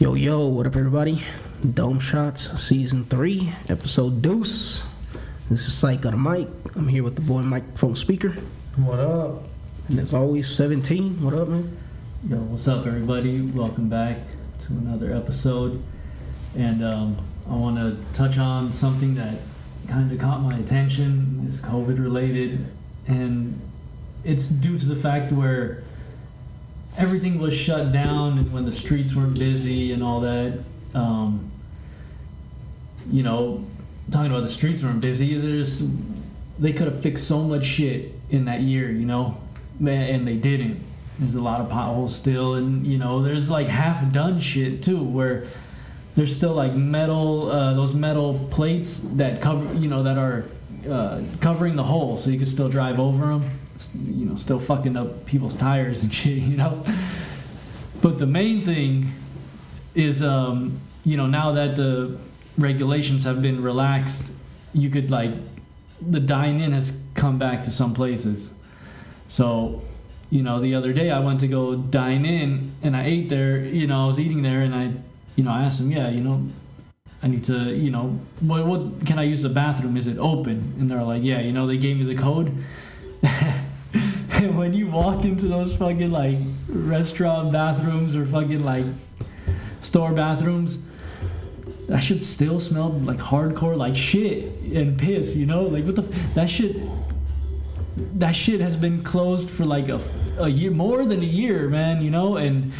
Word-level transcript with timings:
Yo, 0.00 0.14
yo, 0.14 0.46
what 0.46 0.66
up, 0.66 0.76
everybody? 0.76 1.22
Dome 1.74 2.00
Shots, 2.00 2.58
Season 2.58 3.04
3, 3.04 3.52
Episode 3.68 4.22
Deuce. 4.22 4.86
This 5.50 5.68
is 5.68 5.74
Psych 5.74 6.06
on 6.06 6.12
the 6.12 6.16
mic. 6.16 6.48
I'm 6.74 6.88
here 6.88 7.02
with 7.02 7.16
the 7.16 7.20
boy 7.20 7.42
microphone 7.42 7.94
speaker. 7.94 8.30
What 8.76 8.98
up? 8.98 9.42
And 9.88 9.98
as 9.98 10.14
always, 10.14 10.48
17. 10.48 11.22
What 11.22 11.34
up, 11.34 11.48
man? 11.48 11.76
Yo, 12.26 12.38
what's 12.38 12.66
up, 12.66 12.86
everybody? 12.86 13.42
Welcome 13.42 13.90
back 13.90 14.16
to 14.60 14.72
another 14.72 15.12
episode. 15.12 15.82
And 16.56 16.82
um, 16.82 17.18
I 17.46 17.52
want 17.52 17.76
to 17.76 18.02
touch 18.16 18.38
on 18.38 18.72
something 18.72 19.16
that 19.16 19.34
kind 19.86 20.10
of 20.10 20.18
caught 20.18 20.40
my 20.40 20.56
attention. 20.56 21.44
It's 21.46 21.60
COVID 21.60 22.02
related, 22.02 22.64
and 23.06 23.60
it's 24.24 24.48
due 24.48 24.78
to 24.78 24.86
the 24.86 24.96
fact 24.96 25.30
where 25.30 25.84
everything 26.96 27.38
was 27.38 27.54
shut 27.54 27.92
down 27.92 28.38
and 28.38 28.52
when 28.52 28.64
the 28.64 28.72
streets 28.72 29.14
weren't 29.14 29.38
busy 29.38 29.92
and 29.92 30.02
all 30.02 30.20
that. 30.20 30.58
Um, 30.94 31.50
you 33.10 33.22
know, 33.22 33.64
talking 34.10 34.30
about 34.30 34.42
the 34.42 34.48
streets 34.48 34.82
weren't 34.82 35.00
busy. 35.00 35.34
There's 35.38 35.82
they 36.58 36.72
could 36.72 36.86
have 36.86 37.02
fixed 37.02 37.26
so 37.26 37.42
much 37.42 37.64
shit 37.64 38.12
in 38.30 38.44
that 38.44 38.60
year, 38.60 38.90
you 38.90 39.06
know, 39.06 39.36
and 39.78 40.26
they 40.26 40.36
didn't. 40.36 40.80
There's 41.18 41.34
a 41.34 41.40
lot 41.40 41.60
of 41.60 41.68
potholes 41.68 42.14
still, 42.14 42.54
and 42.54 42.86
you 42.86 42.98
know, 42.98 43.22
there's 43.22 43.50
like 43.50 43.66
half 43.66 44.12
done 44.12 44.40
shit 44.40 44.82
too, 44.82 45.02
where 45.02 45.44
there's 46.16 46.34
still 46.34 46.54
like 46.54 46.74
metal, 46.74 47.50
uh, 47.50 47.74
those 47.74 47.94
metal 47.94 48.46
plates 48.50 49.00
that 49.14 49.40
cover, 49.40 49.72
you 49.74 49.88
know, 49.88 50.02
that 50.02 50.18
are 50.18 50.44
uh, 50.88 51.22
covering 51.40 51.76
the 51.76 51.84
hole, 51.84 52.16
so 52.16 52.30
you 52.30 52.36
can 52.36 52.46
still 52.46 52.68
drive 52.68 52.98
over 52.98 53.26
them. 53.26 53.59
You 53.94 54.26
know, 54.26 54.36
still 54.36 54.60
fucking 54.60 54.96
up 54.96 55.26
people's 55.26 55.56
tires 55.56 56.02
and 56.02 56.12
shit, 56.20 56.38
you 56.38 56.56
know. 56.56 56.84
But 58.02 58.18
the 58.18 58.26
main 58.26 58.62
thing 58.62 59.12
is, 59.94 60.22
um, 60.22 60.80
you 61.04 61.16
know, 61.16 61.26
now 61.26 61.52
that 61.52 61.76
the 61.76 62.18
regulations 62.56 63.24
have 63.24 63.42
been 63.42 63.62
relaxed, 63.62 64.30
you 64.72 64.90
could 64.90 65.10
like 65.10 65.32
the 66.00 66.20
dine 66.20 66.60
in 66.60 66.72
has 66.72 66.98
come 67.14 67.38
back 67.38 67.64
to 67.64 67.70
some 67.70 67.94
places. 67.94 68.50
So, 69.28 69.82
you 70.30 70.42
know, 70.42 70.60
the 70.60 70.74
other 70.74 70.92
day 70.92 71.10
I 71.10 71.20
went 71.20 71.40
to 71.40 71.48
go 71.48 71.76
dine 71.76 72.24
in 72.24 72.72
and 72.82 72.96
I 72.96 73.04
ate 73.04 73.28
there, 73.28 73.60
you 73.60 73.86
know, 73.86 74.04
I 74.04 74.06
was 74.06 74.18
eating 74.18 74.42
there 74.42 74.62
and 74.62 74.74
I, 74.74 74.92
you 75.36 75.44
know, 75.44 75.50
I 75.50 75.64
asked 75.64 75.78
them, 75.78 75.90
yeah, 75.90 76.08
you 76.08 76.22
know, 76.22 76.46
I 77.22 77.28
need 77.28 77.44
to, 77.44 77.74
you 77.74 77.90
know, 77.90 78.18
what, 78.40 78.66
what 78.66 79.06
can 79.06 79.18
I 79.18 79.24
use 79.24 79.42
the 79.42 79.50
bathroom? 79.50 79.96
Is 79.96 80.06
it 80.06 80.18
open? 80.18 80.74
And 80.78 80.90
they're 80.90 81.02
like, 81.02 81.22
yeah, 81.22 81.40
you 81.40 81.52
know, 81.52 81.66
they 81.66 81.76
gave 81.76 81.98
me 81.98 82.04
the 82.04 82.20
code. 82.20 82.52
when 84.54 84.72
you 84.72 84.86
walk 84.86 85.24
into 85.24 85.46
those 85.46 85.76
fucking 85.76 86.10
like 86.10 86.38
restaurant 86.68 87.52
bathrooms 87.52 88.16
or 88.16 88.24
fucking 88.24 88.64
like 88.64 88.84
store 89.82 90.12
bathrooms, 90.12 90.78
that 91.88 92.00
shit 92.00 92.24
still 92.24 92.60
smelled 92.60 93.04
like 93.04 93.18
hardcore 93.18 93.76
like 93.76 93.96
shit 93.96 94.52
and 94.72 94.98
piss, 94.98 95.36
you 95.36 95.46
know? 95.46 95.64
Like 95.64 95.84
what 95.84 95.96
the 95.96 96.02
f- 96.02 96.34
that 96.34 96.48
shit 96.48 96.76
that 98.14 98.32
shit 98.32 98.60
has 98.60 98.76
been 98.76 99.02
closed 99.02 99.50
for 99.50 99.66
like 99.66 99.88
a, 99.88 100.00
a 100.38 100.48
year 100.48 100.70
more 100.70 101.04
than 101.04 101.20
a 101.20 101.26
year, 101.26 101.68
man, 101.68 102.00
you 102.02 102.10
know? 102.10 102.36
And 102.36 102.72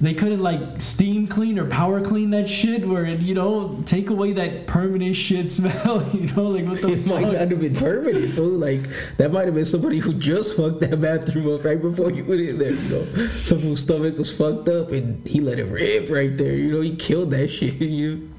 they 0.00 0.14
couldn't 0.14 0.40
like 0.40 0.80
steam 0.80 1.26
clean 1.26 1.58
or 1.58 1.66
power 1.66 2.00
clean 2.00 2.30
that 2.30 2.48
shit 2.48 2.88
where 2.88 3.04
it, 3.04 3.20
you 3.20 3.34
know, 3.34 3.82
take 3.84 4.08
away 4.08 4.32
that 4.32 4.66
permanent 4.66 5.14
shit 5.14 5.48
smell, 5.58 6.02
you 6.14 6.26
know, 6.34 6.44
like 6.48 6.64
what 6.64 6.80
the 6.80 6.88
It 6.92 7.06
might 7.06 7.22
fuck? 7.22 7.32
not 7.32 7.50
have 7.50 7.60
been 7.60 7.76
permanent, 7.76 8.30
fool. 8.32 8.48
Like, 8.58 8.80
that 9.18 9.30
might 9.30 9.44
have 9.44 9.54
been 9.54 9.66
somebody 9.66 9.98
who 9.98 10.14
just 10.14 10.56
fucked 10.56 10.80
that 10.80 11.00
bathroom 11.00 11.52
up 11.54 11.64
right 11.64 11.80
before 11.80 12.10
you 12.10 12.24
went 12.24 12.40
in 12.40 12.58
there, 12.58 12.72
you 12.72 12.88
know? 12.88 13.04
Some 13.44 13.60
fool's 13.60 13.80
stomach 13.80 14.16
was 14.16 14.34
fucked 14.34 14.68
up 14.70 14.90
and 14.90 15.26
he 15.26 15.40
let 15.40 15.58
it 15.58 15.64
rip 15.64 16.08
right 16.08 16.34
there, 16.34 16.54
you 16.54 16.70
know? 16.72 16.80
He 16.80 16.96
killed 16.96 17.30
that 17.32 17.48
shit, 17.50 17.74
you? 17.74 18.30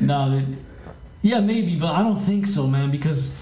No, 0.00 0.30
they, 0.38 0.44
yeah, 1.22 1.40
maybe, 1.40 1.78
but 1.78 1.94
I 1.94 2.02
don't 2.02 2.18
think 2.20 2.46
so, 2.46 2.66
man. 2.66 2.90
Because 2.90 3.32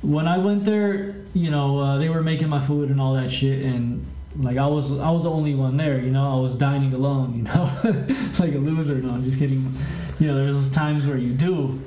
when 0.00 0.28
I 0.28 0.38
went 0.38 0.64
there, 0.64 1.16
you 1.34 1.50
know, 1.50 1.78
uh, 1.78 1.98
they 1.98 2.08
were 2.08 2.22
making 2.22 2.48
my 2.48 2.60
food 2.60 2.88
and 2.90 3.00
all 3.00 3.14
that 3.14 3.30
shit, 3.30 3.64
and 3.64 4.06
like 4.38 4.56
I 4.56 4.66
was, 4.66 4.90
I 4.92 5.10
was 5.10 5.24
the 5.24 5.30
only 5.30 5.54
one 5.54 5.76
there. 5.76 5.98
You 6.00 6.10
know, 6.10 6.36
I 6.36 6.40
was 6.40 6.54
dining 6.56 6.92
alone. 6.92 7.34
You 7.36 7.42
know, 7.44 7.70
It's 7.84 8.40
like 8.44 8.54
a 8.54 8.58
loser. 8.58 8.96
No, 8.96 9.10
I'm 9.12 9.24
just 9.24 9.38
kidding. 9.38 9.72
You 10.18 10.28
know, 10.28 10.36
there's 10.36 10.54
those 10.54 10.70
times 10.70 11.06
where 11.06 11.16
you 11.16 11.32
do, 11.32 11.80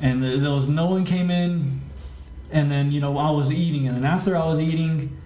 and 0.00 0.22
there, 0.22 0.38
there 0.38 0.50
was 0.50 0.68
no 0.68 0.86
one 0.86 1.04
came 1.04 1.30
in, 1.30 1.80
and 2.50 2.70
then 2.70 2.92
you 2.92 3.00
know 3.00 3.16
I 3.18 3.30
was 3.30 3.50
eating, 3.50 3.86
and 3.88 3.96
then 3.96 4.04
after 4.04 4.36
I 4.36 4.46
was 4.46 4.60
eating, 4.60 5.16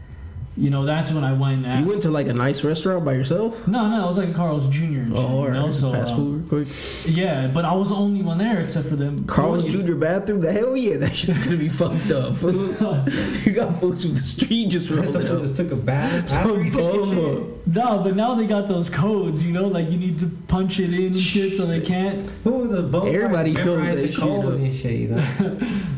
you 0.56 0.70
know, 0.70 0.84
that's 0.86 1.10
when 1.12 1.22
I 1.24 1.32
went. 1.32 1.66
And 1.66 1.80
You 1.84 1.86
went 1.90 2.02
to 2.02 2.10
like 2.10 2.28
a 2.28 2.32
nice 2.34 2.64
restaurant 2.64 3.04
by 3.04 3.12
yourself? 3.14 3.66
no, 3.68 3.88
no, 3.88 4.04
it 4.04 4.06
was 4.06 4.18
like 4.18 4.28
a 4.30 4.32
Carl's 4.34 4.66
Jr. 4.68 4.84
and 4.84 5.08
shit, 5.14 5.16
Oh, 5.24 5.44
you 5.44 5.50
know, 5.50 5.58
alright. 5.58 5.72
so, 5.72 5.92
Fast 5.92 6.12
uh, 6.12 6.16
food, 6.16 6.50
real 6.50 6.64
quick. 6.64 6.68
Yeah, 7.06 7.46
but 7.48 7.64
I 7.64 7.72
was 7.74 7.90
the 7.90 7.94
only 7.96 8.22
one 8.22 8.38
there 8.38 8.60
except 8.60 8.88
for 8.88 8.96
them. 8.96 9.24
Carl's 9.26 9.64
employees. 9.64 9.86
Jr. 9.86 9.94
bathroom? 9.96 10.40
The 10.40 10.52
hell 10.52 10.76
yeah, 10.76 10.96
that 10.96 11.14
shit's 11.14 11.38
gonna 11.38 11.56
be 11.56 11.68
fucked 11.68 12.10
up. 12.10 12.40
you 12.42 13.52
got 13.52 13.78
folks 13.80 14.02
from 14.04 14.14
the 14.14 14.20
street 14.20 14.68
just 14.70 14.88
rolling 14.90 15.14
up. 15.26 15.40
just 15.40 15.56
took 15.56 15.70
a 15.72 15.76
bath 15.76 16.12
after 16.34 16.48
Some 16.48 16.64
you 16.64 16.70
took 16.70 16.80
your 17.12 17.40
bum. 17.40 17.52
No, 17.66 17.98
but 18.02 18.16
now 18.16 18.34
they 18.34 18.46
got 18.46 18.68
those 18.68 18.88
codes, 18.88 19.44
you 19.44 19.52
know, 19.52 19.66
like 19.68 19.90
you 19.90 19.98
need 19.98 20.18
to 20.20 20.26
punch 20.48 20.78
it 20.80 20.94
in 20.94 21.06
and 21.08 21.18
shit, 21.20 21.56
so 21.56 21.66
they 21.66 21.80
can't. 21.80 22.28
Who 22.44 22.52
was 22.52 22.72
a 22.72 22.82
bum? 22.82 23.08
Everybody 23.08 23.52
knows 23.52 23.66
Memorize 23.66 23.90
that 23.90 24.12
shit, 24.14 24.14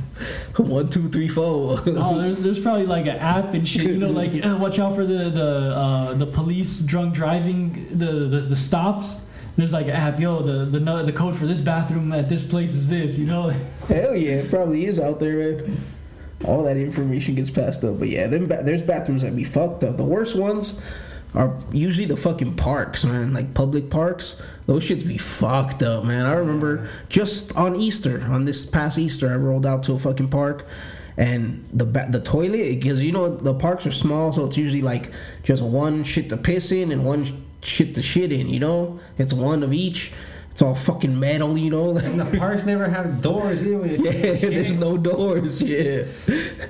One, 0.68 0.88
two, 0.88 1.08
three, 1.08 1.28
four. 1.28 1.78
Oh, 1.86 2.20
there's 2.20 2.42
there's 2.42 2.58
probably 2.58 2.84
like 2.84 3.06
an 3.06 3.16
app 3.16 3.54
and 3.54 3.66
shit, 3.66 3.84
you 3.84 3.96
know, 3.96 4.10
like 4.10 4.32
uh, 4.44 4.56
watch 4.56 4.80
out 4.80 4.96
for 4.96 5.06
the 5.06 5.30
the 5.30 5.74
uh, 5.74 6.14
the 6.14 6.26
police 6.26 6.80
drunk 6.80 7.14
driving 7.14 7.86
the, 7.96 8.26
the 8.26 8.40
the 8.40 8.56
stops. 8.56 9.18
There's 9.56 9.72
like 9.72 9.86
an 9.86 9.92
app, 9.92 10.18
yo, 10.18 10.42
the 10.42 10.64
the 10.64 11.02
the 11.04 11.12
code 11.12 11.36
for 11.36 11.46
this 11.46 11.60
bathroom 11.60 12.12
at 12.12 12.28
this 12.28 12.42
place 12.42 12.74
is 12.74 12.88
this, 12.88 13.16
you 13.16 13.26
know. 13.26 13.50
Hell 13.88 14.16
yeah, 14.16 14.38
it 14.38 14.50
probably 14.50 14.86
is 14.86 14.98
out 14.98 15.20
there, 15.20 15.62
man. 15.62 15.80
All 16.44 16.64
that 16.64 16.76
information 16.76 17.36
gets 17.36 17.50
passed 17.50 17.84
up. 17.84 18.00
But 18.00 18.08
yeah, 18.08 18.26
ba- 18.26 18.62
there's 18.64 18.82
bathrooms 18.82 19.22
that 19.22 19.36
be 19.36 19.44
fucked 19.44 19.84
up. 19.84 19.96
The 19.96 20.04
worst 20.04 20.34
ones 20.34 20.80
are 21.34 21.56
usually 21.72 22.06
the 22.06 22.16
fucking 22.16 22.56
parks, 22.56 23.04
man. 23.04 23.32
Like 23.32 23.54
public 23.54 23.90
parks. 23.90 24.40
Those 24.66 24.84
shits 24.88 25.06
be 25.06 25.18
fucked 25.18 25.82
up, 25.82 26.04
man. 26.04 26.26
I 26.26 26.32
remember 26.32 26.88
just 27.08 27.54
on 27.56 27.76
Easter, 27.76 28.22
on 28.28 28.44
this 28.44 28.64
past 28.66 28.98
Easter, 28.98 29.30
I 29.30 29.36
rolled 29.36 29.66
out 29.66 29.82
to 29.84 29.92
a 29.94 29.98
fucking 29.98 30.28
park. 30.28 30.66
And 31.16 31.68
the 31.72 31.84
ba- 31.84 32.06
the 32.08 32.20
toilet, 32.20 32.78
because 32.78 33.02
you 33.02 33.10
know 33.10 33.28
the 33.28 33.54
parks 33.54 33.84
are 33.86 33.90
small, 33.90 34.32
so 34.32 34.44
it's 34.46 34.56
usually 34.56 34.82
like 34.82 35.10
just 35.42 35.62
one 35.62 36.04
shit 36.04 36.28
to 36.28 36.36
piss 36.36 36.70
in 36.70 36.92
and 36.92 37.04
one 37.04 37.26
shit 37.60 37.96
to 37.96 38.02
shit 38.02 38.30
in. 38.30 38.48
You 38.48 38.60
know, 38.60 39.00
it's 39.18 39.32
one 39.32 39.62
of 39.64 39.72
each. 39.72 40.12
It's 40.58 40.62
all 40.64 40.74
fucking 40.74 41.20
metal, 41.20 41.56
you 41.56 41.70
know. 41.70 41.96
And 41.96 42.18
the 42.20 42.36
parks 42.36 42.66
never 42.66 42.88
have 42.88 43.22
doors 43.22 43.64
either 43.64 43.86
Yeah, 43.86 44.10
there's 44.34 44.72
no 44.72 44.96
doors. 44.96 45.62
Yeah, 45.62 46.02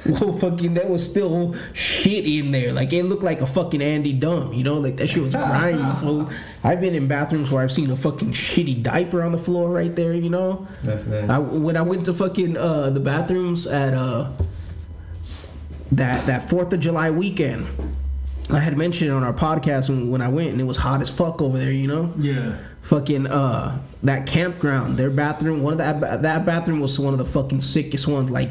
well, 0.04 0.34
fucking, 0.34 0.74
that 0.74 0.90
was 0.90 1.02
still 1.02 1.54
shit 1.72 2.26
in 2.26 2.50
there. 2.50 2.74
Like 2.74 2.92
it 2.92 3.04
looked 3.04 3.22
like 3.22 3.40
a 3.40 3.46
fucking 3.46 3.80
Andy 3.80 4.12
Gump. 4.12 4.52
You 4.52 4.62
know, 4.62 4.74
like 4.76 4.98
that 4.98 5.06
shit 5.08 5.22
was 5.22 5.34
grimy. 5.34 5.82
fool. 6.00 6.28
I've 6.62 6.82
been 6.82 6.94
in 6.94 7.08
bathrooms 7.08 7.50
where 7.50 7.62
I've 7.62 7.72
seen 7.72 7.90
a 7.90 7.96
fucking 7.96 8.32
shitty 8.32 8.82
diaper 8.82 9.22
on 9.22 9.32
the 9.32 9.38
floor 9.38 9.70
right 9.70 9.96
there. 9.96 10.12
You 10.12 10.28
know, 10.28 10.68
That's 10.82 11.06
nice. 11.06 11.30
I, 11.30 11.38
when 11.38 11.78
I 11.78 11.80
went 11.80 12.04
to 12.04 12.12
fucking 12.12 12.58
uh, 12.58 12.90
the 12.90 13.00
bathrooms 13.00 13.66
at 13.66 13.94
uh, 13.94 14.30
that 15.92 16.26
that 16.26 16.42
Fourth 16.42 16.74
of 16.74 16.80
July 16.80 17.10
weekend. 17.10 17.66
I 18.50 18.58
had 18.60 18.76
mentioned 18.76 19.10
it 19.10 19.14
on 19.14 19.24
our 19.24 19.32
podcast 19.32 19.88
when, 19.88 20.10
when 20.10 20.20
I 20.20 20.28
went, 20.28 20.50
and 20.50 20.60
it 20.60 20.64
was 20.64 20.76
hot 20.76 21.00
as 21.00 21.08
fuck 21.08 21.40
over 21.40 21.56
there. 21.56 21.72
You 21.72 21.86
know, 21.86 22.12
Yeah. 22.18 22.58
Fucking 22.88 23.26
uh 23.26 23.78
that 24.02 24.26
campground 24.26 24.96
their 24.96 25.10
bathroom 25.10 25.62
one 25.62 25.74
of 25.74 25.78
that 25.78 26.22
that 26.22 26.46
bathroom 26.46 26.80
was 26.80 26.98
one 26.98 27.12
of 27.12 27.18
the 27.18 27.24
fucking 27.26 27.60
sickest 27.60 28.08
ones 28.08 28.30
like 28.30 28.48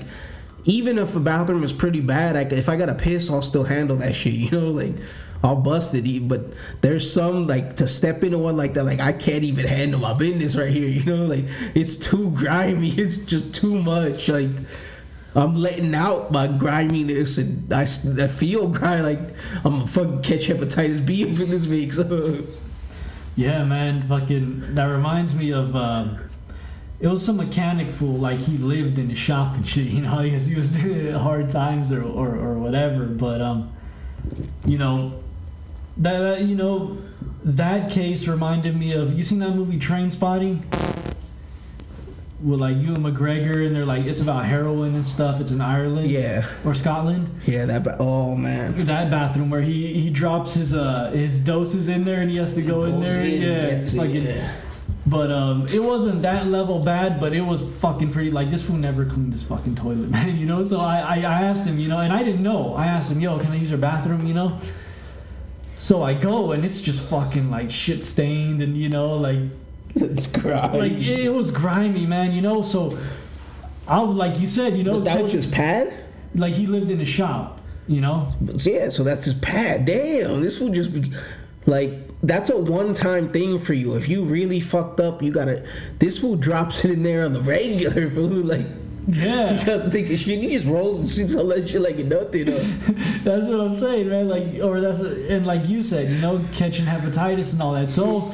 even 0.66 1.00
if 1.00 1.16
a 1.16 1.20
bathroom 1.20 1.64
is 1.64 1.74
pretty 1.74 2.02
bad 2.02 2.38
I, 2.38 2.42
if 2.42 2.70
i 2.70 2.76
gotta 2.76 2.94
piss 2.94 3.32
i'll 3.32 3.42
still 3.42 3.64
handle 3.64 3.96
that 3.98 4.14
shit 4.16 4.34
you 4.34 4.52
know 4.52 4.70
like 4.70 4.94
i'll 5.42 5.56
bust 5.56 5.96
it 5.96 6.28
but 6.28 6.54
there's 6.82 7.12
some 7.12 7.48
like 7.48 7.78
to 7.78 7.88
step 7.88 8.24
into 8.24 8.38
one 8.38 8.56
like 8.56 8.76
that 8.76 8.84
like 8.84 9.00
i 9.00 9.12
can't 9.12 9.44
even 9.44 9.66
handle 9.66 10.00
my 10.00 10.14
business 10.14 10.56
right 10.56 10.72
here 10.72 10.88
you 10.88 11.04
know 11.04 11.26
like 11.26 11.46
it's 11.74 11.96
too 11.96 12.30
grimy 12.34 12.90
it's 12.92 13.18
just 13.18 13.56
too 13.56 13.82
much 13.82 14.30
like 14.30 14.50
I'm 15.36 15.54
letting 15.54 15.94
out 15.94 16.32
my 16.32 16.48
griminess 16.48 17.38
and 17.38 17.72
I, 17.72 17.82
I 17.84 18.28
feel 18.28 18.70
grimy 18.70 19.04
like 19.16 19.20
I'm 19.64 19.80
gonna 19.80 19.88
fucking 19.88 20.22
catch 20.24 20.48
hepatitis 20.48 21.06
B 21.06 21.22
in 21.22 21.36
this 21.36 21.68
week. 21.68 21.94
So 21.94 22.44
Yeah, 23.38 23.64
man, 23.64 24.02
fucking. 24.02 24.74
That 24.74 24.86
reminds 24.86 25.36
me 25.36 25.54
of. 25.54 25.76
Um, 25.76 26.18
it 27.00 27.08
was 27.08 27.24
some 27.24 27.38
mechanic 27.38 27.92
fool, 27.92 28.18
like 28.18 28.40
he 28.40 28.58
lived 28.58 28.98
in 28.98 29.12
a 29.12 29.16
shop 29.16 29.56
and 29.56 29.66
shit. 29.66 29.86
You 29.98 30.02
know, 30.02 30.20
he 30.20 30.32
was, 30.32 30.48
he 30.48 30.56
was 30.56 30.72
doing 30.72 31.14
hard 31.14 31.48
times 31.50 31.92
or, 31.92 32.02
or, 32.02 32.36
or 32.36 32.58
whatever. 32.58 33.06
But 33.06 33.40
um, 33.40 33.72
you 34.66 34.80
know, 34.80 35.22
that, 35.98 36.20
that 36.20 36.42
you 36.46 36.56
know, 36.56 36.98
that 37.44 37.92
case 37.92 38.28
reminded 38.28 38.76
me 38.76 38.92
of. 38.94 39.16
You 39.16 39.22
seen 39.22 39.40
that 39.40 39.52
movie 39.52 39.80
Trainspotting? 39.80 40.64
With 42.42 42.60
like 42.60 42.78
Ewan 42.78 43.02
McGregor, 43.04 43.66
and 43.66 43.76
they're 43.76 43.86
like 43.86 44.06
it's 44.06 44.20
about 44.22 44.46
heroin 44.46 44.94
and 44.96 45.06
stuff. 45.06 45.42
It's 45.42 45.52
in 45.52 45.60
Ireland 45.62 46.12
Yeah, 46.12 46.46
or 46.66 46.74
Scotland. 46.74 47.30
yeah. 47.46 47.66
That. 47.66 47.84
Ba- 47.84 47.98
oh 48.00 48.36
man. 48.36 48.86
That 48.86 49.10
bathroom 49.10 49.50
where 49.50 49.62
he 49.62 50.00
he 50.00 50.10
drops 50.10 50.54
his 50.54 50.74
uh 50.74 51.12
his 51.12 51.40
doses 51.40 51.90
in 51.90 52.04
there 52.06 52.22
and 52.22 52.30
he 52.30 52.38
has 52.38 52.54
to 52.56 52.62
go 52.62 52.84
in 52.84 53.00
there. 53.02 53.22
in, 53.24 53.42
yeah, 53.42 53.70
gets 53.72 53.94
it, 53.94 53.98
like 53.98 54.10
it- 54.12 54.24
yeah. 54.24 54.54
But 55.06 55.32
um, 55.32 55.66
it 55.74 55.82
wasn't 55.82 56.22
that 56.24 56.48
level 56.48 56.80
bad, 56.80 57.18
but 57.22 57.32
it 57.34 57.40
was 57.40 57.62
fucking 57.80 58.12
pretty. 58.12 58.30
Like 58.30 58.50
this 58.52 58.62
fool 58.62 58.76
never 58.76 59.06
cleaned 59.06 59.32
his 59.32 59.42
fucking 59.42 59.76
toilet, 59.76 60.10
man. 60.18 60.36
You 60.38 60.46
know. 60.46 60.62
So 60.64 60.80
I, 60.80 61.00
I, 61.00 61.16
I 61.20 61.42
asked 61.44 61.66
him, 61.66 61.80
you 61.80 61.88
know, 61.88 62.00
and 62.00 62.12
I 62.12 62.24
didn't 62.24 62.44
know. 62.44 62.76
I 62.76 62.88
asked 62.88 63.10
him, 63.10 63.22
yo, 63.22 63.40
can 63.40 63.52
I 63.54 63.56
use 63.56 63.70
your 63.70 63.80
bathroom? 63.80 64.28
You 64.28 64.34
know. 64.34 64.58
So 65.78 66.04
I 66.04 66.14
go 66.14 66.52
and 66.52 66.66
it's 66.66 66.82
just 66.82 67.02
fucking 67.04 67.50
like 67.50 67.72
shit 67.72 68.04
stained 68.04 68.62
and 68.62 68.76
you 68.76 68.90
know 68.90 69.16
like 69.16 69.40
It's 69.96 70.28
grimy. 70.28 70.78
like 70.78 70.92
it 70.94 71.30
was 71.30 71.52
grimy, 71.52 72.06
man. 72.06 72.32
You 72.34 72.42
know. 72.42 72.62
So 72.62 72.98
I 73.88 74.00
like 74.02 74.40
you 74.40 74.48
said, 74.48 74.78
you 74.78 74.84
know, 74.84 74.96
But 74.96 75.06
that 75.06 75.22
was 75.22 75.32
his 75.32 75.48
pad. 75.48 75.94
like 76.36 76.54
he 76.54 76.68
lived 76.68 76.92
in 76.92 77.02
a 77.02 77.06
shop. 77.06 77.62
You 77.88 78.02
know. 78.02 78.34
Yeah, 78.42 78.90
so 78.90 79.04
that's 79.04 79.26
his 79.26 79.34
pad. 79.36 79.86
Damn, 79.86 80.42
this 80.42 80.60
would 80.60 80.74
just 80.74 80.94
be 80.94 81.12
like 81.66 81.94
that's 82.24 82.50
a 82.50 82.58
one-time 82.58 83.32
thing 83.32 83.60
for 83.60 83.74
you. 83.74 83.96
If 83.96 84.10
you 84.10 84.24
really 84.24 84.60
fucked 84.60 85.00
up, 85.00 85.22
you 85.22 85.32
gotta. 85.32 85.66
This 86.00 86.18
food 86.18 86.42
drops 86.42 86.84
it 86.84 86.92
in 86.92 87.04
there 87.04 87.24
on 87.26 87.34
the 87.34 87.42
regular 87.42 88.10
food. 88.18 88.46
Like 88.46 88.66
Yeah. 89.08 89.58
you 89.60 89.66
gotta 89.66 89.90
take 89.90 90.10
a 90.10 90.18
shit. 90.18 90.40
He 90.40 90.50
just 90.50 90.68
rolls 90.68 91.00
and 91.00 91.08
shits 91.08 91.38
all 91.38 91.48
that 91.48 91.70
shit 91.70 91.82
like 91.82 91.98
nothing. 91.98 92.46
That's 93.24 93.46
what 93.46 93.62
I'm 93.62 93.76
saying, 93.76 94.10
man. 94.10 94.28
Like, 94.28 94.62
or 94.62 94.82
that's 94.82 95.00
and 95.00 95.46
like 95.46 95.68
you 95.68 95.84
said, 95.84 96.10
you 96.10 96.20
know, 96.20 96.44
catching 96.54 96.86
hepatitis 96.86 97.54
and 97.54 97.62
all 97.62 97.74
that. 97.74 97.90
So, 97.90 98.34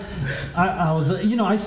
I, 0.56 0.68
I 0.68 0.92
was, 0.92 1.12
you 1.24 1.36
know, 1.36 1.46
I, 1.46 1.58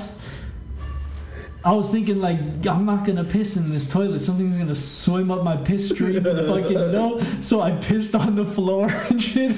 I 1.64 1.72
was 1.72 1.90
thinking 1.90 2.20
like 2.20 2.38
I'm 2.66 2.84
not 2.84 3.04
gonna 3.04 3.24
piss 3.24 3.56
in 3.56 3.70
this 3.70 3.88
toilet. 3.88 4.20
Something's 4.20 4.56
gonna 4.56 4.74
swim 4.74 5.30
up 5.30 5.42
my 5.42 5.56
piss 5.56 5.88
stream 5.88 6.26
and 6.26 6.46
fucking 6.46 6.92
no. 6.92 7.18
So 7.40 7.60
I 7.60 7.72
pissed 7.72 8.14
on 8.14 8.36
the 8.36 8.44
floor 8.44 8.88
and 8.88 9.22
shit. 9.22 9.56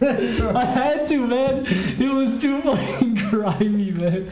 I 0.00 0.64
had 0.64 1.06
to, 1.08 1.26
man. 1.26 1.64
It 1.66 2.14
was 2.14 2.40
too 2.40 2.60
fucking 2.62 3.14
grimy, 3.30 3.90
man. 3.90 4.26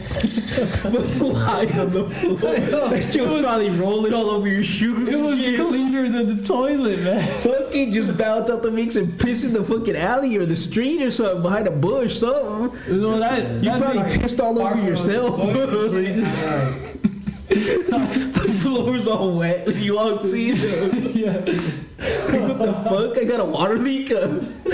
lie 1.21 1.67
on 1.79 1.91
the 1.91 2.09
floor. 2.09 2.37
That 2.39 3.09
shit 3.13 3.29
was 3.29 3.43
probably 3.43 3.71
rolling 3.71 4.15
all 4.15 4.31
over 4.31 4.47
your 4.49 4.63
shoes. 4.63 5.09
It 5.09 5.21
was 5.23 5.45
Yeah. 5.45 5.57
cleaner 5.65 6.09
than 6.09 6.37
the 6.37 6.43
toilet, 6.47 7.01
man. 7.01 7.21
Fucking 7.41 7.93
just 7.93 8.17
bounce 8.17 8.49
out 8.49 8.63
the 8.63 8.71
mix 8.71 8.97
and 8.97 9.19
piss 9.19 9.45
in 9.45 9.53
the 9.53 9.65
fucking 9.65 9.97
alley 9.97 10.37
or 10.37 10.47
the 10.47 10.57
street 10.57 11.03
or 11.03 11.11
something 11.11 11.43
behind 11.43 11.67
a 11.67 11.73
bush, 11.73 12.17
something. 12.19 12.71
You 12.89 12.97
know, 13.01 13.17
that, 13.19 13.51
You 13.63 13.71
that 13.71 13.83
probably 13.83 14.19
pissed 14.19 14.41
all 14.41 14.59
over 14.61 14.81
yourself. 14.81 15.37
the 17.49 18.57
floor's 18.61 19.07
all 19.07 19.39
wet 19.39 19.67
when 19.67 19.81
you 19.83 19.95
walked 19.97 20.27
in. 20.29 20.57
yeah. 21.15 21.83
what 21.99 22.59
the 22.59 22.75
fuck? 22.85 23.17
I 23.17 23.25
got 23.25 23.41
a 23.41 23.45
water 23.45 23.79
leak. 23.79 24.11
Uh, 24.13 24.27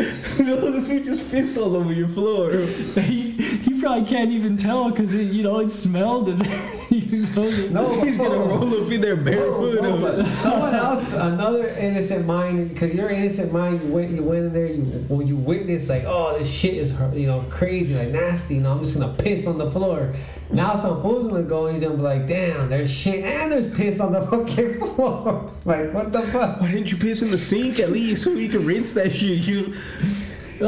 no, 0.41 0.73
this 0.73 0.89
one 0.89 1.05
just 1.05 1.31
pissed 1.31 1.57
all 1.57 1.77
over 1.77 1.93
your 1.93 2.09
floor. 2.09 2.51
he, 2.97 3.31
he 3.31 3.72
probably 3.83 4.09
can't 4.09 4.31
even 4.31 4.57
tell 4.57 4.91
because 4.91 5.13
you 5.37 5.43
know 5.43 5.59
it 5.59 5.71
smelled 5.71 6.29
and 6.29 6.47
you 6.91 7.27
know 7.27 7.51
No, 7.69 8.01
He's 8.05 8.17
gonna 8.17 8.39
roll 8.39 8.85
up 8.85 8.91
in 8.93 9.01
there 9.01 9.17
barefoot. 9.17 9.83
No, 9.83 10.01
but 10.01 10.27
someone 10.37 10.75
else, 10.75 11.13
another 11.13 11.69
innocent 11.71 12.25
mind, 12.25 12.69
because 12.69 12.95
your 12.95 13.11
innocent 13.11 13.53
mind, 13.53 13.83
you 13.83 13.93
went, 13.93 14.11
you 14.13 14.23
went 14.23 14.45
in 14.47 14.53
there, 14.53 14.67
you 14.67 14.83
when 15.09 15.27
you 15.27 15.37
witnessed 15.37 15.89
like, 15.89 16.05
oh, 16.05 16.39
this 16.39 16.49
shit 16.49 16.75
is 16.75 16.93
you 17.13 17.27
know 17.27 17.45
crazy, 17.51 17.95
like 17.95 18.09
nasty. 18.09 18.55
You 18.55 18.61
know, 18.61 18.73
I'm 18.73 18.81
just 18.81 18.99
gonna 18.99 19.13
piss 19.15 19.47
on 19.47 19.59
the 19.59 19.71
floor. 19.71 20.15
Now 20.51 20.81
some 20.81 21.03
fool's 21.03 21.27
gonna 21.29 21.43
go 21.43 21.67
and 21.67 21.77
he's 21.77 21.85
gonna 21.85 21.97
be 21.97 22.03
like, 22.03 22.29
damn, 22.29 22.69
there's 22.69 22.91
shit 22.91 23.25
and 23.25 23.51
there's 23.51 23.75
piss 23.75 23.99
on 23.99 24.13
the 24.13 24.23
fucking 24.27 24.79
floor. 24.79 25.51
like, 25.65 25.93
what 25.93 26.13
the 26.13 26.23
fuck? 26.23 26.61
Why 26.61 26.71
didn't 26.71 26.93
you 26.93 26.99
piss 26.99 27.23
in 27.23 27.31
the 27.31 27.39
sink 27.39 27.81
at 27.81 27.91
least 27.91 28.23
so 28.23 28.31
you 28.31 28.49
can 28.49 28.65
rinse 28.65 28.93
that 28.93 29.11
shit? 29.13 29.39
You 29.39 29.75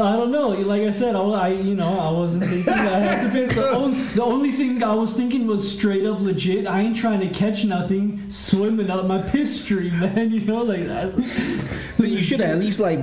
I 0.01 0.15
don't 0.15 0.31
know. 0.31 0.49
Like 0.49 0.83
I 0.83 0.91
said, 0.91 1.15
I, 1.15 1.21
I 1.21 1.47
you 1.49 1.75
know 1.75 1.99
I 1.99 2.11
wasn't 2.11 2.43
thinking 2.45 2.73
I 2.73 2.99
had 2.99 3.23
to 3.23 3.29
piss. 3.29 3.55
The 3.55 3.69
only, 3.71 4.01
the 4.01 4.23
only 4.23 4.51
thing 4.51 4.83
I 4.83 4.93
was 4.95 5.13
thinking 5.13 5.47
was 5.47 5.69
straight 5.77 6.05
up 6.05 6.19
legit. 6.19 6.67
I 6.67 6.81
ain't 6.81 6.95
trying 6.95 7.19
to 7.21 7.29
catch 7.29 7.63
nothing 7.63 8.29
swimming 8.31 8.89
up 8.89 9.05
my 9.05 9.21
piss 9.21 9.61
stream, 9.63 9.99
man. 9.99 10.31
You 10.31 10.41
know, 10.41 10.63
like 10.63 10.85
that. 10.85 11.13
you 11.99 12.21
should 12.23 12.41
at 12.41 12.57
least 12.57 12.79
like 12.79 12.99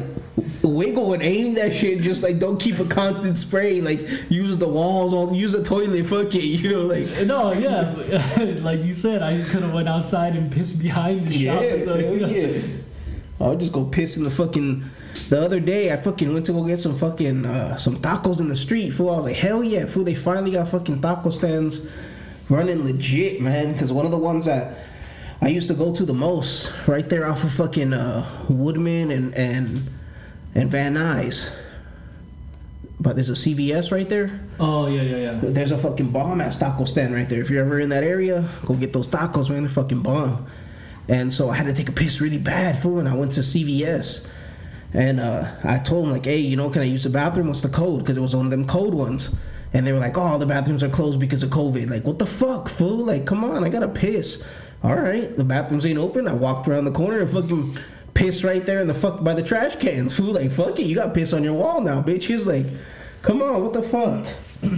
wiggle 0.62 1.12
and 1.12 1.22
aim 1.22 1.54
that 1.54 1.74
shit. 1.74 2.00
Just 2.02 2.22
like 2.22 2.38
don't 2.38 2.58
keep 2.60 2.78
a 2.78 2.84
constant 2.84 3.38
spray. 3.38 3.80
Like 3.80 4.00
use 4.30 4.58
the 4.58 4.68
walls, 4.68 5.12
all 5.12 5.34
use 5.34 5.52
the 5.52 5.62
toilet. 5.62 6.04
Fuck 6.06 6.34
it, 6.34 6.42
you 6.44 6.70
know, 6.72 6.86
like. 6.86 7.26
No, 7.26 7.52
yeah, 7.52 7.94
but, 8.36 8.60
like 8.60 8.80
you 8.82 8.94
said, 8.94 9.22
I 9.22 9.42
could 9.42 9.62
have 9.62 9.72
went 9.74 9.88
outside 9.88 10.36
and 10.36 10.50
pissed 10.52 10.78
behind 10.80 11.28
the 11.28 11.36
Yeah, 11.36 11.52
shop. 11.54 11.84
so, 11.86 11.96
you 11.98 12.20
know. 12.20 12.28
yeah. 12.28 12.62
I'll 13.40 13.56
just 13.56 13.72
go 13.72 13.84
piss 13.84 14.16
in 14.16 14.24
the 14.24 14.30
fucking. 14.30 14.88
The 15.28 15.40
other 15.40 15.60
day, 15.60 15.92
I 15.92 15.96
fucking 15.96 16.32
went 16.32 16.46
to 16.46 16.52
go 16.52 16.64
get 16.64 16.78
some 16.78 16.96
fucking 16.96 17.46
uh, 17.46 17.76
some 17.76 17.96
tacos 17.96 18.40
in 18.40 18.48
the 18.48 18.56
street. 18.56 18.90
Fool, 18.90 19.10
I 19.10 19.16
was 19.16 19.24
like, 19.26 19.36
hell 19.36 19.62
yeah, 19.62 19.86
fool! 19.86 20.04
They 20.04 20.14
finally 20.14 20.52
got 20.52 20.68
fucking 20.68 21.00
taco 21.00 21.30
stands 21.30 21.86
running 22.48 22.84
legit, 22.84 23.40
man. 23.40 23.72
Because 23.72 23.92
one 23.92 24.04
of 24.04 24.10
the 24.10 24.18
ones 24.18 24.46
that 24.46 24.86
I 25.40 25.48
used 25.48 25.68
to 25.68 25.74
go 25.74 25.92
to 25.94 26.04
the 26.04 26.14
most, 26.14 26.72
right 26.86 27.08
there 27.08 27.28
off 27.28 27.44
of 27.44 27.52
fucking 27.52 27.92
uh, 27.92 28.46
Woodman 28.48 29.10
and 29.10 29.34
and 29.34 29.90
and 30.54 30.70
Van 30.70 30.94
Nuys. 30.94 31.52
But 33.00 33.16
there's 33.16 33.30
a 33.30 33.32
CVS 33.32 33.90
right 33.90 34.08
there. 34.08 34.40
Oh 34.60 34.86
yeah, 34.86 35.02
yeah, 35.02 35.16
yeah. 35.16 35.40
There's 35.42 35.72
a 35.72 35.78
fucking 35.78 36.10
bomb 36.10 36.40
ass 36.40 36.58
taco 36.58 36.84
stand 36.84 37.14
right 37.14 37.28
there. 37.28 37.40
If 37.40 37.50
you're 37.50 37.64
ever 37.64 37.80
in 37.80 37.88
that 37.88 38.04
area, 38.04 38.48
go 38.64 38.74
get 38.74 38.92
those 38.92 39.08
tacos, 39.08 39.50
man. 39.50 39.62
They're 39.62 39.70
fucking 39.70 40.02
bomb. 40.02 40.46
And 41.08 41.34
so 41.34 41.50
I 41.50 41.56
had 41.56 41.66
to 41.66 41.72
take 41.72 41.88
a 41.88 41.92
piss 41.92 42.20
really 42.20 42.38
bad, 42.38 42.78
fool, 42.78 43.00
and 43.00 43.08
I 43.08 43.14
went 43.14 43.32
to 43.32 43.40
CVS. 43.40 44.28
And 44.94 45.20
uh, 45.20 45.50
I 45.64 45.78
told 45.78 46.04
them, 46.04 46.12
like, 46.12 46.26
hey, 46.26 46.38
you 46.38 46.56
know, 46.56 46.68
can 46.68 46.82
I 46.82 46.86
use 46.86 47.04
the 47.04 47.10
bathroom? 47.10 47.48
What's 47.48 47.60
the 47.60 47.68
code? 47.68 48.00
Because 48.00 48.16
it 48.16 48.20
was 48.20 48.36
one 48.36 48.46
of 48.46 48.50
them 48.50 48.66
code 48.66 48.94
ones. 48.94 49.34
And 49.72 49.86
they 49.86 49.92
were 49.92 49.98
like, 49.98 50.18
oh, 50.18 50.38
the 50.38 50.46
bathrooms 50.46 50.82
are 50.82 50.90
closed 50.90 51.18
because 51.18 51.42
of 51.42 51.50
COVID. 51.50 51.88
Like, 51.88 52.04
what 52.04 52.18
the 52.18 52.26
fuck, 52.26 52.68
fool? 52.68 53.06
Like, 53.06 53.24
come 53.24 53.42
on, 53.42 53.64
I 53.64 53.70
gotta 53.70 53.88
piss. 53.88 54.44
All 54.82 54.94
right, 54.94 55.34
the 55.34 55.44
bathrooms 55.44 55.86
ain't 55.86 55.98
open. 55.98 56.28
I 56.28 56.34
walked 56.34 56.68
around 56.68 56.84
the 56.84 56.90
corner 56.90 57.20
and 57.20 57.30
fucking 57.30 57.78
pissed 58.14 58.44
right 58.44 58.66
there 58.66 58.80
in 58.80 58.86
the 58.86 58.94
fuck 58.94 59.24
by 59.24 59.32
the 59.32 59.42
trash 59.42 59.76
cans, 59.76 60.14
fool. 60.14 60.34
Like, 60.34 60.50
fuck 60.50 60.78
it, 60.78 60.86
you 60.86 60.96
got 60.96 61.14
piss 61.14 61.32
on 61.32 61.42
your 61.42 61.54
wall 61.54 61.80
now, 61.80 62.02
bitch. 62.02 62.24
He's 62.24 62.46
like, 62.46 62.66
come 63.22 63.40
on, 63.40 63.62
what 63.62 63.72
the 63.72 63.82
fuck? 63.82 64.26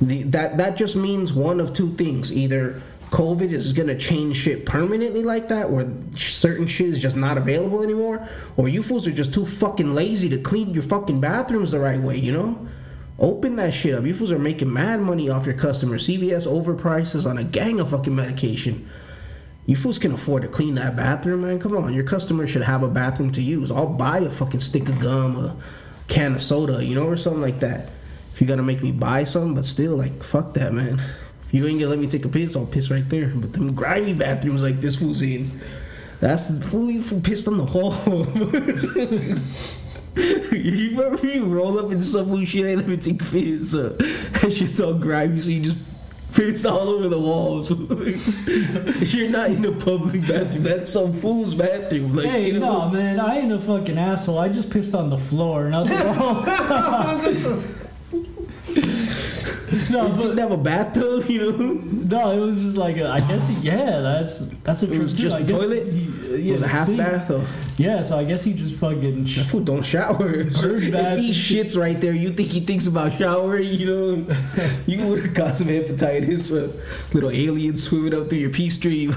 The, 0.00 0.22
that 0.22 0.58
that 0.58 0.76
just 0.76 0.94
means 0.94 1.32
one 1.32 1.58
of 1.58 1.72
two 1.72 1.92
things: 1.94 2.32
either 2.32 2.80
COVID 3.10 3.52
is 3.52 3.72
gonna 3.72 3.98
change 3.98 4.36
shit 4.36 4.66
permanently 4.66 5.24
like 5.24 5.48
that, 5.48 5.70
where 5.70 5.90
certain 6.14 6.66
shit 6.66 6.88
is 6.88 6.98
just 6.98 7.16
not 7.16 7.38
available 7.38 7.82
anymore, 7.82 8.28
or 8.56 8.68
you 8.68 8.82
fools 8.82 9.06
are 9.06 9.12
just 9.12 9.32
too 9.32 9.46
fucking 9.46 9.94
lazy 9.94 10.28
to 10.28 10.38
clean 10.38 10.74
your 10.74 10.82
fucking 10.82 11.20
bathrooms 11.20 11.70
the 11.70 11.80
right 11.80 12.00
way. 12.00 12.18
You 12.18 12.32
know, 12.32 12.68
open 13.18 13.56
that 13.56 13.72
shit 13.72 13.94
up. 13.94 14.04
You 14.04 14.14
fools 14.14 14.32
are 14.32 14.38
making 14.38 14.72
mad 14.72 15.00
money 15.00 15.30
off 15.30 15.46
your 15.46 15.54
customers. 15.54 16.06
CVS 16.06 16.46
overprices 16.46 17.28
on 17.28 17.38
a 17.38 17.44
gang 17.44 17.80
of 17.80 17.90
fucking 17.90 18.14
medication. 18.14 18.88
You 19.64 19.76
fools 19.76 19.98
can 19.98 20.12
afford 20.12 20.42
to 20.42 20.48
clean 20.48 20.74
that 20.76 20.96
bathroom, 20.96 21.42
man. 21.42 21.58
Come 21.58 21.76
on, 21.76 21.92
your 21.94 22.04
customers 22.04 22.50
should 22.50 22.62
have 22.62 22.82
a 22.82 22.88
bathroom 22.88 23.32
to 23.32 23.42
use. 23.42 23.70
I'll 23.70 23.86
buy 23.86 24.18
a 24.18 24.30
fucking 24.30 24.60
stick 24.60 24.88
of 24.88 24.98
gum, 25.00 25.36
a 25.36 25.56
can 26.08 26.34
of 26.34 26.42
soda, 26.42 26.84
you 26.84 26.94
know, 26.94 27.06
or 27.06 27.16
something 27.16 27.42
like 27.42 27.60
that. 27.60 27.90
If 28.32 28.40
you 28.40 28.46
gotta 28.46 28.62
make 28.62 28.82
me 28.82 28.92
buy 28.92 29.24
something, 29.24 29.54
but 29.54 29.66
still, 29.66 29.96
like, 29.96 30.22
fuck 30.22 30.54
that, 30.54 30.72
man. 30.72 31.02
If 31.48 31.54
you 31.54 31.66
ain't 31.66 31.80
gonna 31.80 31.90
let 31.90 31.98
me 31.98 32.06
take 32.06 32.24
a 32.24 32.28
piss, 32.28 32.54
I'll 32.56 32.66
piss 32.66 32.90
right 32.90 33.08
there. 33.08 33.28
But 33.28 33.54
them 33.54 33.74
grimy 33.74 34.12
bathrooms 34.14 34.62
like 34.62 34.80
this 34.80 34.96
fool's 34.96 35.22
in, 35.22 35.60
that's 36.20 36.48
the 36.48 36.64
fool 36.64 36.90
you 36.90 37.00
fool 37.00 37.20
pissed 37.20 37.48
on 37.48 37.56
the 37.58 37.64
wall. 37.64 37.94
you 40.54 40.90
remember 40.90 41.26
you 41.26 41.44
roll 41.46 41.78
up 41.78 41.90
in 41.90 42.02
some 42.02 42.26
fool 42.26 42.44
shit, 42.44 42.66
hey, 42.66 42.76
let 42.76 42.86
me 42.86 42.96
take 42.98 43.22
a 43.22 43.24
piss. 43.24 43.74
Uh, 43.74 43.94
that 43.98 44.52
shit's 44.52 44.80
all 44.80 44.94
grimy, 44.94 45.38
so 45.38 45.48
you 45.48 45.62
just 45.62 45.78
piss 46.34 46.66
all 46.66 46.88
over 46.88 47.08
the 47.08 47.18
walls. 47.18 47.70
You're 49.14 49.30
not 49.30 49.50
in 49.50 49.64
a 49.64 49.72
public 49.72 50.20
bathroom. 50.28 50.64
That's 50.64 50.92
some 50.92 51.12
fool's 51.14 51.54
bathroom. 51.54 52.14
Like, 52.14 52.26
Hey, 52.26 52.48
you 52.48 52.58
know, 52.58 52.88
no, 52.88 52.90
man, 52.90 53.18
I 53.20 53.38
ain't 53.38 53.52
a 53.52 53.58
fucking 53.58 53.96
asshole. 53.96 54.38
I 54.38 54.48
just 54.48 54.70
pissed 54.70 54.94
on 54.94 55.08
the 55.10 55.18
floor. 55.18 55.70
Nothing 55.70 55.98
wrong. 56.06 56.44
no, 59.92 60.06
You 60.06 60.12
but 60.12 60.18
didn't 60.18 60.38
have 60.38 60.52
a 60.52 60.56
bathtub, 60.56 61.24
you 61.28 61.52
know? 61.52 61.58
no, 62.22 62.32
it 62.32 62.38
was 62.44 62.60
just 62.60 62.76
like 62.76 62.96
a, 62.98 63.08
I 63.08 63.20
guess 63.20 63.48
he, 63.48 63.54
yeah, 63.56 64.00
that's 64.00 64.38
that's 64.64 64.82
a 64.82 64.92
It 64.92 64.98
was 64.98 65.12
just 65.12 65.38
a 65.38 65.46
toilet? 65.46 65.92
He, 65.92 66.06
uh, 66.08 66.34
It 66.34 66.40
yeah, 66.44 66.52
was 66.52 66.62
a 66.62 66.68
half 66.68 66.86
sink. 66.86 66.98
bath, 66.98 67.28
though. 67.28 67.44
Yeah, 67.78 68.02
so 68.02 68.18
I 68.18 68.24
guess 68.24 68.42
he 68.42 68.54
just 68.54 68.74
fucking. 68.74 69.22
That 69.24 69.28
Sh- 69.28 69.46
fool 69.46 69.60
don't 69.60 69.84
shower. 69.84 70.34
if 70.40 70.52
he 71.20 71.30
shits 71.32 71.76
right 71.78 72.00
there, 72.00 72.12
you 72.12 72.30
think 72.30 72.48
he 72.50 72.60
thinks 72.60 72.86
about 72.88 73.12
showering, 73.12 73.68
you 73.68 73.86
know? 73.86 74.36
you 74.86 75.06
would 75.06 75.24
have 75.24 75.34
got 75.34 75.54
some 75.54 75.68
hepatitis. 75.68 76.50
Uh, 76.52 76.72
little 77.12 77.30
aliens 77.30 77.84
swimming 77.84 78.14
up 78.14 78.28
through 78.30 78.40
your 78.40 78.50
pee 78.50 78.68
stream. 78.70 79.12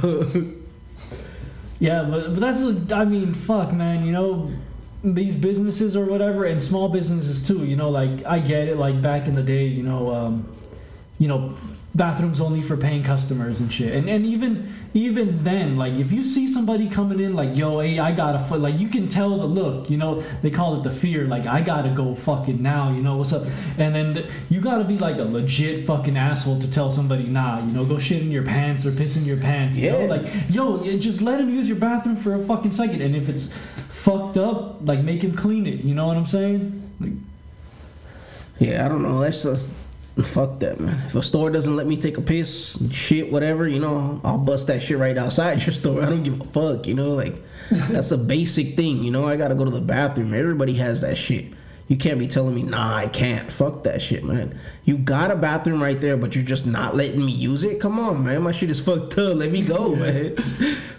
yeah, 1.79 2.03
but, 2.03 2.27
but 2.33 2.39
that's 2.39 2.61
a- 2.61 2.95
I 2.95 3.05
mean, 3.05 3.33
fuck, 3.33 3.73
man. 3.73 4.05
You 4.05 4.11
know, 4.11 4.51
these 5.03 5.35
businesses 5.35 5.95
or 5.95 6.05
whatever, 6.05 6.45
and 6.45 6.61
small 6.61 6.89
businesses 6.89 7.47
too. 7.47 7.65
You 7.65 7.75
know, 7.75 7.89
like 7.89 8.25
I 8.25 8.39
get 8.39 8.67
it. 8.67 8.77
Like 8.77 9.01
back 9.01 9.27
in 9.27 9.35
the 9.35 9.43
day, 9.43 9.65
you 9.65 9.83
know, 9.83 10.13
um, 10.13 10.51
you 11.19 11.27
know, 11.27 11.55
bathrooms 11.93 12.39
only 12.39 12.61
for 12.61 12.77
paying 12.77 13.03
customers 13.03 13.59
and 13.59 13.71
shit. 13.71 13.93
And 13.93 14.09
and 14.09 14.25
even 14.25 14.73
even 14.93 15.43
then, 15.43 15.75
like 15.75 15.93
if 15.95 16.11
you 16.11 16.23
see 16.23 16.47
somebody 16.47 16.89
coming 16.89 17.19
in 17.19 17.33
like, 17.35 17.57
yo, 17.57 17.79
hey, 17.79 17.99
I 17.99 18.13
got 18.13 18.33
a 18.35 18.39
foot, 18.39 18.61
like 18.61 18.79
you 18.79 18.87
can 18.87 19.09
tell 19.09 19.37
the 19.37 19.45
look, 19.45 19.89
you 19.89 19.97
know, 19.97 20.21
they 20.41 20.49
call 20.51 20.79
it 20.79 20.83
the 20.83 20.91
fear, 20.91 21.25
like 21.27 21.47
I 21.47 21.61
gotta 21.61 21.89
go 21.89 22.15
fucking 22.15 22.61
now, 22.61 22.91
you 22.93 23.01
know 23.01 23.17
what's 23.17 23.33
up? 23.33 23.43
And 23.77 23.93
then 23.93 24.13
th- 24.13 24.25
you 24.49 24.61
gotta 24.61 24.85
be 24.85 24.97
like 24.97 25.17
a 25.17 25.23
legit 25.25 25.85
fucking 25.85 26.15
asshole 26.15 26.59
to 26.61 26.71
tell 26.71 26.89
somebody, 26.89 27.23
nah, 27.25 27.59
you 27.59 27.71
know, 27.73 27.83
go 27.83 27.99
shit 27.99 28.21
in 28.21 28.31
your 28.31 28.43
pants 28.43 28.85
or 28.85 28.91
piss 28.93 29.17
in 29.17 29.25
your 29.25 29.37
pants, 29.37 29.75
you 29.77 29.91
know, 29.91 30.01
Yeah. 30.01 30.07
like 30.07 30.27
yo, 30.49 30.97
just 30.97 31.21
let 31.21 31.41
him 31.41 31.49
use 31.49 31.67
your 31.67 31.77
bathroom 31.77 32.15
for 32.15 32.35
a 32.35 32.45
fucking 32.45 32.71
second, 32.71 33.01
and 33.01 33.15
if 33.17 33.27
it's 33.27 33.49
fucked 33.89 34.37
up, 34.37 34.77
like 34.87 35.03
make 35.03 35.21
him 35.23 35.35
clean 35.35 35.67
it, 35.67 35.81
you 35.83 35.93
know 35.93 36.07
what 36.07 36.15
I'm 36.15 36.25
saying? 36.25 36.89
Like, 37.01 37.11
Yeah, 38.59 38.85
I 38.85 38.87
don't 38.87 39.03
know. 39.03 39.19
That's 39.19 39.43
just 39.43 39.73
fuck 40.23 40.59
that, 40.59 40.79
man. 40.79 41.05
If 41.07 41.15
a 41.15 41.23
store 41.23 41.49
doesn't 41.49 41.75
let 41.75 41.87
me 41.87 41.97
take 41.97 42.17
a 42.17 42.21
piss, 42.21 42.77
shit, 42.91 43.31
whatever, 43.31 43.67
you 43.67 43.79
know, 43.79 44.21
I'll 44.23 44.37
bust 44.37 44.67
that 44.67 44.81
shit 44.81 44.97
right 44.97 45.17
outside 45.17 45.65
your 45.65 45.73
store. 45.81 46.01
I 46.01 46.07
don't 46.07 46.23
give 46.23 46.39
a 46.41 46.43
fuck, 46.45 46.87
you 46.87 46.93
know, 46.93 47.11
like 47.11 47.35
that's 47.71 48.11
a 48.11 48.17
basic 48.17 48.75
thing, 48.75 49.03
you 49.03 49.11
know. 49.11 49.27
I 49.27 49.37
gotta 49.37 49.55
go 49.55 49.65
to 49.65 49.71
the 49.71 49.81
bathroom. 49.81 50.33
Everybody 50.33 50.75
has 50.75 51.01
that 51.01 51.17
shit. 51.17 51.45
You 51.91 51.97
can't 51.97 52.19
be 52.19 52.27
telling 52.29 52.55
me, 52.55 52.63
nah, 52.63 52.95
I 52.95 53.09
can't. 53.09 53.51
Fuck 53.51 53.83
that 53.83 54.01
shit, 54.01 54.23
man. 54.23 54.57
You 54.85 54.97
got 54.97 55.29
a 55.29 55.35
bathroom 55.35 55.83
right 55.83 55.99
there, 55.99 56.15
but 56.15 56.33
you're 56.33 56.45
just 56.45 56.65
not 56.65 56.95
letting 56.95 57.19
me 57.19 57.33
use 57.33 57.65
it. 57.65 57.81
Come 57.81 57.99
on, 57.99 58.23
man. 58.23 58.43
My 58.43 58.53
shit 58.53 58.69
is 58.69 58.79
fucked 58.79 59.17
up. 59.17 59.35
Let 59.35 59.51
me 59.51 59.61
go, 59.61 59.93
man. 59.97 60.35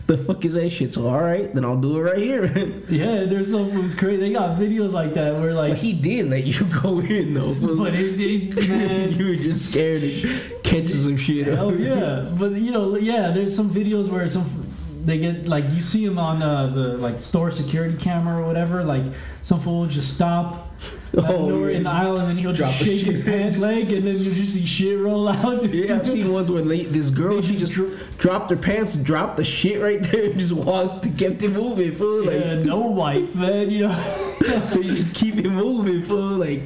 the 0.07 0.19
fuck 0.19 0.45
is 0.45 0.53
that 0.53 0.69
shit? 0.69 0.93
So 0.93 1.09
all 1.09 1.23
right, 1.23 1.53
then 1.55 1.65
I'll 1.65 1.81
do 1.81 1.97
it 1.97 2.01
right 2.03 2.19
here, 2.19 2.43
man. 2.43 2.85
yeah, 2.91 3.25
there's 3.25 3.53
some 3.53 3.71
it 3.71 3.83
was 3.83 3.95
crazy. 3.95 4.19
They 4.19 4.33
got 4.35 4.59
videos 4.59 4.93
like 4.93 5.15
that 5.15 5.35
where 5.35 5.55
like 5.55 5.71
But 5.71 5.79
he 5.79 5.95
did 5.95 6.27
let 6.27 6.45
you 6.45 6.67
go 6.83 7.01
in 7.01 7.33
though. 7.33 7.55
But 7.55 7.95
it, 7.95 8.21
it 8.21 8.69
man, 8.69 9.13
you 9.13 9.29
were 9.29 9.37
just 9.37 9.71
scared 9.71 10.03
of 10.03 10.63
catching 10.63 10.89
some 10.89 11.17
shit. 11.17 11.47
hell 11.47 11.75
yeah. 11.75 12.31
But 12.35 12.53
you 12.53 12.71
know, 12.71 12.99
yeah, 12.99 13.31
there's 13.31 13.57
some 13.57 13.71
videos 13.71 14.11
where 14.11 14.29
some 14.29 14.62
they 15.05 15.19
get 15.19 15.47
like 15.47 15.65
you 15.71 15.83
see 15.83 16.07
them 16.07 16.19
on 16.19 16.43
uh, 16.43 16.69
the 16.69 16.97
like 16.99 17.19
store 17.21 17.51
security 17.51 17.97
camera 17.97 18.41
or 18.41 18.47
whatever. 18.47 18.85
Like 18.85 19.03
some 19.43 19.61
fool 19.61 19.81
will 19.81 19.87
just 19.87 20.13
stop. 20.15 20.69
Oh, 21.15 21.67
yeah. 21.67 21.77
in 21.77 21.83
the 21.83 21.91
aisle 21.91 22.17
and 22.17 22.29
then 22.31 22.39
he'll 22.39 22.55
Drop 22.55 22.73
just 22.73 22.85
shake 22.85 23.03
his 23.03 23.23
pant 23.23 23.59
leg 23.59 23.93
and 23.93 24.07
then 24.07 24.17
you 24.17 24.33
just 24.33 24.55
see 24.55 24.65
shit 24.65 24.99
roll 24.99 25.29
out. 25.29 25.69
Yeah, 25.69 25.97
I've 25.97 26.09
seen 26.09 26.33
ones 26.33 26.51
where 26.51 26.63
they, 26.63 26.85
this 26.85 27.11
girl 27.11 27.37
They 27.37 27.49
she 27.49 27.57
just 27.57 27.75
dro- 27.75 27.99
dropped 28.17 28.51
her 28.51 28.57
pants, 28.57 28.97
dropped 28.97 29.37
the 29.37 29.45
shit 29.45 29.83
right 29.83 30.03
there, 30.03 30.31
and 30.31 30.39
just 30.39 30.53
walked, 30.53 31.03
to 31.05 31.11
kept 31.11 31.43
it 31.43 31.51
moving, 31.51 31.93
fool. 31.93 32.25
Like 32.25 32.41
yeah, 32.41 32.63
no 32.63 32.79
wipe, 32.79 33.35
man. 33.35 33.71
You 33.71 33.89
know. 33.89 34.37
they 34.41 34.83
just 34.83 35.15
keep 35.15 35.37
it 35.37 35.51
moving, 35.51 36.03
fool. 36.03 36.39
Like 36.39 36.63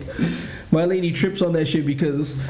my 0.71 0.85
lady 0.85 1.11
trips 1.13 1.43
on 1.43 1.53
that 1.55 1.67
shit 1.67 1.85
because. 1.85 2.41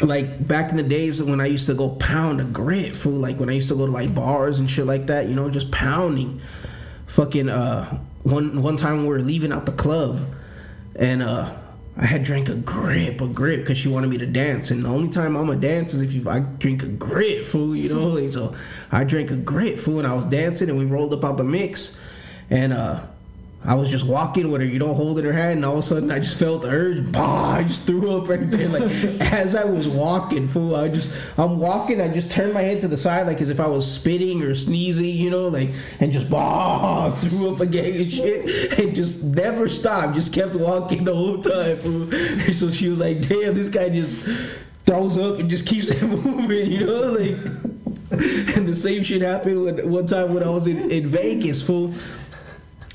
Like 0.00 0.46
back 0.46 0.70
in 0.70 0.76
the 0.76 0.82
days 0.82 1.20
when 1.22 1.40
I 1.40 1.46
used 1.46 1.66
to 1.66 1.74
go 1.74 1.90
pound 1.90 2.40
a 2.40 2.44
grit, 2.44 2.96
food, 2.96 3.20
Like 3.20 3.40
when 3.40 3.48
I 3.48 3.54
used 3.54 3.68
to 3.68 3.74
go 3.74 3.86
to 3.86 3.92
like 3.92 4.14
bars 4.14 4.60
and 4.60 4.70
shit 4.70 4.86
like 4.86 5.08
that, 5.08 5.28
you 5.28 5.34
know, 5.34 5.50
just 5.50 5.70
pounding. 5.70 6.40
Fucking 7.06 7.48
uh, 7.48 7.98
one 8.22 8.62
one 8.62 8.76
time 8.76 9.02
we 9.02 9.08
were 9.08 9.20
leaving 9.20 9.50
out 9.50 9.66
the 9.66 9.72
club, 9.72 10.20
and 10.94 11.22
uh, 11.22 11.52
I 11.96 12.04
had 12.04 12.22
drank 12.22 12.48
a 12.48 12.54
grip, 12.54 13.20
a 13.20 13.26
grip, 13.26 13.60
because 13.60 13.78
she 13.78 13.88
wanted 13.88 14.08
me 14.08 14.18
to 14.18 14.26
dance. 14.26 14.70
And 14.70 14.84
the 14.84 14.88
only 14.88 15.08
time 15.08 15.36
I'm 15.36 15.50
a 15.50 15.56
dance 15.56 15.94
is 15.94 16.02
if 16.02 16.12
you, 16.12 16.28
I 16.28 16.40
drink 16.40 16.84
a 16.84 16.88
grit, 16.88 17.44
fool, 17.44 17.74
you 17.74 17.88
know. 17.88 18.08
Like, 18.08 18.30
so 18.38 18.54
I 18.92 19.04
drank 19.04 19.30
a 19.30 19.36
grit, 19.36 19.80
fool, 19.80 19.98
and 19.98 20.06
I 20.06 20.14
was 20.14 20.24
dancing, 20.26 20.68
and 20.68 20.78
we 20.78 20.84
rolled 20.84 21.12
up 21.12 21.24
out 21.24 21.38
the 21.38 21.44
mix, 21.44 21.98
and 22.50 22.72
uh, 22.72 23.04
I 23.64 23.74
was 23.74 23.90
just 23.90 24.06
walking 24.06 24.50
with 24.50 24.60
her, 24.60 24.66
you 24.66 24.78
know, 24.78 24.94
holding 24.94 25.24
her 25.24 25.32
hand, 25.32 25.56
and 25.56 25.64
all 25.64 25.74
of 25.74 25.78
a 25.80 25.82
sudden 25.82 26.10
I 26.10 26.20
just 26.20 26.38
felt 26.38 26.62
the 26.62 26.68
urge, 26.68 27.10
bah, 27.10 27.56
I 27.56 27.64
just 27.64 27.84
threw 27.86 28.16
up 28.16 28.28
right 28.28 28.48
there. 28.50 28.68
Like 28.68 28.82
as 29.32 29.56
I 29.56 29.64
was 29.64 29.88
walking, 29.88 30.46
fool, 30.46 30.76
I 30.76 30.88
just 30.88 31.10
I'm 31.36 31.58
walking, 31.58 32.00
I 32.00 32.08
just 32.08 32.30
turned 32.30 32.54
my 32.54 32.62
head 32.62 32.80
to 32.82 32.88
the 32.88 32.96
side 32.96 33.26
like 33.26 33.40
as 33.40 33.50
if 33.50 33.58
I 33.58 33.66
was 33.66 33.90
spitting 33.90 34.42
or 34.42 34.54
sneezing, 34.54 35.06
you 35.06 35.30
know, 35.30 35.48
like 35.48 35.70
and 35.98 36.12
just 36.12 36.30
bah 36.30 37.10
threw 37.16 37.52
up 37.52 37.60
again 37.60 38.02
and 38.02 38.12
shit. 38.12 38.78
And 38.78 38.94
just 38.94 39.24
never 39.24 39.68
stopped, 39.68 40.14
just 40.14 40.32
kept 40.32 40.54
walking 40.54 41.04
the 41.04 41.14
whole 41.14 41.42
time, 41.42 41.78
fool. 41.78 42.14
And 42.14 42.54
so 42.54 42.70
she 42.70 42.88
was 42.88 43.00
like, 43.00 43.26
damn, 43.26 43.54
this 43.54 43.68
guy 43.68 43.88
just 43.88 44.20
throws 44.86 45.18
up 45.18 45.40
and 45.40 45.50
just 45.50 45.66
keeps 45.66 45.90
it 45.90 46.02
moving, 46.02 46.70
you 46.70 46.86
know, 46.86 47.12
like 47.12 47.36
and 48.10 48.66
the 48.66 48.74
same 48.74 49.04
shit 49.04 49.20
happened 49.20 49.62
when, 49.62 49.90
one 49.90 50.06
time 50.06 50.32
when 50.32 50.42
I 50.42 50.48
was 50.48 50.66
in, 50.66 50.90
in 50.90 51.06
Vegas, 51.06 51.62
fool. 51.62 51.92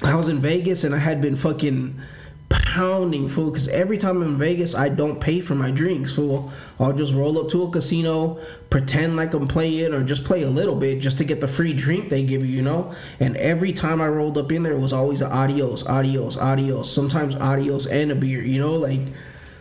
I 0.02 0.16
was 0.16 0.28
in 0.28 0.40
Vegas 0.40 0.84
and 0.84 0.96
I 0.96 0.98
had 0.98 1.22
been 1.22 1.36
fucking 1.36 2.02
pounding 2.50 3.28
fool 3.28 3.52
because 3.52 3.68
every 3.68 3.98
time 3.98 4.22
I'm 4.22 4.30
in 4.30 4.38
Vegas 4.38 4.76
I 4.76 4.90
don't 4.90 5.20
pay 5.20 5.40
for 5.40 5.56
my 5.56 5.72
drinks 5.72 6.14
fool. 6.14 6.52
I'll 6.80 6.94
just 6.94 7.14
roll 7.14 7.40
up 7.40 7.50
to 7.52 7.64
a 7.64 7.72
casino, 7.72 8.40
pretend 8.70 9.16
like 9.16 9.34
I'm 9.34 9.48
playing 9.48 9.94
or 9.94 10.04
just 10.04 10.24
play 10.24 10.42
a 10.44 10.50
little 10.50 10.76
bit 10.76 11.00
just 11.00 11.18
to 11.20 11.24
get 11.24 11.40
the 11.40 11.48
free 11.48 11.74
drink 11.74 12.10
they 12.10 12.24
give 12.24 12.46
you, 12.46 12.58
you 12.58 12.62
know. 12.62 12.94
And 13.20 13.38
every 13.38 13.74
time 13.74 14.02
I 14.02 14.08
rolled 14.08 14.38
up 14.38 14.52
in 14.52 14.64
there 14.64 14.74
it 14.74 14.80
was 14.80 14.94
always 14.94 15.22
a 15.22 15.32
adios, 15.32 15.86
adios, 15.86 16.38
adios. 16.38 16.92
Sometimes 16.92 17.36
adios 17.36 17.88
and 17.88 18.12
a 18.12 18.16
beer, 18.16 18.42
you 18.42 18.60
know, 18.60 18.76
like. 18.76 19.02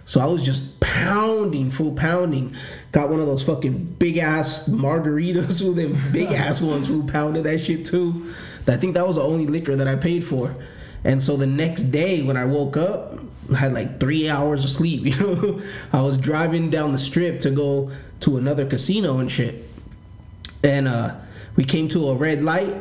So 0.05 0.21
I 0.21 0.25
was 0.27 0.45
just 0.45 0.81
pounding, 0.81 1.71
full 1.71 1.93
pounding. 1.93 2.57
Got 2.91 3.09
one 3.09 3.21
of 3.21 3.27
those 3.27 3.45
fucking 3.45 3.95
big 3.99 4.19
ass 4.19 4.69
margaritas, 4.69 5.63
with 5.67 5.77
them 5.77 5.97
big 6.13 6.33
ass 6.33 6.61
ones 6.61 6.89
who 6.89 7.07
pounded 7.07 7.45
that 7.45 7.61
shit 7.61 7.87
too. 7.87 8.35
I 8.67 8.77
think 8.77 8.95
that 8.95 9.07
was 9.07 9.17
the 9.17 9.23
only 9.23 9.47
liquor 9.47 9.77
that 9.77 9.89
I 9.89 9.97
paid 9.97 10.25
for. 10.25 10.55
And 11.05 11.23
so 11.23 11.37
the 11.37 11.47
next 11.47 11.85
day 11.85 12.23
when 12.23 12.37
I 12.37 12.45
woke 12.45 12.77
up, 12.77 13.19
I 13.53 13.57
had 13.57 13.75
like 13.75 13.99
three 13.99 14.29
hours 14.29 14.65
of 14.65 14.71
sleep, 14.71 15.05
you 15.05 15.17
know. 15.17 15.63
I 15.93 16.01
was 16.03 16.17
driving 16.17 16.71
down 16.71 16.93
the 16.93 16.99
strip 16.99 17.41
to 17.41 17.51
go 17.51 17.91
to 18.21 18.37
another 18.37 18.67
casino 18.67 19.19
and 19.19 19.31
shit. 19.31 19.65
And 20.63 20.87
uh 20.89 21.17
we 21.57 21.65
came 21.65 21.89
to 21.91 22.09
a 22.09 22.15
red 22.15 22.43
light 22.43 22.75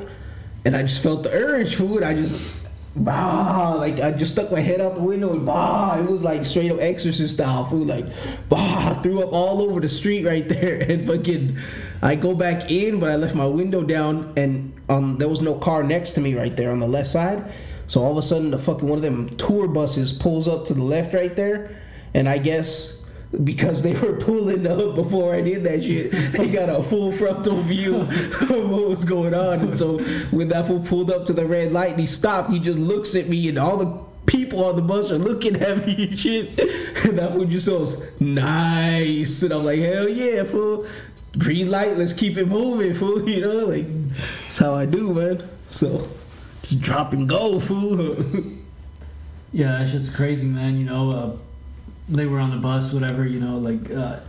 and 0.63 0.75
I 0.75 0.83
just 0.83 1.01
felt 1.03 1.23
the 1.23 1.31
urge, 1.31 1.75
food. 1.75 2.03
I 2.03 2.13
just 2.13 2.59
bah 2.95 3.75
like 3.77 4.01
I 4.01 4.11
just 4.11 4.31
stuck 4.31 4.51
my 4.51 4.59
head 4.59 4.81
out 4.81 4.95
the 4.95 5.01
window 5.01 5.31
and 5.31 5.45
bah 5.45 5.97
it 5.97 6.09
was 6.09 6.23
like 6.23 6.43
straight 6.45 6.71
up 6.71 6.79
exorcist 6.81 7.35
style 7.35 7.63
food 7.63 7.87
like 7.87 8.05
bah 8.49 8.99
threw 9.01 9.23
up 9.23 9.31
all 9.31 9.61
over 9.61 9.79
the 9.79 9.87
street 9.87 10.25
right 10.25 10.49
there 10.49 10.81
and 10.91 11.07
fucking 11.07 11.57
I 12.01 12.15
go 12.15 12.33
back 12.33 12.71
in 12.71 12.99
but 12.99 13.09
I 13.09 13.15
left 13.15 13.35
my 13.35 13.45
window 13.45 13.83
down 13.83 14.33
and 14.35 14.73
um 14.89 15.17
there 15.17 15.29
was 15.29 15.41
no 15.41 15.55
car 15.55 15.83
next 15.83 16.11
to 16.11 16.21
me 16.21 16.35
right 16.35 16.55
there 16.55 16.71
on 16.71 16.79
the 16.79 16.87
left 16.87 17.09
side 17.09 17.51
so 17.87 18.01
all 18.01 18.11
of 18.11 18.17
a 18.17 18.21
sudden 18.21 18.51
the 18.51 18.59
fucking 18.59 18.87
one 18.87 18.97
of 18.97 19.03
them 19.03 19.35
tour 19.37 19.67
buses 19.67 20.11
pulls 20.13 20.47
up 20.47 20.65
to 20.67 20.73
the 20.73 20.83
left 20.83 21.13
right 21.13 21.35
there 21.35 21.81
and 22.13 22.27
I 22.27 22.37
guess 22.37 23.01
because 23.43 23.81
they 23.81 23.93
were 23.93 24.13
pulling 24.13 24.67
up 24.67 24.95
before 24.95 25.33
I 25.33 25.41
did 25.41 25.63
that 25.63 25.83
shit. 25.83 26.11
They 26.33 26.49
got 26.49 26.69
a 26.69 26.83
full 26.83 27.11
frontal 27.11 27.57
view 27.61 27.95
of 28.01 28.69
what 28.69 28.89
was 28.89 29.05
going 29.05 29.33
on. 29.33 29.61
And 29.61 29.77
so 29.77 29.99
when 30.31 30.49
that 30.49 30.67
fool 30.67 30.81
pulled 30.81 31.11
up 31.11 31.25
to 31.27 31.33
the 31.33 31.45
red 31.45 31.71
light 31.71 31.91
and 31.91 31.99
he 31.99 32.07
stopped, 32.07 32.49
he 32.49 32.59
just 32.59 32.77
looks 32.77 33.15
at 33.15 33.29
me 33.29 33.47
and 33.49 33.57
all 33.57 33.77
the 33.77 34.03
people 34.25 34.63
on 34.63 34.75
the 34.75 34.81
bus 34.81 35.11
are 35.11 35.17
looking 35.17 35.55
at 35.57 35.85
me 35.85 36.09
and 36.09 36.19
shit. 36.19 36.59
And 37.01 37.17
that 37.17 37.31
fool 37.31 37.45
just 37.45 37.67
goes, 37.67 38.05
nice. 38.19 39.41
And 39.41 39.51
I'm 39.51 39.65
like, 39.65 39.79
hell 39.79 40.07
yeah, 40.07 40.43
fool. 40.43 40.85
Green 41.37 41.69
light, 41.69 41.97
let's 41.97 42.13
keep 42.13 42.37
it 42.37 42.47
moving, 42.47 42.93
fool. 43.01 43.27
You 43.27 43.41
know, 43.41 43.65
like 43.65 43.85
that's 44.43 44.57
how 44.57 44.73
I 44.73 44.85
do, 44.85 45.13
man. 45.13 45.47
So 45.69 46.07
just 46.63 46.81
drop 46.81 47.13
and 47.13 47.27
go, 47.27 47.59
fool. 47.67 48.23
Yeah, 49.53 49.79
that 49.79 49.89
shit's 49.89 50.09
crazy, 50.09 50.47
man. 50.47 50.77
You 50.77 50.85
know, 50.85 51.11
uh, 51.11 51.37
they 52.09 52.25
were 52.25 52.39
on 52.39 52.51
the 52.51 52.57
bus, 52.57 52.93
whatever. 52.93 53.25
You 53.25 53.39
know, 53.39 53.57
like 53.57 53.89
uh, 53.91 54.19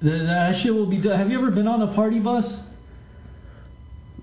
the, 0.00 0.10
that 0.10 0.56
shit 0.56 0.74
will 0.74 0.86
be 0.86 0.98
done. 0.98 1.18
Have 1.18 1.30
you 1.30 1.38
ever 1.38 1.50
been 1.50 1.68
on 1.68 1.82
a 1.82 1.88
party 1.88 2.18
bus? 2.18 2.62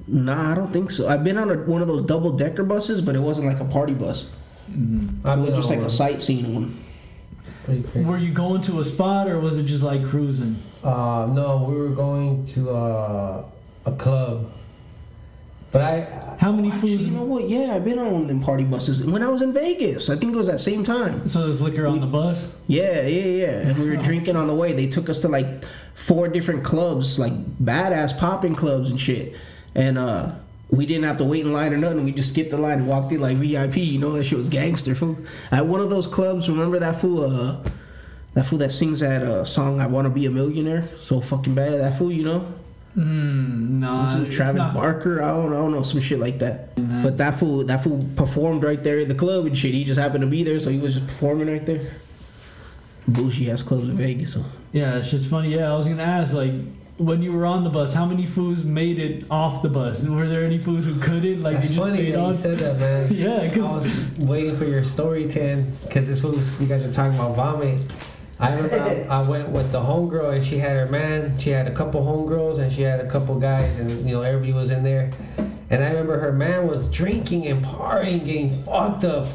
Nah, 0.08 0.52
I 0.52 0.56
don't 0.56 0.72
think 0.72 0.92
so. 0.92 1.08
I've 1.08 1.24
been 1.24 1.38
on 1.38 1.50
a, 1.50 1.56
one 1.56 1.82
of 1.82 1.88
those 1.88 2.04
double 2.04 2.32
decker 2.32 2.64
buses, 2.64 3.02
but 3.02 3.16
it 3.16 3.20
wasn't 3.20 3.48
like 3.48 3.60
a 3.60 3.66
party 3.66 3.94
bus. 3.94 4.30
Mm-hmm. 4.70 5.28
It 5.28 5.32
I've 5.32 5.40
was 5.40 5.52
just 5.52 5.70
like 5.70 5.80
a 5.80 5.84
one. 5.84 5.90
sightseeing 5.90 6.54
one. 6.54 6.78
Pretty 7.66 7.84
crazy. 7.84 8.06
Were 8.08 8.18
you 8.18 8.32
going 8.32 8.62
to 8.62 8.80
a 8.80 8.86
spot 8.86 9.28
or 9.28 9.40
was 9.40 9.58
it 9.58 9.64
just 9.64 9.84
like 9.84 10.06
cruising? 10.08 10.62
Uh, 10.84 11.28
no, 11.34 11.66
we 11.68 11.76
were 11.76 11.90
going 11.90 12.46
to 12.48 12.70
uh, 12.70 13.44
a 13.86 13.92
club. 13.94 14.52
But 15.72 15.82
I, 15.82 16.36
How 16.40 16.52
many 16.54 16.72
Actually, 16.72 16.92
fools? 16.98 17.08
you 17.08 17.14
know 17.14 17.24
what? 17.24 17.50
Yeah, 17.50 17.74
I've 17.76 17.84
been 17.84 18.00
on 18.00 18.12
one 18.14 18.22
of 18.22 18.28
them 18.30 18.42
party 18.42 18.64
buses 18.64 19.04
when 19.04 19.22
I 19.24 19.28
was 19.28 19.42
in 19.42 19.52
Vegas. 19.52 20.10
I 20.10 20.16
think 20.16 20.34
it 20.34 20.38
was 20.38 20.48
that 20.48 20.62
same 20.62 20.86
time. 20.86 21.28
So 21.28 21.44
there's 21.44 21.60
liquor 21.60 21.86
on 21.86 22.00
the 22.00 22.08
bus. 22.08 22.56
Yeah, 22.68 23.02
yeah, 23.08 23.26
yeah. 23.26 23.68
And 23.68 23.78
we 23.78 23.90
were 23.90 23.98
drinking 23.98 24.38
on 24.38 24.48
the 24.48 24.56
way. 24.56 24.72
They 24.72 24.88
took 24.88 25.10
us 25.10 25.20
to 25.22 25.28
like 25.28 25.66
four 25.94 26.30
different 26.30 26.64
clubs, 26.64 27.20
like 27.20 27.34
badass 27.58 28.18
popping 28.18 28.56
clubs 28.56 28.90
and 28.92 29.00
shit. 29.02 29.36
And 29.74 29.98
uh 29.98 30.36
we 30.70 30.86
didn't 30.86 31.04
have 31.04 31.18
to 31.18 31.24
wait 31.26 31.46
in 31.46 31.54
line 31.54 31.74
or 31.74 31.78
nothing. 31.78 32.04
We 32.04 32.12
just 32.12 32.30
skipped 32.30 32.52
the 32.52 32.58
line 32.58 32.80
and 32.80 32.88
walked 32.88 33.12
in 33.12 33.22
like 33.22 33.38
VIP. 33.38 33.78
You 33.78 34.00
know 34.00 34.12
that 34.14 34.24
shit 34.26 34.38
was 34.38 34.48
gangster 34.48 34.96
fool. 34.96 35.18
At 35.52 35.66
one 35.68 35.80
of 35.80 35.90
those 35.90 36.08
clubs, 36.08 36.50
remember 36.50 36.80
that 36.80 36.96
fool? 36.96 37.24
Uh, 37.24 37.58
that 38.34 38.46
fool 38.46 38.60
that 38.60 38.72
sings 38.72 39.00
that 39.00 39.24
uh, 39.24 39.46
song 39.46 39.80
"I 39.80 39.88
Want 39.88 40.06
to 40.06 40.10
Be 40.10 40.26
a 40.26 40.32
Millionaire." 40.32 40.90
So 40.98 41.22
fucking 41.22 41.56
bad. 41.56 41.80
That 41.80 41.98
fool, 41.98 42.12
you 42.12 42.24
know. 42.26 42.54
Mm, 42.98 43.72
no, 43.82 44.24
it's 44.26 44.34
Travis 44.36 44.56
not- 44.56 44.74
Barker? 44.74 45.22
I 45.22 45.28
don't, 45.28 45.52
I 45.54 45.58
don't 45.58 45.72
know, 45.74 45.84
some 45.84 46.00
shit 46.00 46.18
like 46.18 46.40
that. 46.40 46.76
Mhm. 46.78 47.04
But 47.04 47.18
that 47.18 47.36
fool, 47.38 47.64
that 47.66 47.84
fool 47.84 48.06
performed 48.16 48.64
right 48.64 48.82
there 48.82 49.00
in 49.00 49.08
the 49.10 49.16
club 49.16 49.46
and 49.46 49.58
shit. 49.58 49.74
He 49.74 49.84
just 49.84 50.00
happened 50.00 50.22
to 50.22 50.28
be 50.28 50.44
there, 50.44 50.60
so 50.62 50.70
he 50.70 50.80
was 50.80 50.94
just 50.96 51.06
performing 51.08 51.48
right 51.50 51.66
there. 51.66 51.82
bougie 53.08 53.52
ass 53.52 53.62
clubs 53.62 53.84
in 53.88 53.96
Vegas. 53.98 54.34
So. 54.34 54.44
Yeah, 54.72 54.98
it's 54.98 55.12
just 55.12 55.28
funny. 55.30 55.54
Yeah, 55.54 55.72
I 55.72 55.78
was 55.78 55.88
gonna 55.88 56.02
ask 56.04 56.34
like. 56.34 56.54
When 56.98 57.22
you 57.22 57.34
were 57.34 57.46
on 57.46 57.66
the 57.66 57.70
bus, 57.70 57.94
how 57.94 58.06
many 58.06 58.26
fools 58.26 58.64
made 58.64 59.00
it 59.00 59.26
off 59.30 59.62
the 59.62 59.68
bus? 59.68 60.04
And 60.04 60.16
were 60.16 60.30
there 60.30 60.46
any 60.46 60.58
fools 60.58 60.86
who 60.86 60.98
couldn't? 61.00 61.42
Like, 61.44 61.56
That's 61.56 61.70
you 61.72 61.76
just 61.76 61.88
funny 61.90 61.98
stayed 62.04 62.14
that 62.14 62.20
on? 62.22 62.32
you 62.34 62.40
said 62.40 62.58
that, 62.60 62.80
man. 62.80 63.14
Yeah, 63.14 63.50
cause 63.50 63.66
I 63.66 63.72
was 63.72 64.20
waiting 64.20 64.58
for 64.58 64.64
your 64.64 64.84
story, 64.86 65.28
Ten, 65.28 65.74
because 65.84 66.08
this 66.08 66.24
was 66.24 66.60
you 66.62 66.68
guys 66.68 66.84
are 66.86 66.94
talking 66.94 67.20
about 67.20 67.36
vomit. 67.36 67.82
I 68.40 68.54
remember 68.56 68.80
I, 69.10 69.20
I 69.20 69.22
went 69.28 69.50
with 69.50 69.74
the 69.74 69.82
homegirl 69.82 70.36
and 70.38 70.46
she 70.46 70.58
had 70.58 70.72
her 70.78 70.86
man. 70.88 71.38
She 71.38 71.50
had 71.50 71.68
a 71.68 71.74
couple 71.74 72.02
homegirls 72.02 72.60
and 72.60 72.72
she 72.72 72.84
had 72.84 73.02
a 73.02 73.10
couple 73.10 73.38
guys, 73.40 73.78
and 73.78 74.08
you 74.08 74.16
know 74.16 74.22
everybody 74.22 74.54
was 74.54 74.72
in 74.72 74.84
there. 74.84 75.12
And 75.70 75.84
I 75.84 75.90
remember 75.90 76.20
her 76.20 76.32
man 76.32 76.68
was 76.68 76.86
drinking 76.90 77.48
and 77.48 77.66
partying, 77.66 78.24
getting 78.24 78.64
fucked 78.64 79.04
up. 79.04 79.26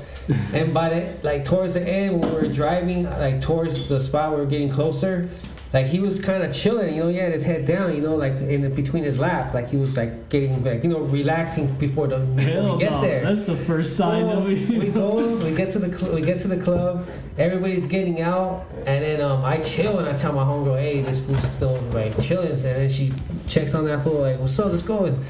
and 0.54 0.72
by 0.72 0.88
the 0.88 1.14
like 1.22 1.44
towards 1.44 1.74
the 1.74 1.82
end, 1.82 2.20
when 2.22 2.34
we 2.34 2.48
were 2.48 2.54
driving 2.54 3.04
like 3.04 3.42
towards 3.42 3.88
the 3.88 4.00
spot 4.00 4.30
we 4.32 4.36
were 4.38 4.46
getting 4.46 4.70
closer, 4.70 5.28
like 5.72 5.86
he 5.86 6.00
was 6.00 6.18
kind 6.20 6.42
of 6.42 6.52
chilling. 6.52 6.96
You 6.96 7.04
know, 7.04 7.08
he 7.08 7.16
had 7.16 7.32
his 7.32 7.44
head 7.44 7.64
down. 7.64 7.94
You 7.94 8.02
know, 8.02 8.16
like 8.16 8.32
in 8.32 8.74
between 8.74 9.04
his 9.04 9.18
lap, 9.18 9.54
like 9.54 9.68
he 9.68 9.76
was 9.76 9.96
like 9.96 10.28
getting 10.28 10.64
like 10.64 10.82
you 10.82 10.90
know 10.90 11.00
relaxing 11.00 11.72
before 11.74 12.08
the 12.08 12.18
before 12.18 12.72
we 12.72 12.78
get 12.78 12.90
no. 12.90 13.00
there. 13.00 13.22
That's 13.22 13.46
the 13.46 13.56
first 13.56 13.96
sign 13.96 14.26
that 14.26 14.42
we. 14.42 14.54
we 14.78 14.88
go, 14.88 15.36
we 15.36 15.54
get 15.54 15.70
to 15.72 15.78
the 15.78 15.96
cl- 15.96 16.12
we 16.12 16.22
get 16.22 16.40
to 16.40 16.48
the 16.48 16.56
club. 16.56 17.08
Everybody's 17.38 17.86
getting 17.86 18.20
out, 18.20 18.66
and 18.78 19.04
then 19.04 19.20
um, 19.20 19.44
I 19.44 19.58
chill 19.58 19.98
and 20.00 20.08
I 20.08 20.16
tell 20.16 20.32
my 20.32 20.42
homegirl, 20.42 20.80
"Hey, 20.80 21.02
this 21.02 21.24
fool's 21.24 21.52
still 21.52 21.80
like 21.92 22.20
chilling." 22.20 22.50
And 22.50 22.60
then 22.60 22.90
she 22.90 23.12
checks 23.46 23.72
on 23.74 23.84
that 23.84 24.02
fool, 24.02 24.22
like, 24.22 24.40
"What's 24.40 24.58
up? 24.58 24.72
Let's 24.72 24.82
go." 24.82 25.04
And 25.04 25.24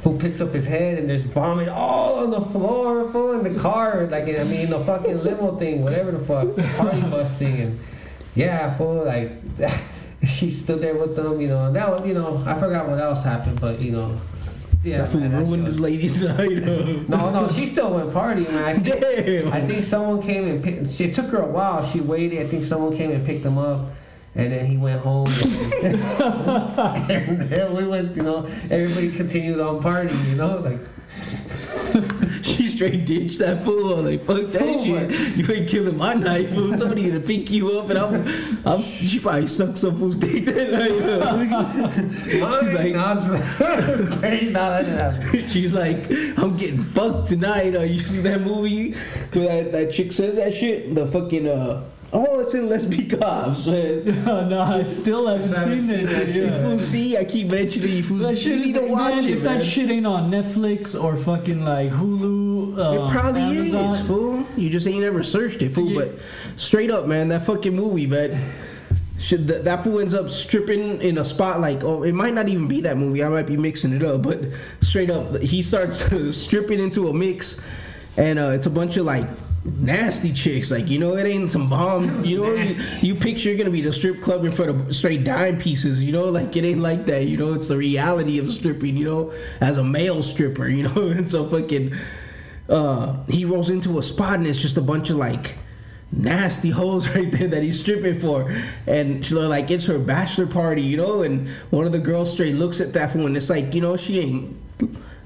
fool 0.00 0.18
picks 0.18 0.42
up 0.42 0.52
his 0.52 0.66
head, 0.66 0.98
and 0.98 1.08
there's 1.08 1.22
vomit 1.22 1.68
all 1.68 2.18
on 2.18 2.30
the 2.30 2.40
floor, 2.40 3.10
full 3.10 3.32
in 3.32 3.50
the 3.50 3.58
car, 3.58 4.06
like 4.10 4.24
I 4.24 4.44
mean 4.44 4.68
the 4.68 4.80
fucking 4.80 5.22
limo 5.22 5.56
thing, 5.56 5.82
whatever 5.82 6.12
the 6.12 6.24
fuck, 6.24 6.54
the 6.54 6.62
party 6.76 7.00
bus 7.00 7.38
thing, 7.38 7.60
and 7.60 7.80
yeah, 8.36 8.76
fool, 8.76 9.04
like. 9.04 9.32
She 10.24 10.50
stood 10.50 10.80
there 10.80 10.94
with 10.96 11.14
them, 11.14 11.40
you 11.40 11.48
know. 11.48 11.66
And 11.66 11.76
that 11.76 11.90
one, 11.90 12.08
you 12.08 12.14
know, 12.14 12.42
I 12.46 12.58
forgot 12.58 12.88
what 12.88 12.98
else 12.98 13.22
happened, 13.22 13.60
but 13.60 13.80
you 13.80 13.92
know, 13.92 14.18
yeah. 14.82 15.04
that 15.04 15.14
man, 15.14 15.30
ruined 15.36 15.66
this 15.66 15.78
lady's 15.78 16.20
night. 16.22 16.48
no, 17.08 17.30
no, 17.30 17.48
she 17.52 17.66
still 17.66 17.94
went 17.94 18.12
partying, 18.12 18.50
man. 18.50 18.64
I 18.64 18.78
think, 18.78 19.00
Damn. 19.00 19.52
I 19.52 19.66
think 19.66 19.84
someone 19.84 20.22
came 20.22 20.48
and 20.48 20.64
picked. 20.64 21.00
It 21.00 21.14
took 21.14 21.26
her 21.26 21.42
a 21.42 21.46
while. 21.46 21.84
She 21.84 22.00
waited. 22.00 22.44
I 22.44 22.48
think 22.48 22.64
someone 22.64 22.96
came 22.96 23.10
and 23.10 23.24
picked 23.24 23.42
them 23.42 23.58
up, 23.58 23.90
and 24.34 24.52
then 24.52 24.66
he 24.66 24.76
went 24.78 25.00
home. 25.00 25.28
And, 25.82 25.94
and 27.10 27.40
then 27.42 27.76
we 27.76 27.86
went. 27.86 28.16
You 28.16 28.22
know, 28.22 28.46
everybody 28.70 29.12
continued 29.12 29.60
on 29.60 29.82
partying. 29.82 30.30
You 30.30 30.36
know, 30.36 30.58
like 30.58 30.80
straight 32.76 33.04
ditch 33.06 33.38
that 33.38 33.64
fool. 33.64 33.96
Like 34.02 34.22
fuck 34.22 34.46
that 34.48 34.60
Fool, 34.60 34.84
shit. 34.84 35.10
man. 35.10 35.38
You 35.38 35.52
ain't 35.54 35.68
killing 35.68 35.96
my 35.96 36.14
night, 36.14 36.48
fool. 36.50 36.76
Somebody 36.76 37.08
gonna 37.08 37.20
pick 37.20 37.50
you 37.50 37.78
up, 37.78 37.90
and 37.90 37.98
I'm, 37.98 38.66
I'm. 38.66 38.82
She 38.82 39.18
probably 39.18 39.46
sucked 39.48 39.78
some 39.78 39.96
fool's 39.96 40.16
dick 40.16 40.44
that 40.44 40.70
night. 40.70 40.96
She's 42.30 42.72
like, 42.72 42.92
no, 42.92 43.04
I'm 43.04 43.18
just 43.18 44.20
saying, 44.20 44.52
no, 44.52 44.70
that 44.70 44.84
didn't 44.84 44.98
happen. 45.22 45.48
she's 45.48 45.74
like, 45.74 46.10
I'm 46.38 46.56
getting 46.56 46.82
fucked 46.82 47.28
tonight. 47.28 47.74
Uh, 47.74 47.80
you 47.82 47.98
see 47.98 48.20
that 48.20 48.40
movie 48.42 48.92
where 49.32 49.64
that, 49.64 49.72
that 49.72 49.92
chick 49.92 50.12
says 50.12 50.36
that 50.36 50.54
shit? 50.54 50.94
The 50.94 51.06
fucking 51.06 51.46
uh. 51.48 51.84
Oh, 52.12 52.38
it's 52.38 52.54
in 52.54 52.68
Let's 52.68 52.84
Be 52.84 53.04
Cops, 53.04 53.66
man. 53.66 54.04
no, 54.24 54.60
I 54.60 54.82
still 54.84 55.26
haven't 55.26 55.52
I 55.52 55.64
seen 55.64 55.80
seen 55.80 55.90
it. 56.00 56.06
that 56.06 56.26
shit, 56.26 56.36
You 56.36 56.44
Yeah. 56.44 56.62
fools 56.62 56.86
see, 56.86 57.16
I 57.18 57.24
keep 57.24 57.48
mentioning 57.48 57.90
you 57.96 58.02
fools. 58.04 58.22
That 58.22 58.30
you 58.30 58.36
shit 58.36 58.60
need 58.60 58.74
to 58.74 58.86
watch 58.86 59.14
man, 59.16 59.24
it, 59.24 59.30
if 59.30 59.42
man. 59.42 59.58
that 59.58 59.64
shit 59.64 59.90
ain't 59.90 60.06
on 60.06 60.30
Netflix 60.30 60.94
or 61.00 61.16
fucking 61.16 61.64
like 61.64 61.90
Hulu, 61.90 62.45
um, 62.78 62.98
It 62.98 63.10
probably 63.10 63.42
Amazon, 63.42 63.92
is, 63.92 64.06
fool. 64.06 64.46
You 64.56 64.70
just 64.70 64.86
ain't 64.86 65.04
ever 65.04 65.22
searched 65.22 65.62
it, 65.62 65.70
fool. 65.70 65.90
Yeah. 65.90 66.06
But 66.06 66.60
straight 66.60 66.90
up, 66.90 67.06
man, 67.06 67.28
that 67.28 67.46
fucking 67.46 67.74
movie, 67.74 68.06
man. 68.06 68.52
Should 69.18 69.48
that, 69.48 69.64
that 69.64 69.82
fool 69.82 70.00
ends 70.00 70.14
up 70.14 70.28
stripping 70.28 71.00
in 71.00 71.16
a 71.16 71.24
spot 71.24 71.58
like 71.58 71.82
oh 71.82 72.02
it 72.02 72.12
might 72.12 72.34
not 72.34 72.50
even 72.50 72.68
be 72.68 72.82
that 72.82 72.98
movie 72.98 73.24
I 73.24 73.30
might 73.30 73.46
be 73.46 73.56
mixing 73.56 73.94
it 73.94 74.02
up 74.02 74.20
but 74.20 74.40
straight 74.82 75.08
up 75.08 75.34
he 75.40 75.62
starts 75.62 76.04
stripping 76.36 76.80
into 76.80 77.08
a 77.08 77.14
mix 77.14 77.58
and 78.18 78.38
uh, 78.38 78.50
it's 78.50 78.66
a 78.66 78.70
bunch 78.70 78.98
of 78.98 79.06
like 79.06 79.26
nasty 79.64 80.32
chicks 80.32 80.70
like 80.70 80.88
you 80.88 80.98
know 80.98 81.16
it 81.16 81.26
ain't 81.26 81.50
some 81.50 81.68
bomb 81.68 82.24
you 82.24 82.40
know 82.40 82.54
you, 82.54 82.76
you 83.00 83.14
picture 83.14 83.48
you're 83.48 83.58
gonna 83.58 83.70
be 83.70 83.80
the 83.80 83.92
strip 83.92 84.20
club 84.20 84.44
in 84.44 84.52
front 84.52 84.70
of 84.70 84.94
straight 84.94 85.24
dime 85.24 85.58
pieces 85.58 86.02
you 86.02 86.12
know 86.12 86.26
like 86.26 86.56
it 86.56 86.64
ain't 86.64 86.80
like 86.80 87.06
that 87.06 87.26
you 87.26 87.36
know 87.36 87.52
it's 87.52 87.68
the 87.68 87.76
reality 87.76 88.38
of 88.38 88.52
stripping 88.52 88.96
you 88.96 89.04
know 89.04 89.32
as 89.60 89.76
a 89.76 89.84
male 89.84 90.22
stripper 90.22 90.68
you 90.68 90.84
know 90.84 91.08
and 91.08 91.28
so 91.28 91.44
fucking 91.44 91.92
uh, 92.68 93.16
he 93.28 93.44
rolls 93.44 93.70
into 93.70 93.98
a 93.98 94.02
spot 94.02 94.34
and 94.34 94.46
it's 94.46 94.60
just 94.60 94.76
a 94.76 94.82
bunch 94.82 95.10
of 95.10 95.16
like 95.16 95.56
nasty 96.12 96.70
hoes 96.70 97.08
right 97.14 97.30
there 97.32 97.48
that 97.48 97.62
he's 97.62 97.80
stripping 97.80 98.14
for, 98.14 98.50
and 98.86 99.24
she's 99.24 99.34
like 99.34 99.70
it's 99.70 99.86
her 99.86 99.98
bachelor 99.98 100.46
party, 100.46 100.82
you 100.82 100.96
know, 100.96 101.22
and 101.22 101.48
one 101.70 101.86
of 101.86 101.92
the 101.92 101.98
girls 101.98 102.32
straight 102.32 102.54
looks 102.56 102.80
at 102.80 102.92
that 102.92 103.12
fool 103.12 103.26
and 103.26 103.36
it's 103.36 103.50
like 103.50 103.74
you 103.74 103.80
know 103.80 103.96
she 103.96 104.20
ain't 104.20 104.56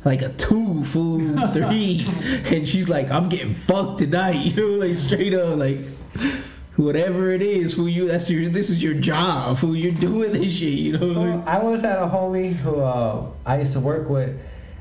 like 0.04 0.22
a 0.22 0.30
two 0.30 0.84
fool 0.84 1.46
three, 1.52 2.06
and 2.46 2.68
she's 2.68 2.88
like 2.88 3.10
I'm 3.10 3.28
getting 3.28 3.54
fucked 3.54 4.00
tonight, 4.00 4.36
you 4.44 4.56
know, 4.56 4.86
like 4.86 4.96
straight 4.96 5.34
up 5.34 5.58
like. 5.58 5.78
Whatever 6.76 7.30
it 7.30 7.42
is, 7.42 7.74
fool, 7.74 7.90
you 7.90 8.08
that's 8.08 8.30
your 8.30 8.48
this 8.48 8.70
is 8.70 8.82
your 8.82 8.94
job, 8.94 9.58
fool. 9.58 9.76
You're 9.76 9.92
doing 9.92 10.32
this 10.32 10.50
shit, 10.54 10.78
you 10.78 10.96
know. 10.96 11.20
Well, 11.20 11.44
I 11.46 11.58
was 11.58 11.84
at 11.84 11.98
a 11.98 12.06
homie 12.06 12.54
who 12.54 12.80
uh, 12.80 13.26
I 13.44 13.58
used 13.58 13.74
to 13.74 13.80
work 13.80 14.08
with, 14.08 14.40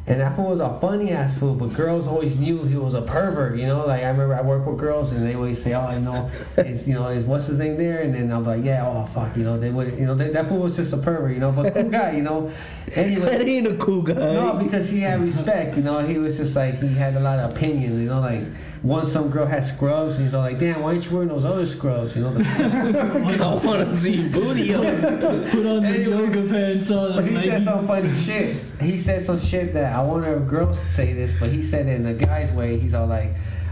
and 0.09 0.19
that 0.19 0.35
fool 0.35 0.49
was 0.49 0.59
a 0.59 0.77
funny 0.81 1.11
ass 1.11 1.37
fool, 1.37 1.53
but 1.53 1.71
girls 1.73 2.07
always 2.07 2.35
knew 2.35 2.63
he 2.63 2.75
was 2.75 2.95
a 2.95 3.01
pervert, 3.01 3.57
you 3.57 3.67
know. 3.67 3.85
Like 3.85 4.03
I 4.03 4.09
remember 4.09 4.33
I 4.35 4.41
worked 4.41 4.67
with 4.67 4.77
girls, 4.79 5.11
and 5.11 5.25
they 5.25 5.35
always 5.35 5.61
say, 5.61 5.73
"Oh, 5.75 5.81
I 5.81 5.99
know, 5.99 6.29
is 6.57 6.87
you 6.87 6.95
know, 6.95 7.07
is 7.09 7.23
what's 7.25 7.45
his 7.45 7.59
name 7.59 7.77
there?" 7.77 8.01
And 8.01 8.13
then 8.15 8.31
I'm 8.31 8.43
like, 8.43 8.63
"Yeah, 8.65 8.85
oh 8.87 9.05
fuck," 9.13 9.37
you 9.37 9.43
know. 9.43 9.57
They 9.59 9.69
would, 9.69 9.97
you 9.99 10.05
know, 10.07 10.15
they, 10.15 10.29
that 10.31 10.49
fool 10.49 10.59
was 10.63 10.75
just 10.75 10.91
a 10.93 10.97
pervert, 10.97 11.33
you 11.33 11.39
know, 11.39 11.51
but 11.51 11.73
cool 11.73 11.89
guy, 11.89 12.11
you 12.11 12.23
know. 12.23 12.47
that 12.87 12.97
Anyway, 12.97 13.45
ain't 13.45 13.67
a 13.67 13.75
cool 13.77 14.01
guy. 14.01 14.15
no, 14.15 14.59
because 14.61 14.89
he 14.89 15.01
had 15.01 15.21
respect, 15.21 15.77
you 15.77 15.83
know. 15.83 15.99
He 16.05 16.17
was 16.17 16.37
just 16.37 16.55
like 16.55 16.79
he 16.81 16.87
had 16.95 17.15
a 17.15 17.19
lot 17.19 17.37
of 17.39 17.51
opinions, 17.53 17.99
you 18.01 18.09
know, 18.09 18.19
like. 18.19 18.43
Once 18.81 19.11
some 19.11 19.29
girl 19.29 19.45
had 19.45 19.61
scrubs, 19.63 20.15
and 20.15 20.23
he's 20.25 20.33
all 20.33 20.41
like, 20.41 20.57
"Damn, 20.57 20.81
why 20.81 20.93
ain't 20.93 21.05
you 21.05 21.11
wearing 21.11 21.27
those 21.27 21.43
other 21.43 21.65
scrubs?" 21.65 22.15
You 22.15 22.21
know, 22.23 22.33
the, 22.33 23.39
I 23.43 23.65
want 23.65 23.89
to 23.89 23.95
see 23.95 24.29
booty 24.29 24.73
on. 24.73 24.83
put 25.49 25.65
on 25.65 25.83
the 25.83 25.89
Anyway, 25.89 26.03
yoga 26.17 26.43
pants 26.49 26.89
on. 26.89 27.15
But 27.15 27.25
he 27.25 27.33
Nike- 27.33 27.49
said 27.49 27.63
some 27.65 27.87
funny 27.87 28.13
shit. 28.21 28.63
He 28.81 28.97
said 28.97 29.21
some 29.21 29.39
shit 29.41 29.73
that 29.73 29.93
I 29.93 30.01
wonder 30.01 30.33
if 30.41 30.47
girls 30.47 30.79
say 30.91 31.11
this, 31.13 31.33
but 31.39 31.49
he 31.51 31.61
said 31.61 31.87
it 31.87 31.99
in 31.99 32.05
a 32.05 32.13
guy's 32.13 32.51
way. 32.53 32.77
He's 32.79 32.93
all 32.93 33.07
like, 33.07 33.31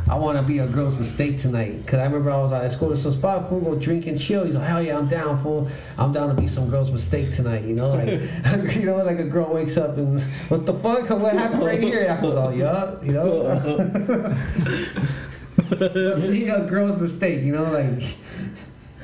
I 0.10 0.16
want 0.16 0.38
to 0.38 0.44
be 0.44 0.60
a 0.60 0.68
girl's 0.68 0.98
mistake 0.98 1.40
tonight. 1.40 1.86
Because 1.86 2.00
I 2.00 2.06
remember 2.06 2.32
I 2.32 2.42
was 2.42 2.52
like, 2.52 2.62
let's 2.62 2.76
go 2.76 2.90
to 2.90 2.98
some 2.98 3.12
spot, 3.12 3.50
fool, 3.50 3.60
go 3.60 3.76
drink 3.76 4.08
and 4.08 4.20
chill. 4.20 4.46
He's 4.46 4.56
like, 4.56 4.68
hell 4.68 4.82
yeah, 4.82 4.98
I'm 4.98 5.08
down, 5.08 5.42
fool. 5.44 5.70
I'm 5.98 6.14
down 6.14 6.30
to 6.34 6.40
be 6.40 6.48
some 6.48 6.70
girl's 6.70 6.92
mistake 6.92 7.34
tonight. 7.34 7.66
You 7.66 7.76
know, 7.76 7.90
like, 7.90 8.08
you 8.76 8.86
know, 8.86 9.04
like 9.04 9.20
a 9.20 9.26
girl 9.26 9.54
wakes 9.54 9.78
up 9.78 9.98
and, 9.98 10.22
what 10.50 10.66
the 10.66 10.74
fuck? 10.74 11.10
What 11.18 11.34
happened 11.34 11.66
right 11.66 11.82
here? 11.82 12.04
And 12.04 12.12
I 12.12 12.22
was 12.22 12.36
all, 12.36 12.54
yeah, 12.54 13.02
you 13.02 13.12
know? 13.12 14.38
be 16.30 16.48
a 16.48 16.66
girl's 16.66 16.98
mistake, 16.98 17.44
you 17.44 17.52
know, 17.54 17.72
like, 17.72 18.16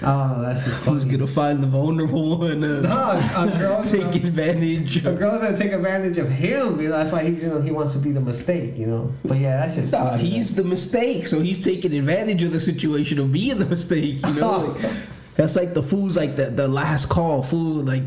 oh, 0.04 0.42
that's 0.42 0.63
just 0.63 0.78
Who's 0.86 1.06
gonna 1.06 1.28
find 1.28 1.62
the 1.63 1.68
vulnerable 1.68 2.38
one? 2.38 2.63
Uh, 2.63 2.82
No, 2.82 3.42
a 3.44 3.58
girl, 3.58 3.84
take 3.84 4.16
advantage. 4.16 4.98
A 5.06 5.13
girl's 5.13 5.42
gonna 5.42 5.58
take 5.58 5.72
advantage 5.72 6.18
of 6.18 6.30
him. 6.30 6.80
You 6.82 6.89
know, 6.89 6.98
that's 6.98 7.12
why 7.12 7.24
he's 7.24 7.44
you 7.44 7.50
know 7.50 7.62
he 7.62 7.72
wants 7.72 7.94
to 7.94 8.00
be 8.00 8.12
the 8.12 8.22
mistake. 8.22 8.78
You 8.78 8.88
know, 8.88 9.13
but 9.26 9.38
yeah, 9.38 9.58
that's 9.58 9.76
just. 9.76 9.92
Nah, 9.92 10.12
funny, 10.12 10.30
he's 10.30 10.56
the 10.56 10.63
mistake, 10.63 11.28
so 11.28 11.39
he's 11.39 11.63
taking 11.63 11.94
advantage 11.94 12.44
of 12.44 12.52
the 12.54 12.60
situation 12.60 13.20
of 13.20 13.32
being 13.32 13.60
the 13.60 13.66
mistake. 13.66 14.26
You 14.26 14.34
know, 14.34 14.58
like, 14.82 14.92
that's 15.36 15.56
like 15.56 15.74
the 15.74 15.84
fools, 15.84 16.16
like 16.18 16.36
the 16.36 16.46
the 16.50 16.68
last 16.68 17.10
call 17.10 17.44
fool. 17.44 17.82
Like, 17.84 18.04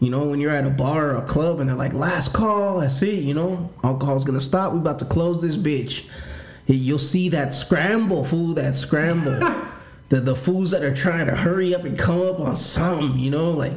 you 0.00 0.10
know, 0.10 0.28
when 0.28 0.40
you're 0.40 0.50
at 0.54 0.66
a 0.66 0.70
bar 0.70 1.10
or 1.10 1.16
a 1.16 1.26
club 1.26 1.60
and 1.60 1.68
they're 1.68 1.76
like, 1.76 1.92
last 1.92 2.32
call. 2.32 2.80
That's 2.80 3.00
it. 3.02 3.22
You 3.22 3.34
know, 3.34 3.70
alcohol's 3.84 4.24
gonna 4.24 4.40
stop. 4.40 4.72
We 4.72 4.78
about 4.78 4.98
to 5.00 5.04
close 5.04 5.40
this 5.42 5.56
bitch. 5.56 6.06
You'll 6.68 6.98
see 6.98 7.28
that 7.28 7.54
scramble, 7.54 8.24
fool. 8.24 8.54
That 8.54 8.74
scramble. 8.74 9.38
the 10.08 10.20
the 10.20 10.36
fools 10.36 10.70
that 10.70 10.82
are 10.82 10.94
trying 10.94 11.26
to 11.26 11.36
hurry 11.36 11.74
up 11.74 11.84
and 11.84 11.98
come 11.98 12.22
up 12.22 12.40
on 12.40 12.56
something. 12.56 13.18
You 13.18 13.30
know, 13.30 13.50
like 13.50 13.72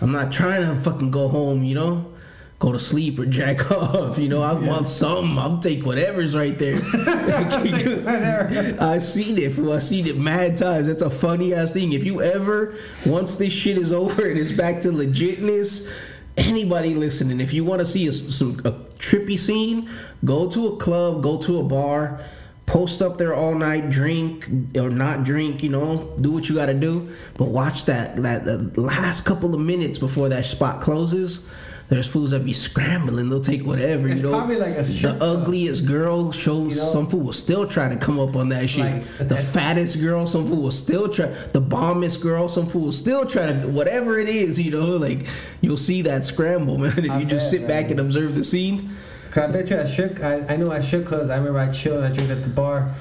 I'm 0.00 0.12
not 0.12 0.32
trying 0.32 0.66
to 0.66 0.80
fucking 0.80 1.10
go 1.10 1.28
home. 1.28 1.62
You 1.62 1.74
know. 1.74 2.12
Go 2.60 2.72
to 2.72 2.78
sleep 2.80 3.20
or 3.20 3.26
jack 3.26 3.70
off, 3.70 4.18
you 4.18 4.28
know. 4.28 4.42
I 4.42 4.52
want 4.52 4.88
something. 4.88 5.38
I'll 5.38 5.60
take 5.60 5.86
whatever's 5.86 6.34
right 6.34 6.58
there. 6.58 6.74
I 8.80 8.98
seen 8.98 9.38
it, 9.38 9.52
fool. 9.52 9.72
I 9.72 9.78
seen 9.78 10.08
it 10.08 10.18
mad 10.18 10.56
times. 10.56 10.88
That's 10.88 11.02
a 11.02 11.08
funny 11.08 11.54
ass 11.54 11.70
thing. 11.70 11.92
If 11.92 12.02
you 12.02 12.20
ever, 12.20 12.74
once 13.06 13.36
this 13.36 13.52
shit 13.52 13.78
is 13.78 13.92
over 13.92 14.28
and 14.28 14.36
it's 14.36 14.50
back 14.50 14.80
to 14.80 14.88
legitness, 14.88 15.88
anybody 16.36 16.96
listening, 16.96 17.40
if 17.40 17.52
you 17.52 17.64
want 17.64 17.78
to 17.78 17.86
see 17.86 18.08
a, 18.08 18.12
some 18.12 18.58
a 18.64 18.72
trippy 18.98 19.38
scene, 19.38 19.88
go 20.24 20.50
to 20.50 20.66
a 20.66 20.76
club, 20.78 21.22
go 21.22 21.38
to 21.38 21.60
a 21.60 21.62
bar, 21.62 22.20
post 22.68 23.02
up 23.02 23.18
there 23.18 23.34
all 23.34 23.54
night, 23.54 23.90
drink 23.90 24.46
or 24.76 24.90
not 24.90 25.24
drink, 25.24 25.62
you 25.62 25.70
know, 25.70 26.14
do 26.20 26.30
what 26.30 26.48
you 26.48 26.54
got 26.54 26.66
to 26.66 26.74
do. 26.74 27.10
But 27.36 27.46
watch 27.48 27.86
that 27.86 28.22
that 28.22 28.44
the 28.44 28.80
last 28.80 29.24
couple 29.24 29.54
of 29.54 29.60
minutes 29.60 29.98
before 29.98 30.28
that 30.28 30.44
spot 30.44 30.80
closes. 30.80 31.48
there's 31.88 32.06
fools 32.06 32.32
that 32.32 32.44
be 32.44 32.52
scrambling. 32.52 33.30
They'll 33.30 33.40
take 33.40 33.64
whatever. 33.64 34.08
It's 34.08 34.18
you 34.18 34.24
know, 34.24 34.32
probably 34.36 34.56
like 34.56 34.76
a 34.76 34.82
the 34.82 35.16
ugliest 35.22 35.86
girl 35.86 36.32
shows 36.32 36.76
You 36.76 36.82
know? 36.82 36.88
some 36.88 37.06
fool 37.08 37.20
will 37.20 37.32
still 37.32 37.66
try 37.66 37.88
to 37.88 37.96
come 37.96 38.20
up 38.20 38.36
on 38.36 38.50
that 38.50 38.68
shit. 38.68 38.84
Like, 38.84 39.28
the 39.28 39.36
fattest 39.36 39.98
girl, 40.00 40.26
some 40.26 40.46
fool 40.46 40.62
will 40.64 40.70
still 40.70 41.08
try. 41.08 41.28
The 41.28 41.62
bombest 41.62 42.20
girl, 42.20 42.46
some 42.48 42.66
fool 42.66 42.82
will 42.82 42.92
still 42.92 43.24
try 43.24 43.46
to. 43.46 43.66
Whatever 43.68 44.18
it 44.18 44.28
is, 44.28 44.60
you 44.60 44.70
know, 44.70 44.96
like 44.98 45.26
you'll 45.62 45.78
see 45.78 46.02
that 46.02 46.26
scramble, 46.26 46.76
man. 46.82 46.92
If 47.06 47.10
I 47.10 47.18
you 47.20 47.24
just 47.24 47.50
bet, 47.50 47.60
sit 47.60 47.66
back 47.68 47.90
and 47.90 47.98
observe 48.00 48.34
the 48.34 48.44
scene. 48.44 48.94
Cause 49.38 49.50
I 49.50 49.52
bet 49.52 49.70
you 49.70 49.76
at 49.76 49.88
shook. 49.88 50.20
I, 50.20 50.44
I 50.48 50.56
know 50.56 50.72
I 50.72 50.80
shook 50.80 51.04
because 51.04 51.30
I 51.30 51.36
remember 51.36 51.60
I 51.60 51.70
chilled. 51.70 52.02
I 52.02 52.10
drink 52.10 52.28
at 52.30 52.42
the 52.42 52.48
bar, 52.48 52.92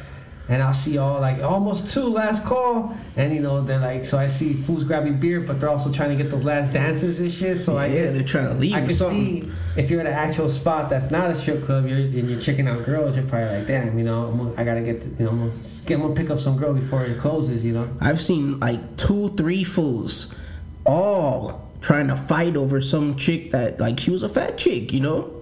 and 0.47 0.61
I'll 0.61 0.71
see 0.71 0.99
all 0.99 1.19
like 1.19 1.41
almost 1.41 1.91
two 1.91 2.03
last 2.03 2.45
call, 2.45 2.95
and 3.15 3.33
you 3.33 3.41
know 3.41 3.63
they're 3.63 3.79
like 3.79 4.05
so 4.05 4.19
I 4.19 4.27
see 4.27 4.53
fools 4.53 4.83
grabbing 4.83 5.19
beer, 5.19 5.39
but 5.39 5.59
they're 5.59 5.69
also 5.69 5.91
trying 5.91 6.15
to 6.15 6.23
get 6.23 6.29
those 6.29 6.43
last 6.43 6.73
dances 6.73 7.19
and 7.19 7.31
shit. 7.31 7.57
So 7.57 7.77
I 7.77 7.87
yeah, 7.87 8.03
guess 8.03 8.13
they're 8.13 8.23
trying 8.23 8.49
to 8.49 8.53
leave 8.53 8.75
I 8.75 8.81
can 8.81 8.89
see 8.91 9.51
if 9.75 9.89
you're 9.89 9.99
at 9.99 10.05
an 10.05 10.13
actual 10.13 10.47
spot 10.47 10.91
that's 10.91 11.09
not 11.09 11.31
a 11.31 11.35
strip 11.35 11.65
club, 11.65 11.87
you're 11.87 11.97
and 11.97 12.29
you're 12.29 12.39
checking 12.39 12.67
out 12.67 12.85
girls. 12.85 13.15
You're 13.15 13.25
probably 13.25 13.57
like, 13.57 13.65
damn, 13.65 13.97
you 13.97 14.05
know, 14.05 14.27
I'm 14.27 14.37
gonna, 14.37 14.53
I 14.57 14.63
gotta 14.63 14.81
get, 14.81 15.01
to, 15.01 15.09
you 15.09 15.25
know, 15.25 15.29
I'm 15.31 15.39
gonna, 15.39 15.61
get, 15.87 15.95
I'm 15.95 16.01
gonna 16.03 16.13
pick 16.13 16.29
up 16.29 16.39
some 16.39 16.55
girl 16.55 16.71
before 16.71 17.03
it 17.03 17.19
closes, 17.19 17.65
you 17.65 17.73
know. 17.73 17.89
I've 17.99 18.21
seen 18.21 18.59
like 18.59 18.95
two, 18.95 19.29
three 19.29 19.63
fools 19.63 20.35
all 20.85 21.67
trying 21.81 22.09
to 22.09 22.15
fight 22.15 22.55
over 22.55 22.79
some 22.79 23.15
chick 23.15 23.49
that 23.53 23.79
like 23.79 23.99
she 23.99 24.11
was 24.11 24.21
a 24.21 24.29
fat 24.29 24.59
chick, 24.59 24.93
you 24.93 24.99
know? 24.99 25.33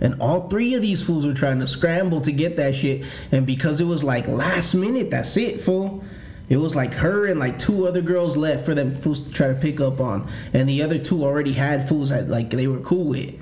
And 0.00 0.20
all 0.20 0.48
three 0.48 0.74
of 0.74 0.82
these 0.82 1.02
fools 1.02 1.24
were 1.24 1.34
trying 1.34 1.60
to 1.60 1.66
scramble 1.66 2.20
to 2.22 2.32
get 2.32 2.56
that 2.56 2.74
shit. 2.74 3.06
And 3.32 3.46
because 3.46 3.80
it 3.80 3.84
was 3.84 4.04
like 4.04 4.28
last 4.28 4.74
minute, 4.74 5.10
that's 5.10 5.36
it, 5.36 5.60
fool. 5.60 6.04
It 6.48 6.58
was 6.58 6.76
like 6.76 6.94
her 6.94 7.26
and 7.26 7.40
like 7.40 7.58
two 7.58 7.86
other 7.86 8.02
girls 8.02 8.36
left 8.36 8.64
for 8.64 8.74
them 8.74 8.94
fools 8.94 9.22
to 9.22 9.30
try 9.32 9.48
to 9.48 9.54
pick 9.54 9.80
up 9.80 10.00
on. 10.00 10.30
And 10.52 10.68
the 10.68 10.82
other 10.82 10.98
two 10.98 11.24
already 11.24 11.54
had 11.54 11.88
fools 11.88 12.10
that 12.10 12.28
like 12.28 12.50
they 12.50 12.66
were 12.66 12.80
cool 12.80 13.04
with. 13.04 13.34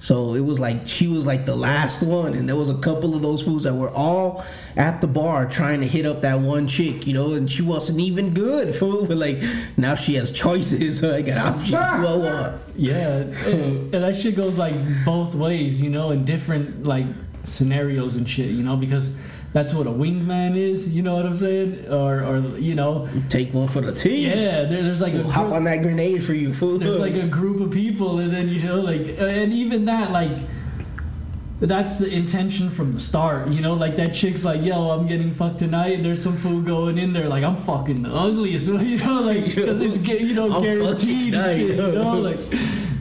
So 0.00 0.34
it 0.34 0.40
was 0.40 0.60
like 0.60 0.86
she 0.86 1.08
was 1.08 1.26
like 1.26 1.44
the 1.44 1.56
last 1.56 2.02
one, 2.02 2.34
and 2.34 2.48
there 2.48 2.54
was 2.56 2.70
a 2.70 2.78
couple 2.78 3.16
of 3.16 3.22
those 3.22 3.42
fools 3.42 3.64
that 3.64 3.74
were 3.74 3.90
all 3.90 4.44
at 4.76 5.00
the 5.00 5.08
bar 5.08 5.46
trying 5.46 5.80
to 5.80 5.88
hit 5.88 6.06
up 6.06 6.20
that 6.20 6.38
one 6.38 6.68
chick, 6.68 7.04
you 7.04 7.12
know, 7.12 7.32
and 7.32 7.50
she 7.50 7.62
wasn't 7.62 7.98
even 7.98 8.32
good, 8.32 8.74
fool. 8.74 9.06
But 9.08 9.16
like 9.16 9.38
now 9.76 9.96
she 9.96 10.14
has 10.14 10.30
choices, 10.30 11.00
so 11.00 11.16
I 11.16 11.22
got 11.22 11.38
options. 11.38 11.70
Well, 11.98 12.22
uh, 12.26 12.58
Yeah, 12.76 13.08
and, 13.18 13.92
and 13.94 14.04
that 14.04 14.16
shit 14.16 14.36
goes 14.36 14.56
like 14.56 14.74
both 15.04 15.34
ways, 15.34 15.80
you 15.80 15.90
know, 15.90 16.10
in 16.12 16.24
different 16.24 16.84
like 16.84 17.06
scenarios 17.44 18.14
and 18.14 18.28
shit, 18.28 18.50
you 18.50 18.62
know, 18.62 18.76
because 18.76 19.12
that's 19.52 19.72
what 19.72 19.86
a 19.86 19.90
wingman 19.90 20.56
is, 20.56 20.94
you 20.94 21.02
know 21.02 21.16
what 21.16 21.24
I'm 21.24 21.36
saying? 21.36 21.86
Or, 21.88 22.22
or 22.22 22.58
you 22.58 22.74
know, 22.74 23.08
take 23.28 23.54
one 23.54 23.68
for 23.68 23.80
the 23.80 23.92
team. 23.92 24.30
yeah, 24.30 24.64
there, 24.64 24.82
there's 24.82 25.00
like 25.00 25.14
a 25.14 25.22
Hop 25.24 25.52
on 25.52 25.64
that 25.64 25.78
grenade 25.78 26.22
for 26.22 26.34
you, 26.34 26.52
fool. 26.52 26.78
there's 26.78 27.00
like 27.00 27.14
a 27.14 27.26
group 27.26 27.60
of 27.60 27.70
people, 27.70 28.18
and 28.18 28.30
then 28.30 28.48
you 28.48 28.62
know, 28.62 28.80
like, 28.80 29.16
and 29.18 29.52
even 29.52 29.84
that, 29.86 30.10
like. 30.10 30.32
That's 31.60 31.96
the 31.96 32.08
intention 32.08 32.70
from 32.70 32.92
the 32.92 33.00
start, 33.00 33.48
you 33.48 33.60
know. 33.60 33.74
Like 33.74 33.96
that 33.96 34.14
chick's 34.14 34.44
like, 34.44 34.62
"Yo, 34.62 34.90
I'm 34.90 35.08
getting 35.08 35.32
fucked 35.32 35.58
tonight." 35.58 35.94
And 35.94 36.04
there's 36.04 36.22
some 36.22 36.36
fool 36.36 36.60
going 36.60 36.98
in 36.98 37.12
there 37.12 37.28
like, 37.28 37.42
"I'm 37.42 37.56
fucking 37.56 38.02
the 38.04 38.14
ugliest," 38.14 38.68
you 38.68 38.98
know, 38.98 39.22
like 39.22 39.46
because 39.46 39.80
it's 39.80 39.98
you 40.06 40.34
know 40.34 40.52
I'm 40.52 40.62
guaranteed, 40.62 41.34
fucking 41.34 41.58
shit, 41.58 41.70
you 41.70 41.92
know, 41.92 42.20
like 42.20 42.38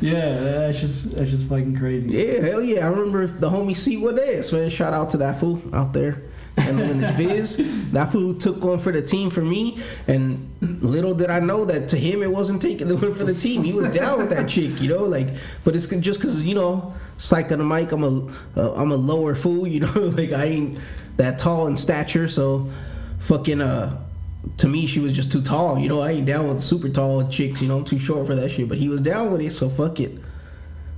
yeah, 0.01 0.39
that 0.39 0.75
shit's 0.75 1.03
that 1.03 1.27
shit's 1.27 1.43
fucking 1.43 1.77
crazy. 1.77 2.09
Yeah, 2.09 2.41
hell 2.47 2.63
yeah. 2.63 2.85
I 2.85 2.89
remember 2.89 3.27
the 3.27 3.49
homie 3.49 3.75
C 3.75 3.97
what 3.97 4.17
is, 4.17 4.51
man. 4.51 4.71
Shout 4.71 4.91
out 4.91 5.11
to 5.11 5.17
that 5.17 5.39
fool 5.39 5.61
out 5.73 5.93
there. 5.93 6.23
And 6.57 6.79
in 6.79 6.99
this 6.99 7.11
biz, 7.15 7.91
that 7.91 8.11
fool 8.11 8.33
took 8.33 8.63
one 8.63 8.79
for 8.79 8.91
the 8.91 9.01
team 9.01 9.29
for 9.29 9.41
me, 9.41 9.81
and 10.07 10.51
little 10.81 11.13
did 11.13 11.29
I 11.29 11.39
know 11.39 11.65
that 11.65 11.89
to 11.89 11.97
him 11.97 12.23
it 12.23 12.31
wasn't 12.31 12.61
taking 12.61 12.87
the 12.87 12.95
one 12.97 13.13
for 13.13 13.23
the 13.23 13.33
team. 13.33 13.63
He 13.63 13.73
was 13.73 13.89
down 13.89 14.17
with 14.17 14.29
that 14.31 14.49
chick, 14.49 14.81
you 14.81 14.89
know, 14.89 15.03
like. 15.03 15.27
But 15.63 15.75
it's 15.75 15.85
just 15.85 16.19
because 16.19 16.43
you 16.43 16.55
know, 16.55 16.95
psych 17.17 17.51
on 17.51 17.59
the 17.59 17.63
mic. 17.63 17.91
I'm 17.91 18.03
a, 18.03 18.27
uh, 18.57 18.73
I'm 18.73 18.91
a 18.91 18.95
lower 18.95 19.35
fool, 19.35 19.67
you 19.67 19.79
know, 19.81 19.93
like 19.93 20.31
I 20.31 20.45
ain't 20.45 20.79
that 21.17 21.37
tall 21.37 21.67
in 21.67 21.77
stature, 21.77 22.27
so 22.27 22.69
fucking 23.19 23.61
uh. 23.61 24.03
To 24.59 24.67
me, 24.69 24.85
she 24.85 25.01
was 25.01 25.11
just 25.11 25.29
too 25.29 25.41
tall. 25.41 25.77
You 25.77 25.89
know, 25.89 25.99
I 25.99 26.11
ain't 26.11 26.25
down 26.25 26.47
with 26.47 26.61
super 26.61 26.87
tall 26.87 27.27
chicks. 27.27 27.61
You 27.61 27.67
know, 27.67 27.79
I'm 27.79 27.85
too 27.85 27.99
short 27.99 28.25
for 28.27 28.35
that 28.35 28.49
shit. 28.49 28.69
But 28.69 28.77
he 28.77 28.87
was 28.87 29.01
down 29.01 29.29
with 29.29 29.41
it, 29.41 29.51
so 29.51 29.67
fuck 29.67 29.99
it. 29.99 30.17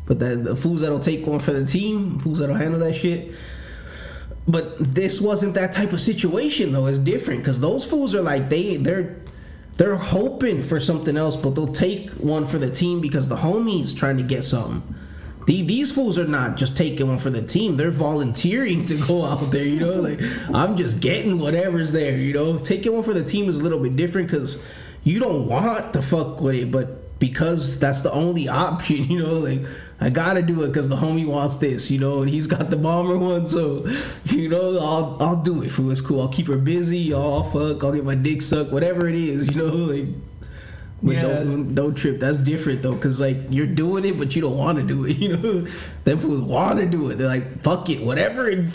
But 0.06 0.19
the, 0.19 0.36
the 0.36 0.56
fools 0.56 0.82
that'll 0.82 1.00
take 1.00 1.26
one 1.26 1.39
for 1.39 1.52
the 1.52 1.65
team, 1.65 2.19
fools 2.19 2.39
that'll 2.39 2.56
handle 2.56 2.80
that 2.80 2.93
shit. 2.93 3.32
But 4.49 4.79
this 4.79 5.21
wasn't 5.21 5.53
that 5.53 5.73
type 5.73 5.93
of 5.93 6.01
situation 6.01 6.71
though. 6.71 6.88
It's 6.88 6.97
different 6.97 7.41
because 7.41 7.62
those 7.62 7.85
fools 7.85 8.15
are 8.15 8.23
like 8.23 8.49
they 8.49 8.77
they're 8.77 9.15
they're 9.77 9.95
hoping 9.95 10.63
for 10.63 10.79
something 10.79 11.15
else, 11.15 11.35
but 11.35 11.53
they'll 11.53 11.71
take 11.71 12.09
one 12.13 12.45
for 12.45 12.57
the 12.57 12.71
team 12.71 12.99
because 12.99 13.29
the 13.29 13.35
homies 13.35 13.95
trying 13.95 14.17
to 14.17 14.23
get 14.23 14.43
something. 14.43 14.95
The, 15.45 15.62
these 15.62 15.91
fools 15.91 16.17
are 16.17 16.27
not 16.27 16.57
just 16.57 16.75
taking 16.75 17.07
one 17.07 17.19
for 17.19 17.29
the 17.29 17.43
team; 17.43 17.77
they're 17.77 17.91
volunteering 17.91 18.88
to 18.88 18.95
go 18.95 19.23
out 19.23 19.51
there. 19.51 19.63
You 19.63 19.81
know, 19.81 20.01
like 20.01 20.19
I'm 20.51 20.75
just 20.75 20.99
getting 20.99 21.38
whatever's 21.38 21.91
there. 21.91 22.17
You 22.17 22.33
know, 22.33 22.57
taking 22.57 22.91
one 22.91 23.03
for 23.03 23.13
the 23.13 23.23
team 23.23 23.49
is 23.49 23.59
a 23.59 23.63
little 23.63 23.79
bit 23.79 23.95
different 23.95 24.29
because 24.29 24.65
you 25.03 25.19
don't 25.19 25.47
want 25.47 25.93
to 25.93 26.01
fuck 26.01 26.41
with 26.41 26.55
it, 26.55 26.71
but 26.71 27.19
because 27.19 27.77
that's 27.77 28.01
the 28.01 28.12
only 28.12 28.47
option. 28.67 29.03
You 29.03 29.21
know, 29.21 29.33
like 29.35 29.62
I 30.01 30.09
gotta 30.09 30.41
do 30.41 30.63
it 30.63 30.67
because 30.67 30.88
the 30.88 30.95
homie 30.95 31.25
wants 31.27 31.57
this. 31.57 31.91
You 31.91 31.99
know, 31.99 32.21
and 32.21 32.29
he's 32.29 32.47
got 32.47 32.69
the 32.69 32.77
bomber 32.77 33.17
one, 33.17 33.47
so 33.47 33.85
you 34.25 34.47
know 34.49 34.79
I'll 34.79 35.17
I'll 35.19 35.35
do 35.41 35.62
it 35.63 35.69
for 35.71 35.91
it's 35.91 36.01
cool. 36.01 36.21
I'll 36.21 36.29
keep 36.29 36.47
her 36.47 36.57
busy. 36.57 37.13
I'll 37.13 37.43
fuck. 37.43 37.83
I'll 37.83 37.91
get 37.91 38.05
my 38.05 38.15
dick 38.15 38.41
sucked. 38.41 38.71
Whatever 38.71 39.07
it 39.09 39.15
is. 39.15 39.53
You 39.53 39.62
know, 39.62 39.75
like. 39.75 40.07
But 41.01 41.15
Yeah. 41.15 41.21
don't 41.21 41.73
don't 41.75 41.95
trip. 41.95 42.19
That's 42.19 42.38
different 42.38 42.81
though, 42.81 42.95
cause 42.97 43.21
like 43.21 43.38
you're 43.49 43.65
doing 43.67 44.03
it, 44.03 44.17
but 44.17 44.35
you 44.35 44.41
don't 44.41 44.57
want 44.57 44.77
to 44.79 44.83
do 44.83 45.05
it. 45.05 45.17
You 45.19 45.38
know, 45.38 45.67
them 46.03 46.19
fools 46.19 46.41
want 46.41 46.79
to 46.79 46.85
do 46.85 47.09
it. 47.09 47.17
They're 47.17 47.27
like, 47.27 47.62
fuck 47.63 47.89
it, 47.89 48.01
whatever. 48.01 48.49
And 48.49 48.73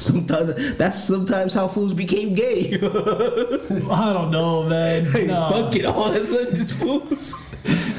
sometimes 0.08 0.76
that's 0.76 1.04
sometimes 1.04 1.52
how 1.54 1.68
fools 1.68 1.92
became 1.94 2.34
gay. 2.34 2.74
I 2.80 4.12
don't 4.12 4.30
know, 4.30 4.62
man. 4.64 5.04
hey, 5.06 5.26
no, 5.26 5.50
fuck 5.50 5.76
it, 5.76 5.84
all 5.84 6.10
that's 6.10 6.30
left 6.30 6.52
is 6.52 6.72
fools. 6.72 7.34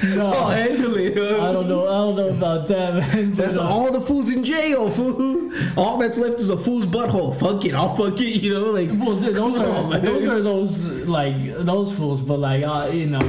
no. 0.04 0.32
I'll 0.32 0.50
handle 0.50 0.96
it. 0.98 1.12
I 1.12 1.52
don't 1.54 1.70
know. 1.70 1.88
I 1.88 1.92
don't 1.92 2.16
know 2.16 2.30
about 2.30 2.68
that, 2.70 2.96
man. 2.96 3.34
That's 3.42 3.58
uh, 3.58 3.70
all 3.70 3.92
the 3.92 4.02
fools 4.02 4.32
in 4.32 4.44
jail, 4.44 4.90
fool. 4.90 5.52
All 5.78 6.00
that's 6.00 6.18
left 6.18 6.40
is 6.40 6.50
a 6.50 6.58
fool's 6.58 6.88
butthole. 6.88 7.36
Fuck 7.40 7.64
it, 7.66 7.76
I'll 7.76 7.94
fuck 7.96 8.20
it. 8.20 8.42
You 8.42 8.54
know, 8.56 8.72
like 8.72 8.90
Well, 8.94 9.22
th- 9.22 9.36
those 9.36 9.60
are 9.60 9.70
on, 9.70 10.04
those 10.04 10.26
are 10.26 10.42
those 10.42 10.84
like 11.08 11.36
those 11.60 11.94
fools, 11.96 12.22
but 12.22 12.40
like 12.40 12.64
uh, 12.64 12.90
you 12.92 13.06
know, 13.06 13.20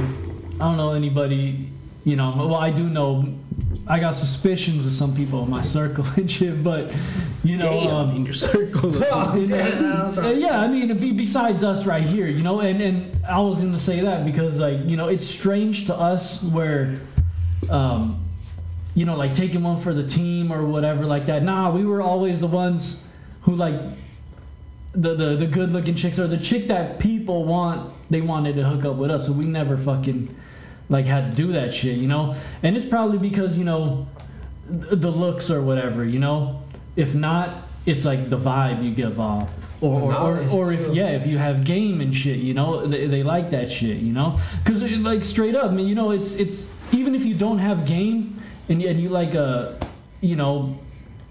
I 0.59 0.65
don't 0.65 0.77
know 0.77 0.91
anybody. 0.93 1.69
You 2.05 2.15
know, 2.15 2.33
well, 2.35 2.55
I 2.55 2.71
do 2.71 2.89
know. 2.89 3.31
I 3.87 3.99
got 3.99 4.11
suspicions 4.11 4.85
of 4.85 4.93
some 4.93 5.15
people 5.15 5.43
in 5.43 5.49
my 5.49 5.61
circle 5.61 6.05
and 6.15 6.29
shit, 6.29 6.63
but 6.63 6.93
you 7.43 7.57
know, 7.57 7.81
damn 7.81 7.93
um, 7.93 8.15
in 8.15 8.25
your 8.25 8.33
circle. 8.33 8.91
you 8.93 9.47
know, 9.47 10.13
uh, 10.17 10.31
yeah, 10.31 10.61
I 10.61 10.67
mean, 10.67 10.97
be, 10.97 11.11
besides 11.11 11.63
us 11.63 11.85
right 11.85 12.03
here, 12.03 12.27
you 12.27 12.43
know, 12.43 12.61
and 12.61 12.81
and 12.81 13.25
I 13.25 13.39
was 13.39 13.61
gonna 13.61 13.79
say 13.79 14.01
that 14.01 14.25
because 14.25 14.55
like 14.55 14.79
you 14.85 14.95
know, 14.95 15.07
it's 15.07 15.25
strange 15.25 15.85
to 15.87 15.95
us 15.95 16.41
where, 16.41 16.99
um, 17.69 18.23
you 18.95 19.05
know, 19.05 19.15
like 19.15 19.35
taking 19.35 19.63
one 19.63 19.79
for 19.79 19.93
the 19.93 20.07
team 20.07 20.51
or 20.51 20.65
whatever 20.65 21.05
like 21.05 21.25
that. 21.25 21.43
Nah, 21.43 21.71
we 21.71 21.85
were 21.85 22.01
always 22.01 22.39
the 22.39 22.47
ones 22.47 23.03
who 23.41 23.55
like 23.55 23.75
the 24.93 25.15
the 25.15 25.35
the 25.35 25.47
good 25.47 25.71
looking 25.71 25.95
chicks 25.95 26.19
or 26.19 26.27
the 26.27 26.37
chick 26.37 26.67
that 26.67 26.99
people 26.99 27.43
want. 27.45 27.91
They 28.09 28.21
wanted 28.21 28.55
to 28.55 28.63
hook 28.63 28.85
up 28.85 28.95
with 28.95 29.11
us, 29.11 29.25
so 29.25 29.33
we 29.33 29.45
never 29.45 29.77
fucking 29.77 30.33
like 30.89 31.05
had 31.05 31.31
to 31.31 31.37
do 31.37 31.51
that 31.53 31.73
shit, 31.73 31.97
you 31.97 32.07
know. 32.07 32.35
And 32.61 32.75
it's 32.77 32.85
probably 32.85 33.17
because 33.17 33.57
you 33.57 33.63
know 33.63 34.07
th- 34.67 34.99
the 35.01 35.11
looks 35.11 35.49
or 35.49 35.61
whatever, 35.61 36.05
you 36.05 36.19
know. 36.19 36.61
If 36.95 37.15
not, 37.15 37.67
it's 37.85 38.05
like 38.05 38.29
the 38.29 38.37
vibe 38.37 38.83
you 38.83 38.93
give 38.93 39.19
off, 39.19 39.49
or 39.81 40.13
or, 40.13 40.13
or, 40.13 40.49
or 40.49 40.71
if 40.73 40.93
yeah, 40.93 41.09
if 41.09 41.25
you 41.25 41.37
have 41.37 41.63
game 41.63 42.01
and 42.01 42.15
shit, 42.15 42.37
you 42.39 42.53
know, 42.53 42.85
they, 42.85 43.07
they 43.07 43.23
like 43.23 43.49
that 43.51 43.71
shit, 43.71 43.97
you 43.97 44.13
know. 44.13 44.37
Because 44.63 44.83
like 44.83 45.23
straight 45.23 45.55
up, 45.55 45.71
I 45.71 45.73
mean, 45.73 45.87
you 45.87 45.95
know, 45.95 46.11
it's 46.11 46.33
it's 46.35 46.67
even 46.91 47.15
if 47.15 47.25
you 47.25 47.33
don't 47.33 47.59
have 47.59 47.85
game 47.85 48.41
and 48.69 48.81
you, 48.81 48.89
and 48.89 48.99
you 48.99 49.09
like 49.09 49.33
a, 49.33 49.79
you 50.21 50.35
know. 50.35 50.79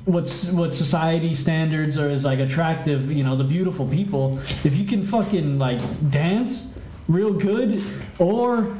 What's 0.04 0.48
what 0.50 0.74
society 0.74 1.32
standards 1.32 1.96
are 1.96 2.08
is 2.08 2.24
like 2.24 2.40
attractive, 2.40 3.08
you 3.12 3.22
know, 3.22 3.36
the 3.36 3.44
beautiful 3.44 3.86
people. 3.86 4.36
If 4.64 4.76
you 4.76 4.84
can 4.84 5.04
fucking 5.04 5.60
like 5.60 5.80
dance 6.10 6.76
real 7.06 7.32
good, 7.32 7.80
or 8.18 8.76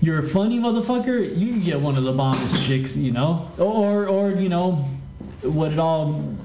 you're 0.00 0.18
a 0.18 0.28
funny 0.28 0.58
motherfucker, 0.58 1.36
you 1.36 1.48
can 1.48 1.60
get 1.60 1.80
one 1.80 1.96
of 1.96 2.04
the 2.04 2.12
bombest 2.12 2.62
chicks, 2.66 2.96
you 2.96 3.12
know, 3.12 3.50
or 3.58 4.08
or 4.08 4.30
you 4.32 4.48
know, 4.48 4.72
what 5.42 5.72
it 5.72 5.78
all 5.78 6.36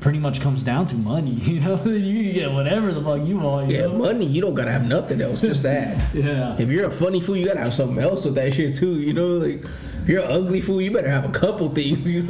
pretty 0.00 0.18
much 0.18 0.40
comes 0.42 0.62
down 0.62 0.86
to 0.86 0.94
money, 0.94 1.30
you 1.42 1.60
know. 1.60 1.82
you 1.84 2.24
can 2.24 2.34
get 2.34 2.52
whatever 2.52 2.92
the 2.92 3.02
fuck 3.02 3.26
you 3.26 3.38
want, 3.38 3.70
you 3.70 3.76
yeah, 3.76 3.86
know. 3.86 3.98
money. 3.98 4.26
You 4.26 4.42
don't 4.42 4.54
gotta 4.54 4.70
have 4.72 4.86
nothing 4.86 5.20
else, 5.20 5.40
just 5.40 5.62
that. 5.70 6.14
Yeah. 6.14 6.56
If 6.58 6.68
you're 6.68 6.86
a 6.86 6.90
funny 6.90 7.20
fool, 7.20 7.36
you 7.36 7.46
gotta 7.46 7.60
have 7.60 7.74
something 7.74 7.98
else 7.98 8.24
with 8.24 8.34
that 8.36 8.54
shit 8.54 8.76
too. 8.76 9.00
You 9.00 9.14
know, 9.14 9.28
like 9.38 9.64
if 10.02 10.08
you're 10.08 10.22
an 10.22 10.30
ugly 10.30 10.60
fool, 10.60 10.80
you 10.80 10.90
better 10.90 11.10
have 11.10 11.24
a 11.24 11.32
couple 11.32 11.68
things. 11.70 11.98
You 12.06 12.22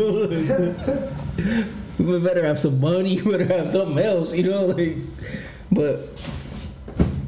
know, 1.99 2.17
you 2.17 2.21
better 2.21 2.45
have 2.45 2.59
some 2.59 2.81
money. 2.81 3.15
You 3.15 3.31
better 3.31 3.47
have 3.47 3.69
something 3.69 3.99
else. 3.99 4.33
You 4.35 4.45
know, 4.45 4.67
like. 4.67 4.97
But 5.71 6.09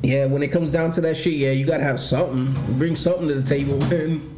yeah, 0.02 0.26
when 0.26 0.42
it 0.42 0.48
comes 0.48 0.70
down 0.72 0.92
to 0.92 1.00
that 1.02 1.16
shit, 1.16 1.34
yeah, 1.34 1.50
you 1.50 1.66
gotta 1.66 1.84
have 1.84 2.00
something. 2.00 2.54
Bring 2.78 2.96
something 2.96 3.28
to 3.28 3.34
the 3.34 3.48
table, 3.48 3.78
man. 3.88 4.32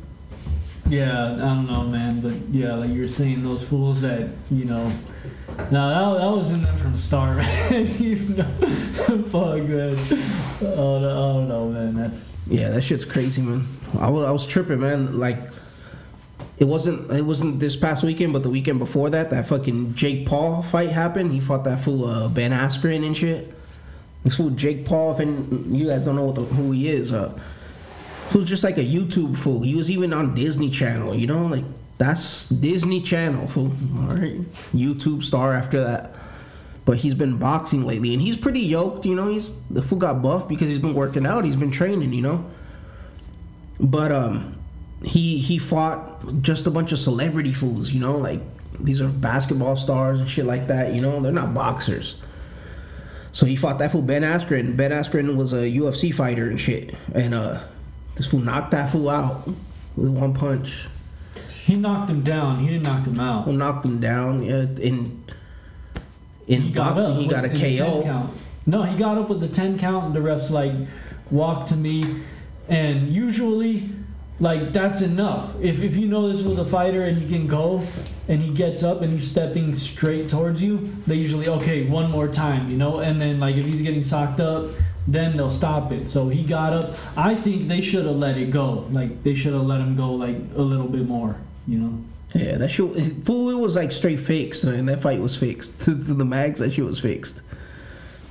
Yeah, 0.89 1.35
I 1.35 1.37
don't 1.37 1.67
know, 1.67 1.83
man, 1.83 2.21
but 2.21 2.33
yeah, 2.51 2.75
like 2.75 2.91
you 2.91 3.03
were 3.03 3.09
saying, 3.09 3.43
those 3.43 3.63
fools 3.63 4.01
that 4.01 4.29
you 4.51 4.65
know. 4.65 4.93
No, 5.71 6.15
that, 6.15 6.21
that 6.21 6.31
was 6.31 6.51
in 6.51 6.63
there 6.63 6.77
from 6.77 6.93
the 6.93 6.99
start, 6.99 7.37
man. 7.71 8.03
you 8.03 8.17
know, 8.21 8.45
fuck, 9.29 9.63
man. 9.63 9.97
Oh, 10.63 10.99
no, 10.99 11.11
I 11.11 11.33
don't 11.35 11.49
know, 11.49 11.69
man. 11.69 11.95
That's 11.95 12.39
Yeah, 12.47 12.71
that 12.71 12.83
shit's 12.83 13.05
crazy, 13.05 13.43
man. 13.43 13.67
I 13.99 14.09
was, 14.09 14.25
I 14.25 14.31
was 14.31 14.47
tripping, 14.47 14.81
man. 14.81 15.19
Like, 15.19 15.39
it 16.59 16.65
wasn't 16.65 17.11
it 17.11 17.25
wasn't 17.25 17.61
this 17.61 17.77
past 17.77 18.03
weekend, 18.03 18.33
but 18.33 18.43
the 18.43 18.51
weekend 18.51 18.79
before 18.79 19.11
that, 19.11 19.31
that 19.31 19.47
fucking 19.47 19.95
Jake 19.95 20.27
Paul 20.27 20.63
fight 20.63 20.91
happened. 20.91 21.33
He 21.33 21.41
fought 21.41 21.65
that 21.65 21.81
fool 21.81 22.07
uh, 22.07 22.29
Ben 22.29 22.51
Askren 22.51 23.05
and 23.07 23.17
shit. 23.17 23.55
This 24.29 24.37
fool 24.37 24.51
Jake 24.51 24.85
Paul, 24.85 25.19
if 25.19 25.27
you 25.71 25.89
guys 25.89 26.05
don't 26.05 26.17
know 26.17 26.33
the, 26.33 26.43
who 26.43 26.73
he 26.73 26.91
is, 26.91 27.15
uh, 27.15 27.33
who's 28.29 28.45
just 28.45 28.63
like 28.63 28.77
a 28.77 28.85
YouTube 28.85 29.39
fool. 29.39 29.63
He 29.63 29.75
was 29.75 29.91
even 29.91 30.13
on 30.13 30.35
Disney 30.35 30.69
Channel, 30.69 31.15
you 31.15 31.27
know, 31.27 31.47
like 31.47 31.65
that's 31.97 32.47
Disney 32.51 33.01
Channel 33.01 33.49
fool. 33.49 33.73
All 33.97 34.15
right, 34.15 34.39
YouTube 34.75 35.23
star 35.23 35.55
after 35.55 35.83
that. 35.83 36.15
But 36.85 36.99
he's 36.99 37.15
been 37.15 37.39
boxing 37.39 37.87
lately, 37.87 38.13
and 38.13 38.21
he's 38.21 38.37
pretty 38.37 38.61
yoked. 38.61 39.07
You 39.07 39.15
know, 39.15 39.31
he's 39.31 39.59
the 39.71 39.81
fool 39.81 39.97
got 39.97 40.21
buff 40.21 40.47
because 40.47 40.69
he's 40.69 40.79
been 40.79 40.95
working 40.95 41.25
out. 41.25 41.47
He's 41.47 41.57
been 41.57 41.71
training. 41.71 42.13
You 42.13 42.21
know, 42.21 42.51
but 43.81 44.13
um, 44.13 44.59
he 45.03 45.39
he 45.39 45.59
fought 45.59 46.43
just 46.43 46.67
a 46.67 46.71
bunch 46.71 46.93
of 46.93 46.99
celebrity 46.99 47.55
fools. 47.55 47.93
You 47.93 48.01
know, 48.01 48.19
like 48.19 48.43
these 48.79 49.01
are 49.01 49.09
basketball 49.09 49.77
stars 49.77 50.21
and 50.21 50.29
shit 50.29 50.45
like 50.45 50.67
that. 50.67 50.95
You 50.95 51.01
know, 51.01 51.19
they're 51.21 51.33
not 51.33 51.55
boxers. 51.55 52.17
So 53.33 53.47
he 53.47 53.57
fought 53.57 53.79
that 53.79 53.93
fool 53.93 54.03
Ben 54.03 54.23
Askren. 54.23 54.77
Ben 54.77 54.91
Askren 54.91 55.37
was 55.37 55.53
a 55.53 55.71
UFC 55.71 56.15
fighter 56.15 56.49
and 56.49 56.61
shit, 56.61 56.95
and 57.15 57.35
uh, 57.35 57.63
this 58.15 58.27
fool 58.27 58.41
knocked 58.41 58.71
that 58.73 58.91
fool 58.91 59.09
out 59.09 59.47
with 59.97 60.09
one 60.11 60.35
punch. 60.35 60.87
he 61.65 61.75
knocked 61.77 62.11
him 62.11 62.23
down. 62.23 62.59
He 62.61 62.69
didn't 62.69 62.85
knock 62.85 63.05
him 63.07 63.21
out. 63.21 63.47
Well, 63.47 63.55
knocked 63.57 63.85
him 63.85 64.01
down. 64.01 64.43
Yeah, 64.43 64.63
in 64.81 65.25
in 66.47 66.63
he 66.63 66.71
got 66.71 66.95
boxing, 66.97 67.13
up. 67.13 67.19
he 67.19 67.29
got 67.29 67.45
a 67.45 67.49
in 67.49 67.55
the 67.55 67.59
10 67.59 67.79
KO. 68.03 68.31
No, 68.67 68.83
he 68.83 68.97
got 68.97 69.19
up 69.19 69.29
with 69.29 69.41
the 69.41 69.49
10 69.49 69.79
count, 69.79 70.07
and 70.07 70.15
the 70.15 70.21
refs 70.21 70.51
like 70.51 70.73
walked 71.31 71.69
to 71.71 71.77
me. 71.77 72.03
And 72.69 73.09
usually, 73.09 73.88
like, 74.41 74.73
that's 74.73 75.01
enough. 75.01 75.55
If, 75.61 75.83
if 75.83 75.97
you 75.97 76.07
know 76.07 76.29
this 76.29 76.43
was 76.43 76.59
a 76.59 76.65
fighter 76.65 77.05
and 77.05 77.19
he 77.19 77.29
can 77.29 77.47
go 77.47 77.83
and 78.29 78.41
he 78.41 78.53
gets 78.53 78.83
up 78.83 79.03
and 79.03 79.13
he's 79.13 79.29
stepping 79.29 79.75
straight 79.75 80.29
towards 80.29 80.63
you, 80.63 80.93
they 81.07 81.17
usually, 81.17 81.49
okay, 81.49 81.87
one 81.87 82.11
more 82.11 82.29
time, 82.29 82.71
you 82.71 82.77
know? 82.77 82.99
And 82.99 83.21
then, 83.21 83.41
like, 83.41 83.57
if 83.57 83.65
he's 83.65 83.81
getting 83.81 84.03
socked 84.03 84.41
up, 84.41 84.71
then 85.09 85.37
they'll 85.37 85.51
stop 85.51 85.91
it. 85.91 86.09
So 86.09 86.29
he 86.29 86.45
got 86.45 86.73
up. 86.73 86.95
I 87.17 87.35
think 87.35 87.67
they 87.67 87.81
should 87.81 88.07
have 88.07 88.17
let 88.17 88.37
it 88.39 88.51
go. 88.51 88.87
Like, 88.91 89.25
they 89.25 89.35
should 89.35 89.55
have 89.55 89.67
let 89.67 89.81
him 89.81 89.97
go, 89.97 90.13
like, 90.13 90.37
a 90.55 90.63
little 90.63 90.89
bit 90.89 91.07
more, 91.07 91.37
you 91.67 91.79
know? 91.79 92.05
Yeah, 92.35 92.59
that 92.59 92.71
shit. 92.71 93.25
Fool, 93.25 93.51
it 93.51 93.61
was 93.61 93.75
like 93.75 93.91
straight 93.91 94.21
fixed, 94.21 94.65
and 94.65 94.89
that 94.89 95.01
fight 95.01 95.21
was 95.21 95.37
fixed. 95.37 95.81
To, 95.85 95.95
the 95.95 96.25
mags, 96.25 96.61
that 96.61 96.73
shit 96.73 96.85
was 96.85 97.01
fixed. 97.01 97.41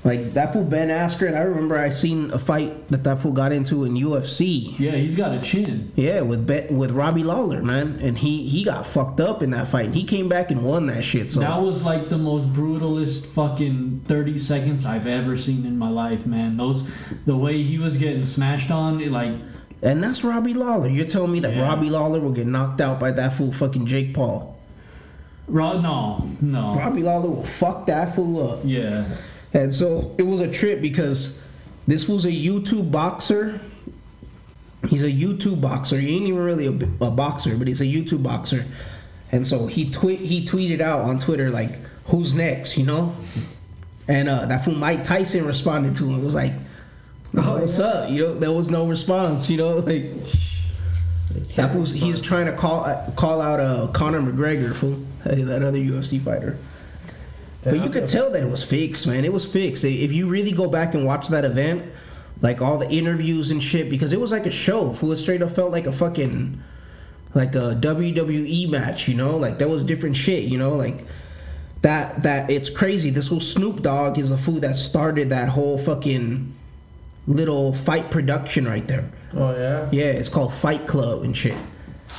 Like 0.08 0.34
that 0.36 0.54
fool 0.54 0.64
Ben 0.64 0.88
Askren, 0.88 1.36
I 1.36 1.42
remember 1.42 1.78
I 1.78 1.90
seen 1.90 2.32
a 2.32 2.40
fight 2.40 2.88
that 2.88 3.04
that 3.04 3.20
fool 3.20 3.34
got 3.34 3.52
into 3.52 3.84
in 3.84 3.92
UFC. 3.94 4.74
Yeah, 4.80 4.92
he's 4.92 5.16
got 5.16 5.34
a 5.34 5.42
chin. 5.42 5.92
Yeah, 5.96 6.22
with 6.22 6.48
Bet 6.48 6.72
with 6.72 6.92
Robbie 6.92 7.24
Lawler, 7.24 7.62
man, 7.62 8.00
and 8.02 8.18
he 8.18 8.48
he 8.48 8.64
got 8.64 8.88
fucked 8.88 9.20
up 9.20 9.44
in 9.44 9.50
that 9.50 9.68
fight, 9.68 9.88
and 9.88 9.96
he 9.96 10.06
came 10.06 10.30
back 10.30 10.50
and 10.50 10.64
won 10.64 10.88
that 10.88 11.04
shit. 11.04 11.30
So 11.30 11.42
That 11.42 11.62
was 11.62 11.84
like 11.84 12.08
the 12.08 12.18
most 12.18 12.54
brutalist 12.54 13.26
fucking 13.26 14.06
30 14.08 14.38
seconds 14.38 14.86
I've 14.86 15.08
ever 15.08 15.36
seen 15.36 15.66
in 15.66 15.78
my 15.78 15.90
life, 15.90 16.26
man. 16.26 16.56
Those, 16.56 16.84
the 17.26 17.36
way 17.36 17.62
he 17.62 17.78
was 17.78 17.98
getting 17.98 18.24
smashed 18.24 18.72
on, 18.72 19.02
it, 19.02 19.12
like, 19.12 19.34
and 19.82 20.02
that's 20.02 20.24
Robbie 20.24 20.54
Lawler. 20.54 20.88
You're 20.88 21.06
telling 21.06 21.34
me 21.34 21.42
that 21.42 21.54
Yeah. 21.54 21.64
Robbie 21.64 21.90
Lawler 21.90 22.22
will 22.22 22.32
get 22.32 22.48
knocked 22.48 22.80
out 22.80 22.98
by 22.98 23.12
that 23.12 23.34
fool 23.34 23.52
fucking 23.52 23.86
Jake 23.86 24.14
Paul? 24.14 24.58
Ro- 25.48 25.82
no, 25.82 26.30
no. 26.40 26.76
Robbie 26.76 27.04
Lawler 27.04 27.30
will 27.30 27.44
fuck 27.44 27.86
that 27.88 28.16
fool 28.16 28.52
up. 28.52 28.60
Yeah. 28.64 29.04
And 29.54 29.74
so 29.74 30.16
it 30.18 30.24
was 30.24 30.42
a 30.42 30.52
trip 30.52 30.82
because 30.82 31.42
this 31.88 32.08
was 32.08 32.26
a 32.26 32.32
YouTube 32.32 32.92
boxer. 32.92 33.60
He's 34.88 35.04
a 35.04 35.12
YouTube 35.12 35.62
boxer. 35.62 36.00
He 36.00 36.16
ain't 36.16 36.28
even 36.28 36.40
really 36.42 36.68
a, 36.68 37.06
a 37.06 37.12
boxer, 37.12 37.56
but 37.58 37.68
he's 37.68 37.82
a 37.82 37.86
YouTube 37.86 38.24
boxer. 38.24 38.66
And 39.32 39.46
so 39.46 39.68
he 39.68 39.90
tweet 39.90 40.20
he 40.20 40.46
tweeted 40.46 40.82
out 40.82 41.02
on 41.02 41.20
Twitter 41.20 41.50
like, 41.50 41.72
"Who's 42.06 42.34
next?" 42.34 42.78
You 42.78 42.86
know. 42.86 43.16
And 44.08 44.30
uh, 44.30 44.46
that 44.46 44.64
fool 44.64 44.76
Mike 44.76 45.04
Tyson 45.04 45.46
responded 45.46 45.96
to 45.98 46.06
him. 46.06 46.22
It 46.22 46.24
was 46.24 46.36
like, 46.36 46.54
Oh, 47.36 47.60
"What's 47.60 47.80
up?" 47.80 48.10
You 48.10 48.22
know, 48.22 48.34
there 48.36 48.52
was 48.52 48.70
no 48.70 48.88
response. 48.88 49.50
You 49.50 49.58
know, 49.58 49.78
like 49.80 50.14
that 51.56 51.72
fool's 51.74 51.92
he's 51.92 52.22
trying 52.22 52.46
to 52.46 52.54
call 52.54 52.86
call 53.16 53.42
out 53.42 53.60
uh, 53.60 53.88
Conor 53.88 54.22
McGregor, 54.22 54.74
fool, 54.74 55.04
hey, 55.24 55.42
that 55.44 55.64
other 55.64 55.78
UFC 55.78 56.22
fighter. 56.22 56.58
But 57.72 57.84
you 57.84 57.90
could 57.90 58.08
tell 58.08 58.30
that 58.32 58.44
it 58.44 58.50
was 58.50 58.64
fixed, 58.64 59.08
man. 59.08 59.26
It 59.26 59.34
was 59.34 59.46
fixed. 59.46 59.84
If 59.84 60.12
you 60.12 60.28
really 60.28 60.52
go 60.52 60.70
back 60.70 60.94
and 60.94 61.06
watch 61.06 61.28
that 61.30 61.46
event, 61.46 61.92
like 62.42 62.62
all 62.62 62.78
the 62.78 62.90
interviews 62.90 63.52
and 63.52 63.62
shit, 63.62 63.90
because 63.90 64.14
it 64.14 64.20
was 64.20 64.32
like 64.32 64.46
a 64.46 64.52
show. 64.52 64.94
Fool, 64.94 65.16
straight 65.16 65.42
up 65.42 65.50
felt 65.50 65.72
like 65.72 65.88
a 65.88 65.92
fucking, 65.92 66.62
like 67.34 67.56
a 67.56 67.76
WWE 67.80 68.70
match. 68.70 69.08
You 69.08 69.16
know, 69.16 69.38
like 69.38 69.58
there 69.58 69.68
was 69.68 69.84
different 69.84 70.16
shit. 70.16 70.46
You 70.46 70.58
know, 70.58 70.76
like 70.76 71.06
that. 71.82 72.24
That 72.24 72.50
it's 72.50 72.70
crazy. 72.70 73.10
This 73.10 73.28
whole 73.28 73.40
Snoop 73.40 73.82
Dogg 73.82 74.18
is 74.18 74.30
the 74.30 74.38
fool 74.38 74.60
that 74.62 74.76
started 74.76 75.30
that 75.30 75.50
whole 75.50 75.78
fucking 75.78 76.54
little 77.28 77.74
fight 77.74 78.10
production 78.10 78.68
right 78.68 78.88
there. 78.88 79.10
Oh 79.34 79.52
yeah. 79.56 79.90
Yeah, 79.92 80.06
it's 80.06 80.30
called 80.30 80.54
Fight 80.54 80.88
Club 80.88 81.24
and 81.24 81.36
shit. 81.36 81.58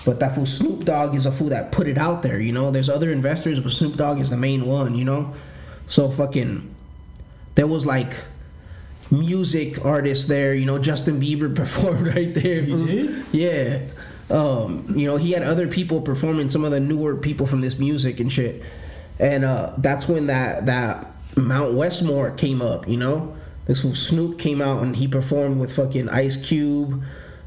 But 0.04 0.20
that 0.20 0.34
fool 0.34 0.46
Snoop 0.46 0.84
Dogg 0.84 1.14
is 1.14 1.26
a 1.26 1.32
fool 1.32 1.48
that 1.48 1.72
put 1.72 1.88
it 1.88 1.98
out 1.98 2.22
there, 2.22 2.40
you 2.40 2.52
know. 2.52 2.70
There's 2.70 2.88
other 2.88 3.12
investors, 3.12 3.60
but 3.60 3.72
Snoop 3.72 3.96
Dogg 3.96 4.20
is 4.20 4.30
the 4.30 4.36
main 4.36 4.66
one, 4.66 4.94
you 4.94 5.04
know. 5.04 5.34
So 5.86 6.10
fucking, 6.10 6.74
there 7.54 7.66
was 7.66 7.86
like 7.86 8.14
music 9.10 9.84
artists 9.84 10.26
there, 10.26 10.54
you 10.54 10.66
know. 10.66 10.78
Justin 10.78 11.20
Bieber 11.20 11.54
performed 11.54 12.06
right 12.06 12.34
there. 12.34 12.62
He 12.62 12.86
did? 12.86 13.24
Yeah. 13.32 13.80
Um, 14.30 14.84
you 14.94 15.06
know, 15.06 15.16
he 15.16 15.32
had 15.32 15.42
other 15.42 15.68
people 15.68 16.02
performing 16.02 16.50
some 16.50 16.64
of 16.64 16.70
the 16.70 16.80
newer 16.80 17.16
people 17.16 17.46
from 17.46 17.60
this 17.60 17.78
music 17.78 18.20
and 18.20 18.30
shit. 18.30 18.62
And 19.18 19.44
uh, 19.44 19.72
that's 19.78 20.06
when 20.06 20.26
that 20.26 20.66
that 20.66 21.06
Mount 21.36 21.74
Westmore 21.74 22.30
came 22.32 22.62
up, 22.62 22.88
you 22.88 22.96
know? 22.96 23.36
This 23.66 23.82
fool 23.82 23.94
Snoop 23.94 24.38
came 24.38 24.62
out 24.62 24.82
and 24.82 24.96
he 24.96 25.06
performed 25.06 25.58
with 25.58 25.74
fucking 25.74 26.08
Ice 26.08 26.36
Cube, 26.36 27.02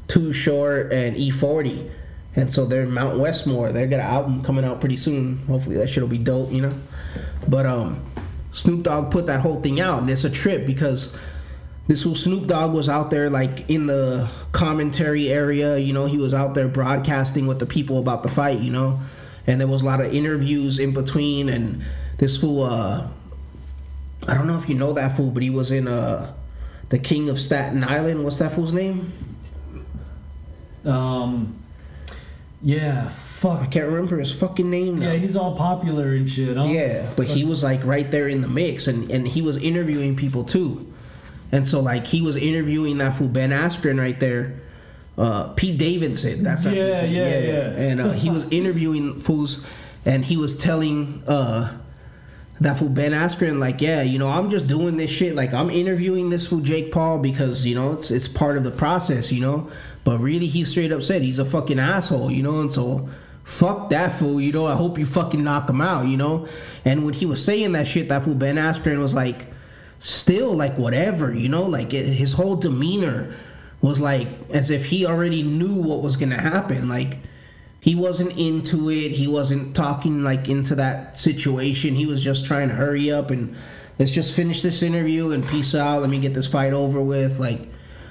Too 0.08 0.32
Short, 0.32 0.92
and 0.92 1.16
E40. 1.16 1.90
And 2.34 2.52
so 2.52 2.64
they're 2.64 2.86
Mount 2.86 3.18
Westmore. 3.18 3.72
They 3.72 3.86
got 3.86 4.00
an 4.00 4.06
album 4.06 4.42
coming 4.42 4.64
out 4.64 4.80
pretty 4.80 4.96
soon. 4.96 5.38
Hopefully 5.46 5.76
that 5.76 5.90
shit'll 5.90 6.08
be 6.08 6.18
dope, 6.18 6.50
you 6.50 6.62
know? 6.62 6.72
But 7.46 7.66
um 7.66 8.04
Snoop 8.52 8.82
Dogg 8.84 9.10
put 9.10 9.26
that 9.26 9.40
whole 9.40 9.60
thing 9.60 9.80
out 9.80 10.00
and 10.00 10.10
it's 10.10 10.24
a 10.24 10.30
trip 10.30 10.66
because 10.66 11.16
this 11.88 12.04
whole 12.04 12.14
Snoop 12.14 12.46
Dogg 12.46 12.72
was 12.72 12.88
out 12.88 13.10
there 13.10 13.28
like 13.28 13.68
in 13.68 13.86
the 13.86 14.30
commentary 14.52 15.28
area, 15.28 15.78
you 15.78 15.92
know, 15.92 16.06
he 16.06 16.16
was 16.16 16.32
out 16.32 16.54
there 16.54 16.68
broadcasting 16.68 17.46
with 17.46 17.58
the 17.58 17.66
people 17.66 17.98
about 17.98 18.22
the 18.22 18.28
fight, 18.28 18.60
you 18.60 18.70
know. 18.70 19.00
And 19.46 19.60
there 19.60 19.68
was 19.68 19.82
a 19.82 19.84
lot 19.84 20.00
of 20.00 20.14
interviews 20.14 20.78
in 20.78 20.92
between 20.92 21.48
and 21.48 21.84
this 22.18 22.36
fool 22.38 22.62
uh 22.62 23.08
I 24.26 24.34
don't 24.34 24.46
know 24.46 24.56
if 24.56 24.68
you 24.68 24.74
know 24.74 24.92
that 24.92 25.16
fool, 25.16 25.30
but 25.30 25.42
he 25.42 25.50
was 25.50 25.70
in 25.70 25.88
uh 25.88 26.32
the 26.88 26.98
King 26.98 27.28
of 27.28 27.38
Staten 27.38 27.82
Island. 27.82 28.22
What's 28.22 28.36
that 28.38 28.52
fool's 28.52 28.72
name? 28.72 29.10
Um, 30.84 31.61
yeah, 32.62 33.08
fuck. 33.08 33.60
I 33.60 33.66
can't 33.66 33.86
remember 33.86 34.18
his 34.18 34.32
fucking 34.32 34.70
name 34.70 35.00
now. 35.00 35.12
Yeah, 35.12 35.18
he's 35.18 35.36
all 35.36 35.56
popular 35.56 36.12
and 36.12 36.28
shit. 36.28 36.56
Huh? 36.56 36.64
Yeah, 36.64 37.10
but 37.16 37.26
he 37.26 37.44
was 37.44 37.62
like 37.62 37.84
right 37.84 38.08
there 38.10 38.28
in 38.28 38.40
the 38.40 38.48
mix, 38.48 38.86
and 38.86 39.10
and 39.10 39.26
he 39.26 39.42
was 39.42 39.56
interviewing 39.56 40.16
people 40.16 40.44
too, 40.44 40.92
and 41.50 41.68
so 41.68 41.80
like 41.80 42.06
he 42.06 42.20
was 42.20 42.36
interviewing 42.36 42.98
that 42.98 43.14
fool 43.14 43.28
Ben 43.28 43.50
Askren 43.50 43.98
right 43.98 44.18
there, 44.20 44.60
uh, 45.18 45.48
Pete 45.54 45.76
Davidson. 45.76 46.42
That's 46.44 46.64
that 46.64 46.74
Yeah, 46.74 47.02
yeah, 47.04 47.38
yeah. 47.38 47.60
And 47.72 48.00
uh, 48.00 48.12
he 48.12 48.30
was 48.30 48.44
interviewing 48.50 49.18
fools, 49.18 49.66
and 50.04 50.24
he 50.24 50.36
was 50.36 50.56
telling 50.56 51.24
uh, 51.26 51.76
that 52.62 52.78
fool 52.78 52.88
Ben 52.88 53.12
Askren 53.12 53.58
like, 53.58 53.80
yeah, 53.80 54.02
you 54.02 54.18
know, 54.18 54.28
I'm 54.28 54.50
just 54.50 54.66
doing 54.66 54.96
this 54.96 55.10
shit. 55.10 55.34
Like 55.34 55.52
I'm 55.52 55.70
interviewing 55.70 56.30
this 56.30 56.46
fool 56.46 56.60
Jake 56.60 56.92
Paul 56.92 57.18
because 57.18 57.66
you 57.66 57.74
know 57.74 57.92
it's 57.92 58.10
it's 58.10 58.28
part 58.28 58.56
of 58.56 58.64
the 58.64 58.70
process, 58.70 59.32
you 59.32 59.40
know. 59.40 59.70
But 60.04 60.20
really, 60.20 60.46
he 60.46 60.64
straight 60.64 60.92
up 60.92 61.02
said 61.02 61.22
he's 61.22 61.38
a 61.38 61.44
fucking 61.44 61.78
asshole, 61.78 62.30
you 62.30 62.42
know, 62.42 62.60
and 62.60 62.72
so 62.72 63.08
fuck 63.44 63.90
that 63.90 64.12
fool, 64.12 64.40
you 64.40 64.52
know. 64.52 64.66
I 64.66 64.74
hope 64.74 64.98
you 64.98 65.06
fucking 65.06 65.42
knock 65.42 65.68
him 65.68 65.80
out, 65.80 66.06
you 66.06 66.16
know. 66.16 66.48
And 66.84 67.04
when 67.04 67.14
he 67.14 67.26
was 67.26 67.44
saying 67.44 67.72
that 67.72 67.86
shit, 67.86 68.08
that 68.08 68.22
fool 68.22 68.34
Ben 68.34 68.56
Askren 68.56 68.98
was 68.98 69.14
like, 69.14 69.46
still 69.98 70.52
like 70.52 70.76
whatever, 70.78 71.34
you 71.34 71.48
know, 71.48 71.64
like 71.64 71.92
it, 71.94 72.06
his 72.06 72.32
whole 72.34 72.56
demeanor 72.56 73.34
was 73.80 74.00
like 74.00 74.28
as 74.50 74.70
if 74.70 74.86
he 74.86 75.06
already 75.06 75.42
knew 75.42 75.82
what 75.82 76.02
was 76.02 76.16
gonna 76.16 76.40
happen, 76.40 76.88
like. 76.88 77.18
He 77.82 77.96
wasn't 77.96 78.38
into 78.38 78.90
it. 78.90 79.10
He 79.10 79.26
wasn't 79.26 79.74
talking 79.74 80.22
like 80.22 80.48
into 80.48 80.76
that 80.76 81.18
situation. 81.18 81.96
He 81.96 82.06
was 82.06 82.22
just 82.22 82.46
trying 82.46 82.68
to 82.68 82.76
hurry 82.76 83.10
up 83.10 83.32
and 83.32 83.56
let's 83.98 84.12
just 84.12 84.36
finish 84.36 84.62
this 84.62 84.84
interview 84.84 85.32
and 85.32 85.44
peace 85.44 85.74
out. 85.74 86.00
Let 86.00 86.08
me 86.08 86.20
get 86.20 86.32
this 86.32 86.46
fight 86.46 86.72
over 86.72 87.02
with. 87.02 87.40
Like 87.40 87.68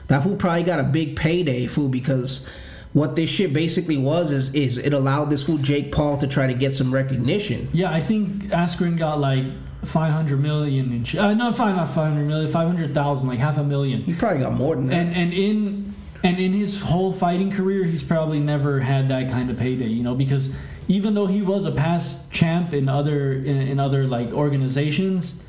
that 0.07 0.23
fool 0.23 0.35
probably 0.35 0.63
got 0.63 0.81
a 0.81 0.83
big 0.83 1.15
payday, 1.15 1.67
fool, 1.67 1.87
because 1.87 2.45
what 2.91 3.15
this 3.15 3.29
shit 3.29 3.53
basically 3.53 3.95
was 3.95 4.33
is 4.33 4.53
is 4.53 4.77
it 4.77 4.91
allowed 4.91 5.29
this 5.29 5.43
fool 5.43 5.57
Jake 5.57 5.93
Paul 5.93 6.17
to 6.17 6.27
try 6.27 6.47
to 6.47 6.53
get 6.53 6.75
some 6.75 6.93
recognition. 6.93 7.69
Yeah, 7.71 7.93
I 7.93 8.01
think 8.01 8.49
Askren 8.49 8.97
got 8.97 9.21
like 9.21 9.45
500 9.85 10.37
million 10.37 10.91
in 10.91 11.05
sh- 11.05 11.15
uh, 11.15 11.33
not 11.33 11.55
five, 11.55 11.77
not 11.77 11.87
500 11.87 12.25
million, 12.25 12.51
500,000, 12.51 13.25
like 13.25 13.39
half 13.39 13.57
a 13.57 13.63
million. 13.63 14.01
He 14.01 14.13
probably 14.13 14.41
got 14.41 14.51
more 14.51 14.75
than 14.75 14.87
that. 14.87 14.97
And 14.97 15.15
and 15.15 15.33
in 15.33 15.90
and 16.23 16.39
in 16.39 16.53
his 16.53 16.79
whole 16.79 17.11
fighting 17.11 17.51
career, 17.51 17.83
he's 17.83 18.03
probably 18.03 18.39
never 18.39 18.79
had 18.79 19.07
that 19.09 19.31
kind 19.31 19.49
of 19.49 19.57
payday, 19.57 19.87
you 19.87 20.03
know, 20.03 20.13
because 20.13 20.49
even 20.87 21.13
though 21.13 21.25
he 21.25 21.41
was 21.41 21.65
a 21.65 21.71
past 21.71 22.29
champ 22.31 22.73
in 22.73 22.89
other 22.89 23.33
in, 23.33 23.61
in 23.67 23.79
other 23.79 24.05
like 24.05 24.31
organizations, 24.31 25.41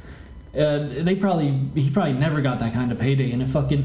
uh, 0.56 0.88
they 1.00 1.14
probably 1.14 1.50
he 1.74 1.90
probably 1.90 2.14
never 2.14 2.40
got 2.40 2.58
that 2.60 2.72
kind 2.72 2.90
of 2.90 2.98
payday. 2.98 3.32
And 3.32 3.42
it 3.42 3.48
fucking, 3.48 3.84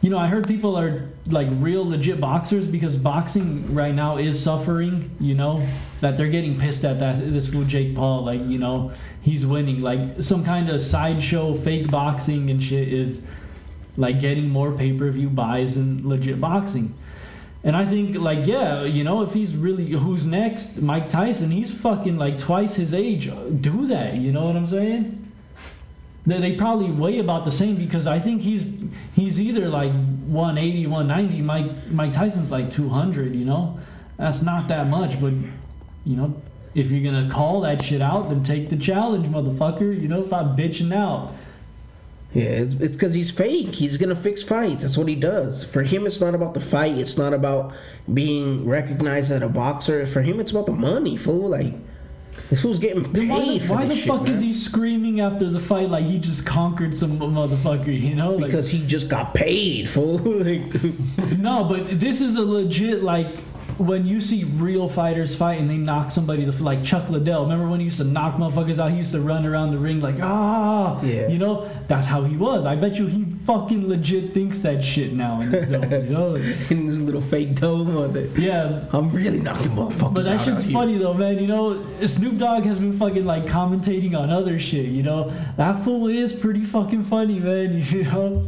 you 0.00 0.10
know, 0.10 0.18
I 0.18 0.28
heard 0.28 0.46
people 0.46 0.78
are 0.78 1.08
like 1.26 1.48
real 1.50 1.88
legit 1.88 2.20
boxers 2.20 2.68
because 2.68 2.96
boxing 2.96 3.74
right 3.74 3.94
now 3.94 4.16
is 4.16 4.40
suffering. 4.40 5.10
You 5.18 5.34
know, 5.34 5.66
that 6.00 6.16
they're 6.16 6.28
getting 6.28 6.56
pissed 6.56 6.84
at 6.84 7.00
that 7.00 7.32
this 7.32 7.48
fool 7.48 7.64
Jake 7.64 7.96
Paul, 7.96 8.24
like 8.24 8.40
you 8.46 8.58
know, 8.58 8.92
he's 9.22 9.44
winning. 9.44 9.80
Like 9.80 10.22
some 10.22 10.44
kind 10.44 10.68
of 10.68 10.80
sideshow 10.80 11.54
fake 11.54 11.90
boxing 11.90 12.50
and 12.50 12.62
shit 12.62 12.88
is 12.88 13.22
like 13.96 14.20
getting 14.20 14.48
more 14.48 14.72
pay 14.72 14.92
per 14.92 15.10
view 15.10 15.28
buys 15.28 15.74
than 15.74 16.08
legit 16.08 16.40
boxing. 16.40 16.94
And 17.64 17.76
I 17.76 17.84
think, 17.84 18.16
like, 18.16 18.46
yeah, 18.46 18.82
you 18.82 19.04
know, 19.04 19.22
if 19.22 19.32
he's 19.32 19.54
really 19.54 19.86
who's 19.90 20.26
next, 20.26 20.82
Mike 20.82 21.08
Tyson, 21.08 21.50
he's 21.50 21.70
fucking 21.70 22.18
like 22.18 22.38
twice 22.38 22.74
his 22.74 22.92
age. 22.92 23.30
Do 23.60 23.86
that, 23.86 24.16
you 24.16 24.32
know 24.32 24.46
what 24.46 24.56
I'm 24.56 24.66
saying? 24.66 25.32
They, 26.26 26.38
they 26.38 26.56
probably 26.56 26.90
weigh 26.90 27.18
about 27.18 27.44
the 27.44 27.50
same 27.50 27.76
because 27.76 28.06
I 28.06 28.18
think 28.18 28.42
he's 28.42 28.64
he's 29.14 29.40
either 29.40 29.68
like 29.68 29.92
180, 29.92 30.86
190. 30.86 31.42
Mike 31.42 31.90
Mike 31.90 32.12
Tyson's 32.12 32.50
like 32.50 32.70
200. 32.70 33.34
You 33.34 33.44
know, 33.44 33.78
that's 34.16 34.42
not 34.42 34.68
that 34.68 34.88
much, 34.88 35.20
but 35.20 35.32
you 36.04 36.16
know, 36.16 36.40
if 36.74 36.90
you're 36.90 37.04
gonna 37.04 37.30
call 37.30 37.60
that 37.62 37.82
shit 37.82 38.00
out, 38.00 38.28
then 38.28 38.42
take 38.42 38.70
the 38.70 38.76
challenge, 38.76 39.26
motherfucker. 39.26 40.00
You 40.00 40.08
know, 40.08 40.22
stop 40.22 40.56
bitching 40.56 40.94
out. 40.94 41.34
Yeah, 42.34 42.44
it's 42.44 42.74
it's 42.74 42.92
because 42.96 43.12
he's 43.14 43.30
fake. 43.30 43.74
He's 43.74 43.98
gonna 43.98 44.14
fix 44.14 44.42
fights. 44.42 44.82
That's 44.82 44.96
what 44.96 45.08
he 45.08 45.14
does. 45.14 45.64
For 45.64 45.82
him, 45.82 46.06
it's 46.06 46.20
not 46.20 46.34
about 46.34 46.54
the 46.54 46.60
fight. 46.60 46.96
It's 46.96 47.18
not 47.18 47.34
about 47.34 47.74
being 48.12 48.66
recognized 48.66 49.30
as 49.30 49.42
a 49.42 49.48
boxer. 49.48 50.06
For 50.06 50.22
him, 50.22 50.40
it's 50.40 50.50
about 50.50 50.66
the 50.66 50.72
money, 50.72 51.16
fool. 51.18 51.50
Like 51.50 51.74
this 52.48 52.62
fool's 52.62 52.78
getting 52.78 53.12
paid 53.12 53.28
why 53.28 53.44
the, 53.44 53.58
for 53.58 53.74
why 53.74 53.84
the 53.86 53.96
shit, 53.96 54.06
fuck 54.08 54.28
is 54.30 54.36
man. 54.36 54.44
he 54.44 54.52
screaming 54.54 55.20
after 55.20 55.50
the 55.50 55.60
fight 55.60 55.90
like 55.90 56.06
he 56.06 56.18
just 56.18 56.46
conquered 56.46 56.96
some 56.96 57.18
motherfucker? 57.18 57.98
You 57.98 58.14
know, 58.14 58.32
like, 58.34 58.46
Because 58.46 58.70
he 58.70 58.86
just 58.86 59.08
got 59.08 59.34
paid, 59.34 59.88
fool. 59.88 60.18
Like, 60.42 60.72
no, 61.38 61.64
but 61.64 62.00
this 62.00 62.20
is 62.22 62.36
a 62.36 62.42
legit 62.42 63.02
like 63.02 63.26
when 63.86 64.06
you 64.06 64.20
see 64.20 64.44
real 64.44 64.88
fighters 64.88 65.34
fight 65.34 65.60
and 65.60 65.68
they 65.68 65.76
knock 65.76 66.10
somebody 66.10 66.44
to 66.44 66.52
like 66.62 66.84
Chuck 66.84 67.08
Liddell. 67.08 67.42
Remember 67.42 67.68
when 67.68 67.80
he 67.80 67.84
used 67.84 67.98
to 67.98 68.04
knock 68.04 68.36
motherfuckers 68.36 68.78
out? 68.78 68.90
He 68.90 68.98
used 68.98 69.12
to 69.12 69.20
run 69.20 69.44
around 69.44 69.72
the 69.72 69.78
ring 69.78 70.00
like 70.00 70.16
ah, 70.20 71.02
Yeah. 71.02 71.28
You 71.28 71.38
know, 71.38 71.68
that's 71.88 72.06
how 72.06 72.22
he 72.22 72.36
was. 72.36 72.64
I 72.64 72.76
bet 72.76 72.96
you 72.96 73.06
he 73.06 73.24
fucking 73.44 73.88
legit 73.88 74.32
thinks 74.32 74.60
that 74.60 74.82
shit 74.84 75.12
now 75.12 75.40
in 75.40 75.50
his 75.50 75.66
dome. 75.66 75.82
You 76.02 76.08
know, 76.10 76.34
in 76.36 76.86
this 76.86 76.98
little 76.98 77.20
fake 77.20 77.54
dome 77.56 78.12
the. 78.12 78.28
yeah. 78.40 78.84
I'm 78.92 79.10
really 79.10 79.40
knocking 79.40 79.70
motherfuckers 79.72 80.14
But 80.14 80.24
that 80.24 80.40
out 80.40 80.44
shit's 80.44 80.64
out 80.64 80.70
funny 80.72 80.98
though, 80.98 81.14
man. 81.14 81.38
You 81.38 81.46
know, 81.46 82.06
Snoop 82.06 82.38
Dogg 82.38 82.64
has 82.64 82.78
been 82.78 82.92
fucking 82.92 83.24
like 83.24 83.46
commentating 83.46 84.14
on 84.18 84.30
other 84.30 84.58
shit. 84.58 84.86
You 84.86 85.02
know, 85.02 85.32
that 85.56 85.82
fool 85.84 86.08
is 86.08 86.32
pretty 86.32 86.64
fucking 86.64 87.04
funny, 87.04 87.38
man. 87.38 87.82
You 87.92 88.04
know. 88.04 88.46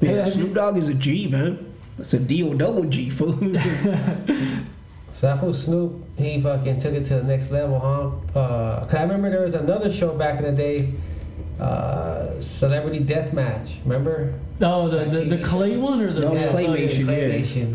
Yeah, 0.00 0.10
Yeah, 0.10 0.24
Snoop 0.26 0.54
Dogg 0.54 0.76
is 0.76 0.88
a 0.88 0.94
G, 0.94 1.28
man. 1.28 1.69
That's 2.00 2.14
a 2.14 2.18
D 2.18 2.42
O 2.42 2.54
double 2.54 2.84
G, 2.84 3.10
fool. 3.10 3.38
So 5.12 5.26
that 5.26 5.38
fool 5.40 5.52
Snoop, 5.52 6.02
he 6.16 6.40
fucking 6.40 6.80
took 6.80 6.94
it 6.94 7.04
to 7.06 7.16
the 7.16 7.24
next 7.24 7.50
level, 7.50 7.78
huh? 7.78 8.38
Uh, 8.38 8.86
Cause 8.86 8.94
I 8.94 9.02
remember 9.02 9.28
there 9.28 9.42
was 9.42 9.52
another 9.54 9.92
show 9.92 10.14
back 10.16 10.38
in 10.38 10.46
the 10.46 10.52
day, 10.52 10.94
uh, 11.60 12.40
Celebrity 12.40 13.00
Deathmatch. 13.00 13.82
Remember? 13.84 14.32
Oh, 14.62 14.88
the 14.88 15.04
the, 15.04 15.24
the 15.26 15.36
TV 15.36 15.44
clay 15.44 15.76
one 15.76 16.00
or 16.00 16.10
the 16.10 16.20
That 16.22 16.30
was 16.32 16.40
Yeah, 16.40 16.48
Claymation, 16.52 17.06
yeah. 17.06 17.14
Claymation. 17.38 17.74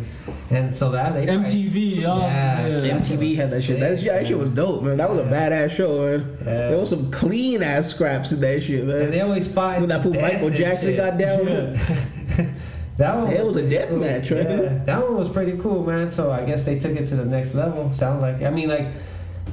And 0.50 0.74
so 0.74 0.90
that 0.92 1.14
they 1.14 1.28
MTV? 1.28 1.98
Oh, 2.06 2.18
Yeah. 2.18 2.68
yeah. 2.68 2.98
MTV 3.00 3.36
had 3.36 3.52
that 3.52 3.62
shit. 3.62 3.80
That 3.80 4.00
shit, 4.00 4.08
that 4.12 4.26
shit 4.26 4.38
was 4.40 4.50
dope, 4.50 4.82
man. 4.82 4.98
That 4.98 5.10
was 5.10 5.20
a 5.20 5.24
badass 5.26 5.70
show, 5.70 6.18
man. 6.18 6.38
Yeah. 6.40 6.46
There 6.70 6.78
was 6.78 6.90
some 6.90 7.12
clean 7.12 7.62
ass 7.62 7.90
scraps 7.90 8.32
in 8.32 8.40
that 8.42 8.64
shit, 8.64 8.86
man. 8.88 9.04
And 9.04 9.14
they 9.14 9.22
always 9.22 9.48
find 9.52 9.82
When 9.82 9.90
that 9.90 10.02
fool 10.02 10.14
Michael 10.14 10.50
Jackson 10.50 10.90
shit. 10.90 10.98
got 10.98 11.20
down, 11.20 11.46
Yeah. 11.48 11.96
That 12.98 13.18
one 13.18 13.30
Yeah, 13.32 13.40
it 13.40 13.46
was 13.46 13.58
a 13.58 13.60
pretty 13.60 13.76
death 13.76 13.90
cool. 13.90 13.98
match, 13.98 14.32
right? 14.32 14.50
Yeah, 14.50 14.84
that 14.86 15.04
one 15.04 15.18
was 15.18 15.30
pretty 15.30 15.58
cool, 15.58 15.86
man. 15.86 16.10
So 16.10 16.32
I 16.32 16.46
guess 16.46 16.64
they 16.66 16.80
took 16.80 16.96
it 16.96 17.08
to 17.08 17.16
the 17.16 17.26
next 17.26 17.54
level. 17.54 17.92
Sounds 17.94 18.22
like 18.22 18.42
I 18.44 18.50
mean 18.50 18.70
like 18.70 18.88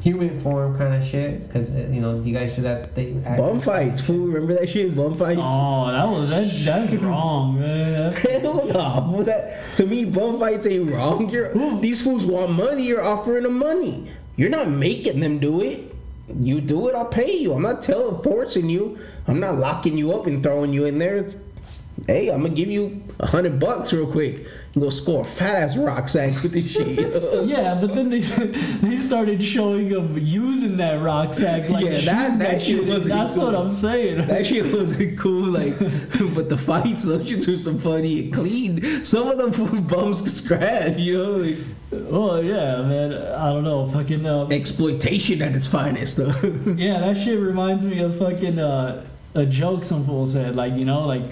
human 0.00 0.40
form 0.40 0.76
kind 0.76 0.94
of 0.94 1.04
shit. 1.04 1.50
Cause 1.52 1.70
uh, 1.70 1.88
you 1.90 2.00
know 2.00 2.20
you 2.20 2.36
guys 2.36 2.54
see 2.56 2.62
that 2.62 2.94
they 2.94 3.12
bum 3.12 3.60
fights, 3.60 4.00
fool. 4.00 4.26
Remember 4.28 4.54
that 4.54 4.68
shit? 4.68 4.94
Bum 4.94 5.14
fights. 5.14 5.40
Oh, 5.42 5.86
that 5.90 6.04
was 6.08 6.30
that, 6.30 6.48
that's 6.90 6.92
wrong, 7.02 7.58
man. 7.58 8.12
Hell 8.12 8.66
no. 8.66 9.22
That, 9.24 9.76
to 9.76 9.86
me, 9.86 10.04
bum 10.04 10.38
fights 10.38 10.66
ain't 10.66 10.90
wrong. 10.90 11.28
You're, 11.30 11.52
these 11.80 12.02
fools 12.02 12.24
want 12.26 12.52
money. 12.52 12.84
You're 12.86 13.04
offering 13.04 13.42
them 13.44 13.58
money. 13.58 14.10
You're 14.36 14.50
not 14.50 14.68
making 14.68 15.20
them 15.20 15.38
do 15.38 15.60
it. 15.62 15.94
You 16.40 16.60
do 16.60 16.88
it, 16.88 16.94
I'll 16.94 17.04
pay 17.04 17.36
you. 17.36 17.52
I'm 17.52 17.62
not 17.62 17.82
telling, 17.82 18.22
forcing 18.22 18.70
you. 18.70 18.98
I'm 19.26 19.38
not 19.40 19.56
locking 19.58 19.98
you 19.98 20.12
up 20.14 20.26
and 20.26 20.42
throwing 20.42 20.72
you 20.72 20.86
in 20.86 20.98
there. 20.98 21.28
Hey, 22.06 22.28
I'm 22.28 22.42
gonna 22.42 22.54
give 22.54 22.68
you 22.70 23.02
a 23.20 23.26
hundred 23.26 23.60
bucks 23.60 23.92
real 23.92 24.10
quick. 24.10 24.46
You 24.74 24.80
go 24.80 24.90
score 24.90 25.20
a 25.20 25.24
fat 25.24 25.54
ass 25.56 25.76
rock 25.76 26.08
sack 26.08 26.42
with 26.42 26.52
this 26.52 26.70
shit. 26.70 26.98
Yeah, 27.48 27.74
but 27.80 27.94
then 27.94 28.08
they 28.08 28.20
they 28.20 28.96
started 28.96 29.44
showing 29.44 29.90
him 29.90 30.18
using 30.18 30.78
that 30.78 31.02
rock 31.02 31.34
sack 31.34 31.68
like 31.68 31.84
Yeah, 31.84 32.00
that- 32.00 32.38
that 32.38 32.62
shit 32.62 32.78
shit. 32.78 32.86
wasn't 32.86 33.08
That's 33.08 33.34
cool. 33.34 33.44
what 33.44 33.54
I'm 33.54 33.70
saying. 33.70 34.26
That 34.26 34.46
shit 34.46 34.72
wasn't 34.74 35.18
cool, 35.18 35.48
like, 35.50 35.78
but 36.34 36.48
the 36.48 36.56
fights, 36.56 37.04
those 37.04 37.22
shits 37.28 37.46
were 37.48 37.56
some 37.58 37.78
funny 37.78 38.24
and 38.24 38.32
clean. 38.34 39.04
Some 39.04 39.28
of 39.28 39.36
them 39.38 39.52
food 39.52 39.86
bums 39.86 40.22
scratch, 40.32 40.96
you 40.96 41.18
know, 41.18 41.30
like, 41.36 41.56
Oh 42.10 42.40
yeah, 42.40 42.80
man. 42.82 43.12
I 43.12 43.52
don't 43.52 43.64
know, 43.64 43.86
fucking. 43.86 44.24
Uh, 44.24 44.46
exploitation 44.50 45.42
at 45.42 45.54
its 45.54 45.66
finest, 45.66 46.16
though. 46.16 46.32
Yeah, 46.74 47.00
that 47.00 47.18
shit 47.18 47.38
reminds 47.38 47.84
me 47.84 47.98
of 48.00 48.16
fucking 48.18 48.58
uh, 48.58 49.04
a 49.34 49.44
joke 49.44 49.84
some 49.84 50.06
fool 50.06 50.26
said. 50.26 50.56
Like, 50.56 50.72
you 50.72 50.86
know, 50.86 51.04
like, 51.06 51.22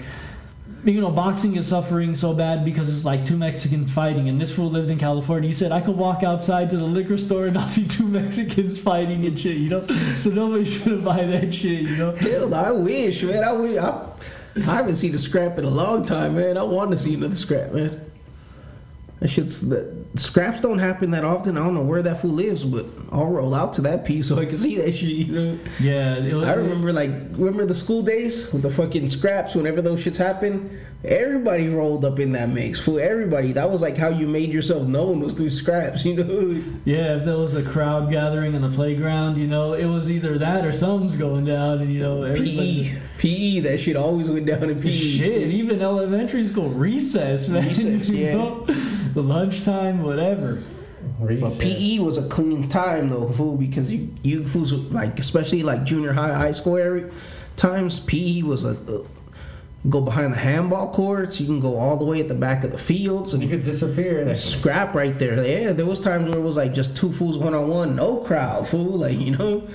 you 0.83 0.99
know, 0.99 1.11
boxing 1.11 1.55
is 1.55 1.67
suffering 1.67 2.15
so 2.15 2.33
bad 2.33 2.65
because 2.65 2.93
it's 2.93 3.05
like 3.05 3.23
two 3.23 3.37
Mexicans 3.37 3.91
fighting. 3.91 4.29
And 4.29 4.41
this 4.41 4.53
fool 4.53 4.69
lived 4.69 4.89
in 4.89 4.97
California. 4.97 5.47
He 5.47 5.53
said, 5.53 5.71
I 5.71 5.81
could 5.81 5.95
walk 5.95 6.23
outside 6.23 6.69
to 6.71 6.77
the 6.77 6.85
liquor 6.85 7.17
store 7.17 7.45
and 7.45 7.57
I'll 7.57 7.67
see 7.67 7.87
two 7.87 8.07
Mexicans 8.07 8.79
fighting 8.79 9.25
and 9.25 9.39
shit, 9.39 9.57
you 9.57 9.69
know? 9.69 9.85
So 10.17 10.31
nobody's 10.31 10.79
gonna 10.83 10.97
buy 10.97 11.23
that 11.23 11.53
shit, 11.53 11.81
you 11.81 11.97
know? 11.97 12.15
Hell, 12.15 12.53
I 12.53 12.71
wish, 12.71 13.23
man. 13.23 13.43
I 13.43 13.53
wish. 13.53 13.77
I, 13.77 14.07
I 14.55 14.59
haven't 14.59 14.95
seen 14.95 15.13
a 15.13 15.17
scrap 15.17 15.57
in 15.57 15.65
a 15.65 15.69
long 15.69 16.05
time, 16.05 16.35
man. 16.35 16.57
I 16.57 16.63
want 16.63 16.91
to 16.91 16.97
see 16.97 17.13
another 17.13 17.35
scrap, 17.35 17.71
man. 17.71 18.10
That 19.21 19.27
shit's 19.29 19.61
the 19.61 20.03
scraps 20.15 20.61
don't 20.61 20.79
happen 20.79 21.11
that 21.11 21.23
often. 21.23 21.55
I 21.55 21.63
don't 21.63 21.75
know 21.75 21.83
where 21.83 22.01
that 22.01 22.19
fool 22.21 22.31
lives, 22.31 22.63
but 22.65 22.87
I'll 23.11 23.27
roll 23.27 23.53
out 23.53 23.73
to 23.73 23.81
that 23.83 24.03
piece 24.03 24.27
so 24.29 24.39
I 24.39 24.45
can 24.47 24.57
see 24.57 24.77
that 24.77 24.93
shit. 24.93 25.09
You 25.09 25.31
know. 25.33 25.59
Yeah. 25.79 26.19
Was- 26.35 26.47
I 26.47 26.53
remember 26.55 26.91
like 26.91 27.11
remember 27.33 27.65
the 27.65 27.75
school 27.75 28.01
days 28.01 28.51
with 28.51 28.63
the 28.63 28.71
fucking 28.71 29.09
scraps. 29.09 29.53
Whenever 29.53 29.79
those 29.81 30.03
shits 30.03 30.17
happen, 30.17 30.75
everybody 31.03 31.67
rolled 31.69 32.05
up 32.05 32.19
in 32.19 32.31
that 32.33 32.49
mix. 32.49 32.79
Fool, 32.79 32.99
everybody. 32.99 33.51
That 33.51 33.69
was 33.69 33.81
like 33.81 33.97
how 33.97 34.09
you 34.09 34.27
made 34.27 34.51
yourself 34.51 34.87
known 34.87 35.19
was 35.19 35.33
through 35.33 35.49
scraps. 35.49 36.05
You 36.11 36.15
know. 36.15 36.63
Yeah, 36.83 37.15
if 37.15 37.25
there 37.25 37.37
was 37.37 37.55
a 37.55 37.63
crowd 37.63 38.11
gathering 38.11 38.53
in 38.53 38.61
the 38.61 38.69
playground, 38.69 39.37
you 39.37 39.47
know, 39.47 39.73
it 39.73 39.85
was 39.85 40.11
either 40.11 40.37
that 40.37 40.65
or 40.65 40.73
something's 40.73 41.15
going 41.15 41.45
down, 41.45 41.79
and 41.79 41.93
you 41.93 42.01
know. 42.01 42.33
PE, 42.33 42.97
PE. 43.17 43.59
That 43.59 43.79
shit 43.79 43.95
always 43.95 44.29
went 44.29 44.45
down 44.45 44.69
in 44.69 44.81
PE. 44.81 44.91
Shit, 44.91 45.47
even 45.49 45.81
elementary 45.81 46.45
school 46.45 46.69
recess, 46.69 47.47
man. 47.47 47.67
Recess, 47.67 48.09
yeah. 48.09 48.33
know? 48.33 48.65
Lunchtime, 49.15 50.03
whatever. 50.03 50.63
But 51.19 51.59
PE 51.59 51.99
was 51.99 52.17
a 52.17 52.27
clean 52.27 52.67
time 52.67 53.09
though, 53.09 53.29
fool, 53.29 53.55
because 53.55 53.91
you 53.91 54.13
you 54.23 54.45
fools 54.45 54.73
like 54.73 55.19
especially 55.19 55.61
like 55.61 55.83
junior 55.83 56.13
high, 56.13 56.33
high 56.33 56.51
school 56.51 56.77
area 56.77 57.09
times. 57.57 57.99
PE 57.99 58.41
was 58.41 58.65
a, 58.65 58.71
a 58.71 59.03
go 59.89 60.01
behind 60.01 60.33
the 60.33 60.37
handball 60.37 60.93
courts. 60.93 61.39
You 61.39 61.47
can 61.47 61.59
go 61.59 61.77
all 61.77 61.97
the 61.97 62.05
way 62.05 62.19
at 62.19 62.27
the 62.27 62.35
back 62.35 62.63
of 62.63 62.71
the 62.71 62.77
fields 62.77 63.33
And 63.33 63.41
You 63.41 63.49
could 63.49 63.63
disappear. 63.63 64.35
Scrap 64.35 64.93
right 64.93 65.17
there. 65.17 65.43
Yeah, 65.43 65.73
there 65.73 65.85
was 65.85 65.99
times 65.99 66.29
where 66.29 66.37
it 66.37 66.41
was 66.41 66.57
like 66.57 66.73
just 66.73 66.95
two 66.95 67.11
fools 67.11 67.37
one 67.37 67.53
on 67.53 67.67
one, 67.67 67.95
no 67.95 68.17
crowd, 68.17 68.67
fool. 68.67 68.91
Like 69.01 69.19
you 69.19 69.35
know, 69.35 69.67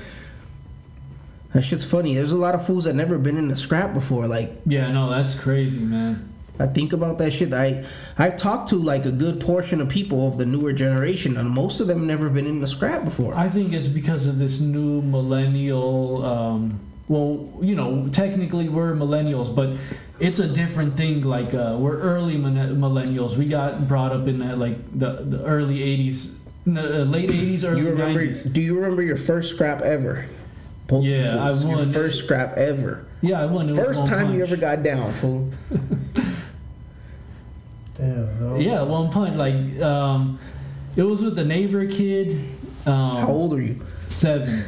that 1.53 1.63
shit's 1.63 1.85
funny. 1.85 2.15
There's 2.15 2.33
a 2.33 2.37
lot 2.37 2.55
of 2.55 2.65
fools 2.65 2.85
that 2.85 2.95
never 2.95 3.19
been 3.19 3.37
in 3.37 3.49
the 3.49 3.57
scrap 3.57 3.93
before. 3.95 4.29
Like 4.29 4.61
Yeah, 4.67 4.93
no, 4.93 5.11
that's 5.11 5.35
crazy, 5.35 5.81
man. 5.81 6.33
I 6.59 6.67
think 6.67 6.93
about 6.93 7.19
that 7.19 7.33
shit. 7.33 7.53
I 7.53 7.85
I 8.17 8.31
talked 8.31 8.69
to 8.71 8.77
like 8.77 9.05
a 9.05 9.13
good 9.13 9.41
portion 9.41 9.81
of 9.81 9.89
people 9.89 10.27
of 10.27 10.39
the 10.39 10.47
newer 10.47 10.73
generation, 10.73 11.37
and 11.37 11.51
most 11.51 11.81
of 11.81 11.87
them 11.87 12.07
never 12.07 12.31
been 12.31 12.47
in 12.47 12.61
the 12.61 12.67
scrap 12.67 13.05
before. 13.05 13.35
I 13.35 13.49
think 13.49 13.73
it's 13.73 13.89
because 13.89 14.27
of 14.27 14.39
this 14.39 14.61
new 14.61 15.03
millennial. 15.03 16.25
Um, 16.25 16.81
well, 17.09 17.49
you 17.61 17.75
know, 17.75 18.09
technically 18.09 18.69
we're 18.69 18.93
millennials, 18.95 19.55
but 19.55 19.77
it's 20.19 20.39
a 20.39 20.49
different 20.49 20.97
thing. 20.97 21.23
Like 21.23 21.55
uh, 21.55 21.77
we're 21.79 21.99
early 21.99 22.37
millennials. 22.37 23.37
We 23.37 23.47
got 23.47 23.87
brought 23.89 24.13
up 24.13 24.27
in 24.27 24.39
that 24.41 24.59
like 24.59 24.77
the, 24.99 25.25
the 25.25 25.45
early 25.45 25.79
'80s, 25.79 26.37
no, 26.65 26.81
uh, 26.83 27.05
late 27.05 27.31
'80s, 27.31 27.65
early 27.69 27.83
You 27.83 27.91
remember? 27.91 28.27
'90s. 28.27 28.53
Do 28.53 28.61
you 28.61 28.75
remember 28.77 29.03
your 29.03 29.17
first 29.17 29.51
scrap 29.55 29.83
ever? 29.83 30.27
Both 30.87 31.05
you 31.05 31.17
Yeah, 31.17 31.45
I 31.45 31.49
fools. 31.51 31.65
Your 31.65 31.77
won. 31.79 31.89
first 31.91 32.25
scrap 32.25 32.57
ever. 32.57 33.05
Yeah, 33.21 33.43
I 33.43 33.47
won. 33.47 33.69
It 33.71 33.77
First 33.77 34.01
one 34.01 34.09
time 34.09 34.35
you 34.35 34.43
ever 34.43 34.57
got 34.57 34.83
down, 34.83 35.13
fool. 35.13 35.51
Damn. 37.95 38.41
No. 38.41 38.57
Yeah, 38.59 38.83
one 38.83 39.11
punch. 39.11 39.37
Like 39.37 39.55
um, 39.83 40.39
it 40.97 41.03
was 41.03 41.23
with 41.23 41.35
the 41.37 41.45
neighbor 41.45 41.87
kid. 41.87 42.33
Um, 42.85 43.17
How 43.17 43.29
old 43.29 43.55
are 43.55 43.61
you? 43.63 43.85
Seven 44.11 44.65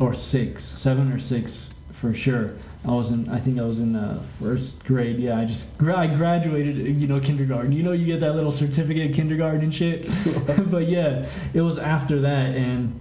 or 0.00 0.14
six, 0.14 0.64
seven 0.64 1.12
or 1.12 1.18
six 1.18 1.68
for 1.92 2.12
sure. 2.14 2.54
I 2.84 2.90
was 2.90 3.12
in, 3.12 3.28
I 3.28 3.38
think 3.38 3.60
I 3.60 3.64
was 3.64 3.78
in 3.78 3.94
uh, 3.94 4.22
first 4.40 4.84
grade. 4.84 5.18
Yeah, 5.18 5.38
I 5.38 5.44
just 5.44 5.78
gra- 5.78 5.98
I 5.98 6.08
graduated, 6.08 6.96
you 6.96 7.06
know, 7.06 7.20
kindergarten. 7.20 7.70
You 7.70 7.84
know, 7.84 7.92
you 7.92 8.06
get 8.06 8.20
that 8.20 8.34
little 8.34 8.50
certificate 8.50 9.14
kindergarten 9.14 9.60
and 9.60 9.72
shit. 9.74 10.08
but 10.70 10.88
yeah, 10.88 11.28
it 11.54 11.60
was 11.60 11.78
after 11.78 12.20
that, 12.22 12.56
and 12.56 13.00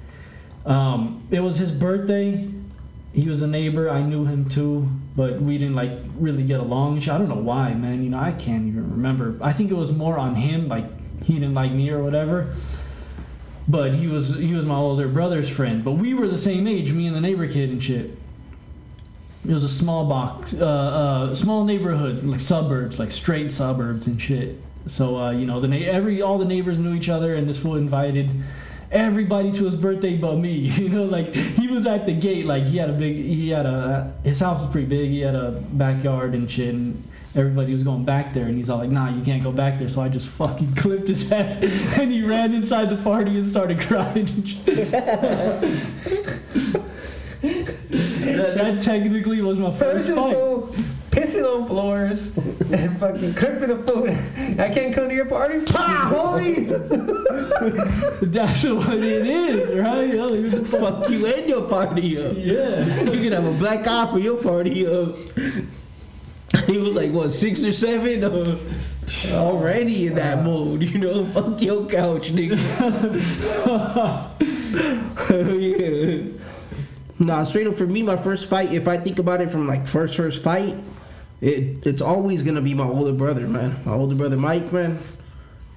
um, 0.67 1.27
it 1.31 1.39
was 1.39 1.57
his 1.57 1.71
birthday. 1.71 2.47
He 3.13 3.27
was 3.27 3.41
a 3.41 3.47
neighbor. 3.47 3.89
I 3.89 4.03
knew 4.03 4.25
him 4.25 4.47
too, 4.47 4.87
but 5.15 5.41
we 5.41 5.57
didn't 5.57 5.75
like 5.75 5.91
really 6.15 6.43
get 6.43 6.59
along. 6.59 6.99
I 6.99 7.17
don't 7.17 7.27
know 7.27 7.35
why, 7.35 7.73
man. 7.73 8.03
You 8.03 8.11
know, 8.11 8.19
I 8.19 8.33
can't 8.33 8.67
even 8.67 8.91
remember. 8.91 9.35
I 9.41 9.51
think 9.51 9.71
it 9.71 9.75
was 9.75 9.91
more 9.91 10.19
on 10.19 10.35
him, 10.35 10.67
like 10.67 10.85
he 11.23 11.33
didn't 11.33 11.55
like 11.55 11.71
me 11.71 11.89
or 11.89 12.03
whatever 12.03 12.55
but 13.67 13.93
he 13.93 14.07
was 14.07 14.35
he 14.37 14.53
was 14.53 14.65
my 14.65 14.75
older 14.75 15.07
brother's 15.07 15.47
friend. 15.47 15.83
But 15.83 15.93
we 15.93 16.13
were 16.13 16.27
the 16.27 16.37
same 16.37 16.67
age, 16.67 16.91
me 16.91 17.07
and 17.07 17.15
the 17.15 17.21
neighbor 17.21 17.47
kid 17.47 17.69
and 17.69 17.81
shit. 17.81 18.17
It 19.43 19.51
was 19.51 19.63
a 19.63 19.69
small 19.69 20.05
box, 20.05 20.53
uh, 20.53 20.65
uh, 20.65 21.35
small 21.35 21.63
neighborhood, 21.63 22.23
like 22.23 22.39
suburbs, 22.39 22.99
like 22.99 23.11
straight 23.11 23.51
suburbs 23.51 24.05
and 24.05 24.21
shit. 24.21 24.61
So 24.87 25.17
uh, 25.17 25.31
you 25.31 25.45
know, 25.45 25.59
the 25.59 25.67
na- 25.67 25.77
every 25.77 26.21
all 26.21 26.37
the 26.37 26.45
neighbors 26.45 26.79
knew 26.79 26.93
each 26.93 27.09
other, 27.09 27.33
and 27.35 27.49
this 27.49 27.57
fool 27.57 27.75
invited 27.75 28.29
everybody 28.91 29.51
to 29.53 29.65
his 29.65 29.75
birthday 29.75 30.17
but 30.17 30.35
me. 30.37 30.69
You 30.81 30.89
know, 30.89 31.05
like 31.05 31.33
he 31.33 31.67
was 31.67 31.87
at 31.87 32.05
the 32.05 32.13
gate, 32.13 32.45
like 32.45 32.65
he 32.65 32.77
had 32.77 32.89
a 32.89 32.93
big, 32.93 33.15
he 33.15 33.49
had 33.49 33.65
a 33.65 34.13
his 34.23 34.39
house 34.39 34.61
was 34.61 34.71
pretty 34.71 34.87
big. 34.87 35.09
He 35.09 35.21
had 35.21 35.35
a 35.35 35.51
backyard 35.73 36.35
and 36.35 36.49
shit. 36.49 36.73
And, 36.73 37.07
Everybody 37.33 37.71
was 37.71 37.83
going 37.83 38.03
back 38.03 38.33
there, 38.33 38.47
and 38.47 38.57
he's 38.57 38.69
all 38.69 38.79
like, 38.79 38.89
"Nah, 38.89 39.09
you 39.09 39.21
can't 39.23 39.41
go 39.41 39.53
back 39.53 39.79
there." 39.79 39.87
So 39.87 40.01
I 40.01 40.09
just 40.09 40.27
fucking 40.27 40.75
clipped 40.75 41.07
his 41.07 41.31
ass, 41.31 41.55
and 41.97 42.11
he 42.11 42.25
ran 42.25 42.53
inside 42.53 42.89
the 42.89 42.97
party 42.97 43.37
and 43.37 43.47
started 43.47 43.79
crying. 43.87 44.27
And 48.45 48.47
shit. 48.49 48.57
that, 48.57 48.75
that 48.75 48.81
technically 48.83 49.41
was 49.41 49.59
my 49.59 49.69
First 49.71 50.07
first 50.07 50.09
is 50.09 50.15
fight. 50.15 50.33
fool 50.35 50.75
pissing 51.11 51.43
on 51.45 51.67
floors 51.67 52.35
and 52.37 52.97
fucking 52.97 53.33
clipping 53.33 53.67
the 53.67 53.83
food. 53.85 54.11
I 54.59 54.69
can't 54.73 54.93
come 54.95 55.09
to 55.09 55.15
your 55.15 55.25
party. 55.25 55.59
Ah, 55.75 56.09
homie. 56.13 56.67
That's 58.31 58.63
what 58.63 58.93
it 58.97 59.25
is, 59.27 59.77
right? 59.77 60.13
Yo, 60.13 60.33
you 60.33 60.49
the 60.49 60.63
fuck- 60.65 61.01
Fuck 61.03 61.09
you 61.09 61.25
and 61.27 61.49
your 61.49 61.63
party 61.67 62.17
up. 62.23 62.33
Yeah. 62.37 63.01
You 63.11 63.21
can 63.29 63.33
have 63.33 63.45
a 63.45 63.51
black 63.57 63.85
eye 63.87 64.07
for 64.09 64.19
your 64.19 64.41
party 64.41 64.87
up. 64.87 65.17
He 66.65 66.77
was 66.77 66.95
like 66.95 67.11
what 67.11 67.31
six 67.31 67.63
or 67.65 67.73
seven, 67.73 68.23
uh, 68.23 68.57
already 69.33 70.07
in 70.07 70.15
that 70.15 70.43
mode. 70.45 70.83
You 70.83 70.97
know, 70.99 71.25
fuck 71.25 71.61
your 71.61 71.85
couch, 71.87 72.31
nigga. 72.31 72.57
yeah. 75.29 76.50
Nah, 77.21 77.43
straight 77.43 77.67
up 77.67 77.75
for 77.75 77.85
me, 77.85 78.01
my 78.01 78.15
first 78.15 78.49
fight. 78.49 78.73
If 78.73 78.87
I 78.87 78.97
think 78.97 79.19
about 79.19 79.41
it 79.41 79.49
from 79.49 79.67
like 79.67 79.87
first 79.87 80.17
first 80.17 80.41
fight, 80.41 80.75
it 81.39 81.85
it's 81.85 82.01
always 82.01 82.41
gonna 82.41 82.61
be 82.61 82.73
my 82.73 82.87
older 82.87 83.13
brother, 83.13 83.47
man. 83.47 83.79
My 83.85 83.93
older 83.93 84.15
brother 84.15 84.37
Mike, 84.37 84.73
man. 84.73 84.99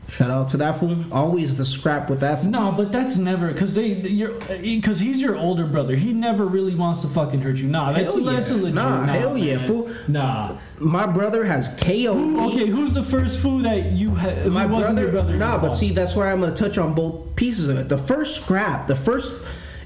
Shout 0.08 0.30
out 0.30 0.48
to 0.50 0.56
that 0.58 0.76
fool. 0.76 1.04
Always 1.12 1.56
the 1.56 1.64
scrap 1.64 2.08
with 2.08 2.20
that 2.20 2.40
fool. 2.40 2.50
No, 2.50 2.72
but 2.72 2.92
that's 2.92 3.16
never 3.18 3.48
because 3.52 3.74
they 3.74 3.88
you're 3.88 4.34
uh, 4.34 4.58
because 4.60 5.00
he's 5.00 5.20
your 5.20 5.36
older 5.36 5.66
brother. 5.66 5.94
He 5.94 6.14
never 6.14 6.46
really 6.46 6.74
wants 6.74 7.02
to 7.02 7.08
fucking 7.08 7.40
hurt 7.42 7.56
you. 7.56 7.68
Nah, 7.68 7.92
that's 7.92 8.14
Hell 8.14 8.20
yeah. 8.22 8.32
that's 8.32 8.50
legit. 8.50 8.74
Nah, 8.74 9.02
hell 9.04 9.36
yeah, 9.36 9.58
fool. 9.58 9.94
Nah. 10.08 10.56
My 10.78 11.06
brother 11.06 11.44
has 11.44 11.68
KO. 11.78 12.50
Okay, 12.50 12.66
who's 12.66 12.94
the 12.94 13.02
first 13.02 13.38
fool 13.40 13.58
that 13.60 13.92
you 13.92 14.14
had? 14.14 14.46
my 14.46 14.64
wasn't 14.64 14.96
brother, 14.96 15.02
your 15.02 15.12
brother? 15.12 15.36
nah, 15.36 15.58
but 15.58 15.74
see, 15.74 15.90
that's 15.90 16.16
where 16.16 16.26
I'm 16.30 16.40
gonna 16.40 16.54
touch 16.54 16.78
on 16.78 16.94
both 16.94 17.36
pieces 17.36 17.68
of 17.68 17.78
it. 17.78 17.88
The 17.90 17.98
first 17.98 18.42
scrap, 18.42 18.86
the 18.86 18.96
first 18.96 19.34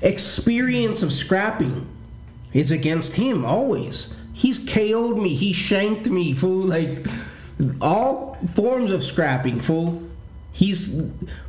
experience 0.00 1.02
of 1.02 1.12
scrapping, 1.12 1.88
is 2.52 2.70
against 2.70 3.14
him 3.14 3.44
always. 3.44 4.14
He's 4.32 4.58
KO'd 4.58 5.18
me. 5.18 5.34
He 5.34 5.52
shanked 5.52 6.08
me, 6.08 6.32
fool. 6.32 6.66
Like 6.66 7.06
all 7.80 8.38
forms 8.54 8.92
of 8.92 9.02
scrapping, 9.02 9.60
fool. 9.60 10.02
He's 10.52 11.02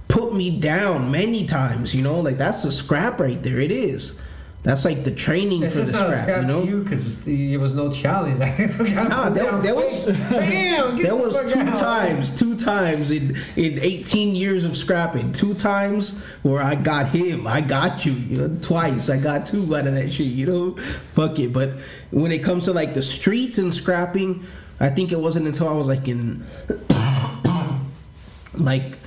put 0.08 0.34
me 0.34 0.60
down 0.60 1.12
many 1.12 1.46
times. 1.46 1.96
You 1.96 2.02
know, 2.02 2.20
like 2.20 2.38
that's 2.38 2.64
a 2.66 2.72
scrap 2.72 3.20
right 3.20 3.42
there. 3.42 3.60
It 3.60 3.72
is. 3.72 4.20
That's 4.62 4.84
like 4.84 5.06
the 5.06 5.12
training 5.12 5.64
It's 5.64 5.74
for 5.76 5.82
the 5.84 5.94
scrap. 5.94 6.42
You 6.42 6.48
know. 6.48 6.64
you 6.64 6.84
because 6.84 7.18
there 7.22 7.60
was 7.60 7.74
no 7.74 7.92
challenge. 7.92 8.40
Nah, 9.10 9.30
there, 9.30 9.52
there 9.62 9.74
was 9.76 10.08
get 10.08 10.30
there 10.30 10.92
the 10.98 11.16
was 11.16 11.54
two 11.54 11.60
out. 11.62 11.76
times, 11.78 12.38
two 12.38 12.58
times 12.58 13.12
in 13.12 13.38
in 13.56 13.80
18 13.80 14.36
years 14.36 14.66
of 14.66 14.76
scrapping, 14.76 15.32
two 15.32 15.54
times 15.54 16.22
where 16.44 16.62
I 16.62 16.76
got 16.76 17.08
him, 17.08 17.48
I 17.48 17.62
got 17.62 18.06
you, 18.06 18.12
you 18.12 18.38
know, 18.38 18.58
twice, 18.62 19.10
I 19.10 19.18
got 19.18 19.46
two 19.46 19.74
out 19.76 19.88
of 19.88 19.94
that 19.94 20.12
shit, 20.12 20.28
you 20.28 20.46
know, 20.46 20.76
fuck 21.12 21.40
it. 21.40 21.54
But 21.54 21.70
when 22.12 22.34
it 22.34 22.44
comes 22.44 22.66
to 22.66 22.74
like 22.74 22.94
the 22.94 23.02
streets 23.02 23.58
and 23.60 23.74
scrapping, 23.74 24.46
I 24.82 24.90
think 24.90 25.14
it 25.14 25.20
wasn't 25.20 25.48
until 25.48 25.70
I 25.70 25.74
was 25.74 25.88
like 25.88 26.08
in 26.10 26.46
like 28.54 28.98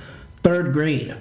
third 0.41 0.73
grade. 0.73 1.15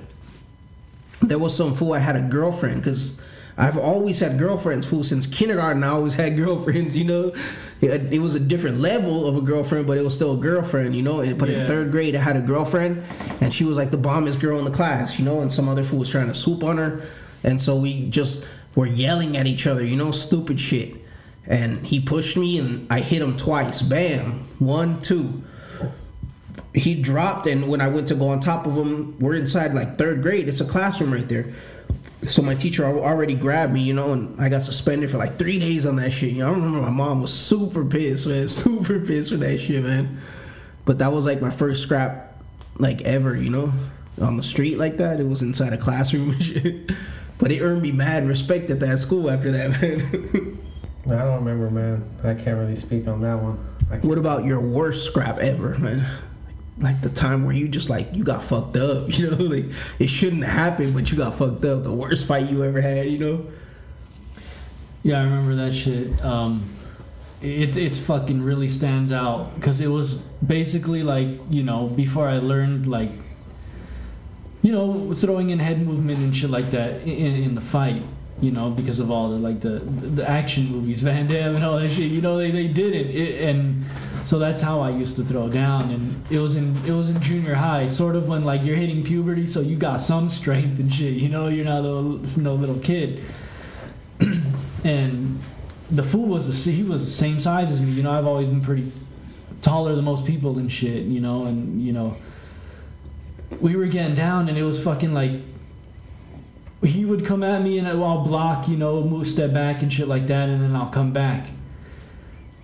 There 1.20 1.38
was 1.38 1.54
some 1.54 1.72
fool 1.74 1.92
I 1.92 1.98
had 1.98 2.16
a 2.16 2.22
girlfriend 2.22 2.80
because 2.80 3.20
I've 3.56 3.76
always 3.78 4.20
had 4.20 4.38
girlfriends. 4.38 4.88
who, 4.88 5.02
since 5.04 5.26
kindergarten, 5.26 5.84
I 5.84 5.88
always 5.88 6.14
had 6.14 6.36
girlfriends. 6.44 6.96
You 6.96 7.04
know, 7.04 7.32
it, 7.80 8.12
it 8.12 8.18
was 8.20 8.34
a 8.34 8.40
different 8.40 8.80
level 8.80 9.26
of 9.26 9.36
a 9.36 9.40
girlfriend, 9.42 9.86
but 9.86 9.98
it 9.98 10.04
was 10.04 10.14
still 10.14 10.32
a 10.34 10.36
girlfriend. 10.38 10.94
You 10.96 11.02
know, 11.02 11.20
And- 11.20 11.38
but 11.38 11.48
Yeah. 11.48 11.62
in 11.62 11.66
third 11.68 11.90
grade, 11.90 12.14
I 12.16 12.20
had 12.20 12.36
a 12.36 12.40
girlfriend, 12.40 13.02
and 13.40 13.52
she 13.52 13.64
was 13.64 13.76
like 13.76 13.90
the 13.90 13.98
bombest 13.98 14.40
girl 14.40 14.58
in 14.58 14.64
the 14.64 14.70
class. 14.70 15.18
You 15.18 15.24
know, 15.24 15.40
and 15.40 15.52
some 15.52 15.68
other 15.68 15.84
fool 15.84 15.98
was 16.00 16.08
trying 16.08 16.28
to 16.28 16.34
swoop 16.34 16.64
on 16.64 16.78
her, 16.78 17.00
and 17.44 17.60
so 17.60 17.76
we 17.76 18.08
just 18.08 18.44
were 18.74 18.86
yelling 18.86 19.36
at 19.36 19.46
each 19.46 19.66
other. 19.66 19.84
You 19.84 19.96
know, 19.96 20.12
stupid 20.12 20.58
shit. 20.58 20.96
And 21.46 21.84
he 21.84 21.98
pushed 22.00 22.36
me, 22.36 22.58
and 22.58 22.86
I 22.90 23.00
hit 23.00 23.20
him 23.20 23.36
twice. 23.36 23.82
Bam, 23.82 24.44
one, 24.58 24.98
two 25.00 25.42
he 26.74 26.94
dropped 26.94 27.46
and 27.46 27.68
when 27.68 27.82
i 27.82 27.88
went 27.88 28.08
to 28.08 28.14
go 28.14 28.28
on 28.28 28.40
top 28.40 28.66
of 28.66 28.74
him 28.74 29.18
we're 29.18 29.34
inside 29.34 29.74
like 29.74 29.98
third 29.98 30.22
grade 30.22 30.48
it's 30.48 30.60
a 30.62 30.64
classroom 30.64 31.12
right 31.12 31.28
there 31.28 31.54
so 32.28 32.40
my 32.40 32.54
teacher 32.54 32.84
already 32.84 33.34
grabbed 33.34 33.72
me 33.72 33.82
you 33.82 33.92
know 33.92 34.12
and 34.12 34.40
i 34.40 34.48
got 34.48 34.62
suspended 34.62 35.10
for 35.10 35.18
like 35.18 35.38
three 35.38 35.58
days 35.58 35.86
on 35.86 35.96
that 35.96 36.10
shit 36.10 36.32
you 36.32 36.38
know 36.38 36.48
i 36.48 36.50
remember 36.50 36.80
my 36.80 36.90
mom 36.90 37.20
was 37.20 37.32
super 37.32 37.84
pissed 37.84 38.26
man 38.26 38.48
super 38.48 39.00
pissed 39.00 39.30
for 39.30 39.36
that 39.36 39.58
shit 39.58 39.82
man 39.82 40.20
but 40.84 40.98
that 40.98 41.12
was 41.12 41.26
like 41.26 41.40
my 41.40 41.50
first 41.50 41.82
scrap 41.82 42.36
like 42.78 43.02
ever 43.02 43.36
you 43.36 43.50
know 43.50 43.72
on 44.20 44.36
the 44.36 44.42
street 44.42 44.78
like 44.78 44.96
that 44.98 45.20
it 45.20 45.26
was 45.26 45.42
inside 45.42 45.72
a 45.72 45.78
classroom 45.78 46.30
and 46.30 46.42
shit 46.42 46.90
but 47.38 47.50
it 47.50 47.60
earned 47.60 47.82
me 47.82 47.90
mad 47.90 48.26
respect 48.26 48.70
at 48.70 48.78
that 48.78 48.98
school 48.98 49.30
after 49.30 49.50
that 49.50 49.70
man 49.82 50.58
I 51.06 51.16
don't 51.16 51.44
remember, 51.44 51.68
man. 51.68 52.08
I 52.22 52.34
can't 52.34 52.58
really 52.58 52.76
speak 52.76 53.08
on 53.08 53.22
that 53.22 53.34
one. 53.34 53.56
What 54.02 54.18
about 54.18 54.44
your 54.44 54.60
worst 54.60 55.04
scrap 55.04 55.38
ever, 55.38 55.76
man? 55.78 56.08
Like 56.82 57.00
the 57.00 57.10
time 57.10 57.44
where 57.44 57.54
you 57.54 57.68
just 57.68 57.88
like 57.88 58.12
you 58.12 58.24
got 58.24 58.42
fucked 58.42 58.76
up, 58.76 59.06
you 59.18 59.30
know, 59.30 59.36
like 59.36 59.66
it 59.98 60.08
shouldn't 60.08 60.44
happen, 60.44 60.92
but 60.92 61.10
you 61.10 61.16
got 61.16 61.34
fucked 61.34 61.64
up. 61.64 61.84
The 61.84 61.92
worst 61.92 62.26
fight 62.26 62.50
you 62.50 62.64
ever 62.64 62.80
had, 62.80 63.08
you 63.08 63.18
know? 63.18 63.46
Yeah, 65.04 65.20
I 65.20 65.24
remember 65.24 65.54
that 65.56 65.74
shit. 65.74 66.20
Um, 66.24 66.68
it 67.40 67.76
it's 67.76 67.98
fucking 67.98 68.40
really 68.42 68.68
stands 68.68 69.10
out 69.10 69.54
because 69.56 69.80
it 69.80 69.88
was 69.88 70.14
basically 70.46 71.02
like 71.02 71.26
you 71.50 71.62
know 71.62 71.88
before 71.88 72.28
I 72.28 72.38
learned 72.38 72.86
like 72.86 73.10
you 74.62 74.70
know 74.70 75.12
throwing 75.14 75.50
in 75.50 75.58
head 75.58 75.84
movement 75.84 76.18
and 76.20 76.34
shit 76.34 76.50
like 76.50 76.70
that 76.70 77.02
in, 77.02 77.42
in 77.42 77.54
the 77.54 77.60
fight. 77.60 78.02
You 78.40 78.52
know 78.52 78.70
because 78.70 79.00
of 79.00 79.10
all 79.10 79.30
the 79.30 79.38
like 79.38 79.60
the 79.60 79.80
the 79.80 80.28
action 80.28 80.66
movies, 80.66 81.00
Van 81.08 81.26
Damme 81.26 81.56
and 81.56 81.64
all 81.64 81.78
that 81.78 81.90
shit. 81.90 82.10
You 82.10 82.20
know 82.20 82.38
they, 82.38 82.50
they 82.50 82.68
did 82.68 82.94
it. 82.94 83.10
it 83.14 83.48
and 83.48 83.84
so 84.24 84.38
that's 84.38 84.60
how 84.60 84.80
I 84.80 84.90
used 84.90 85.16
to 85.16 85.24
throw 85.24 85.48
down, 85.48 85.90
and 85.90 86.24
it 86.30 86.38
was 86.38 86.54
in 86.56 86.76
it 86.86 86.92
was 86.92 87.08
in 87.08 87.20
junior 87.20 87.54
high, 87.54 87.86
sort 87.86 88.16
of 88.16 88.28
when 88.28 88.44
like 88.44 88.62
you're 88.62 88.76
hitting 88.76 89.02
puberty, 89.02 89.46
so 89.46 89.60
you 89.60 89.76
got 89.76 90.00
some 90.00 90.30
strength 90.30 90.78
and 90.78 90.92
shit. 90.92 91.14
You 91.14 91.28
know, 91.28 91.48
you're 91.48 91.64
not 91.64 91.84
a, 91.84 92.40
no 92.40 92.54
little 92.54 92.78
kid 92.78 93.24
and 94.84 95.40
the 95.90 96.02
fool 96.02 96.26
was 96.26 96.64
the 96.64 96.72
he 96.72 96.82
was 96.82 97.04
the 97.04 97.10
same 97.10 97.40
size 97.40 97.70
as 97.70 97.80
me. 97.80 97.92
You 97.92 98.02
know, 98.02 98.12
I've 98.12 98.26
always 98.26 98.48
been 98.48 98.60
pretty 98.60 98.90
taller 99.60 99.94
than 99.94 100.04
most 100.04 100.24
people 100.24 100.58
and 100.58 100.70
shit. 100.70 101.04
You 101.04 101.20
know, 101.20 101.44
and 101.44 101.82
you 101.82 101.92
know, 101.92 102.16
we 103.60 103.76
were 103.76 103.86
getting 103.86 104.14
down, 104.14 104.48
and 104.48 104.56
it 104.56 104.62
was 104.62 104.82
fucking 104.82 105.12
like 105.12 105.32
he 106.82 107.04
would 107.04 107.24
come 107.24 107.42
at 107.42 107.62
me, 107.62 107.78
and 107.78 107.86
I'll 107.86 108.24
block, 108.24 108.68
you 108.68 108.76
know, 108.76 109.02
move 109.02 109.26
step 109.26 109.52
back 109.52 109.82
and 109.82 109.92
shit 109.92 110.08
like 110.08 110.26
that, 110.28 110.48
and 110.48 110.62
then 110.62 110.74
I'll 110.74 110.90
come 110.90 111.12
back. 111.12 111.46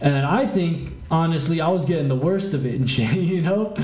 And 0.01 0.25
I 0.25 0.47
think 0.47 0.93
honestly, 1.11 1.61
I 1.61 1.69
was 1.69 1.85
getting 1.85 2.09
the 2.09 2.17
worst 2.17 2.55
of 2.55 2.65
it 2.67 2.75
and 2.75 2.89
shit, 2.91 3.17
you 3.17 3.43
know. 3.43 3.77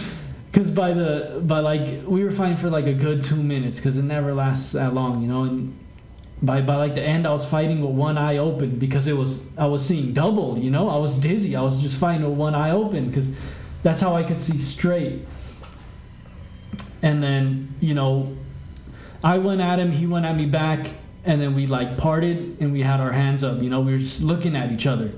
Cause 0.52 0.70
by 0.70 0.92
the 0.92 1.42
by 1.44 1.58
like 1.58 2.04
we 2.06 2.22
were 2.22 2.30
fighting 2.30 2.56
for 2.56 2.70
like 2.70 2.86
a 2.86 2.92
good 2.92 3.24
two 3.24 3.42
minutes, 3.42 3.80
cause 3.80 3.96
it 3.96 4.04
never 4.04 4.32
lasts 4.32 4.70
that 4.72 4.94
long, 4.94 5.20
you 5.20 5.26
know. 5.26 5.42
And 5.42 5.76
by 6.40 6.60
by 6.60 6.76
like 6.76 6.94
the 6.94 7.02
end, 7.02 7.26
I 7.26 7.32
was 7.32 7.44
fighting 7.44 7.80
with 7.80 7.90
one 7.90 8.16
eye 8.16 8.36
open 8.36 8.78
because 8.78 9.08
it 9.08 9.16
was 9.16 9.42
I 9.58 9.66
was 9.66 9.84
seeing 9.84 10.12
double, 10.12 10.56
you 10.56 10.70
know. 10.70 10.88
I 10.88 10.96
was 10.98 11.18
dizzy. 11.18 11.56
I 11.56 11.62
was 11.62 11.82
just 11.82 11.96
fighting 11.96 12.22
with 12.22 12.38
one 12.38 12.54
eye 12.54 12.70
open 12.70 13.08
because 13.08 13.32
that's 13.82 14.00
how 14.00 14.14
I 14.14 14.22
could 14.22 14.40
see 14.40 14.58
straight. 14.58 15.26
And 17.02 17.20
then 17.20 17.74
you 17.80 17.94
know, 17.94 18.36
I 19.24 19.38
went 19.38 19.60
at 19.60 19.80
him, 19.80 19.90
he 19.90 20.06
went 20.06 20.24
at 20.24 20.36
me 20.36 20.46
back, 20.46 20.86
and 21.24 21.40
then 21.40 21.56
we 21.56 21.66
like 21.66 21.98
parted 21.98 22.58
and 22.60 22.72
we 22.72 22.82
had 22.82 23.00
our 23.00 23.10
hands 23.10 23.42
up. 23.42 23.60
You 23.60 23.70
know, 23.70 23.80
we 23.80 23.90
were 23.90 23.98
just 23.98 24.22
looking 24.22 24.54
at 24.54 24.70
each 24.70 24.86
other, 24.86 25.10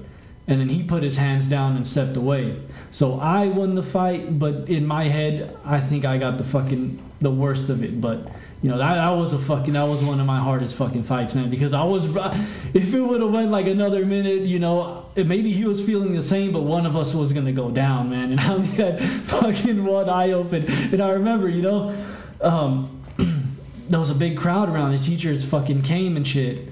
and 0.49 0.61
then 0.61 0.69
he 0.69 0.83
put 0.83 1.03
his 1.03 1.17
hands 1.17 1.49
down 1.49 1.77
and 1.77 1.87
stepped 1.87 2.17
away. 2.17 2.61
So 2.93 3.19
I 3.19 3.49
won 3.49 3.75
the 3.75 3.83
fight, 3.83 4.39
but 4.39 4.69
in 4.69 4.87
my 4.87 5.09
head, 5.09 5.57
I 5.65 5.81
think 5.81 6.05
I 6.05 6.19
got 6.19 6.39
the 6.39 6.45
fucking 6.45 7.03
the 7.21 7.31
worst 7.31 7.69
of 7.69 7.83
it. 7.83 8.01
But 8.01 8.29
you 8.63 8.71
know 8.71 8.79
that, 8.79 8.95
that 8.95 9.11
was 9.11 9.33
a 9.33 9.39
fucking 9.39 9.75
that 9.75 9.85
was 9.85 10.03
one 10.03 10.21
of 10.21 10.27
my 10.27 10.39
hardest 10.39 10.77
fucking 10.77 11.03
fights, 11.03 11.35
man. 11.35 11.51
Because 11.51 11.73
I 11.73 11.83
was 11.83 12.05
if 12.75 12.95
it 12.95 13.01
would 13.01 13.21
have 13.21 13.33
went 13.33 13.51
like 13.51 13.67
another 13.67 14.07
minute, 14.07 14.43
you 14.43 14.59
know, 14.59 15.07
maybe 15.17 15.53
he 15.53 15.65
was 15.65 15.85
feeling 15.85 16.13
the 16.15 16.23
same, 16.23 16.53
but 16.53 16.63
one 16.63 16.87
of 16.87 16.97
us 16.97 17.13
was 17.13 17.33
gonna 17.33 17.53
go 17.53 17.71
down, 17.71 18.11
man. 18.11 18.27
And 18.37 18.41
I 18.41 18.59
had 18.61 19.03
fucking 19.03 19.85
one 19.85 20.09
eye 20.09 20.33
open, 20.33 20.65
and 20.93 21.01
I 21.01 21.11
remember, 21.11 21.49
you 21.49 21.63
know, 21.63 22.05
um, 22.41 23.03
there 23.89 23.99
was 23.99 24.11
a 24.11 24.15
big 24.15 24.37
crowd 24.37 24.69
around. 24.69 24.93
The 24.93 24.99
teachers 24.99 25.45
fucking 25.45 25.83
came 25.83 26.17
and 26.17 26.27
shit. 26.27 26.69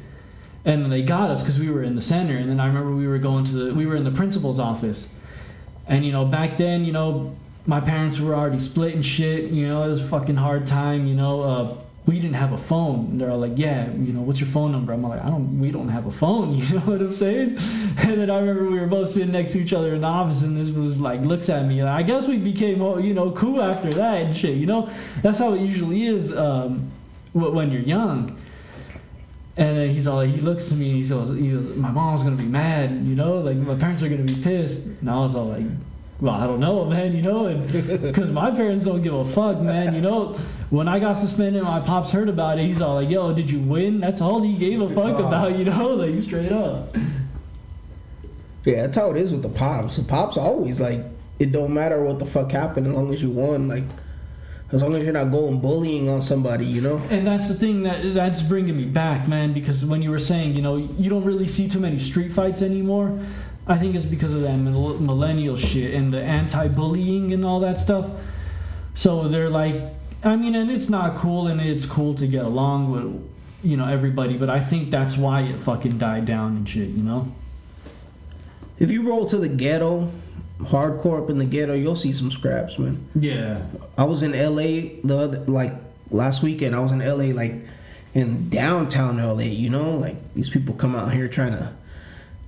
And 0.65 0.91
they 0.91 1.03
got 1.03 1.31
us 1.31 1.43
because 1.43 1.59
we 1.59 1.71
were 1.71 1.83
in 1.83 1.95
the 1.95 2.03
center. 2.03 2.37
And 2.37 2.49
then 2.49 2.59
I 2.59 2.67
remember 2.67 2.95
we 2.95 3.07
were 3.07 3.19
going 3.19 3.45
to 3.45 3.53
the, 3.53 3.75
we 3.75 3.87
were 3.87 3.97
in 3.97 4.05
the 4.05 4.11
principal's 4.11 4.59
office. 4.59 5.09
And 5.87 6.05
you 6.05 6.13
know, 6.13 6.25
back 6.25 6.57
then, 6.57 6.85
you 6.85 6.93
know, 6.93 7.37
my 7.67 7.81
parents 7.81 8.19
were 8.19 8.35
already 8.35 8.59
split 8.59 8.95
and 8.95 9.05
shit. 9.05 9.51
You 9.51 9.69
know, 9.69 9.85
it 9.85 9.89
was 9.89 10.01
a 10.01 10.07
fucking 10.07 10.37
hard 10.37 10.67
time. 10.67 11.07
You 11.07 11.15
know, 11.15 11.43
uh, 11.43 11.77
we 12.07 12.17
didn't 12.17 12.35
have 12.35 12.53
a 12.53 12.59
phone. 12.59 13.07
And 13.11 13.21
they're 13.21 13.31
all 13.31 13.39
like, 13.39 13.57
"Yeah, 13.57 13.91
you 13.91 14.13
know, 14.13 14.21
what's 14.21 14.41
your 14.41 14.49
phone 14.49 14.73
number?" 14.73 14.93
I'm 14.93 15.03
like, 15.03 15.23
"I 15.23 15.29
don't. 15.29 15.59
We 15.59 15.71
don't 15.71 15.89
have 15.89 16.07
a 16.07 16.11
phone." 16.11 16.55
You 16.65 16.75
know 16.75 16.81
what 16.81 17.01
I'm 17.01 17.13
saying? 17.13 17.59
And 17.99 18.21
then 18.21 18.31
I 18.31 18.39
remember 18.39 18.69
we 18.69 18.79
were 18.79 18.87
both 18.87 19.11
sitting 19.11 19.33
next 19.33 19.53
to 19.53 19.61
each 19.61 19.73
other 19.73 19.95
in 19.95 20.03
the 20.03 20.07
office, 20.07 20.43
and 20.43 20.57
this 20.57 20.71
was 20.71 21.01
like 21.01 21.23
looks 21.23 21.49
at 21.49 21.67
me. 21.67 21.83
I 21.83 22.03
guess 22.03 22.27
we 22.27 22.37
became, 22.37 22.81
you 23.03 23.15
know, 23.15 23.31
cool 23.33 23.63
after 23.63 23.91
that 23.91 24.23
and 24.23 24.37
shit. 24.37 24.57
You 24.57 24.67
know, 24.67 24.91
that's 25.23 25.39
how 25.39 25.55
it 25.55 25.61
usually 25.61 26.05
is 26.05 26.37
um, 26.37 26.91
when 27.33 27.71
you're 27.71 27.83
young. 27.83 28.39
And 29.57 29.79
then 29.79 29.91
he's 29.91 30.09
all 30.09 30.21
he 30.21 30.39
looks 30.39 30.69
to 30.71 30.75
me 30.75 30.91
and 30.91 31.03
he 31.03 31.09
goes, 31.09 31.29
he 31.37 31.51
goes, 31.53 31.77
My 31.77 31.91
mom's 31.91 32.23
gonna 32.23 32.37
be 32.37 32.47
mad, 32.47 32.91
you 33.07 33.15
know, 33.15 33.39
like 33.39 33.57
my 33.57 33.77
parents 33.77 34.03
are 34.03 34.09
gonna 34.09 34.23
be 34.23 34.37
pissed. 34.37 34.87
And 34.87 35.09
I 35.09 35.17
was 35.17 35.35
all 35.35 35.47
like, 35.47 35.67
Well, 36.21 36.35
I 36.35 36.47
don't 36.47 36.59
know, 36.59 36.85
man, 36.85 37.15
you 37.15 37.23
know, 37.23 37.57
because 37.59 38.31
my 38.33 38.51
parents 38.51 38.85
don't 38.85 39.03
give 39.03 39.15
a 39.15 39.25
fuck, 39.25 39.61
man, 39.61 39.95
you 39.95 40.01
know. 40.01 40.35
When 40.71 40.89
I 40.89 40.99
got 40.99 41.13
suspended, 41.13 41.63
my 41.63 41.79
pops 41.79 42.11
heard 42.11 42.29
about 42.29 42.59
it. 42.59 42.65
He's 42.65 42.83
all 42.83 42.97
like, 42.97 43.11
Yo, 43.11 43.33
did 43.33 43.49
you 43.49 43.61
win? 43.61 44.01
That's 44.01 44.21
all 44.21 44.43
he 44.43 44.57
gave 44.57 44.81
a 44.81 44.89
fuck 44.89 45.21
oh. 45.21 45.27
about, 45.27 45.57
you 45.57 45.65
know, 45.65 45.89
like 45.95 46.19
straight 46.19 46.51
up. 46.51 46.97
Yeah, 48.65 48.83
that's 48.83 48.97
how 48.97 49.11
it 49.11 49.17
is 49.19 49.31
with 49.31 49.43
the 49.43 49.51
pops. 49.51 49.99
The 49.99 50.05
pops 50.05 50.37
always 50.37 50.81
like 50.81 51.05
it 51.39 51.53
don't 51.53 51.75
matter 51.75 52.03
what 52.03 52.19
the 52.19 52.27
fuck 52.27 52.51
happened 52.53 52.87
as 52.87 52.93
long 52.93 53.13
as 53.13 53.23
you 53.23 53.31
won. 53.31 53.69
Like 53.69 53.85
as 54.75 54.83
long 54.83 54.97
as 54.97 55.05
you're 55.05 55.13
not 55.13 55.31
going 55.31 55.61
bullying 55.61 56.09
on 56.09 56.21
somebody, 56.21 56.67
you 56.67 56.81
know. 56.81 56.97
And 57.09 57.25
that's 57.25 57.47
the 57.47 57.55
thing 57.55 57.85
that 57.85 58.13
that's 58.13 58.43
bringing 58.43 58.77
me 58.77 58.85
back, 58.87 59.29
man. 59.29 59.53
Because 59.53 59.85
when 59.85 60.03
you 60.03 60.11
were 60.11 60.19
saying, 60.19 60.57
you 60.57 60.63
know, 60.63 60.77
you 60.77 61.09
don't 61.09 61.25
really 61.25 61.47
see 61.47 61.69
too 61.69 61.79
many 61.79 61.99
street 62.01 62.33
fights 62.33 62.61
anymore. 62.61 63.21
I 63.69 63.79
think 63.79 63.95
it's 63.95 64.05
because 64.05 64.35
of 64.35 64.43
that 64.43 64.57
millennial 64.57 65.57
shit 65.57 65.95
and 65.95 66.13
the 66.13 66.21
anti-bullying 66.21 67.33
and 67.33 67.45
all 67.45 67.61
that 67.61 67.79
stuff. 67.79 68.11
So 68.95 69.29
they're 69.29 69.49
like, 69.49 69.81
I 70.25 70.37
mean, 70.37 70.55
and 70.55 70.71
it's 70.71 70.89
not 70.89 71.17
cool, 71.17 71.47
and 71.47 71.61
it's 71.61 71.87
cool 71.87 72.15
to 72.17 72.27
get 72.27 72.45
along 72.45 72.91
with, 72.91 73.31
you 73.63 73.77
know, 73.77 73.87
everybody. 73.87 74.37
But 74.37 74.51
I 74.51 74.59
think 74.59 74.91
that's 74.91 75.17
why 75.17 75.43
it 75.43 75.61
fucking 75.61 75.99
died 75.99 76.27
down 76.27 76.57
and 76.57 76.69
shit, 76.69 76.89
you 76.89 77.03
know. 77.03 77.33
If 78.79 78.91
you 78.91 79.09
roll 79.09 79.27
to 79.27 79.39
the 79.39 79.49
ghetto, 79.49 80.11
hardcore 80.67 81.23
up 81.23 81.31
in 81.31 81.39
the 81.39 81.45
ghetto, 81.45 81.75
you'll 81.75 81.97
see 81.97 82.13
some 82.13 82.31
scraps, 82.31 82.79
man. 82.79 83.07
Yeah. 83.15 83.63
I 83.97 84.05
was 84.05 84.23
in 84.23 84.33
LA 84.33 85.01
the 85.03 85.19
other, 85.19 85.41
like 85.45 85.73
last 86.11 86.43
weekend. 86.43 86.75
I 86.75 86.81
was 86.81 86.93
in 86.93 87.01
LA, 87.01 87.35
like 87.35 87.55
in 88.15 88.49
downtown 88.49 89.19
LA. 89.19 89.45
You 89.45 89.71
know, 89.71 89.97
like 89.97 90.35
these 90.35 90.51
people 90.51 90.75
come 90.75 90.95
out 90.95 91.13
here 91.13 91.29
trying 91.29 91.53
to 91.53 91.73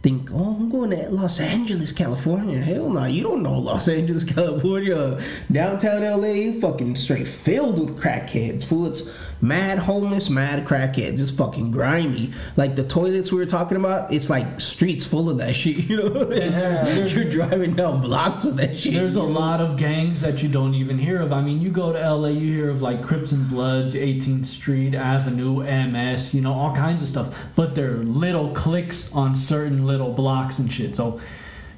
think, 0.03 0.31
oh, 0.33 0.55
I'm 0.55 0.71
going 0.71 0.91
to 0.91 1.09
Los 1.11 1.41
Angeles, 1.41 1.91
California. 1.91 2.61
Hell 2.61 2.89
no, 2.89 3.05
you 3.07 3.25
don't 3.25 3.43
know 3.43 3.59
Los 3.59 3.89
Angeles, 3.89 4.25
California. 4.35 5.21
Downtown 5.51 6.03
LA, 6.03 6.53
fucking 6.61 6.97
straight 6.97 7.27
filled 7.27 7.81
with 7.81 8.01
crackheads. 8.01 8.65
Fool, 8.65 8.87
it's 8.87 9.11
mad 9.41 9.79
homeless, 9.79 10.31
mad 10.31 10.67
crackheads. 10.67 11.21
It's 11.21 11.31
fucking 11.31 11.71
grimy. 11.71 12.33
Like 12.57 12.75
the 12.77 12.85
toilets 12.85 13.31
we 13.31 13.39
were 13.39 13.47
talking 13.47 13.77
about, 13.77 14.13
it's 14.13 14.31
like 14.31 14.61
streets 14.61 15.05
full 15.05 15.29
of 15.31 15.39
that 15.39 15.55
shit. 15.55 15.77
You 15.89 15.97
know, 15.99 16.31
Yeah. 16.33 17.05
you're 17.07 17.31
driving 17.31 17.75
down 17.75 18.01
blocks 18.01 18.45
of 18.45 18.57
that 18.57 18.79
shit. 18.79 18.95
There's 18.95 19.17
a 19.17 19.23
lot 19.23 19.61
of 19.61 19.77
gangs 19.77 20.21
that 20.23 20.43
you 20.43 20.49
don't 20.49 20.75
even 20.75 20.99
hear 20.99 21.21
of. 21.21 21.33
I 21.33 21.41
mean, 21.43 21.61
you 21.61 21.69
go 21.71 21.93
to 21.93 21.99
LA, 22.15 22.29
you 22.29 22.53
hear 22.53 22.71
of 22.71 22.83
like 22.83 23.03
Crips 23.03 23.33
and 23.33 23.49
Bloods, 23.49 23.95
18th 23.95 24.47
Street 24.47 24.95
Avenue, 24.95 25.63
MS, 25.63 26.35
you 26.35 26.41
know, 26.41 26.53
all 26.55 26.75
kinds 26.75 27.03
of 27.03 27.09
stuff. 27.09 27.47
But 27.57 27.75
they're 27.75 27.97
little 27.99 28.53
cliques 28.55 29.13
on 29.13 29.35
certain 29.35 29.87
little 29.87 30.13
blocks 30.13 30.59
and 30.59 30.73
shit. 30.73 30.97
So, 30.97 31.21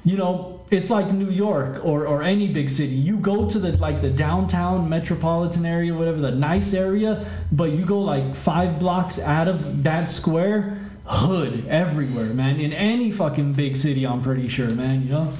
you 0.05 0.17
know, 0.17 0.58
it's 0.71 0.89
like 0.89 1.11
New 1.11 1.29
York 1.29 1.83
or, 1.83 2.05
or 2.05 2.21
any 2.21 2.47
big 2.47 2.69
city. 2.69 2.93
You 2.93 3.17
go 3.17 3.49
to 3.49 3.59
the 3.59 3.71
like 3.77 4.01
the 4.01 4.09
downtown 4.09 4.87
metropolitan 4.87 5.65
area, 5.65 5.93
whatever, 5.93 6.19
the 6.19 6.31
nice 6.31 6.73
area, 6.73 7.25
but 7.51 7.71
you 7.71 7.85
go 7.85 7.99
like 8.01 8.35
five 8.35 8.79
blocks 8.79 9.17
out 9.19 9.47
of 9.47 9.83
that 9.83 10.11
square, 10.11 10.79
hood 11.05 11.65
everywhere, 11.67 12.33
man. 12.33 12.59
In 12.59 12.71
any 12.71 13.09
fucking 13.09 13.53
big 13.53 13.75
city, 13.75 14.05
I'm 14.05 14.21
pretty 14.21 14.47
sure, 14.47 14.69
man, 14.69 15.03
you 15.03 15.09
know? 15.09 15.33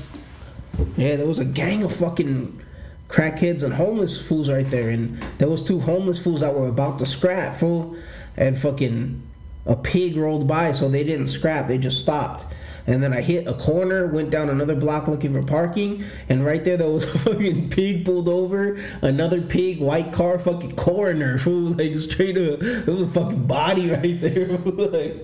Yeah, 0.98 1.16
there 1.16 1.28
was 1.28 1.40
a 1.40 1.46
gang 1.46 1.84
of 1.84 1.94
fucking 1.96 2.62
crackheads 3.08 3.64
and 3.64 3.74
homeless 3.74 4.26
fools 4.26 4.50
right 4.50 4.70
there, 4.70 4.90
and 4.90 5.22
there 5.38 5.50
was 5.50 5.64
two 5.64 5.80
homeless 5.80 6.24
fools 6.24 6.40
that 6.40 6.56
were 6.56 6.68
about 6.68 7.00
to 7.00 7.06
scrap, 7.06 7.56
fool, 7.56 7.96
and 8.36 8.58
fucking 8.58 9.22
a 9.66 9.76
pig 9.76 10.16
rolled 10.16 10.48
by, 10.48 10.72
so 10.72 10.90
they 10.90 11.04
didn't 11.04 11.28
scrap, 11.28 11.68
they 11.68 11.78
just 11.78 12.00
stopped. 12.00 12.46
And 12.90 13.04
then 13.04 13.14
I 13.14 13.22
hit 13.22 13.46
a 13.46 13.54
corner, 13.54 14.08
went 14.08 14.32
down 14.32 14.50
another 14.50 14.74
block 14.74 15.08
looking 15.08 15.32
for 15.32 15.44
parking, 15.44 16.04
and 16.28 16.44
right 16.44 16.66
there 16.66 16.76
there 16.76 16.90
was 16.90 17.04
a 17.16 17.20
fucking 17.20 17.70
pig 17.70 18.04
pulled 18.04 18.28
over, 18.28 18.84
another 19.04 19.42
pig, 19.42 19.80
white 19.80 20.12
car, 20.12 20.40
fucking 20.40 20.76
coroner, 20.76 21.38
fool, 21.38 21.74
like 21.74 21.96
straight 22.00 22.36
up, 22.36 22.60
there 22.60 22.96
was 22.96 23.04
a 23.04 23.08
fucking 23.08 23.46
body 23.46 23.92
right 23.92 24.20
there, 24.20 24.48
like 24.48 25.24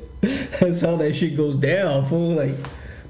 that's 0.59 0.81
how 0.81 0.95
that 0.97 1.15
shit 1.15 1.35
goes 1.35 1.57
down, 1.57 2.05
fool, 2.05 2.35
like 2.35 2.55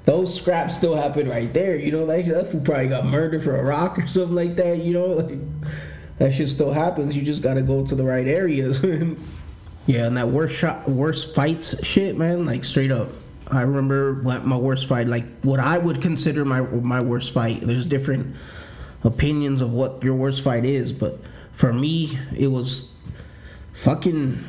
those 0.06 0.34
scraps 0.34 0.74
still 0.74 0.96
happen 0.96 1.28
right 1.28 1.52
there. 1.52 1.76
You 1.76 1.92
know, 1.92 2.04
like 2.04 2.26
that 2.26 2.50
fool 2.50 2.62
probably 2.62 2.88
got 2.88 3.04
murdered 3.04 3.44
for 3.44 3.56
a 3.56 3.62
rock 3.62 3.98
or 3.98 4.06
something 4.06 4.34
like 4.34 4.56
that. 4.56 4.78
You 4.78 4.94
know, 4.94 5.06
like 5.06 5.38
that 6.16 6.32
shit 6.32 6.48
still 6.48 6.72
happens. 6.72 7.14
You 7.14 7.22
just 7.22 7.42
gotta 7.42 7.60
go 7.60 7.84
to 7.84 7.94
the 7.94 8.04
right 8.04 8.26
areas. 8.26 8.82
yeah, 9.86 10.06
and 10.06 10.16
that 10.16 10.28
worst 10.28 10.56
shot, 10.56 10.88
worst 10.88 11.34
fights 11.34 11.84
shit, 11.84 12.16
man. 12.16 12.46
Like 12.46 12.64
straight 12.64 12.92
up, 12.92 13.10
I 13.48 13.62
remember 13.62 14.14
my 14.14 14.56
worst 14.56 14.86
fight, 14.86 15.06
like 15.06 15.24
what 15.42 15.60
I 15.60 15.78
would 15.78 16.02
consider 16.02 16.44
my 16.44 16.60
my 16.62 17.00
worst 17.00 17.32
fight. 17.32 17.60
There's 17.60 17.86
different 17.86 18.34
opinions 19.04 19.62
of 19.62 19.72
what 19.72 20.02
your 20.02 20.14
worst 20.14 20.42
fight 20.42 20.64
is, 20.64 20.92
but 20.92 21.20
for 21.52 21.72
me, 21.72 22.18
it 22.36 22.48
was 22.48 22.94
fucking. 23.72 24.44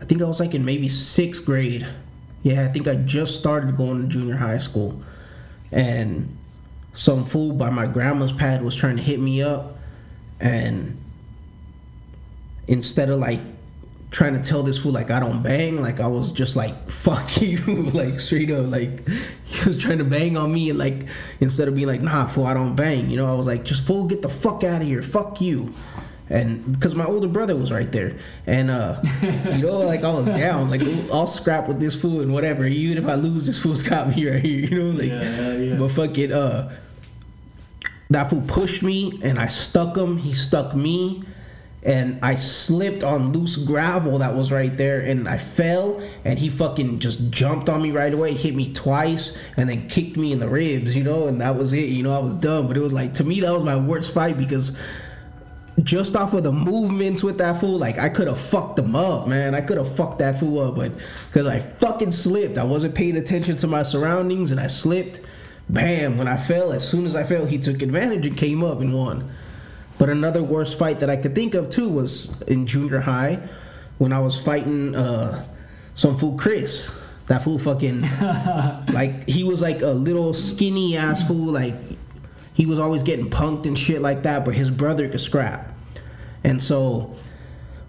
I 0.00 0.04
think 0.04 0.22
I 0.22 0.24
was 0.24 0.40
like 0.40 0.54
in 0.54 0.64
maybe 0.64 0.88
sixth 0.88 1.44
grade. 1.44 1.86
Yeah, 2.42 2.64
I 2.64 2.68
think 2.68 2.88
I 2.88 2.96
just 2.96 3.38
started 3.38 3.76
going 3.76 4.02
to 4.02 4.08
junior 4.08 4.36
high 4.36 4.58
school, 4.58 5.00
and 5.70 6.36
some 6.92 7.24
fool 7.24 7.52
by 7.52 7.70
my 7.70 7.86
grandma's 7.86 8.32
pad 8.32 8.62
was 8.62 8.74
trying 8.74 8.96
to 8.96 9.02
hit 9.02 9.20
me 9.20 9.42
up, 9.42 9.78
and 10.40 11.00
instead 12.66 13.10
of 13.10 13.20
like 13.20 13.40
trying 14.10 14.34
to 14.34 14.42
tell 14.42 14.62
this 14.62 14.78
fool 14.78 14.92
like 14.92 15.10
I 15.10 15.20
don't 15.20 15.42
bang, 15.42 15.80
like 15.80 16.00
I 16.00 16.06
was 16.06 16.32
just 16.32 16.56
like 16.56 16.88
fuck 16.90 17.40
you, 17.40 17.58
like 17.90 18.20
straight 18.20 18.50
up, 18.50 18.66
like 18.66 19.06
he 19.44 19.66
was 19.66 19.78
trying 19.78 19.98
to 19.98 20.04
bang 20.04 20.36
on 20.36 20.52
me, 20.52 20.70
and 20.70 20.78
like 20.78 21.06
instead 21.40 21.68
of 21.68 21.74
being 21.74 21.88
like 21.88 22.00
nah 22.00 22.26
fool 22.26 22.46
I 22.46 22.54
don't 22.54 22.74
bang, 22.74 23.10
you 23.10 23.16
know 23.16 23.30
I 23.30 23.36
was 23.36 23.46
like 23.46 23.64
just 23.64 23.86
fool 23.86 24.04
get 24.04 24.22
the 24.22 24.28
fuck 24.28 24.64
out 24.64 24.82
of 24.82 24.88
here, 24.88 25.02
fuck 25.02 25.40
you. 25.40 25.72
And 26.30 26.72
because 26.72 26.94
my 26.94 27.06
older 27.06 27.26
brother 27.26 27.56
was 27.56 27.72
right 27.72 27.90
there, 27.90 28.18
and 28.46 28.70
uh, 28.70 29.00
you 29.22 29.66
know, 29.66 29.78
like 29.78 30.04
I 30.04 30.12
was 30.12 30.26
down, 30.26 30.68
like 30.68 30.82
I'll 31.10 31.26
scrap 31.26 31.68
with 31.68 31.80
this 31.80 31.98
fool 31.98 32.20
and 32.20 32.34
whatever. 32.34 32.66
Even 32.66 33.02
if 33.02 33.08
I 33.08 33.14
lose, 33.14 33.46
this 33.46 33.58
fool's 33.58 33.82
got 33.82 34.14
me 34.14 34.28
right 34.28 34.44
here, 34.44 34.58
you 34.58 34.78
know, 34.78 34.90
like. 34.90 35.08
Yeah, 35.08 35.52
yeah. 35.56 35.76
But 35.76 35.90
fuck 35.90 36.18
it, 36.18 36.30
uh, 36.30 36.68
that 38.10 38.30
fool 38.30 38.42
pushed 38.46 38.82
me 38.82 39.18
and 39.22 39.38
I 39.38 39.46
stuck 39.46 39.96
him. 39.96 40.16
He 40.16 40.32
stuck 40.32 40.74
me, 40.74 41.24
and 41.88 42.18
I 42.22 42.36
slipped 42.36 43.02
on 43.02 43.32
loose 43.32 43.56
gravel 43.56 44.18
that 44.18 44.34
was 44.34 44.52
right 44.52 44.76
there, 44.76 45.00
and 45.00 45.26
I 45.26 45.38
fell, 45.38 46.02
and 46.22 46.38
he 46.38 46.50
fucking 46.50 46.98
just 46.98 47.30
jumped 47.30 47.70
on 47.70 47.80
me 47.80 47.92
right 47.92 48.12
away, 48.12 48.34
hit 48.34 48.54
me 48.54 48.74
twice, 48.74 49.38
and 49.56 49.70
then 49.70 49.88
kicked 49.88 50.18
me 50.18 50.30
in 50.30 50.38
the 50.38 50.50
ribs, 50.50 50.94
you 50.94 51.02
know, 51.02 51.28
and 51.28 51.40
that 51.40 51.56
was 51.56 51.72
it. 51.72 51.88
You 51.88 52.02
know, 52.02 52.14
I 52.14 52.18
was 52.18 52.34
done, 52.34 52.68
but 52.68 52.76
it 52.76 52.80
was 52.80 52.92
like 52.92 53.14
to 53.14 53.24
me 53.24 53.40
that 53.40 53.54
was 53.54 53.64
my 53.64 53.76
worst 53.76 54.12
fight 54.12 54.36
because 54.36 54.78
just 55.82 56.14
off 56.14 56.34
of 56.34 56.42
the 56.42 56.52
movements 56.52 57.24
with 57.24 57.38
that 57.38 57.58
fool, 57.58 57.78
like 57.78 57.96
I 57.96 58.10
could 58.10 58.28
have 58.28 58.38
fucked 58.38 58.78
him 58.78 58.94
up, 58.94 59.26
man. 59.26 59.54
I 59.54 59.62
could 59.62 59.78
have 59.78 59.90
fucked 59.90 60.18
that 60.18 60.38
fool 60.38 60.68
up, 60.68 60.76
but 60.76 60.92
because 61.30 61.46
I 61.46 61.58
fucking 61.58 62.12
slipped, 62.12 62.58
I 62.58 62.64
wasn't 62.64 62.96
paying 62.96 63.16
attention 63.16 63.56
to 63.56 63.66
my 63.66 63.82
surroundings, 63.82 64.52
and 64.52 64.60
I 64.60 64.66
slipped. 64.66 65.22
Bam! 65.70 66.18
When 66.18 66.28
I 66.28 66.36
fell, 66.36 66.72
as 66.72 66.86
soon 66.86 67.06
as 67.06 67.16
I 67.16 67.24
fell, 67.24 67.46
he 67.46 67.58
took 67.58 67.80
advantage 67.80 68.26
and 68.26 68.36
came 68.36 68.62
up 68.62 68.80
and 68.80 68.92
won. 68.92 69.30
But 69.98 70.10
another 70.10 70.42
worst 70.42 70.78
fight 70.78 71.00
that 71.00 71.10
I 71.10 71.16
could 71.16 71.34
think 71.34 71.54
of 71.54 71.70
too 71.70 71.88
was 71.88 72.40
in 72.42 72.66
junior 72.66 73.00
high 73.00 73.48
when 73.98 74.12
I 74.12 74.20
was 74.20 74.42
fighting 74.42 74.94
uh, 74.94 75.44
some 75.94 76.16
fool 76.16 76.36
Chris. 76.36 76.96
That 77.26 77.42
fool 77.42 77.58
fucking 77.58 78.00
like 78.92 79.28
he 79.28 79.44
was 79.44 79.60
like 79.60 79.82
a 79.82 79.88
little 79.88 80.32
skinny 80.32 80.96
ass 80.96 81.26
fool 81.26 81.52
like 81.52 81.74
he 82.54 82.64
was 82.64 82.78
always 82.78 83.02
getting 83.02 83.28
punked 83.28 83.66
and 83.66 83.78
shit 83.78 84.00
like 84.00 84.22
that, 84.22 84.44
but 84.44 84.54
his 84.54 84.70
brother 84.70 85.08
could 85.08 85.20
scrap. 85.20 85.72
And 86.42 86.62
so 86.62 87.16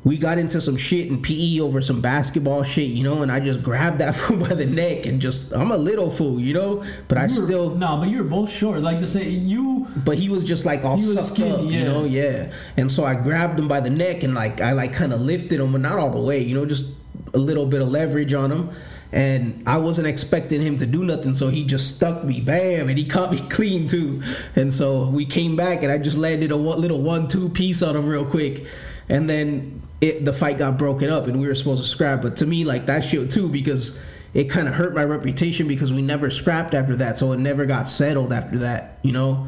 we 0.04 0.18
got 0.18 0.38
into 0.38 0.62
some 0.62 0.78
shit 0.78 1.08
in 1.08 1.22
PE 1.22 1.60
over 1.60 1.82
some 1.82 2.00
basketball 2.00 2.64
shit, 2.64 2.90
you 2.90 3.04
know, 3.04 3.22
and 3.22 3.32
I 3.32 3.40
just 3.42 3.62
grabbed 3.62 3.98
that 3.98 4.16
fool 4.16 4.38
by 4.38 4.54
the 4.54 4.66
neck 4.66 5.06
and 5.06 5.22
just 5.22 5.52
I'm 5.54 5.72
a 5.72 5.78
little 5.78 6.10
fool, 6.10 6.40
you 6.40 6.54
know, 6.54 6.86
but 7.08 7.18
I 7.18 7.24
were- 7.24 7.30
still 7.30 7.70
no, 7.72 7.98
but 7.98 8.10
you 8.10 8.20
were 8.20 8.30
both 8.30 8.50
short. 8.50 8.82
Like 8.82 9.00
to 9.00 9.08
say 9.08 9.28
you 9.28 9.88
but 9.98 10.18
he 10.18 10.30
was 10.30 10.44
just 10.44 10.66
like 10.66 10.84
all 10.84 10.98
sucked 10.98 11.30
skinny, 11.30 11.52
up, 11.52 11.64
you 11.64 11.84
know, 11.84 12.06
yeah. 12.06 12.52
And 12.78 12.92
so 12.92 13.06
I 13.06 13.16
grabbed 13.16 13.60
him 13.60 13.68
by 13.68 13.80
the 13.82 13.90
neck 13.90 14.24
and 14.24 14.34
like 14.34 14.62
I 14.62 14.72
like 14.72 14.94
kind 14.94 15.12
of 15.14 15.22
lifted 15.22 15.60
him, 15.60 15.72
but 15.74 15.82
not 15.82 16.00
all 16.00 16.12
the 16.12 16.22
way, 16.22 16.40
you 16.40 16.56
know, 16.56 16.66
just 16.66 16.92
a 17.34 17.38
little 17.38 17.66
bit 17.66 17.82
of 17.82 17.90
leverage 17.90 18.34
on 18.34 18.52
him. 18.52 18.70
And 19.12 19.64
I 19.68 19.78
wasn't 19.78 20.08
expecting 20.08 20.62
him 20.62 20.78
to 20.78 20.86
do 20.86 21.04
nothing, 21.04 21.34
so 21.34 21.48
he 21.50 21.66
just 21.66 21.96
stuck 21.96 22.24
me, 22.24 22.42
bam, 22.42 22.90
and 22.90 22.98
he 22.98 23.06
caught 23.06 23.32
me 23.32 23.40
clean 23.50 23.88
too. 23.88 24.22
And 24.56 24.72
so 24.72 25.10
we 25.10 25.26
came 25.26 25.56
back, 25.56 25.82
and 25.82 25.92
I 25.92 25.98
just 25.98 26.16
landed 26.16 26.52
a 26.52 26.56
little 26.56 27.02
one-two 27.02 27.50
piece 27.50 27.82
on 27.82 27.96
him 27.96 28.06
real 28.06 28.24
quick, 28.24 28.68
and 29.10 29.28
then 29.28 29.82
it 30.02 30.26
the 30.26 30.34
fight 30.34 30.58
got 30.58 30.78
broken 30.78 31.10
up, 31.10 31.28
and 31.28 31.40
we 31.40 31.48
were 31.48 31.56
supposed 31.56 31.84
to 31.84 31.90
scrap. 31.90 32.22
But 32.22 32.38
to 32.38 32.46
me, 32.46 32.66
like 32.66 32.86
that 32.86 33.04
shit 33.04 33.30
too, 33.32 33.50
because 33.50 34.00
it 34.34 34.46
kind 34.46 34.68
of 34.68 34.76
hurt 34.76 34.94
my 34.94 35.04
reputation 35.04 35.68
because 35.68 35.92
we 35.92 36.02
never 36.02 36.30
scrapped 36.30 36.74
after 36.74 36.96
that, 36.98 37.18
so 37.18 37.32
it 37.32 37.40
never 37.40 37.66
got 37.66 37.88
settled 37.88 38.32
after 38.32 38.60
that, 38.60 39.00
you 39.02 39.12
know. 39.12 39.48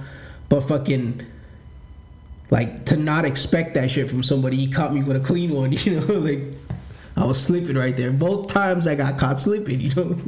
But 0.49 0.61
fucking 0.61 1.25
like 2.49 2.85
to 2.87 2.97
not 2.97 3.23
expect 3.25 3.75
that 3.75 3.89
shit 3.91 4.09
from 4.09 4.23
somebody, 4.23 4.57
he 4.57 4.69
caught 4.69 4.93
me 4.93 5.03
with 5.03 5.15
a 5.15 5.21
clean 5.21 5.51
one, 5.51 5.71
you 5.85 5.99
know, 5.99 6.13
like 6.13 6.41
I 7.15 7.25
was 7.25 7.41
slipping 7.41 7.77
right 7.77 7.95
there. 7.95 8.11
Both 8.11 8.49
times 8.49 8.87
I 8.87 8.95
got 8.95 9.17
caught 9.17 9.39
slipping, 9.39 9.79
you 9.79 9.95
know. 9.95 10.19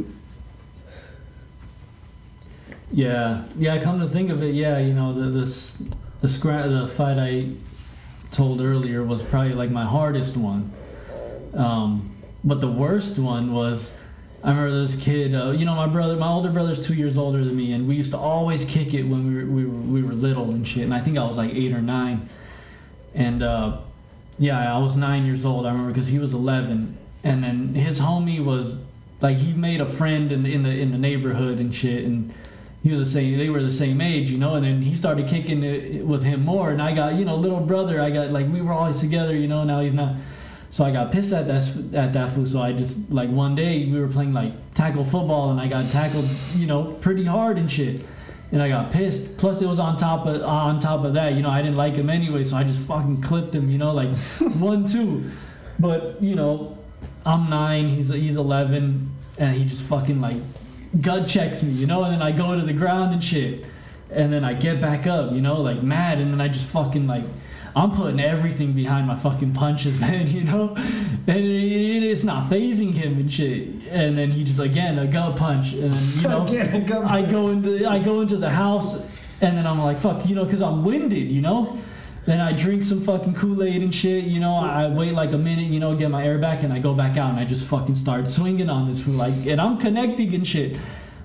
Yeah, 2.92 3.46
yeah. 3.58 3.82
Come 3.82 4.00
to 4.00 4.08
think 4.08 4.30
of 4.30 4.44
it, 4.44 4.54
yeah, 4.54 4.78
you 4.78 4.94
know 4.94 5.14
the 5.14 5.32
this 5.32 5.82
the 6.22 6.30
scrap 6.30 6.70
the 6.70 6.88
fight 6.88 7.18
I 7.18 7.50
told 8.34 8.62
earlier 8.62 9.04
was 9.04 9.22
probably 9.22 9.54
like 9.54 9.72
my 9.72 9.86
hardest 9.86 10.36
one. 10.36 10.72
Um, 11.54 12.16
but 12.44 12.60
the 12.60 12.72
worst 12.72 13.18
one 13.20 13.54
was 13.54 13.94
I 14.44 14.50
remember 14.50 14.82
this 14.82 14.98
kid. 14.98 15.34
Uh, 15.34 15.52
you 15.52 15.64
know, 15.64 15.74
my 15.74 15.88
brother, 15.88 16.18
my 16.18 16.28
older 16.28 16.50
brother's 16.50 16.86
two 16.86 16.96
years 16.96 17.18
older 17.18 17.44
than 17.46 17.56
me, 17.56 17.72
and 17.72 17.88
we 17.88 17.96
used 17.96 18.12
to 18.12 18.18
always 18.18 18.66
kick 18.66 18.94
it 18.94 19.04
when 19.04 19.26
we 19.28 19.36
were 19.36 19.50
we 19.50 19.66
were, 19.66 19.72
we 19.72 20.04
were 20.04 20.14
little 20.14 20.50
and 20.50 20.68
shit. 20.68 20.84
And 20.84 20.94
I 20.94 21.00
think 21.00 21.18
I 21.18 21.24
was 21.24 21.38
like 21.38 21.54
eight 21.54 21.72
or 21.72 21.82
nine, 21.82 22.28
and 23.14 23.42
uh, 23.42 23.78
yeah, 24.38 24.76
I 24.76 24.80
was 24.80 24.98
nine 24.98 25.26
years 25.26 25.46
old. 25.46 25.66
I 25.66 25.70
remember 25.70 25.92
because 25.92 26.08
he 26.08 26.20
was 26.20 26.34
eleven, 26.34 26.98
and 27.24 27.42
then 27.42 27.74
his 27.74 28.02
homie 28.02 28.44
was 28.44 28.80
like 29.22 29.38
he 29.38 29.54
made 29.54 29.80
a 29.80 29.86
friend 29.86 30.30
in 30.30 30.44
the 30.44 30.54
in 30.54 30.64
the 30.64 30.72
in 30.72 30.92
the 30.92 30.98
neighborhood 30.98 31.60
and 31.60 31.74
shit, 31.74 32.04
and 32.04 32.34
he 32.84 32.90
was 32.90 33.00
the 33.00 33.06
same. 33.06 33.38
They 33.38 33.50
were 33.50 33.64
the 33.64 33.72
same 33.72 34.02
age, 34.02 34.30
you 34.30 34.38
know. 34.38 34.56
And 34.56 34.66
then 34.66 34.82
he 34.82 34.94
started 34.94 35.28
kicking 35.28 35.64
it 35.64 36.06
with 36.06 36.24
him 36.24 36.44
more, 36.44 36.70
and 36.70 36.82
I 36.82 36.94
got 36.94 37.16
you 37.16 37.24
know 37.24 37.36
little 37.36 37.62
brother. 37.62 38.02
I 38.02 38.10
got 38.10 38.32
like 38.32 38.48
we 38.52 38.62
were 38.62 38.74
always 38.74 39.00
together, 39.00 39.36
you 39.36 39.48
know. 39.48 39.64
Now 39.64 39.80
he's 39.80 39.94
not. 39.94 40.18
So 40.70 40.84
I 40.84 40.92
got 40.92 41.12
pissed 41.12 41.32
at 41.32 41.48
that 41.48 41.64
at 41.94 42.12
that 42.12 42.34
fool. 42.34 42.46
So 42.46 42.62
I 42.62 42.74
just 42.74 43.10
like 43.10 43.30
one 43.30 43.56
day 43.56 43.86
we 43.86 43.98
were 43.98 44.10
playing 44.10 44.34
like 44.34 44.74
tackle 44.74 45.06
football, 45.06 45.52
and 45.52 45.62
I 45.62 45.70
got 45.70 45.90
tackled, 45.92 46.28
you 46.56 46.68
know, 46.68 46.92
pretty 47.00 47.24
hard 47.24 47.58
and 47.58 47.72
shit. 47.72 48.02
And 48.52 48.62
I 48.62 48.68
got 48.68 48.92
pissed. 48.92 49.38
Plus 49.38 49.62
it 49.62 49.66
was 49.66 49.80
on 49.80 49.96
top 49.96 50.28
of 50.28 50.44
on 50.44 50.82
top 50.82 51.06
of 51.06 51.14
that, 51.14 51.36
you 51.36 51.42
know, 51.42 51.50
I 51.50 51.62
didn't 51.62 51.78
like 51.78 51.96
him 51.96 52.10
anyway, 52.10 52.44
so 52.44 52.58
I 52.58 52.66
just 52.66 52.80
fucking 52.80 53.22
clipped 53.22 53.56
him, 53.56 53.70
you 53.70 53.78
know, 53.78 53.94
like 53.94 54.14
one 54.60 54.86
two. 54.86 55.32
But 55.80 56.22
you 56.22 56.36
know, 56.36 56.78
I'm 57.26 57.50
nine, 57.50 57.88
he's 57.88 58.10
he's 58.10 58.36
eleven, 58.36 59.16
and 59.38 59.56
he 59.56 59.64
just 59.64 59.84
fucking 59.84 60.20
like 60.20 60.36
gut 61.02 61.28
checks 61.28 61.64
me, 61.64 61.72
you 61.74 61.86
know, 61.88 62.04
and 62.04 62.14
then 62.14 62.22
I 62.22 62.32
go 62.32 62.56
to 62.56 62.62
the 62.62 62.74
ground 62.74 63.14
and 63.14 63.24
shit. 63.24 63.66
And 64.12 64.32
then 64.32 64.44
I 64.44 64.54
get 64.54 64.80
back 64.80 65.08
up, 65.08 65.32
you 65.32 65.42
know, 65.42 65.60
like 65.60 65.82
mad, 65.82 66.20
and 66.20 66.32
then 66.32 66.40
I 66.40 66.48
just 66.48 66.68
fucking 66.68 67.08
like 67.08 67.24
I'm 67.76 67.90
putting 67.90 68.20
everything 68.20 68.74
behind 68.74 69.08
my 69.08 69.16
fucking 69.16 69.54
punches, 69.54 70.00
man, 70.06 70.28
you 70.30 70.44
know? 70.44 70.76
And 70.76 71.30
it, 71.38 71.46
it- 71.46 72.04
it's 72.04 72.24
not 72.24 72.48
phasing 72.50 72.94
him 72.94 73.14
and 73.18 73.32
shit. 73.34 73.70
And 73.90 74.16
then 74.16 74.30
he 74.30 74.44
just 74.44 74.60
again 74.60 75.00
a 75.00 75.08
gut 75.08 75.36
punch 75.36 75.74
and 75.74 75.96
then, 75.96 76.16
you 76.22 76.28
know 76.30 76.44
Again, 76.48 77.04
I 77.06 77.24
go 77.24 77.50
into 77.50 77.88
I 77.90 77.98
go 77.98 78.22
into 78.22 78.38
the 78.38 78.52
house 78.52 78.96
and 79.42 79.58
then 79.58 79.66
I'm 79.66 79.80
like, 79.82 80.00
fuck, 80.00 80.28
you 80.30 80.36
know, 80.36 80.46
cuz 80.46 80.62
I'm 80.62 80.84
winded, 80.84 81.32
you 81.32 81.42
know? 81.42 81.76
Then 82.26 82.40
I 82.40 82.54
drink 82.54 82.86
some 82.86 83.02
fucking 83.02 83.34
Kool-Aid 83.34 83.82
and 83.82 83.94
shit, 83.94 84.24
you 84.24 84.40
know. 84.40 84.56
I 84.56 84.88
wait 84.88 85.14
like 85.14 85.34
a 85.34 85.38
minute, 85.38 85.70
you 85.70 85.80
know, 85.80 85.96
get 85.96 86.10
my 86.10 86.26
air 86.26 86.38
back, 86.38 86.64
and 86.64 86.72
I 86.72 86.80
go 86.80 86.94
back 86.94 87.18
out 87.18 87.32
and 87.32 87.40
I 87.40 87.44
just 87.46 87.66
fucking 87.66 87.96
start 87.96 88.30
swinging 88.30 88.70
on 88.70 88.88
this 88.88 89.02
fool, 89.02 89.16
like, 89.16 89.34
and 89.46 89.60
I'm 89.60 89.78
connecting 89.78 90.34
and 90.34 90.48
shit. 90.48 90.80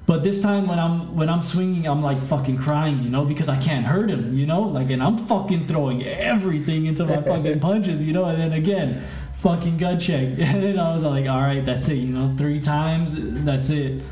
But 0.07 0.23
this 0.23 0.41
time 0.41 0.67
when 0.67 0.79
I'm 0.79 1.15
when 1.15 1.29
I'm 1.29 1.43
swinging, 1.43 1.87
I'm 1.87 2.03
like 2.03 2.23
fucking 2.23 2.57
crying, 2.57 3.03
you 3.03 3.11
know, 3.11 3.27
because 3.27 3.49
I 3.51 3.59
can't 3.59 3.87
hurt 3.87 4.11
him, 4.11 4.37
you 4.37 4.47
know, 4.47 4.63
like, 4.63 4.91
and 4.91 5.03
I'm 5.03 5.19
fucking 5.19 5.67
throwing 5.67 6.03
everything 6.03 6.87
into 6.87 7.05
my 7.05 7.21
fucking 7.21 7.61
punches, 7.69 8.03
you 8.03 8.15
know, 8.15 8.25
and 8.25 8.41
then 8.41 8.53
again, 8.55 9.05
fucking 9.35 9.77
gut 9.77 10.01
check, 10.01 10.29
and 10.39 10.63
then 10.63 10.79
I 10.79 10.95
was 10.95 11.05
like, 11.05 11.29
all 11.29 11.41
right, 11.41 11.65
that's 11.65 11.89
it, 11.89 11.97
you 11.97 12.09
know, 12.09 12.35
three 12.39 12.59
times, 12.59 13.15
that's 13.45 13.71
it. 13.71 14.03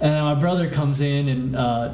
And 0.00 0.12
then 0.12 0.24
my 0.24 0.34
brother 0.34 0.70
comes 0.70 1.00
in 1.00 1.28
and 1.28 1.54
uh, 1.56 1.92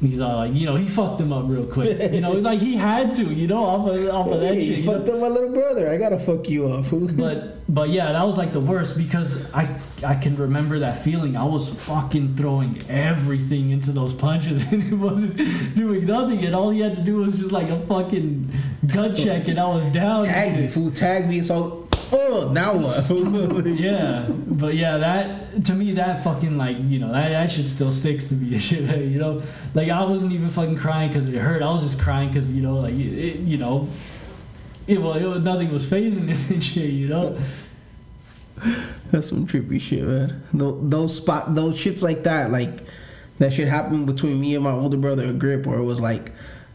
he's 0.00 0.20
all 0.20 0.36
like, 0.36 0.54
you 0.54 0.66
know, 0.66 0.76
he 0.76 0.88
fucked 0.88 1.20
him 1.20 1.32
up 1.32 1.44
real 1.46 1.66
quick, 1.66 2.12
you 2.12 2.20
know, 2.20 2.32
like 2.50 2.60
he 2.60 2.74
had 2.76 3.14
to, 3.16 3.24
you 3.32 3.46
know, 3.46 3.64
off 3.64 3.88
of, 3.88 4.08
off 4.08 4.28
of 4.28 4.40
that 4.40 4.54
Hey, 4.54 4.60
shit. 4.60 4.68
you 4.78 4.82
you 4.82 4.86
know? 4.86 4.92
fucked 4.98 5.08
up 5.10 5.20
my 5.20 5.28
little 5.28 5.52
brother. 5.52 5.90
I 5.90 5.96
gotta 5.98 6.18
fuck 6.18 6.48
you 6.48 6.68
up. 6.68 6.86
but 7.16 7.56
but 7.72 7.90
yeah, 7.90 8.12
that 8.12 8.22
was 8.26 8.36
like 8.38 8.52
the 8.52 8.60
worst 8.60 8.96
because 8.96 9.36
I 9.52 9.76
I 10.04 10.14
can 10.16 10.36
remember 10.36 10.78
that 10.80 11.02
feeling. 11.04 11.36
I 11.36 11.44
was 11.44 11.68
fucking 11.68 12.36
throwing 12.36 12.80
everything 12.88 13.70
into 13.70 13.92
those 13.92 14.12
punches 14.14 14.62
and 14.72 14.82
it 14.92 14.96
wasn't 14.96 15.36
doing 15.76 16.06
nothing. 16.06 16.44
And 16.44 16.54
all 16.54 16.70
he 16.70 16.80
had 16.80 16.96
to 16.96 17.02
do 17.02 17.16
was 17.18 17.38
just 17.38 17.52
like 17.52 17.68
a 17.70 17.78
fucking 17.86 18.52
gut 18.86 19.16
check, 19.16 19.48
and 19.48 19.58
I 19.58 19.66
was 19.68 19.84
down. 19.86 20.24
tag 20.24 20.58
me, 20.58 20.66
fool. 20.68 20.90
Tag 20.90 21.28
me. 21.28 21.42
So, 21.42 21.79
oh, 22.12 22.50
now 22.52 22.74
what? 22.74 23.66
Yeah, 23.80 24.26
but 24.28 24.74
yeah, 24.74 24.98
that 24.98 25.64
to 25.66 25.74
me 25.74 25.92
that 25.92 26.24
fucking 26.24 26.56
like 26.56 26.76
you 26.80 26.98
know 26.98 27.12
that, 27.12 27.30
that 27.30 27.50
shit 27.50 27.68
still 27.68 27.92
sticks 27.92 28.26
to 28.26 28.34
me. 28.34 28.56
You 29.10 29.18
know, 29.18 29.42
like 29.74 29.90
I 29.90 30.04
wasn't 30.04 30.32
even 30.32 30.50
fucking 30.50 30.76
crying 30.76 31.08
because 31.08 31.28
it 31.28 31.36
hurt. 31.36 31.62
I 31.62 31.70
was 31.70 31.82
just 31.82 32.00
crying 32.00 32.28
because 32.28 32.50
you 32.50 32.62
know 32.62 32.80
like 32.80 32.94
it, 32.94 33.40
you 33.40 33.58
know. 33.58 33.88
It, 34.86 35.00
well, 35.00 35.14
it 35.14 35.24
was, 35.24 35.42
nothing 35.42 35.72
was 35.72 35.86
phasing 35.86 36.28
it 36.28 36.50
and 36.50 36.64
shit, 36.64 36.90
you 36.90 37.08
know. 37.08 37.38
That's 39.10 39.28
some 39.28 39.46
trippy 39.46 39.80
shit, 39.80 40.02
man. 40.02 40.42
Those, 40.52 40.90
those 40.90 41.16
spot, 41.16 41.54
those 41.54 41.76
shits 41.76 42.02
like 42.02 42.24
that, 42.24 42.50
like 42.50 42.84
that 43.38 43.52
shit 43.52 43.68
happened 43.68 44.06
between 44.06 44.40
me 44.40 44.54
and 44.54 44.64
my 44.64 44.72
older 44.72 44.96
brother, 44.96 45.26
a 45.26 45.32
grip, 45.32 45.66
where 45.66 45.78
it 45.78 45.84
was 45.84 46.00
like 46.00 46.32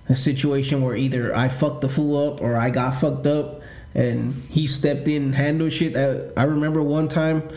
a 0.09 0.15
situation 0.15 0.81
where 0.81 0.95
either 0.95 1.36
I 1.36 1.49
fucked 1.49 1.81
the 1.81 1.89
fool 1.89 2.27
up 2.27 2.41
or 2.41 2.57
I 2.57 2.69
got 2.69 2.95
fucked 2.95 3.27
up, 3.27 3.61
and 3.96 4.43
he 4.50 4.68
stepped 4.68 5.08
in 5.08 5.24
and 5.24 5.36
handled 5.36 5.74
shit. 5.74 5.93
That 5.93 6.34
I 6.38 6.43
remember 6.43 6.84
one 6.84 7.08
time, 7.08 7.48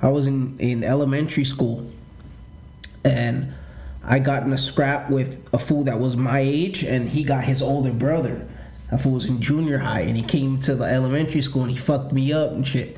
I 0.00 0.08
was 0.08 0.26
in 0.26 0.56
in 0.58 0.84
elementary 0.84 1.44
school, 1.44 1.90
and 3.04 3.52
I 4.04 4.20
got 4.20 4.44
in 4.44 4.52
a 4.52 4.58
scrap 4.58 5.10
with 5.10 5.46
a 5.52 5.58
fool 5.58 5.84
that 5.84 5.98
was 5.98 6.16
my 6.16 6.40
age, 6.40 6.84
and 6.84 7.08
he 7.08 7.24
got 7.24 7.44
his 7.44 7.60
older 7.60 7.92
brother. 7.92 8.46
That 8.90 9.02
fool 9.02 9.12
was 9.12 9.26
in 9.26 9.42
junior 9.42 9.78
high, 9.78 10.00
and 10.02 10.16
he 10.16 10.22
came 10.22 10.60
to 10.60 10.74
the 10.74 10.84
elementary 10.84 11.42
school 11.42 11.62
and 11.62 11.70
he 11.70 11.76
fucked 11.76 12.12
me 12.12 12.32
up 12.32 12.52
and 12.52 12.66
shit. 12.66 12.96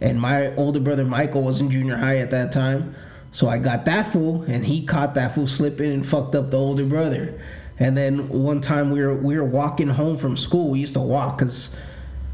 And 0.00 0.20
my 0.20 0.54
older 0.56 0.80
brother 0.80 1.04
Michael 1.04 1.42
was 1.42 1.60
in 1.60 1.70
junior 1.70 1.96
high 1.96 2.18
at 2.18 2.32
that 2.32 2.52
time, 2.52 2.96
so 3.30 3.48
I 3.48 3.58
got 3.58 3.84
that 3.84 4.12
fool, 4.12 4.42
and 4.42 4.66
he 4.66 4.84
caught 4.84 5.14
that 5.14 5.34
fool 5.34 5.46
slipping 5.46 5.92
and 5.92 6.06
fucked 6.06 6.34
up 6.34 6.50
the 6.50 6.58
older 6.58 6.84
brother. 6.84 7.40
And 7.78 7.96
then 7.96 8.28
one 8.28 8.60
time 8.60 8.90
we 8.90 9.00
were 9.00 9.14
we 9.14 9.38
were 9.38 9.44
walking 9.44 9.88
home 9.88 10.18
from 10.18 10.36
school. 10.36 10.68
We 10.68 10.80
used 10.80 10.94
to 10.94 11.00
walk 11.00 11.38
because 11.38 11.74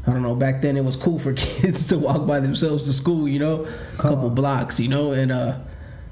I 0.09 0.13
don't 0.13 0.23
know. 0.23 0.35
Back 0.35 0.61
then 0.61 0.75
it 0.75 0.83
was 0.83 0.95
cool 0.95 1.19
for 1.19 1.33
kids 1.35 1.87
to 1.89 1.97
walk 1.99 2.25
by 2.25 2.39
themselves 2.39 2.85
to 2.85 2.93
school. 2.93 3.27
You 3.27 3.39
know, 3.39 3.65
a 3.65 3.97
couple 3.97 4.29
blocks. 4.31 4.79
You 4.79 4.87
know, 4.87 5.11
and 5.11 5.31
uh, 5.31 5.59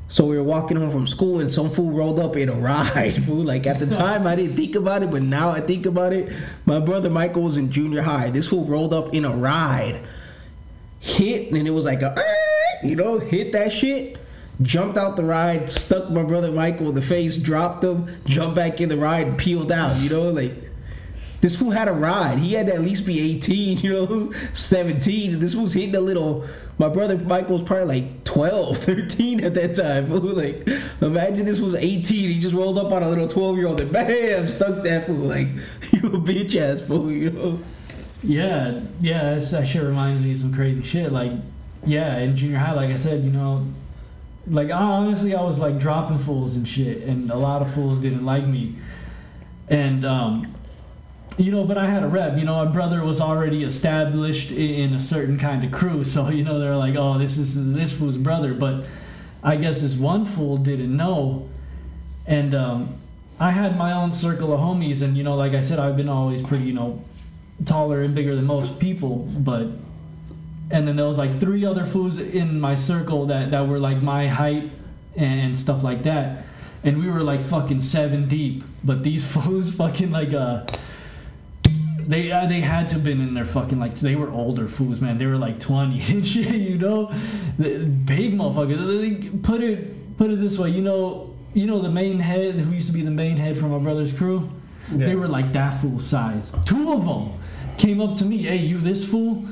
So 0.07 0.25
we 0.25 0.37
were 0.37 0.43
walking 0.43 0.77
home 0.77 0.91
from 0.91 1.07
school 1.07 1.39
and 1.39 1.51
some 1.51 1.69
fool 1.69 1.91
rolled 1.91 2.19
up 2.19 2.35
in 2.35 2.47
a 2.49 2.53
ride. 2.69 3.15
Fool, 3.23 3.43
like 3.43 3.65
at 3.67 3.79
the 3.79 3.87
time 4.03 4.27
I 4.27 4.35
didn't 4.35 4.55
think 4.55 4.75
about 4.75 5.03
it, 5.03 5.09
but 5.11 5.21
now 5.23 5.49
I 5.49 5.61
think 5.61 5.85
about 5.85 6.13
it. 6.13 6.31
My 6.65 6.79
brother 6.79 7.09
Michael 7.09 7.43
was 7.43 7.57
in 7.57 7.71
junior 7.71 8.03
high. 8.03 8.29
This 8.29 8.47
fool 8.47 8.65
rolled 8.65 8.93
up 8.93 9.13
in 9.13 9.25
a 9.25 9.31
ride, 9.31 9.99
hit, 10.99 11.51
and 11.51 11.67
it 11.67 11.71
was 11.71 11.85
like 11.85 12.01
a, 12.01 12.15
you 12.83 12.95
know, 12.95 13.19
hit 13.19 13.51
that 13.53 13.71
shit. 13.71 14.17
Jumped 14.59 14.97
out 14.97 15.15
the 15.17 15.23
ride, 15.23 15.69
stuck 15.69 16.09
my 16.09 16.23
brother 16.23 16.51
Michael 16.51 16.89
in 16.89 16.95
the 16.95 17.01
face, 17.01 17.37
dropped 17.37 17.83
him, 17.83 18.19
jumped 18.25 18.55
back 18.55 18.81
in 18.81 18.89
the 18.89 18.97
ride, 18.97 19.37
peeled 19.37 19.71
out. 19.71 19.99
You 20.01 20.09
know, 20.09 20.29
like 20.31 20.51
this 21.41 21.55
fool 21.55 21.71
had 21.71 21.87
a 21.87 21.93
ride. 21.93 22.39
He 22.39 22.53
had 22.53 22.67
to 22.67 22.73
at 22.73 22.81
least 22.81 23.05
be 23.05 23.35
18, 23.35 23.77
you 23.81 23.93
know, 23.93 24.31
17. 24.53 25.39
This 25.39 25.53
fool's 25.53 25.73
hitting 25.73 25.95
a 25.95 25.99
little. 25.99 26.45
My 26.79 26.89
brother 26.89 27.17
Michael 27.17 27.53
was 27.53 27.63
probably 27.63 28.01
like 28.01 28.23
12, 28.23 28.77
13 28.83 29.43
at 29.43 29.53
that 29.55 29.75
time. 29.75 30.07
Fool. 30.07 30.19
Like, 30.19 30.67
imagine 31.01 31.45
this 31.45 31.59
was 31.59 31.75
18. 31.75 32.03
He 32.03 32.39
just 32.39 32.55
rolled 32.55 32.77
up 32.77 32.91
on 32.91 33.03
a 33.03 33.09
little 33.09 33.27
12 33.27 33.57
year 33.57 33.67
old 33.67 33.81
and 33.81 33.91
bam, 33.91 34.47
stuck 34.47 34.83
that 34.83 35.07
fool. 35.07 35.15
Like, 35.15 35.47
you 35.91 35.99
a 35.99 36.19
bitch 36.19 36.55
ass 36.55 36.81
fool, 36.81 37.11
you 37.11 37.31
know? 37.31 37.59
Yeah, 38.23 38.81
yeah, 38.99 39.35
that 39.35 39.67
shit 39.67 39.83
reminds 39.83 40.21
me 40.21 40.31
of 40.31 40.37
some 40.37 40.53
crazy 40.53 40.81
shit. 40.83 41.11
Like, 41.11 41.31
yeah, 41.85 42.17
in 42.17 42.35
junior 42.35 42.57
high, 42.57 42.73
like 42.73 42.89
I 42.89 42.95
said, 42.95 43.23
you 43.23 43.29
know, 43.29 43.65
like 44.47 44.69
I, 44.69 44.81
honestly, 44.81 45.35
I 45.35 45.41
was 45.41 45.59
like 45.59 45.77
dropping 45.77 46.19
fools 46.19 46.55
and 46.55 46.67
shit, 46.67 47.03
and 47.03 47.29
a 47.29 47.35
lot 47.35 47.61
of 47.61 47.73
fools 47.73 47.99
didn't 47.99 48.25
like 48.25 48.45
me. 48.45 48.75
And 49.69 50.05
um, 50.05 50.55
you 51.37 51.51
know, 51.51 51.63
but 51.63 51.77
I 51.77 51.85
had 51.87 52.03
a 52.03 52.07
rep. 52.07 52.37
You 52.37 52.45
know, 52.45 52.65
my 52.65 52.71
brother 52.71 53.03
was 53.03 53.21
already 53.21 53.63
established 53.63 54.51
in 54.51 54.93
a 54.93 54.99
certain 54.99 55.37
kind 55.37 55.63
of 55.63 55.71
crew, 55.71 56.03
so 56.03 56.29
you 56.29 56.43
know 56.43 56.59
they're 56.59 56.75
like, 56.75 56.95
"Oh, 56.95 57.17
this 57.17 57.37
is 57.37 57.73
this 57.73 57.93
fool's 57.93 58.17
brother." 58.17 58.53
But 58.53 58.85
I 59.43 59.55
guess 59.55 59.81
this 59.81 59.95
one 59.95 60.25
fool 60.25 60.57
didn't 60.57 60.95
know, 60.95 61.47
and 62.25 62.55
um, 62.55 62.97
I 63.39 63.51
had 63.51 63.77
my 63.77 63.93
own 63.93 64.11
circle 64.11 64.51
of 64.51 64.59
homies, 64.59 65.03
and 65.03 65.15
you 65.15 65.23
know, 65.23 65.35
like 65.35 65.53
I 65.53 65.61
said, 65.61 65.79
I've 65.79 65.95
been 65.95 66.09
always 66.09 66.41
pretty, 66.41 66.65
you 66.65 66.73
know, 66.73 67.03
taller 67.65 68.01
and 68.01 68.15
bigger 68.15 68.35
than 68.35 68.45
most 68.45 68.79
people, 68.79 69.17
but. 69.17 69.67
And 70.69 70.85
then 70.85 70.97
there 70.97 71.05
was 71.05 71.17
like 71.17 71.39
three 71.39 71.63
other 71.63 71.85
fools 71.85 72.19
in 72.19 72.59
my 72.59 72.75
circle 72.75 73.27
that, 73.27 73.51
that 73.51 73.69
were 73.69 73.79
like 73.79 74.01
my 74.01 74.27
height 74.27 74.69
and 75.15 75.57
stuff 75.57 75.81
like 75.81 76.03
that. 76.03 76.43
And 76.83 76.99
we 76.99 77.09
were 77.09 77.23
like 77.23 77.41
fucking 77.41 77.79
seven 77.79 78.27
deep. 78.27 78.65
But 78.83 79.01
these 79.01 79.25
fools 79.31 79.71
fucking 79.71 80.11
like 80.11 80.33
uh 80.33 80.65
they 82.07 82.31
uh, 82.31 82.45
they 82.47 82.61
had 82.61 82.89
to 82.89 82.95
have 82.95 83.03
been 83.03 83.21
in 83.21 83.33
their 83.33 83.45
fucking 83.45 83.79
like 83.79 83.95
they 83.97 84.15
were 84.15 84.29
older 84.31 84.67
fools, 84.67 85.01
man. 85.01 85.17
They 85.17 85.25
were 85.25 85.37
like 85.37 85.59
twenty 85.59 86.01
and 86.15 86.25
shit, 86.25 86.47
you 86.55 86.77
know, 86.77 87.11
the, 87.57 87.79
big 87.85 88.33
motherfuckers. 88.37 88.77
They- 89.21 89.29
Put 89.39 89.61
it 89.61 90.17
put 90.17 90.31
it 90.31 90.39
this 90.39 90.57
way, 90.57 90.69
you 90.71 90.81
know, 90.81 91.35
you 91.53 91.65
know 91.67 91.79
the 91.79 91.89
main 91.91 92.19
head 92.19 92.55
who 92.55 92.71
used 92.71 92.87
to 92.87 92.93
be 92.93 93.01
the 93.01 93.11
main 93.11 93.37
head 93.37 93.57
for 93.57 93.65
my 93.65 93.77
brother's 93.79 94.13
crew. 94.13 94.49
Yeah. 94.91 95.05
They 95.05 95.15
were 95.15 95.27
like 95.27 95.53
that 95.53 95.81
fool 95.81 95.99
size. 95.99 96.51
Two 96.65 96.93
of 96.93 97.05
them 97.05 97.33
came 97.77 97.99
up 98.01 98.15
to 98.17 98.25
me, 98.25 98.37
hey, 98.39 98.57
you 98.57 98.77
this 98.79 99.03
fool. 99.05 99.45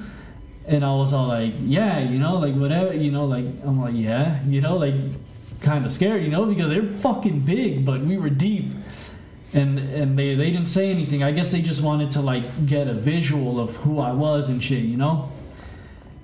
And 0.68 0.84
I 0.84 0.96
was 0.96 1.14
all 1.14 1.28
like, 1.28 1.54
yeah, 1.62 2.00
you 2.00 2.18
know, 2.18 2.38
like 2.38 2.56
whatever, 2.56 2.92
you 2.94 3.12
know, 3.12 3.26
like 3.26 3.46
I'm 3.64 3.80
like, 3.80 3.94
yeah, 3.96 4.44
you 4.46 4.62
know, 4.62 4.78
like 4.78 4.96
kind 5.62 5.86
of 5.86 5.92
scared, 5.92 6.24
you 6.24 6.30
know, 6.30 6.46
because 6.46 6.70
they're 6.70 6.98
fucking 6.98 7.42
big, 7.42 7.86
but 7.86 8.02
we 8.02 8.18
were 8.18 8.30
deep 8.30 8.72
and 9.56 9.80
and 9.80 10.20
they 10.20 10.36
they 10.36 10.52
didn't 10.52 10.68
say 10.68 10.92
anything. 10.92 11.24
I 11.24 11.32
guess 11.32 11.52
they 11.52 11.62
just 11.62 11.82
wanted 11.82 12.12
to 12.12 12.22
like 12.22 12.44
get 12.66 12.88
a 12.88 12.94
visual 12.94 13.60
of 13.60 13.78
who 13.78 14.00
I 14.00 14.12
was 14.12 14.50
and 14.50 14.62
shit, 14.62 14.84
you 14.84 14.98
know. 14.98 15.32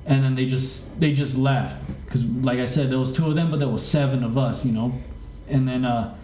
And 0.05 0.23
then 0.23 0.35
they 0.35 0.45
just 0.45 0.99
they 0.99 1.13
just 1.13 1.37
left 1.37 1.77
because, 2.05 2.25
like 2.25 2.59
I 2.59 2.65
said, 2.65 2.89
there 2.91 2.99
was 2.99 3.11
two 3.11 3.27
of 3.27 3.35
them, 3.35 3.49
but 3.49 3.59
there 3.59 3.69
was 3.69 3.87
seven 3.87 4.23
of 4.23 4.37
us, 4.37 4.65
you 4.65 4.73
know. 4.73 4.93
And 5.47 5.67
then 5.67 5.85
uh, 5.85 6.15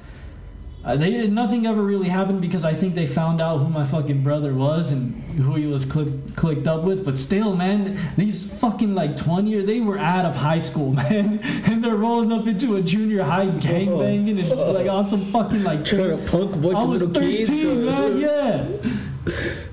uh, 0.87 0.95
they 0.95 1.27
nothing 1.27 1.67
ever 1.67 1.81
really 1.81 2.07
happened 2.07 2.39
because 2.39 2.63
I 2.63 2.73
think 2.73 2.95
they 2.95 3.05
found 3.05 3.41
out 3.41 3.57
who 3.57 3.67
my 3.67 3.85
fucking 3.85 4.23
brother 4.23 4.53
was 4.53 4.89
and 4.89 5.21
who 5.33 5.55
he 5.55 5.65
was 5.65 5.83
click, 5.83 6.07
clicked 6.37 6.65
up 6.65 6.83
with. 6.83 7.03
But 7.03 7.17
still, 7.17 7.57
man, 7.57 7.99
these 8.15 8.49
fucking 8.53 8.95
like 8.95 9.17
twenty 9.17 9.49
year 9.49 9.63
they 9.63 9.81
were 9.81 9.97
out 9.97 10.23
of 10.23 10.37
high 10.37 10.59
school, 10.59 10.93
man, 10.93 11.39
and 11.43 11.83
they're 11.83 11.97
rolling 11.97 12.31
up 12.31 12.47
into 12.47 12.77
a 12.77 12.81
junior 12.81 13.23
high 13.23 13.47
gang 13.59 13.99
banging 13.99 14.39
and 14.39 14.49
like 14.49 14.87
on 14.87 15.09
some 15.09 15.25
fucking 15.25 15.65
like 15.65 15.83
Trying 15.83 16.17
to 16.17 16.31
punk 16.31 16.53
bunch 16.61 16.77
I 16.77 16.83
of 16.83 16.89
was 16.89 17.03
little 17.03 17.21
13, 17.21 17.87
uh, 17.87 17.91
man. 17.91 18.17
Yeah. 18.17 18.67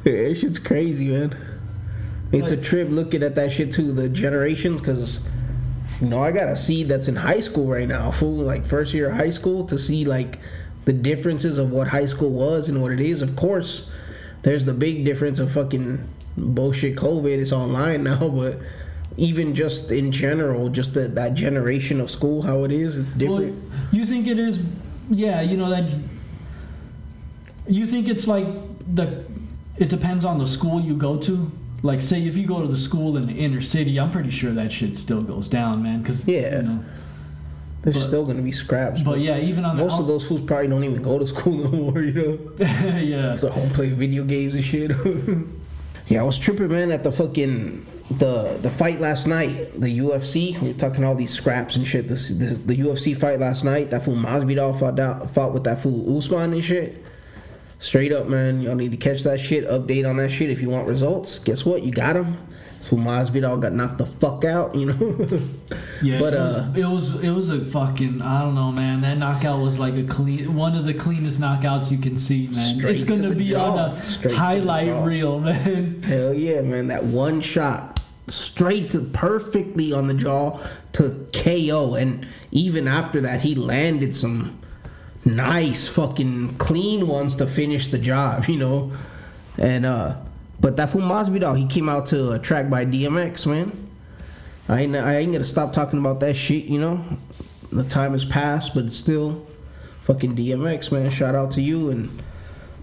Yeah, 0.05 0.29
that 0.29 0.37
shit's 0.37 0.59
crazy, 0.59 1.11
man. 1.11 1.37
It's 2.33 2.51
a 2.51 2.57
trip 2.57 2.89
looking 2.91 3.23
at 3.23 3.37
that 3.37 3.53
shit 3.53 3.71
too, 3.71 3.93
the 3.93 4.09
generations, 4.09 4.81
because 4.81 5.25
you 6.01 6.09
know 6.09 6.25
I 6.25 6.33
got 6.33 6.49
a 6.49 6.57
seed 6.57 6.89
that's 6.89 7.07
in 7.07 7.15
high 7.15 7.39
school 7.39 7.69
right 7.69 7.87
now, 7.87 8.11
fool, 8.11 8.43
like 8.43 8.67
first 8.67 8.93
year 8.93 9.11
of 9.11 9.17
high 9.17 9.31
school, 9.31 9.65
to 9.69 9.79
see 9.79 10.05
like 10.05 10.41
the 10.85 10.93
differences 10.93 11.59
of 11.59 11.73
what 11.73 11.89
high 11.89 12.07
school 12.07 12.31
was 12.31 12.69
and 12.69 12.81
what 12.83 12.93
it 12.93 13.01
is. 13.01 13.23
Of 13.23 13.37
course, 13.37 13.93
there's 14.43 14.65
the 14.65 14.75
big 14.75 15.05
difference 15.05 15.39
of 15.39 15.51
fucking 15.53 16.07
bullshit 16.37 16.97
COVID. 16.97 17.39
It's 17.39 17.53
online 17.53 18.03
now, 18.13 18.29
but 18.29 18.59
even 19.17 19.55
just 19.55 19.91
in 19.93 20.11
general, 20.13 20.69
just 20.69 20.95
the, 20.95 21.09
that 21.09 21.35
generation 21.35 22.01
of 22.01 22.11
school, 22.11 22.43
how 22.43 22.65
it 22.65 22.73
is, 22.73 22.99
it's 22.99 23.09
Well, 23.17 23.39
different. 23.39 23.71
you 23.93 24.05
think 24.05 24.27
it 24.27 24.39
is? 24.39 24.61
Yeah, 25.11 25.41
you 25.41 25.57
know 25.57 25.71
that. 25.71 25.93
You 27.67 27.87
think 27.87 28.09
it's 28.09 28.27
like 28.27 28.47
the? 28.95 29.25
It 29.79 29.89
depends 29.89 30.25
on 30.25 30.39
the 30.39 30.47
school 30.47 30.81
you 30.81 30.97
go 30.97 31.17
to. 31.19 31.51
Like, 31.83 32.01
say 32.01 32.27
if 32.27 32.37
you 32.37 32.47
go 32.47 32.61
to 32.63 32.69
the 32.69 32.77
school 32.77 33.17
in 33.17 33.27
the 33.27 33.33
inner 33.35 33.61
city, 33.61 33.99
I'm 34.01 34.11
pretty 34.11 34.31
sure 34.31 34.53
that 34.53 34.73
shit 34.73 34.97
still 34.97 35.21
goes 35.23 35.49
down, 35.49 35.83
man. 35.83 36.03
Cause 36.05 36.27
Yeah. 36.27 36.57
you 36.59 36.63
know. 36.63 36.85
There's 37.85 37.97
but- 37.99 38.07
still 38.07 38.25
gonna 38.25 38.43
be 38.43 38.51
scraps, 38.53 39.03
But 39.03 39.21
yeah, 39.21 39.39
even 39.39 39.65
on 39.65 39.77
the 39.77 39.83
most 39.85 40.01
of 40.01 40.07
those 40.07 40.27
fools 40.27 40.41
probably 40.41 40.69
don't 40.69 40.85
even 40.85 41.03
go 41.03 41.19
to 41.19 41.27
school 41.27 41.53
no 41.65 41.69
more, 41.71 42.01
you 42.01 42.13
know. 42.13 42.39
yeah, 42.99 43.37
So 43.37 43.51
home 43.51 43.71
play 43.71 43.91
video 43.91 44.25
games 44.25 44.55
and 44.55 44.65
shit. 44.65 44.91
yeah, 46.09 46.21
I 46.21 46.23
was 46.23 46.39
tripping, 46.39 46.69
man, 46.69 46.91
at 46.91 47.05
the 47.05 47.13
fucking 47.13 47.85
the 48.11 48.59
the 48.61 48.71
fight 48.71 49.01
last 49.01 49.27
night, 49.27 49.73
the 49.75 49.99
UFC. 49.99 50.59
We 50.61 50.71
are 50.71 50.75
talking 50.75 51.05
all 51.05 51.15
these 51.15 51.33
scraps 51.33 51.77
and 51.77 51.87
shit. 51.87 52.09
This, 52.09 52.29
this 52.31 52.59
the 52.59 52.77
UFC 52.77 53.17
fight 53.17 53.39
last 53.41 53.65
night. 53.65 53.91
That 53.91 54.03
fool 54.03 54.17
Masvidal 54.17 54.79
fought 54.79 54.97
down, 54.97 55.27
fought 55.29 55.53
with 55.53 55.65
that 55.65 55.79
fool 55.81 56.17
Usman 56.17 56.53
and 56.55 56.65
shit. 56.65 57.03
Straight 57.81 58.13
up, 58.13 58.29
man. 58.29 58.63
Y'all 58.63 58.75
need 58.77 58.93
to 58.93 58.97
catch 58.97 59.25
that 59.25 59.41
shit. 59.41 59.67
Update 59.69 60.09
on 60.09 60.17
that 60.17 60.31
shit 60.31 60.49
if 60.49 60.63
you 60.63 60.71
want 60.71 60.89
results. 60.89 61.39
Guess 61.39 61.67
what? 61.67 61.83
You 61.83 61.93
got 61.93 62.17
him. 62.17 62.39
So 62.85 62.97
Masvidal 62.97 63.63
got 63.63 63.73
knocked 63.73 63.97
the 63.97 64.05
fuck 64.05 64.45
out. 64.45 64.75
You 64.75 64.93
know. 64.93 65.49
yeah. 66.03 66.19
but, 66.21 66.35
it, 66.35 66.39
was, 66.39 66.55
uh, 66.55 66.73
it 66.77 66.85
was 66.85 67.25
it 67.25 67.31
was 67.31 67.49
a 67.49 67.65
fucking 67.65 68.21
I 68.21 68.43
don't 68.43 68.55
know, 68.55 68.71
man. 68.71 69.01
That 69.01 69.17
knockout 69.17 69.63
was 69.63 69.79
like 69.79 69.95
a 69.95 70.05
clean 70.05 70.55
one 70.55 70.77
of 70.77 70.85
the 70.85 70.93
cleanest 70.93 71.41
knockouts 71.41 71.91
you 71.91 71.97
can 71.97 72.19
see, 72.19 72.49
man. 72.49 72.85
It's 72.85 73.05
gonna 73.05 73.35
be 73.35 73.49
jaw. 73.49 73.73
on 73.73 73.79
a 73.79 73.95
the 73.95 74.37
highlight 74.37 75.03
reel, 75.03 75.41
man. 75.41 76.03
Hell 76.03 76.35
yeah, 76.35 76.61
man! 76.61 76.89
That 76.89 77.05
one 77.05 77.41
shot 77.41 78.01
straight 78.29 78.91
to 78.91 79.01
perfectly 79.01 79.95
on 79.95 80.07
the 80.07 80.15
jaw 80.15 80.61
to 80.93 81.27
KO, 81.33 81.95
and 81.95 82.29
even 82.51 82.87
after 82.87 83.23
that, 83.23 83.41
he 83.41 83.55
landed 83.55 84.15
some 84.15 84.61
nice 85.25 85.89
fucking 85.89 86.57
clean 86.57 87.09
ones 87.09 87.37
to 87.37 87.47
finish 87.47 87.89
the 87.89 87.99
job, 87.99 88.45
you 88.49 88.59
know. 88.59 88.93
And 89.57 89.87
uh, 89.87 90.17
but 90.61 90.77
that 90.77 90.91
fool 90.91 91.03
Masvidal, 91.03 91.59
he 91.59 91.67
came 91.67 91.89
out 91.89 92.07
to 92.07 92.33
a 92.33 92.39
track 92.39 92.71
by 92.71 92.85
DMX, 92.87 93.47
man. 93.47 93.89
I 94.69 94.83
ain't, 94.83 94.97
I 94.97 95.17
ain't 95.17 95.33
gonna 95.33 95.45
stop 95.45 95.73
talking 95.73 95.99
about 95.99 96.21
that 96.21 96.35
shit, 96.35 96.65
you 96.65 96.81
know. 96.81 97.05
The 97.71 97.85
time 97.85 98.13
has 98.13 98.25
passed, 98.25 98.75
but 98.75 98.85
it's 98.85 98.97
still 98.97 99.45
fucking 100.03 100.37
DMX, 100.37 100.93
man. 100.93 101.11
Shout 101.11 101.35
out 101.35 101.51
to 101.53 101.63
you 101.63 101.91
and 101.91 102.23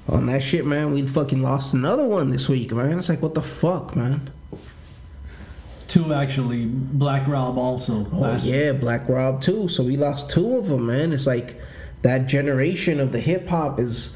on 0.08 0.26
that 0.28 0.44
shit, 0.44 0.66
man. 0.66 0.94
We 0.94 1.04
fucking 1.04 1.42
lost 1.42 1.74
another 1.74 2.06
one 2.06 2.30
this 2.30 2.50
week, 2.50 2.72
man. 2.74 3.00
It's 3.00 3.10
like, 3.10 3.22
what 3.22 3.34
the 3.34 3.42
fuck, 3.42 3.96
man? 3.96 4.30
Two 5.88 6.14
actually, 6.14 6.66
Black 6.66 7.28
Rob 7.28 7.58
also. 7.58 8.08
Oh 8.14 8.38
yeah, 8.38 8.72
Black 8.72 9.10
Rob 9.10 9.42
too. 9.42 9.68
So 9.68 9.84
we 9.84 9.98
lost 9.98 10.30
two 10.30 10.58
of 10.58 10.68
them, 10.68 10.88
man. 10.88 11.12
It's 11.12 11.28
like 11.28 11.60
that 12.02 12.28
generation 12.28 13.00
of 13.00 13.12
the 13.12 13.20
hip 13.20 13.48
hop 13.48 13.80
is 13.80 14.16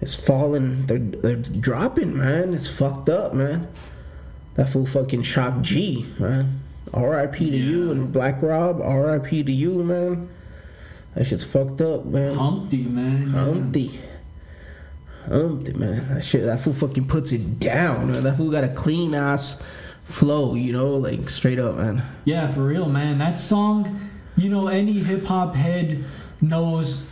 is 0.00 0.14
falling. 0.14 0.86
They're 0.86 0.98
they're 0.98 1.36
dropping, 1.36 2.16
man. 2.16 2.54
It's 2.54 2.68
fucked 2.68 3.08
up, 3.08 3.34
man. 3.34 3.68
That 4.54 4.68
fool 4.68 4.86
fucking 4.86 5.22
Shock 5.22 5.60
G, 5.62 6.06
man. 6.18 6.60
R.I.P. 6.94 7.50
to 7.50 7.56
you 7.56 7.90
and 7.90 8.12
Black 8.12 8.40
Rob. 8.42 8.80
R.I.P. 8.80 9.42
to 9.42 9.52
you, 9.52 9.82
man. 9.82 10.28
That 11.14 11.26
shit's 11.26 11.44
fucked 11.44 11.80
up, 11.80 12.04
man. 12.04 12.36
Humpty, 12.36 12.84
man. 12.84 13.28
Humpty. 13.28 14.00
Humpty, 15.26 15.72
man. 15.72 16.14
That 16.14 16.24
shit, 16.24 16.44
that 16.44 16.60
fool 16.60 16.72
fucking 16.72 17.08
puts 17.08 17.32
it 17.32 17.58
down. 17.58 18.12
Man. 18.12 18.22
That 18.22 18.36
fool 18.36 18.50
got 18.50 18.64
a 18.64 18.68
clean 18.68 19.14
ass 19.14 19.62
flow, 20.04 20.54
you 20.54 20.72
know, 20.72 20.96
like 20.96 21.28
straight 21.28 21.58
up, 21.58 21.76
man. 21.76 22.02
Yeah, 22.24 22.46
for 22.46 22.60
real, 22.60 22.88
man. 22.88 23.18
That 23.18 23.38
song, 23.38 24.08
you 24.36 24.48
know, 24.48 24.68
any 24.68 24.92
hip 24.92 25.24
hop 25.24 25.54
head 25.54 26.04
knows 26.40 27.02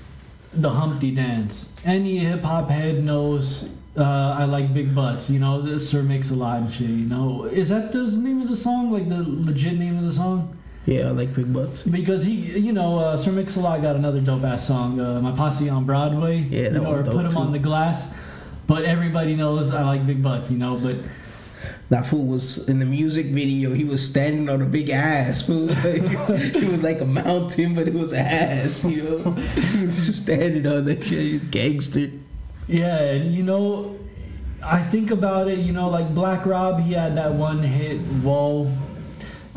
the 0.56 0.70
Humpty 0.70 1.10
dance. 1.10 1.68
Any 1.84 2.18
hip 2.18 2.42
hop 2.42 2.70
head 2.70 3.02
knows 3.02 3.68
uh, 3.96 4.36
I 4.38 4.44
like 4.44 4.74
big 4.74 4.94
butts. 4.94 5.30
You 5.30 5.38
know, 5.38 5.78
Sir 5.78 6.02
Mix 6.02 6.30
a 6.30 6.34
Lot 6.34 6.60
and 6.60 6.72
shit. 6.72 6.88
You 6.88 7.06
know, 7.06 7.44
is 7.44 7.68
that 7.68 7.92
the 7.92 8.06
name 8.10 8.42
of 8.42 8.48
the 8.48 8.56
song? 8.56 8.90
Like 8.90 9.08
the 9.08 9.22
legit 9.22 9.78
name 9.78 9.98
of 9.98 10.04
the 10.04 10.12
song? 10.12 10.56
Yeah, 10.86 11.08
I 11.08 11.10
like 11.12 11.34
Big 11.34 11.50
Butts. 11.50 11.82
because 11.82 12.24
he, 12.24 12.34
you 12.58 12.72
know, 12.72 12.98
uh, 12.98 13.16
Sir 13.16 13.32
Mix-a-Lot 13.32 13.80
got 13.80 13.96
another 13.96 14.20
dope 14.20 14.44
ass 14.44 14.66
song, 14.66 15.00
uh, 15.00 15.18
"My 15.18 15.32
Posse 15.32 15.70
on 15.70 15.86
Broadway." 15.86 16.40
Yeah, 16.40 16.68
that 16.68 16.74
you 16.74 16.80
know, 16.82 16.90
was 16.90 17.00
or 17.00 17.04
dope, 17.04 17.14
put 17.14 17.24
him 17.24 17.30
too. 17.30 17.38
on 17.38 17.52
the 17.52 17.58
glass. 17.58 18.12
But 18.66 18.84
everybody 18.84 19.34
knows 19.34 19.70
I 19.72 19.82
like 19.82 20.06
big 20.06 20.22
butts, 20.22 20.50
you 20.50 20.58
know. 20.58 20.76
But 20.76 20.96
That 21.90 22.06
fool 22.06 22.26
was 22.26 22.68
in 22.68 22.78
the 22.78 22.86
music 22.86 23.26
video. 23.26 23.72
He 23.72 23.84
was 23.84 24.04
standing 24.04 24.48
on 24.48 24.62
a 24.62 24.66
big 24.66 24.90
ass. 24.90 25.42
Fool. 25.42 25.68
it 25.70 26.70
was 26.70 26.82
like 26.82 27.00
a 27.00 27.06
mountain, 27.06 27.74
but 27.74 27.88
it 27.88 27.94
was 27.94 28.12
ass. 28.12 28.84
You 28.84 29.02
know, 29.02 29.18
he 29.32 29.84
was 29.84 30.06
just 30.06 30.22
standing 30.22 30.66
on 30.66 30.84
that 30.86 31.04
shit. 31.04 31.50
Gangster. 31.50 32.10
yeah, 32.66 32.98
and 32.98 33.34
you 33.34 33.42
know, 33.42 33.98
I 34.62 34.82
think 34.82 35.10
about 35.10 35.48
it. 35.48 35.58
You 35.58 35.72
know, 35.72 35.88
like 35.88 36.14
Black 36.14 36.46
Rob, 36.46 36.80
he 36.80 36.92
had 36.94 37.16
that 37.16 37.34
one 37.34 37.62
hit, 37.62 37.98
"Whoa." 37.98 38.72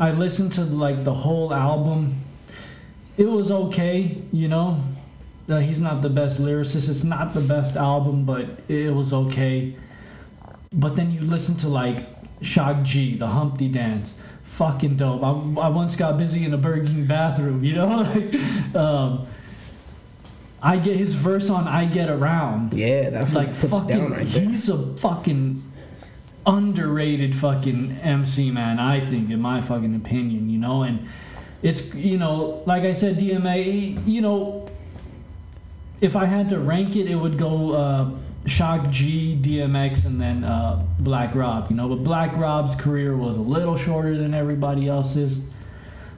I 0.00 0.12
listened 0.12 0.52
to 0.54 0.64
like 0.64 1.04
the 1.04 1.14
whole 1.14 1.52
album. 1.52 2.24
It 3.16 3.28
was 3.28 3.50
okay, 3.50 4.22
you 4.32 4.46
know. 4.46 4.80
Uh, 5.48 5.58
he's 5.58 5.80
not 5.80 6.02
the 6.02 6.10
best 6.10 6.40
lyricist. 6.40 6.88
It's 6.88 7.04
not 7.04 7.34
the 7.34 7.40
best 7.40 7.74
album, 7.74 8.24
but 8.24 8.46
it 8.68 8.94
was 8.94 9.12
okay. 9.12 9.74
But 10.72 10.96
then 10.96 11.10
you 11.10 11.20
listen 11.20 11.56
to 11.58 11.68
like 11.68 12.06
Shock 12.42 12.82
G, 12.82 13.16
the 13.16 13.28
Humpty 13.28 13.68
Dance, 13.68 14.14
fucking 14.44 14.96
dope. 14.96 15.22
I, 15.22 15.30
I 15.60 15.68
once 15.68 15.96
got 15.96 16.18
busy 16.18 16.44
in 16.44 16.52
a 16.52 16.58
Burger 16.58 16.86
King 16.86 17.06
bathroom, 17.06 17.64
you 17.64 17.74
know. 17.74 17.88
like, 18.02 18.74
um, 18.74 19.26
I 20.60 20.76
get 20.76 20.96
his 20.96 21.14
verse 21.14 21.50
on 21.50 21.68
"I 21.68 21.84
Get 21.84 22.10
Around." 22.10 22.74
Yeah, 22.74 23.10
that's 23.10 23.34
like 23.34 23.54
fucking 23.54 23.86
down 23.86 24.10
right 24.10 24.26
he's 24.26 24.68
a 24.68 24.96
fucking 24.96 25.62
underrated 26.46 27.34
fucking 27.34 27.92
MC 28.02 28.50
man 28.50 28.78
I 28.78 29.00
think 29.00 29.30
in 29.30 29.40
my 29.40 29.60
fucking 29.60 29.94
opinion 29.94 30.48
you 30.48 30.58
know 30.58 30.82
and 30.82 31.06
it's 31.62 31.94
you 31.94 32.16
know 32.16 32.62
like 32.64 32.84
I 32.84 32.92
said 32.92 33.18
DMX 33.18 34.06
you 34.06 34.22
know 34.22 34.68
if 36.00 36.16
I 36.16 36.24
had 36.24 36.48
to 36.48 36.58
rank 36.58 36.96
it 36.96 37.10
it 37.10 37.16
would 37.16 37.36
go 37.36 37.72
uh 37.72 38.10
Shock 38.48 38.90
G 38.90 39.38
DMX 39.40 40.06
and 40.06 40.20
then 40.20 40.44
uh 40.44 40.84
Black 40.98 41.34
Rob 41.34 41.70
you 41.70 41.76
know 41.76 41.88
but 41.88 42.02
Black 42.04 42.36
Rob's 42.36 42.74
career 42.74 43.16
was 43.16 43.36
a 43.36 43.40
little 43.40 43.76
shorter 43.76 44.16
than 44.16 44.34
everybody 44.34 44.88
else's 44.88 45.42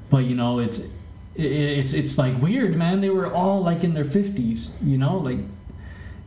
but 0.09 0.25
you 0.25 0.35
know 0.35 0.59
it's 0.59 0.79
it, 0.79 0.91
it's 1.37 1.93
it's 1.93 2.19
like 2.19 2.41
weird 2.41 2.77
man 2.77 3.01
they 3.01 3.11
were 3.11 3.33
all 3.33 3.63
like 3.63 3.85
in 3.85 3.95
their 3.95 4.05
50s 4.05 4.71
you 4.83 4.99
know 4.99 5.19
like 5.19 5.39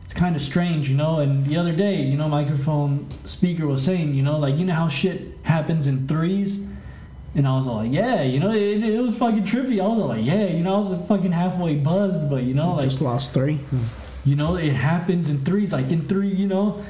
it's 0.04 0.12
kind 0.12 0.36
of 0.36 0.42
strange, 0.42 0.88
you 0.88 0.96
know. 0.96 1.18
And 1.18 1.46
the 1.46 1.56
other 1.56 1.72
day, 1.72 2.02
you 2.02 2.16
know, 2.16 2.28
microphone 2.28 3.08
speaker 3.24 3.66
was 3.66 3.82
saying, 3.82 4.14
you 4.14 4.22
know, 4.22 4.38
like 4.38 4.58
you 4.58 4.66
know 4.66 4.74
how 4.74 4.88
shit 4.88 5.38
happens 5.42 5.86
in 5.86 6.06
threes, 6.06 6.66
and 7.34 7.48
I 7.48 7.56
was 7.56 7.66
all 7.66 7.76
like, 7.76 7.92
yeah, 7.92 8.22
you 8.22 8.38
know, 8.38 8.52
it, 8.52 8.82
it 8.82 9.00
was 9.00 9.16
fucking 9.16 9.44
trippy. 9.44 9.82
I 9.82 9.86
was 9.86 9.98
all 9.98 10.08
like, 10.08 10.24
yeah, 10.24 10.46
you 10.46 10.62
know, 10.62 10.74
I 10.74 10.78
was 10.78 11.08
fucking 11.08 11.32
halfway 11.32 11.76
buzzed, 11.76 12.28
but 12.28 12.42
you 12.42 12.54
know, 12.54 12.74
like 12.74 12.84
just 12.84 13.00
lost 13.00 13.32
three. 13.32 13.58
You 14.24 14.36
know, 14.36 14.56
it 14.56 14.72
happens 14.72 15.28
in 15.28 15.44
threes, 15.44 15.72
like 15.72 15.90
in 15.90 16.06
three, 16.06 16.28
you 16.28 16.46
know. 16.46 16.82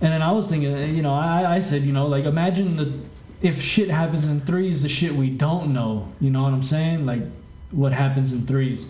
And 0.00 0.12
then 0.12 0.22
I 0.22 0.32
was 0.32 0.48
thinking, 0.48 0.96
you 0.96 1.02
know, 1.02 1.14
I, 1.14 1.56
I 1.56 1.60
said, 1.60 1.82
you 1.82 1.92
know, 1.92 2.06
like 2.06 2.24
imagine 2.24 2.76
the 2.76 2.92
if 3.40 3.60
shit 3.60 3.90
happens 3.90 4.24
in 4.24 4.40
threes, 4.40 4.82
the 4.82 4.88
shit 4.88 5.14
we 5.14 5.30
don't 5.30 5.72
know. 5.72 6.08
You 6.20 6.30
know 6.30 6.42
what 6.42 6.52
I'm 6.52 6.62
saying? 6.62 7.06
Like 7.06 7.22
what 7.70 7.92
happens 7.92 8.32
in 8.32 8.46
threes. 8.46 8.86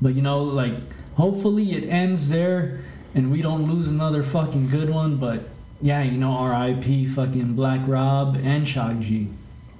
But 0.00 0.14
you 0.14 0.22
know, 0.22 0.42
like 0.42 0.74
hopefully 1.14 1.72
it 1.72 1.88
ends 1.88 2.28
there 2.28 2.80
and 3.14 3.30
we 3.30 3.40
don't 3.42 3.70
lose 3.70 3.88
another 3.88 4.22
fucking 4.22 4.68
good 4.68 4.90
one. 4.90 5.16
But 5.16 5.42
yeah, 5.80 6.02
you 6.02 6.18
know, 6.18 6.32
R.I.P. 6.32 7.06
fucking 7.08 7.54
Black 7.54 7.80
Rob 7.86 8.38
and 8.42 8.66
Shock 8.66 8.98
G. 9.00 9.28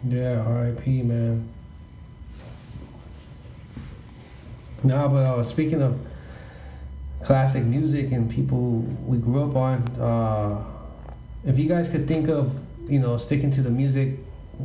Yeah, 0.06 0.40
R.I.P. 0.40 1.02
Man. 1.02 1.48
Nah, 4.82 5.08
but 5.08 5.24
uh, 5.24 5.42
speaking 5.42 5.82
of 5.82 5.98
classic 7.24 7.64
music 7.64 8.12
and 8.12 8.30
people 8.30 8.80
we 9.06 9.16
grew 9.16 9.48
up 9.48 9.56
on, 9.56 9.82
uh, 9.98 10.62
if 11.44 11.58
you 11.58 11.68
guys 11.68 11.88
could 11.88 12.06
think 12.06 12.28
of, 12.28 12.54
you 12.88 13.00
know, 13.00 13.16
sticking 13.16 13.50
to 13.50 13.62
the 13.62 13.70
music, 13.70 14.18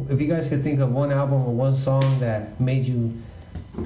if 0.09 0.19
you 0.19 0.27
guys 0.27 0.47
could 0.47 0.61
think 0.61 0.79
of 0.79 0.91
one 0.91 1.11
album 1.11 1.41
or 1.41 1.53
one 1.53 1.75
song 1.75 2.19
that 2.19 2.59
made 2.59 2.85
you 2.85 3.17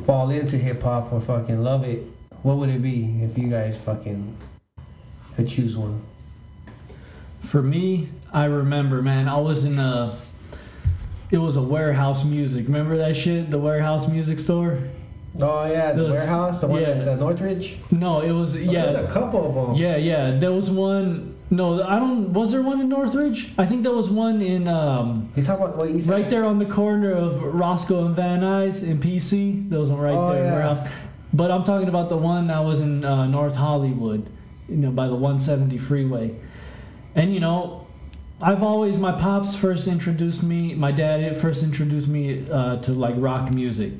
fall 0.05 0.31
into 0.31 0.57
hip 0.57 0.81
hop 0.81 1.13
or 1.13 1.21
fucking 1.21 1.63
love 1.63 1.83
it, 1.83 2.03
what 2.41 2.57
would 2.57 2.69
it 2.69 2.81
be 2.81 3.21
if 3.21 3.37
you 3.37 3.47
guys 3.47 3.77
fucking 3.77 4.35
could 5.35 5.47
choose 5.47 5.77
one? 5.77 6.01
For 7.41 7.61
me, 7.61 8.09
I 8.33 8.45
remember, 8.45 9.01
man, 9.01 9.27
I 9.27 9.37
was 9.37 9.63
in 9.63 9.77
a. 9.77 10.17
It 11.29 11.37
was 11.37 11.55
a 11.55 11.61
warehouse 11.61 12.23
music. 12.23 12.67
Remember 12.67 12.97
that 12.97 13.15
shit? 13.15 13.49
The 13.49 13.57
warehouse 13.57 14.07
music 14.07 14.37
store? 14.37 14.79
Oh 15.39 15.65
yeah, 15.65 15.91
the 15.93 16.03
warehouse, 16.09 16.61
the 16.61 16.67
one 16.67 16.81
yeah. 16.81 16.89
at 16.89 17.05
the 17.05 17.15
Northridge. 17.15 17.77
No, 17.91 18.21
it 18.21 18.31
was 18.31 18.53
There's 18.53 18.67
yeah, 18.67 18.83
a 18.91 19.11
couple 19.11 19.47
of 19.47 19.55
them. 19.55 19.75
yeah, 19.75 19.95
yeah. 19.97 20.37
There 20.37 20.51
was 20.51 20.69
one. 20.69 21.35
No, 21.49 21.81
I 21.83 21.97
don't. 21.99 22.33
Was 22.33 22.51
there 22.51 22.61
one 22.61 22.81
in 22.81 22.89
Northridge? 22.89 23.51
I 23.57 23.65
think 23.65 23.81
there 23.83 23.93
was 23.93 24.09
one 24.09 24.41
in 24.41 24.67
um, 24.67 25.31
You 25.35 25.43
talk 25.43 25.59
about 25.59 25.75
what 25.77 25.89
you 25.89 25.99
said? 25.99 26.11
right 26.11 26.29
there 26.29 26.45
on 26.45 26.59
the 26.59 26.65
corner 26.65 27.11
of 27.11 27.41
Roscoe 27.41 28.05
and 28.05 28.15
Van 28.15 28.41
Nuys 28.41 28.83
in 28.83 28.99
PC. 28.99 29.69
There 29.69 29.79
was 29.79 29.89
one 29.89 29.99
right 30.01 30.13
Oh, 30.15 30.31
there. 30.33 30.43
yeah. 30.45 30.53
Warehouse. 30.53 30.87
But 31.33 31.49
I'm 31.49 31.63
talking 31.63 31.89
about 31.89 32.09
the 32.09 32.17
one 32.17 32.47
that 32.47 32.59
was 32.59 32.81
in 32.81 33.03
uh, 33.03 33.25
North 33.25 33.55
Hollywood, 33.55 34.29
you 34.69 34.77
know, 34.77 34.91
by 34.91 35.07
the 35.07 35.15
170 35.15 35.79
freeway. 35.79 36.35
And 37.15 37.33
you 37.33 37.39
know, 37.39 37.87
I've 38.41 38.61
always 38.61 38.99
my 38.99 39.11
pops 39.13 39.55
first 39.55 39.87
introduced 39.87 40.43
me. 40.43 40.75
My 40.75 40.91
dad 40.91 41.35
first 41.37 41.63
introduced 41.63 42.07
me 42.07 42.45
uh, 42.51 42.77
to 42.77 42.93
like 42.93 43.15
rock 43.17 43.51
music, 43.51 43.93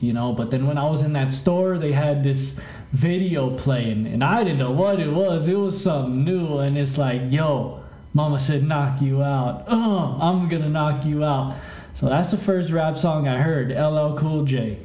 you 0.00 0.12
know. 0.12 0.32
But 0.32 0.50
then 0.50 0.66
when 0.66 0.78
I 0.78 0.88
was 0.88 1.02
in 1.02 1.12
that 1.12 1.32
store, 1.32 1.78
they 1.78 1.92
had 1.92 2.22
this 2.22 2.54
video 2.92 3.56
playing, 3.56 4.06
and 4.06 4.24
I 4.24 4.42
didn't 4.42 4.58
know 4.58 4.72
what 4.72 4.98
it 5.00 5.12
was. 5.12 5.48
It 5.48 5.56
was 5.58 5.80
something 5.80 6.24
new, 6.24 6.58
and 6.58 6.76
it's 6.76 6.98
like, 6.98 7.22
yo, 7.28 7.82
Mama 8.12 8.38
said 8.38 8.64
knock 8.64 9.00
you 9.00 9.22
out. 9.22 9.64
Oh, 9.68 10.18
I'm 10.20 10.48
gonna 10.48 10.68
knock 10.68 11.04
you 11.04 11.24
out. 11.24 11.56
So 11.94 12.08
that's 12.08 12.30
the 12.30 12.38
first 12.38 12.70
rap 12.70 12.96
song 12.96 13.28
I 13.28 13.40
heard, 13.40 13.70
LL 13.70 14.16
Cool 14.16 14.44
J. 14.44 14.78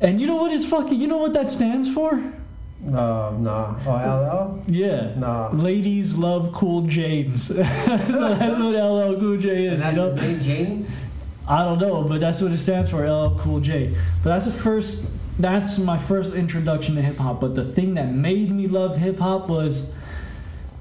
And 0.00 0.20
you 0.20 0.26
know 0.26 0.36
what 0.36 0.52
is 0.52 0.66
fucking? 0.66 1.00
You 1.00 1.06
know 1.06 1.18
what 1.18 1.32
that 1.32 1.50
stands 1.50 1.88
for? 1.88 2.12
Uh, 2.86 3.32
nah. 3.38 3.74
Oh, 3.86 4.62
Yeah. 4.68 5.12
LL? 5.14 5.18
Nah. 5.18 5.48
Ladies 5.52 6.16
love 6.16 6.52
Cool 6.52 6.82
James. 6.82 7.46
so 7.46 7.54
that's 7.54 8.10
what 8.10 8.74
LL 8.74 9.18
Cool 9.18 9.38
J 9.38 9.66
is. 9.66 9.72
And 9.74 9.82
that's 9.82 9.96
you 9.96 10.02
know? 10.02 10.42
James? 10.42 10.90
I 11.48 11.64
don't 11.64 11.78
know, 11.78 12.02
but 12.02 12.20
that's 12.20 12.40
what 12.42 12.50
it 12.52 12.58
stands 12.58 12.90
for, 12.90 13.08
LL 13.08 13.38
Cool 13.38 13.60
J. 13.60 13.94
But 14.22 14.30
that's 14.30 14.46
the 14.46 14.52
first. 14.52 15.06
That's 15.38 15.78
my 15.78 15.98
first 15.98 16.32
introduction 16.34 16.94
to 16.96 17.02
hip 17.02 17.18
hop. 17.18 17.40
But 17.40 17.54
the 17.54 17.64
thing 17.64 17.94
that 17.94 18.12
made 18.12 18.50
me 18.50 18.66
love 18.66 18.96
hip 18.96 19.18
hop 19.18 19.48
was 19.48 19.92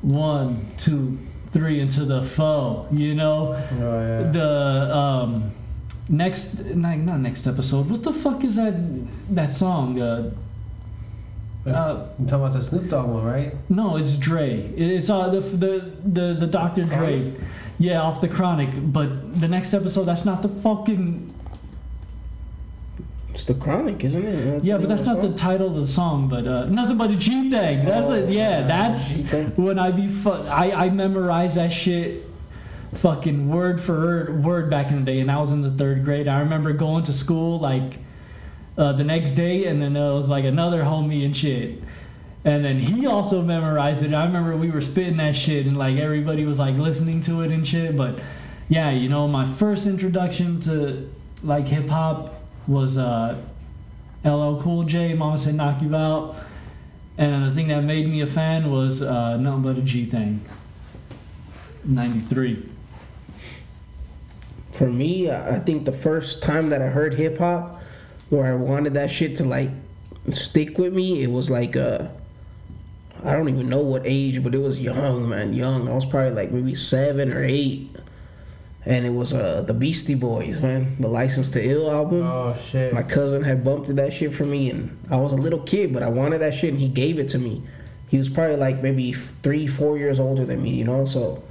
one, 0.02 0.68
two, 0.78 1.20
three, 1.52 1.80
into 1.82 2.06
the 2.06 2.24
foe. 2.24 2.88
You 2.92 3.16
know, 3.16 3.54
Oh, 3.54 3.78
yeah. 3.80 4.22
the 4.32 4.96
um, 4.96 5.52
next, 6.10 6.64
not, 6.66 6.98
not 7.00 7.20
next 7.20 7.46
episode. 7.48 7.90
What 7.90 8.04
the 8.04 8.14
fuck 8.14 8.44
is 8.44 8.56
that? 8.56 8.74
That 9.36 9.52
song? 9.52 10.02
Uh, 10.02 10.32
uh, 11.68 12.08
I'm 12.20 12.28
talking 12.28 12.46
about 12.46 12.54
the 12.54 12.62
Snoop 12.62 12.90
Dogg 12.90 13.10
one, 13.10 13.24
right? 13.26 13.54
no, 13.70 13.98
it's 13.98 14.18
Dre. 14.18 14.62
It's 14.78 15.10
uh 15.10 15.30
the 15.30 15.40
the 15.42 15.92
the, 16.06 16.34
the 16.40 16.48
Dr. 16.48 16.86
Dre. 16.86 17.34
Yeah, 17.78 18.02
off 18.02 18.22
the 18.22 18.28
Chronic. 18.28 18.70
But 18.74 19.40
the 19.40 19.48
next 19.48 19.74
episode, 19.74 20.06
that's 20.06 20.26
not 20.26 20.42
the 20.42 20.50
fucking. 20.50 21.34
It's 23.30 23.44
the 23.44 23.54
Chronic, 23.54 24.04
isn't 24.04 24.26
it? 24.26 24.64
Yeah, 24.64 24.78
but 24.78 24.88
that's 24.88 25.06
not 25.06 25.22
the 25.22 25.34
title 25.34 25.68
of 25.68 25.76
the 25.76 25.88
song. 25.88 26.30
But 26.30 26.48
uh, 26.48 26.66
nothing 26.68 26.98
but 26.98 27.12
a 27.12 27.16
G 27.18 27.50
thing. 27.50 27.84
That's 27.84 28.10
it. 28.10 28.30
Yeah, 28.30 28.62
that's 28.66 29.14
when 29.58 29.78
I 29.78 29.92
be. 29.92 30.08
Fu- 30.08 30.30
I 30.32 30.86
I 30.86 30.90
memorized 30.90 31.58
that 31.58 31.72
shit. 31.72 32.24
Fucking 32.94 33.50
word 33.50 33.82
for 33.82 34.00
word, 34.00 34.44
word 34.46 34.70
back 34.70 34.90
in 34.90 35.00
the 35.04 35.12
day, 35.12 35.20
and 35.20 35.30
I 35.30 35.38
was 35.38 35.52
in 35.52 35.62
the 35.62 35.72
third 35.72 36.06
grade. 36.06 36.30
I 36.30 36.40
remember 36.40 36.72
going 36.72 37.04
to 37.04 37.14
school 37.14 37.60
like 37.60 38.00
uh, 38.78 38.94
the 38.94 39.04
next 39.04 39.34
day, 39.34 39.66
and 39.66 39.82
then 39.82 39.94
there 39.94 40.14
was 40.14 40.30
like 40.30 40.46
another 40.46 40.82
homie 40.84 41.26
and 41.26 41.36
shit. 41.36 41.82
And 42.46 42.64
then 42.64 42.78
he 42.78 43.08
also 43.08 43.42
memorized 43.42 44.04
it. 44.04 44.14
I 44.14 44.24
remember 44.24 44.56
we 44.56 44.70
were 44.70 44.82
spitting 44.82 45.18
that 45.18 45.36
shit, 45.36 45.66
and 45.66 45.76
like 45.76 45.98
everybody 45.98 46.46
was 46.46 46.60
like 46.60 46.78
listening 46.78 47.22
to 47.24 47.42
it 47.42 47.52
and 47.52 47.68
shit. 47.68 47.98
But 47.98 48.20
yeah, 48.70 48.92
you 48.92 49.10
know, 49.10 49.28
my 49.28 49.52
first 49.52 49.88
introduction 49.88 50.60
to 50.62 51.12
like 51.44 51.68
hip 51.68 51.88
hop 51.88 52.36
was 52.68 53.00
uh, 53.00 53.42
LL 54.24 54.62
Cool 54.62 54.84
J. 54.84 55.16
Mama 55.16 55.40
said 55.40 55.56
knock 55.56 55.82
you 55.82 55.96
out. 55.96 56.36
And 57.18 57.48
the 57.48 57.52
thing 57.52 57.70
that 57.70 57.84
made 57.84 58.08
me 58.08 58.22
a 58.22 58.28
fan 58.28 58.70
was 58.70 59.02
uh, 59.02 59.38
nothing 59.38 59.64
but 59.64 59.78
a 59.78 59.82
G 59.82 60.06
thing. 60.06 60.46
'93. 61.84 62.70
For 64.72 64.88
me, 64.88 65.32
I 65.32 65.56
I 65.56 65.60
think 65.60 65.86
the 65.86 65.92
first 65.92 66.44
time 66.44 66.70
that 66.70 66.82
I 66.82 66.88
heard 66.88 67.16
hip 67.16 67.40
hop, 67.40 67.82
where 68.30 68.46
I 68.46 68.56
wanted 68.56 68.94
that 68.94 69.10
shit 69.10 69.36
to 69.38 69.46
like 69.46 69.72
stick 70.32 70.78
with 70.78 70.94
me, 70.94 71.24
it 71.24 71.32
was 71.32 71.50
like 71.50 71.76
uh, 71.76 72.08
I 73.26 73.34
don't 73.34 73.50
even 73.50 73.70
know 73.70 73.82
what 73.82 74.04
age, 74.06 74.44
but 74.44 74.54
it 74.54 74.60
was 74.60 74.80
young, 74.80 75.30
man, 75.30 75.54
young. 75.54 75.90
I 75.90 75.94
was 75.94 76.06
probably 76.06 76.32
like 76.32 76.52
maybe 76.52 76.76
seven 76.76 77.34
or 77.34 77.44
eight, 77.44 77.90
and 78.86 79.06
it 79.06 79.10
was 79.10 79.34
uh 79.34 79.64
the 79.64 79.74
Beastie 79.74 80.16
Boys, 80.16 80.62
man, 80.62 80.96
the 81.00 81.08
License 81.08 81.50
to 81.50 81.64
Ill 81.64 81.92
album. 81.92 82.22
Oh 82.22 82.56
shit. 82.70 82.94
My 82.94 83.04
cousin 83.04 83.44
had 83.44 83.64
bumped 83.64 83.96
that 83.96 84.14
shit 84.14 84.32
for 84.32 84.46
me, 84.46 84.70
and 84.70 84.98
I 85.10 85.16
was 85.18 85.34
a 85.34 85.38
little 85.38 85.62
kid, 85.62 85.92
but 85.92 86.04
I 86.04 86.10
wanted 86.10 86.40
that 86.40 86.54
shit, 86.54 86.72
and 86.72 86.80
he 86.80 86.88
gave 86.88 87.18
it 87.18 87.30
to 87.30 87.40
me. 87.40 87.64
He 88.08 88.18
was 88.18 88.30
probably 88.30 88.58
like 88.58 88.84
maybe 88.84 89.12
three, 89.12 89.66
four 89.66 89.98
years 89.98 90.20
older 90.20 90.46
than 90.46 90.62
me, 90.62 90.76
you 90.76 90.84
know. 90.84 91.06
So 91.06 91.44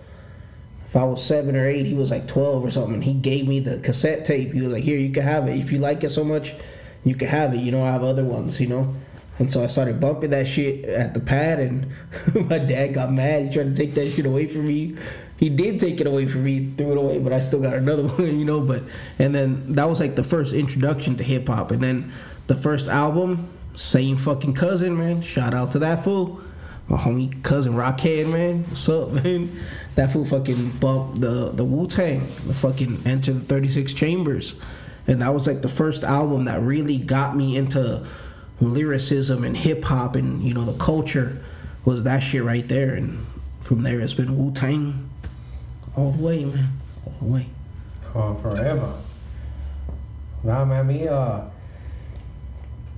if 0.87 0.95
I 0.95 1.03
was 1.03 1.25
seven 1.25 1.57
or 1.57 1.67
eight, 1.67 1.87
he 1.87 1.95
was 1.95 2.11
like 2.11 2.29
twelve 2.29 2.65
or 2.65 2.71
something. 2.71 2.95
And 2.95 3.05
he 3.05 3.15
gave 3.15 3.49
me 3.49 3.59
the 3.59 3.81
cassette 3.81 4.25
tape. 4.25 4.53
He 4.53 4.61
was 4.61 4.73
like, 4.73 4.85
"Here, 4.85 4.99
you 4.99 5.11
can 5.11 5.25
have 5.25 5.49
it. 5.49 5.59
If 5.59 5.73
you 5.73 5.79
like 5.79 6.05
it 6.05 6.11
so 6.11 6.23
much, 6.23 6.55
you 7.05 7.17
can 7.17 7.27
have 7.27 7.53
it. 7.53 7.59
You 7.59 7.73
know, 7.73 7.85
I 7.85 7.91
have 7.91 8.05
other 8.05 8.25
ones, 8.25 8.61
you 8.61 8.69
know." 8.69 8.95
And 9.39 9.51
so 9.51 9.65
I 9.65 9.67
started 9.67 10.01
bumping 10.01 10.31
that 10.31 10.47
shit 10.47 10.85
at 10.85 11.15
the 11.15 11.21
pad, 11.21 11.59
and 11.59 11.93
my 12.49 12.59
dad 12.59 12.95
got 12.95 13.13
mad. 13.13 13.47
He 13.47 13.53
tried 13.53 13.65
to 13.65 13.75
take 13.75 13.95
that 13.95 14.11
shit 14.13 14.27
away 14.27 14.47
from 14.47 14.67
me. 14.67 14.97
He 15.37 15.49
did 15.49 15.81
take 15.81 16.01
it 16.01 16.07
away 16.07 16.27
from 16.27 16.45
me, 16.45 16.73
threw 16.77 16.93
it 16.93 16.99
away, 16.99 17.19
but 17.19 17.33
I 17.33 17.41
still 17.41 17.61
got 17.61 17.75
another 17.75 18.07
one, 18.09 18.39
you 18.39 18.45
know. 18.45 18.61
But 18.61 18.85
and 19.19 19.35
then 19.35 19.73
that 19.75 19.89
was 19.89 20.01
like 20.01 20.15
the 20.15 20.23
first 20.23 20.55
introduction 20.55 21.17
to 21.17 21.25
hip 21.25 21.49
hop, 21.49 21.73
and 21.73 21.83
then 21.83 22.13
the 22.47 22.55
first 22.55 22.87
album, 22.87 23.51
same 23.75 24.17
fucking 24.17 24.55
cousin, 24.55 24.97
man. 24.97 25.23
Shout 25.23 25.53
out 25.53 25.73
to 25.73 25.81
that 25.81 26.05
fool, 26.05 26.41
my 26.87 26.97
homie 26.97 27.43
cousin 27.43 27.75
Rockhead, 27.75 28.31
man. 28.31 28.63
What's 28.65 28.89
up, 28.89 29.11
man? 29.25 29.51
That 29.97 30.13
fool 30.13 30.25
fucking 30.25 30.71
bumped 30.79 31.21
the 31.21 31.51
the 31.51 31.65
Wu 31.65 31.89
Tang, 31.89 32.21
the 32.47 32.55
fucking 32.55 33.03
Enter 33.05 33.33
the 33.33 33.41
Thirty 33.41 33.69
Six 33.69 33.93
Chambers, 33.93 34.55
and 35.09 35.21
that 35.23 35.35
was 35.35 35.49
like 35.49 35.63
the 35.63 35.69
first 35.69 36.05
album 36.05 36.45
that 36.45 36.61
really 36.61 36.99
got 36.99 37.37
me 37.37 37.57
into 37.57 38.07
lyricism 38.61 39.45
and 39.45 39.57
hip 39.57 39.85
hop 39.85 40.17
and 40.17 40.43
you 40.43 40.55
know 40.55 40.65
the 40.65 40.79
culture 40.79 41.43
was 41.85 42.05
that 42.05 42.21
shit 42.21 42.43
right 42.43 42.67
there, 42.69 42.95
and 42.95 43.25
from 43.61 43.83
there 43.83 44.01
it's 44.01 44.15
been 44.15 44.39
Wu 44.39 44.53
Tang 44.53 45.11
all 45.97 46.11
the 46.13 46.23
way, 46.23 46.45
man, 46.45 46.69
all 47.07 47.15
the 47.21 47.27
way. 47.27 47.47
Oh, 48.15 48.35
forever. 48.35 48.95
Nah, 50.43 50.65
man, 50.65 50.87
me, 50.87 51.09
uh, 51.09 51.41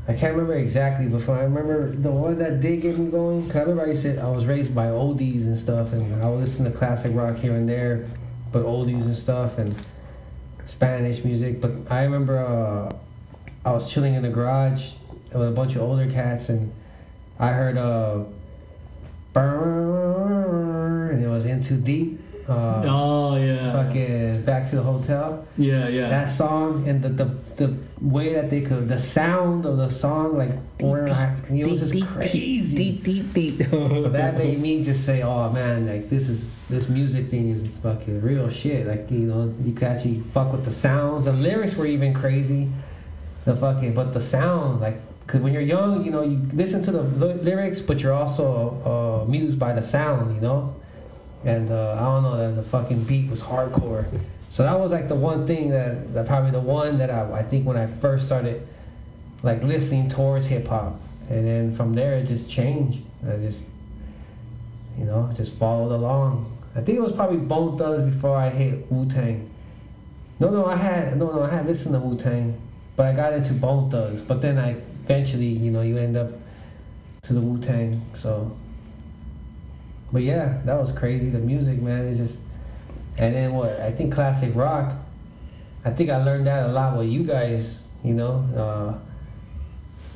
I 0.09 0.13
can't 0.13 0.35
remember 0.35 0.55
exactly, 0.55 1.09
but 1.09 1.29
I 1.29 1.43
remember 1.43 1.95
the 1.95 2.11
one 2.11 2.37
that 2.37 2.61
did 2.61 2.83
get 2.83 2.99
me 2.99 3.11
going. 3.11 3.47
Cause 3.47 3.57
I 3.57 3.61
remember 3.61 3.91
I 3.91 3.95
said 3.95 4.19
I 4.19 4.29
was 4.29 4.47
raised 4.47 4.75
by 4.75 4.87
oldies 4.87 5.45
and 5.45 5.59
stuff, 5.59 5.93
and 5.93 6.23
I 6.23 6.29
would 6.29 6.41
listen 6.41 6.65
to 6.65 6.71
classic 6.71 7.13
rock 7.15 7.37
here 7.39 7.55
and 7.55 7.69
there, 7.69 8.07
but 8.53 8.65
oldies 8.65 9.05
and 9.05 9.17
stuff, 9.17 9.59
and 9.59 9.75
Spanish 10.67 11.25
music. 11.25 11.61
But 11.61 11.73
I 11.91 12.05
remember 12.05 12.39
uh, 12.39 12.97
I 13.65 13.73
was 13.73 13.91
chilling 13.91 14.15
in 14.15 14.23
the 14.23 14.29
garage 14.29 14.93
with 15.33 15.49
a 15.49 15.53
bunch 15.53 15.75
of 15.77 15.83
older 15.83 16.11
cats, 16.11 16.49
and 16.49 16.73
I 17.39 17.49
heard 17.53 17.77
uh, 17.77 18.25
burn, 19.33 21.11
and 21.15 21.25
it 21.25 21.29
was 21.29 21.47
in 21.47 21.63
too 21.63 21.77
deep. 21.79 22.21
Uh, 22.49 22.83
Oh 22.87 23.37
yeah. 23.37 23.73
fucking 23.73 24.43
back 24.43 24.67
to 24.71 24.77
the 24.77 24.83
hotel. 24.83 25.45
Yeah, 25.59 25.89
yeah. 25.89 26.09
That 26.09 26.31
song 26.31 26.87
and 26.89 27.03
the, 27.03 27.09
the 27.09 27.25
the 27.57 27.75
way 28.01 28.35
that 28.35 28.51
they 28.51 28.61
could 28.61 28.89
the 28.89 28.99
sound 29.01 29.67
of 29.67 29.79
the 29.79 29.91
song 29.91 30.37
like 30.39 30.51
it 31.51 31.67
was 31.67 31.81
just 31.81 31.93
crazy. 32.07 32.77
So 34.03 34.09
that 34.11 34.39
made 34.39 34.61
me 34.61 34.85
just 34.85 35.05
say, 35.05 35.23
"Oh 35.23 35.51
man, 35.51 35.87
like 35.89 36.09
this 36.09 36.29
is 36.29 36.61
this 36.71 36.89
music 36.89 37.31
thing 37.31 37.49
is 37.51 37.67
fucking 37.79 38.21
real 38.23 38.49
shit." 38.49 38.87
Like 38.87 39.11
you 39.11 39.27
know, 39.27 39.53
you 39.61 39.73
can 39.73 39.89
actually 39.89 40.21
fuck 40.33 40.53
with 40.53 40.65
the 40.65 40.71
sounds. 40.71 41.25
The 41.25 41.33
lyrics 41.33 41.75
were 41.75 41.87
even 41.87 42.15
crazy. 42.15 42.71
The 43.45 43.57
fucking, 43.57 43.95
but 43.95 44.13
the 44.13 44.21
sound, 44.21 44.81
like, 44.81 45.01
cause 45.27 45.41
when 45.41 45.53
you're 45.53 45.63
young, 45.63 46.05
you 46.05 46.11
know, 46.11 46.23
you 46.23 46.41
listen 46.53 46.83
to 46.85 46.93
the 46.93 47.03
ly- 47.03 47.35
lyrics, 47.35 47.81
but 47.81 48.01
you're 48.03 48.13
also 48.13 48.81
uh, 48.85 49.25
amused 49.25 49.59
by 49.59 49.73
the 49.73 49.83
sound, 49.83 50.35
you 50.35 50.41
know. 50.41 50.75
And 51.45 51.71
uh, 51.71 51.93
I 51.93 52.01
don't 52.01 52.23
know, 52.23 52.55
the, 52.55 52.63
the 52.63 52.69
fucking 52.69 53.05
beat 53.05 53.31
was 53.31 53.43
hardcore. 53.43 54.07
So 54.51 54.63
that 54.63 54.79
was 54.79 54.93
like 54.93 55.09
the 55.09 55.15
one 55.15 55.47
thing 55.47 55.71
that, 55.71 56.15
that 56.15 56.27
probably 56.27 56.51
the 56.51 56.61
one 56.61 56.99
that 56.99 57.11
I, 57.11 57.41
I 57.41 57.43
think 57.43 57.67
when 57.67 57.77
I 57.77 57.87
first 57.87 58.27
started 58.27 58.67
like 59.43 59.63
listening 59.63 60.09
towards 60.09 60.47
hip 60.47 60.67
hop, 60.69 61.01
and 61.29 61.47
then 61.47 61.77
from 61.77 61.95
there 61.95 62.15
it 62.15 62.27
just 62.27 62.49
changed. 62.49 63.01
I 63.27 63.37
just, 63.37 63.61
you 64.99 65.05
know, 65.05 65.33
just 65.37 65.53
followed 65.55 65.95
along. 65.95 66.57
I 66.75 66.81
think 66.81 66.99
it 66.99 67.03
was 67.03 67.13
probably 67.13 67.39
Bone 67.39 67.77
Thugs 67.77 68.15
before 68.15 68.37
I 68.37 68.51
hit 68.51 68.91
Wu 68.91 69.09
Tang. 69.09 69.51
No, 70.39 70.51
no, 70.51 70.67
I 70.67 70.77
had 70.77 71.17
no, 71.17 71.33
no, 71.33 71.43
I 71.43 71.51
had 71.51 71.67
listened 71.67 71.95
to 71.95 72.01
Wu 72.01 72.17
Tang, 72.17 72.61
but 72.97 73.07
I 73.07 73.13
got 73.13 73.33
into 73.33 73.53
Bone 73.53 73.91
Thugs. 73.91 74.21
But 74.23 74.43
then 74.43 74.59
I 74.59 74.77
eventually, 75.07 75.47
you 75.47 75.71
know, 75.71 75.83
you 75.83 75.97
end 75.97 76.17
up 76.17 76.33
to 77.23 77.33
the 77.33 77.41
Wu 77.41 77.59
Tang. 77.59 78.03
So, 78.13 78.57
but 80.13 80.23
yeah, 80.23 80.61
that 80.65 80.79
was 80.79 80.93
crazy. 80.93 81.31
The 81.31 81.39
music, 81.39 81.81
man, 81.81 82.07
is 82.07 82.19
just. 82.19 82.39
And 83.19 83.35
then 83.35 83.55
what? 83.55 83.81
I 83.81 83.93
think 83.93 84.13
classic 84.13 84.55
rock. 84.55 84.95
I 85.85 85.91
think 85.91 86.11
I 86.11 86.23
learned 86.23 86.47
that 86.49 86.69
a 86.69 86.73
lot 86.73 86.99
with 86.99 87.09
you 87.09 87.23
guys. 87.23 87.87
You 88.05 88.15
know, 88.15 88.45
uh, 88.55 88.99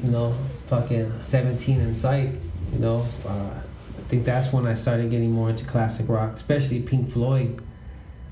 you 0.02 0.10
know, 0.10 0.34
fucking 0.66 1.22
seventeen 1.22 1.80
in 1.80 1.94
sight. 1.94 2.30
You 2.72 2.78
know, 2.78 3.06
uh, 3.26 3.50
I 3.98 4.02
think 4.08 4.24
that's 4.24 4.52
when 4.52 4.66
I 4.66 4.74
started 4.74 5.10
getting 5.10 5.30
more 5.30 5.50
into 5.50 5.64
classic 5.64 6.08
rock, 6.08 6.34
especially 6.36 6.82
Pink 6.82 7.12
Floyd. 7.12 7.62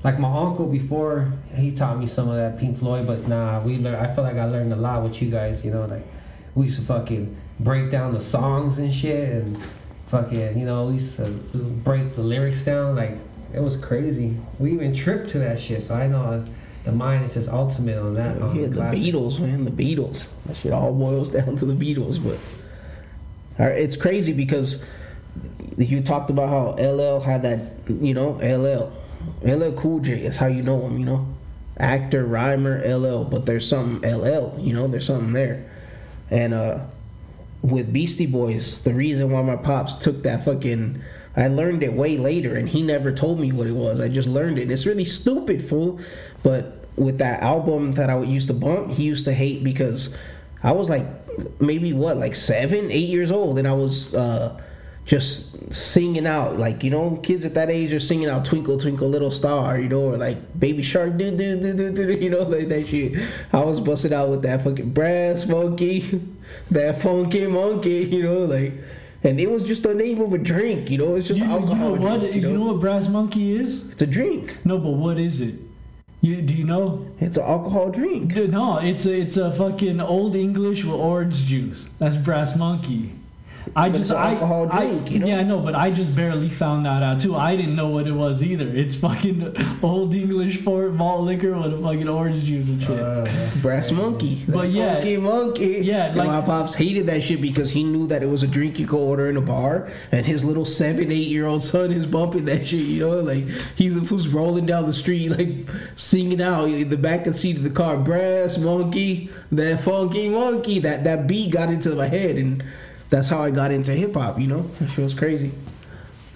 Like 0.03 0.17
my 0.17 0.33
uncle 0.33 0.67
before, 0.67 1.33
he 1.55 1.71
taught 1.71 1.99
me 1.99 2.07
some 2.07 2.29
of 2.29 2.37
that 2.37 2.57
Pink 2.57 2.77
Floyd, 2.79 3.05
but 3.05 3.27
nah, 3.27 3.59
we 3.61 3.77
learned. 3.77 3.97
I 3.97 4.13
feel 4.13 4.23
like 4.23 4.37
I 4.37 4.45
learned 4.45 4.71
a 4.71 4.77
lot 4.77 5.03
with 5.03 5.21
you 5.21 5.29
guys. 5.29 5.65
You 5.65 5.71
know, 5.71 5.85
like 5.85 6.05
we 6.59 6.65
used 6.65 6.79
to 6.79 6.85
fucking 6.85 7.35
break 7.59 7.89
down 7.89 8.13
the 8.13 8.19
songs 8.19 8.77
and 8.77 8.93
shit, 8.93 9.29
and 9.29 9.57
fucking, 10.07 10.59
you 10.59 10.65
know, 10.65 10.87
we 10.87 10.95
used 10.95 11.15
to 11.15 11.29
break 11.29 12.13
the 12.13 12.21
lyrics 12.21 12.65
down. 12.65 12.95
Like 12.95 13.17
it 13.53 13.61
was 13.61 13.77
crazy. 13.77 14.37
We 14.59 14.73
even 14.73 14.93
tripped 14.93 15.29
to 15.31 15.39
that 15.39 15.59
shit. 15.59 15.81
So 15.83 15.95
I 15.95 16.07
know 16.07 16.43
the 16.83 16.91
mind 16.91 17.25
is 17.25 17.35
just 17.35 17.49
ultimate 17.49 17.97
on 17.97 18.13
that. 18.15 18.41
on 18.41 18.55
Yeah, 18.55 18.67
the 18.67 18.75
classic. 18.75 18.99
Beatles, 18.99 19.39
man, 19.39 19.63
the 19.63 19.71
Beatles. 19.71 20.31
That 20.45 20.57
shit 20.57 20.73
all 20.73 20.93
boils 20.93 21.29
down 21.33 21.55
to 21.55 21.65
the 21.65 21.73
Beatles, 21.73 22.21
but 22.21 22.37
it's 23.57 23.95
crazy 23.95 24.33
because 24.33 24.85
you 25.77 26.01
talked 26.01 26.29
about 26.29 26.49
how 26.49 26.83
LL 26.83 27.21
had 27.21 27.43
that, 27.43 27.59
you 27.87 28.13
know, 28.13 28.31
LL, 28.31 28.91
LL 29.47 29.71
Cool 29.73 29.99
J 30.01 30.23
is 30.23 30.35
how 30.37 30.47
you 30.47 30.61
know 30.61 30.81
him, 30.87 30.97
you 30.99 31.05
know, 31.05 31.27
actor, 31.77 32.25
rhymer, 32.25 32.81
LL, 32.85 33.23
but 33.23 33.45
there's 33.45 33.67
something 33.67 34.09
LL, 34.09 34.57
you 34.59 34.73
know, 34.73 34.87
there's 34.87 35.05
something 35.05 35.33
there, 35.33 35.68
and 36.29 36.53
uh, 36.53 36.85
with 37.61 37.91
Beastie 37.91 38.25
Boys, 38.25 38.81
the 38.83 38.93
reason 38.93 39.31
why 39.31 39.41
my 39.41 39.55
pops 39.55 39.95
took 39.95 40.23
that 40.23 40.45
fucking. 40.45 41.01
I 41.35 41.47
learned 41.47 41.83
it 41.83 41.93
way 41.93 42.17
later, 42.17 42.55
and 42.55 42.67
he 42.67 42.81
never 42.81 43.11
told 43.13 43.39
me 43.39 43.51
what 43.51 43.67
it 43.67 43.73
was. 43.73 43.99
I 43.99 44.09
just 44.09 44.27
learned 44.27 44.59
it. 44.59 44.69
It's 44.69 44.85
really 44.85 45.05
stupid, 45.05 45.61
fool. 45.63 45.99
But 46.43 46.85
with 46.95 47.19
that 47.19 47.41
album 47.41 47.93
that 47.93 48.09
I 48.09 48.15
would 48.15 48.29
used 48.29 48.47
to 48.47 48.53
bump, 48.53 48.91
he 48.91 49.03
used 49.03 49.25
to 49.25 49.33
hate 49.33 49.63
because 49.63 50.15
I 50.63 50.73
was 50.73 50.89
like 50.89 51.05
maybe 51.61 51.93
what, 51.93 52.17
like 52.17 52.35
seven, 52.35 52.91
eight 52.91 53.07
years 53.07 53.31
old, 53.31 53.57
and 53.57 53.67
I 53.67 53.73
was 53.73 54.13
uh, 54.13 54.59
just 55.09 55.73
singing 55.73 56.27
out, 56.27 56.59
like 56.59 56.83
you 56.83 56.91
know, 56.91 57.17
kids 57.23 57.43
at 57.43 57.55
that 57.55 57.71
age 57.71 57.91
are 57.93 57.99
singing 57.99 58.29
out 58.29 58.45
"Twinkle 58.45 58.77
Twinkle 58.77 59.09
Little 59.09 59.31
Star," 59.31 59.79
you 59.79 59.89
know, 59.89 60.03
or 60.03 60.17
like 60.17 60.37
"Baby 60.57 60.83
Shark," 60.83 61.17
do 61.17 61.35
do 61.35 61.59
do 61.59 61.75
do 61.75 61.91
do, 61.91 62.13
you 62.13 62.29
know, 62.29 62.43
like 62.55 62.69
that 62.69 62.87
shit. 62.87 63.19
I 63.51 63.63
was 63.63 63.79
busting 63.79 64.13
out 64.13 64.29
with 64.29 64.43
that 64.43 64.63
fucking 64.63 64.91
brass 64.91 65.47
monkey, 65.55 66.21
that 66.69 66.99
funky 66.99 67.47
monkey, 67.47 68.05
you 68.15 68.23
know, 68.23 68.45
like. 68.45 68.73
And 69.21 69.37
it 69.37 69.51
was 69.51 69.67
just 69.67 69.83
the 69.83 69.93
name 69.93 70.21
of 70.21 70.31
a 70.31 70.37
drink, 70.37 70.89
you 70.89 70.97
know. 70.97 71.15
It's 71.15 71.27
just 71.27 71.41
you, 71.41 71.45
you 71.45 71.51
alcohol 71.51 71.95
know 71.95 72.01
what? 72.01 72.19
drink, 72.19 72.35
You 72.35 72.57
know 72.57 72.67
what 72.71 72.79
Brass 72.79 73.09
Monkey 73.09 73.53
is? 73.53 73.85
It's 73.89 74.01
a 74.01 74.07
drink. 74.07 74.57
No, 74.63 74.77
but 74.77 74.91
what 74.91 75.17
is 75.17 75.41
it? 75.41 75.55
You, 76.21 76.41
do 76.41 76.53
you 76.53 76.63
know? 76.63 77.05
It's 77.19 77.35
an 77.35 77.43
alcohol 77.43 77.89
drink. 77.89 78.33
No, 78.37 78.77
it's 78.77 79.05
a 79.05 79.19
it's 79.19 79.35
a 79.35 79.51
fucking 79.51 79.99
old 79.99 80.37
English 80.37 80.85
with 80.85 80.95
orange 80.95 81.43
juice. 81.43 81.89
That's 81.97 82.15
Brass 82.15 82.55
Monkey. 82.55 83.18
I 83.75 83.89
just 83.89 84.11
I, 84.11 84.33
alcohol 84.33 84.67
drink, 84.67 85.07
I 85.07 85.09
you 85.09 85.19
know? 85.19 85.27
yeah 85.27 85.39
I 85.39 85.43
know, 85.43 85.59
but 85.59 85.75
I 85.75 85.91
just 85.91 86.15
barely 86.15 86.49
found 86.49 86.85
that 86.85 87.03
out 87.03 87.19
too. 87.19 87.35
I 87.35 87.55
didn't 87.55 87.75
know 87.75 87.87
what 87.89 88.07
it 88.07 88.11
was 88.11 88.41
either. 88.43 88.67
It's 88.67 88.95
fucking 88.95 89.55
old 89.83 90.13
English 90.13 90.57
for 90.61 90.89
malt 90.91 91.21
liquor 91.25 91.57
with 91.57 91.73
a 91.73 91.77
fucking 91.81 92.09
orange 92.09 92.43
juice 92.43 92.67
and 92.67 92.81
shit. 92.81 92.99
Uh, 92.99 93.27
Brass 93.61 93.91
monkey. 93.91 94.43
But 94.47 94.61
That 94.63 94.67
yeah. 94.69 94.93
funky 94.95 95.17
monkey. 95.17 95.79
Yeah, 95.83 96.05
And 96.07 96.17
like- 96.17 96.27
my 96.27 96.41
pops 96.41 96.73
hated 96.73 97.07
that 97.07 97.21
shit 97.23 97.41
because 97.41 97.69
he 97.71 97.83
knew 97.83 98.07
that 98.07 98.23
it 98.23 98.27
was 98.27 98.43
a 98.43 98.47
drink 98.47 98.79
you 98.79 98.87
could 98.87 98.99
order 98.99 99.29
in 99.29 99.37
a 99.37 99.41
bar, 99.41 99.89
and 100.11 100.25
his 100.25 100.43
little 100.43 100.65
seven, 100.65 101.11
eight 101.11 101.27
year 101.27 101.45
old 101.45 101.63
son 101.63 101.91
is 101.91 102.05
bumping 102.05 102.45
that 102.45 102.67
shit. 102.67 102.81
You 102.81 103.05
know, 103.07 103.19
like 103.21 103.45
he's 103.75 103.95
the 103.95 104.01
who's 104.01 104.27
rolling 104.27 104.65
down 104.65 104.85
the 104.85 104.93
street, 104.93 105.29
like 105.29 105.65
singing 105.95 106.41
out 106.41 106.69
in 106.69 106.89
the 106.89 106.97
back 106.97 107.27
of 107.27 107.33
the 107.33 107.39
seat 107.39 107.57
of 107.57 107.63
the 107.63 107.69
car. 107.69 107.97
Brass 107.97 108.57
monkey, 108.57 109.29
that 109.51 109.79
funky 109.81 110.29
monkey. 110.29 110.79
That 110.79 111.03
that 111.03 111.27
beat 111.27 111.51
got 111.51 111.69
into 111.69 111.95
my 111.95 112.07
head, 112.07 112.37
and 112.37 112.63
that's 113.09 113.27
how 113.27 113.41
I 113.41 113.51
got 113.51 113.71
into 113.71 113.91
hip 113.91 114.13
hop. 114.13 114.39
You 114.39 114.47
know, 114.47 114.71
it 114.79 114.97
was 114.97 115.13
crazy. 115.13 115.51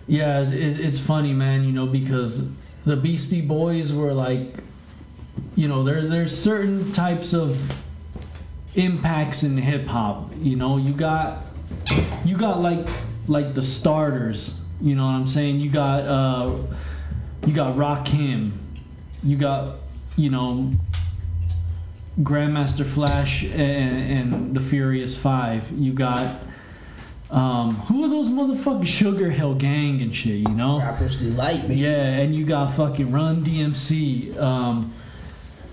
Yeah, 0.08 0.42
it, 0.42 0.80
it's 0.80 1.00
funny, 1.00 1.34
man. 1.34 1.64
You 1.64 1.72
know 1.72 1.86
because 1.86 2.46
the 2.86 2.96
Beastie 2.96 3.42
Boys 3.42 3.94
were 3.94 4.14
like, 4.14 4.56
you 5.56 5.68
know, 5.68 5.84
there 5.84 6.02
there's 6.02 6.38
certain 6.38 6.92
types 6.92 7.34
of 7.34 7.60
impacts 8.76 9.44
in 9.44 9.58
hip 9.58 9.88
hop. 9.88 10.32
You 10.42 10.56
know, 10.56 10.78
you 10.78 10.94
got 10.94 11.46
you 12.26 12.38
got 12.38 12.62
like 12.62 12.88
like 13.28 13.54
the 13.54 13.62
starters. 13.62 14.60
You 14.82 14.96
know 14.96 15.06
what 15.06 15.14
I'm 15.14 15.28
saying? 15.28 15.60
You 15.60 15.70
got 15.70 16.06
uh, 16.06 16.58
you 17.46 17.54
got 17.54 17.76
Rakim, 17.76 18.52
you 19.24 19.38
got 19.38 19.78
you 20.18 20.30
know 20.30 20.72
Grandmaster 22.20 22.86
Flash 22.86 23.44
and, 23.44 24.34
and 24.34 24.56
the 24.56 24.60
Furious 24.60 25.18
Five. 25.18 25.72
You 25.72 25.94
got 25.94 26.36
um, 27.34 27.76
who 27.88 28.04
are 28.06 28.10
those 28.10 28.30
motherfucking 28.30 28.86
Sugar 28.86 29.30
Hill 29.32 29.56
Gang 29.56 30.02
and 30.02 30.14
shit? 30.14 30.48
You 30.48 30.56
know. 30.56 30.80
Rappers 30.80 31.18
delight 31.18 31.68
me. 31.68 31.76
Yeah, 31.76 31.90
and 32.20 32.36
you 32.36 32.46
got 32.46 32.74
fucking 32.76 33.12
Run 33.12 33.44
DMC. 33.44 34.38
Um, 34.40 34.94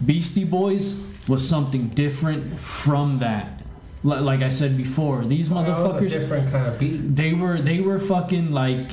Beastie 0.04 0.44
Boys 0.44 0.94
was 1.28 1.46
something 1.46 1.88
different 1.88 2.58
from 2.58 3.18
that. 3.18 3.60
Li- 4.02 4.20
Like 4.20 4.40
I 4.40 4.48
said 4.48 4.76
before, 4.76 5.24
these 5.24 5.48
That 5.50 5.56
was 5.56 5.68
a 5.68 5.72
motherfuckers 5.72 6.10
different 6.10 6.50
kind 6.50 6.66
of 6.66 6.78
beat. 6.78 7.14
they 7.14 7.34
were 7.34 7.60
they 7.60 7.80
were 7.80 7.98
fucking 7.98 8.50
like 8.52 8.92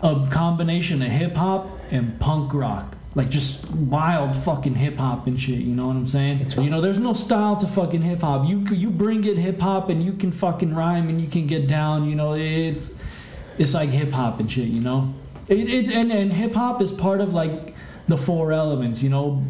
a 0.00 0.26
combination 0.30 1.02
of 1.02 1.08
hip 1.08 1.34
hop 1.34 1.66
and 1.90 2.18
punk 2.20 2.54
rock. 2.54 2.96
Like 3.16 3.28
just 3.28 3.68
wild 3.70 4.36
fucking 4.36 4.76
hip 4.76 4.96
hop 4.96 5.26
and 5.26 5.38
shit, 5.40 5.58
you 5.58 5.74
know 5.74 5.88
what 5.88 5.96
I'm 5.96 6.06
saying? 6.06 6.40
It's- 6.40 6.56
you 6.56 6.70
know, 6.70 6.80
there's 6.80 7.00
no 7.00 7.12
style 7.12 7.56
to 7.56 7.66
fucking 7.66 8.02
hip 8.02 8.20
hop. 8.20 8.48
You 8.48 8.60
you 8.70 8.90
bring 8.90 9.24
it 9.24 9.36
hip 9.36 9.58
hop 9.60 9.88
and 9.88 10.00
you 10.02 10.12
can 10.12 10.30
fucking 10.30 10.74
rhyme 10.74 11.08
and 11.08 11.20
you 11.20 11.26
can 11.26 11.46
get 11.48 11.66
down, 11.66 12.08
you 12.08 12.14
know, 12.14 12.34
it's 12.34 12.92
it's 13.58 13.74
like 13.74 13.90
hip 13.90 14.12
hop 14.12 14.38
and 14.40 14.50
shit, 14.50 14.68
you 14.68 14.80
know? 14.80 15.12
It, 15.48 15.68
it's 15.68 15.90
and, 15.90 16.12
and 16.12 16.32
hip 16.32 16.54
hop 16.54 16.80
is 16.80 16.92
part 16.92 17.20
of 17.20 17.34
like 17.34 17.74
the 18.06 18.16
four 18.16 18.52
elements, 18.52 19.02
you 19.02 19.08
know, 19.10 19.42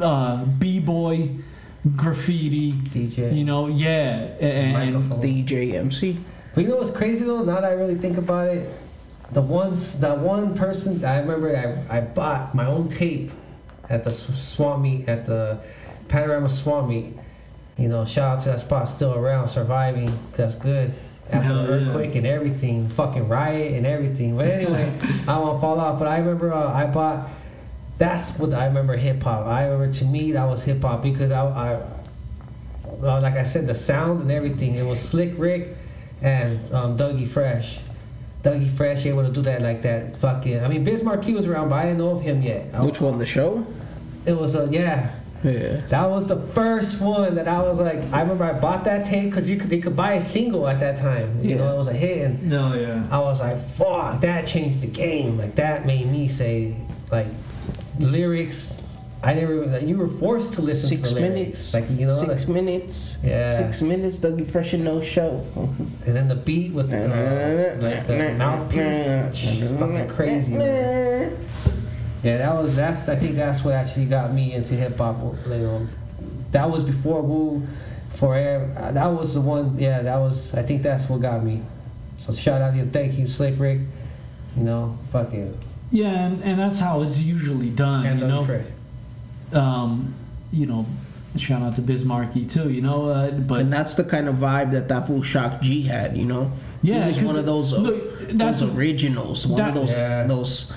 uh, 0.00 0.44
b-boy, 0.44 1.30
graffiti, 1.96 2.72
DJ. 2.72 3.36
you 3.36 3.44
know, 3.44 3.66
yeah, 3.66 4.34
and, 4.40 4.94
Microphone. 4.94 5.22
DJ 5.22 5.74
MC. 5.74 6.18
But 6.54 6.62
you 6.64 6.68
know 6.70 6.76
what's 6.76 6.90
crazy 6.90 7.24
though? 7.24 7.42
Now 7.44 7.56
that 7.60 7.64
I 7.64 7.72
really 7.72 7.96
think 7.96 8.16
about 8.16 8.48
it, 8.48 8.68
the 9.32 9.42
ones, 9.42 10.00
that 10.00 10.18
one 10.18 10.54
person 10.54 11.04
I 11.04 11.18
remember, 11.18 11.86
I, 11.90 11.98
I 11.98 12.00
bought 12.00 12.54
my 12.54 12.66
own 12.66 12.88
tape 12.88 13.30
at 13.88 14.04
the 14.04 14.10
sw- 14.10 14.38
swamp 14.38 14.82
meet 14.82 15.08
at 15.08 15.26
the 15.26 15.60
Panorama 16.08 16.48
swamp 16.48 16.88
meet. 16.88 17.14
You 17.76 17.88
know, 17.88 18.04
shout 18.04 18.38
out 18.38 18.42
to 18.44 18.50
that 18.50 18.60
spot 18.60 18.88
still 18.88 19.14
around, 19.14 19.48
surviving. 19.48 20.18
That's 20.32 20.54
good. 20.54 20.94
After 21.30 21.48
Hell 21.48 21.56
the 21.56 21.62
yeah. 21.62 21.68
earthquake 21.68 22.14
and 22.14 22.26
everything, 22.26 22.88
fucking 22.88 23.28
riot 23.28 23.74
and 23.74 23.86
everything. 23.86 24.36
But 24.36 24.46
anyway, 24.46 24.98
I 25.02 25.38
to 25.38 25.60
fall 25.60 25.78
off. 25.78 25.98
But 25.98 26.08
I 26.08 26.18
remember 26.18 26.52
uh, 26.52 26.72
I 26.72 26.86
bought. 26.86 27.28
That's 27.98 28.30
what 28.38 28.54
I 28.54 28.66
remember 28.66 28.96
hip 28.96 29.22
hop. 29.22 29.46
I 29.46 29.66
remember 29.66 29.92
to 29.98 30.04
me 30.04 30.32
that 30.32 30.44
was 30.44 30.62
hip 30.62 30.82
hop 30.82 31.02
because 31.02 31.30
I, 31.30 31.44
I 31.44 31.82
well, 32.84 33.20
like 33.20 33.34
I 33.34 33.42
said, 33.42 33.66
the 33.66 33.74
sound 33.74 34.22
and 34.22 34.30
everything. 34.30 34.74
It 34.74 34.84
was 34.84 35.00
Slick 35.00 35.34
Rick 35.36 35.76
and 36.22 36.72
um, 36.72 36.96
Dougie 36.96 37.28
Fresh. 37.28 37.80
Dougie 38.48 38.70
Fresh 38.76 39.06
able 39.06 39.24
to 39.24 39.30
do 39.32 39.42
that 39.42 39.62
like 39.62 39.82
that. 39.82 40.16
Fucking. 40.18 40.64
I 40.64 40.68
mean, 40.68 40.84
Biz 40.84 41.02
Markie 41.02 41.34
was 41.34 41.46
around, 41.46 41.68
but 41.68 41.76
I 41.76 41.82
didn't 41.84 41.98
know 41.98 42.10
of 42.10 42.22
him 42.22 42.42
yet. 42.42 42.66
I- 42.74 42.84
Which 42.84 43.00
one? 43.00 43.18
The 43.18 43.26
show? 43.26 43.66
It 44.26 44.32
was 44.36 44.54
a 44.54 44.68
yeah. 44.70 45.14
Yeah. 45.44 45.82
That 45.88 46.10
was 46.10 46.26
the 46.26 46.36
first 46.52 47.00
one 47.00 47.36
that 47.36 47.46
I 47.46 47.62
was 47.62 47.78
like. 47.78 48.02
I 48.12 48.22
remember 48.22 48.44
I 48.44 48.54
bought 48.58 48.82
that 48.84 49.06
tape 49.06 49.30
because 49.30 49.48
you 49.48 49.56
could 49.56 49.70
they 49.70 49.78
could 49.80 49.94
buy 49.94 50.14
a 50.14 50.22
single 50.22 50.66
at 50.66 50.80
that 50.80 50.98
time. 50.98 51.38
You 51.42 51.50
Yeah. 51.50 51.56
know, 51.58 51.74
it 51.74 51.78
was 51.78 51.86
a 51.86 51.92
hit, 51.92 52.22
and 52.26 52.42
no, 52.50 52.74
yeah. 52.74 53.06
I 53.10 53.20
was 53.20 53.40
like, 53.40 53.56
"Fuck!" 53.76 54.20
That 54.22 54.46
changed 54.48 54.80
the 54.80 54.88
game. 54.88 55.38
Like 55.38 55.54
that 55.54 55.86
made 55.86 56.10
me 56.10 56.26
say, 56.26 56.74
like, 57.12 57.28
lyrics. 58.00 58.77
I 59.22 59.34
never 59.34 59.54
even. 59.56 59.72
Like, 59.72 59.82
you 59.82 59.96
were 59.98 60.06
forced 60.08 60.52
to 60.54 60.62
listen 60.62 60.88
Six 60.90 61.08
to 61.08 61.14
the 61.14 61.20
lyrics. 61.20 61.34
minutes. 61.38 61.74
Like 61.74 61.90
you 61.90 62.06
know, 62.06 62.14
Six 62.14 62.46
like- 62.46 62.54
minutes. 62.54 63.18
Yeah. 63.24 63.56
Six 63.56 63.82
minutes. 63.82 64.18
Dougie 64.18 64.46
Fresh 64.46 64.74
and 64.74 64.84
no 64.84 65.00
show. 65.00 65.44
and 65.56 66.14
then 66.16 66.28
the 66.28 66.36
beat 66.36 66.72
with 66.72 66.90
the, 66.90 67.04
uh, 67.04 67.82
like 67.82 68.06
the 68.06 68.34
mouthpiece, 68.34 69.76
fucking 69.78 70.08
crazy. 70.08 70.52
Man. 70.54 71.36
Yeah, 72.22 72.38
that 72.38 72.54
was 72.54 72.76
that's. 72.76 73.08
I 73.08 73.16
think 73.16 73.34
that's 73.36 73.64
what 73.64 73.74
actually 73.74 74.06
got 74.06 74.32
me 74.32 74.52
into 74.54 74.74
hip 74.74 74.96
hop. 74.96 75.20
You 75.48 75.54
know, 75.56 75.86
that 76.52 76.70
was 76.70 76.82
before 76.84 77.22
Wu, 77.22 77.66
forever. 78.14 78.72
uh, 78.78 78.92
That 78.92 79.06
was 79.06 79.34
the 79.34 79.40
one. 79.40 79.78
Yeah, 79.78 80.02
that 80.02 80.16
was. 80.16 80.54
I 80.54 80.62
think 80.62 80.82
that's 80.82 81.08
what 81.08 81.20
got 81.22 81.44
me. 81.44 81.62
So 82.18 82.32
shout 82.32 82.60
out 82.60 82.72
to 82.72 82.78
you, 82.78 82.86
thank 82.86 83.16
you, 83.18 83.26
Slick 83.26 83.58
Rick. 83.58 83.80
You 84.56 84.64
know, 84.64 84.98
fucking 85.12 85.56
Yeah, 85.92 86.26
and, 86.26 86.42
and 86.42 86.58
that's 86.58 86.80
how 86.80 87.02
it's 87.02 87.20
usually 87.20 87.70
done, 87.70 88.04
and 88.06 88.20
you 88.20 88.26
know. 88.28 88.44
Fresh. 88.44 88.64
Um, 89.52 90.14
you 90.52 90.66
know, 90.66 90.86
shout 91.36 91.62
out 91.62 91.76
to 91.76 91.82
Biz 91.82 92.04
Markie 92.04 92.44
too, 92.46 92.70
you 92.70 92.80
know. 92.80 93.08
Uh, 93.10 93.30
but 93.32 93.60
and 93.60 93.72
that's 93.72 93.94
the 93.94 94.04
kind 94.04 94.28
of 94.28 94.36
vibe 94.36 94.72
that 94.72 94.88
that 94.88 95.06
fool 95.06 95.22
Shock 95.22 95.60
G 95.62 95.82
had, 95.82 96.16
you 96.16 96.24
know. 96.24 96.52
Yeah, 96.82 97.02
he 97.02 97.08
was 97.08 97.16
'cause 97.18 97.26
one 97.26 97.36
of 97.36 97.46
those, 97.46 97.72
uh, 97.74 97.78
look, 97.78 98.28
that's- 98.30 98.60
those 98.60 98.74
originals, 98.74 99.46
one 99.46 99.58
that- 99.58 99.68
of 99.70 99.74
those 99.74 99.92
Yeah. 99.92 100.26
those 100.26 100.72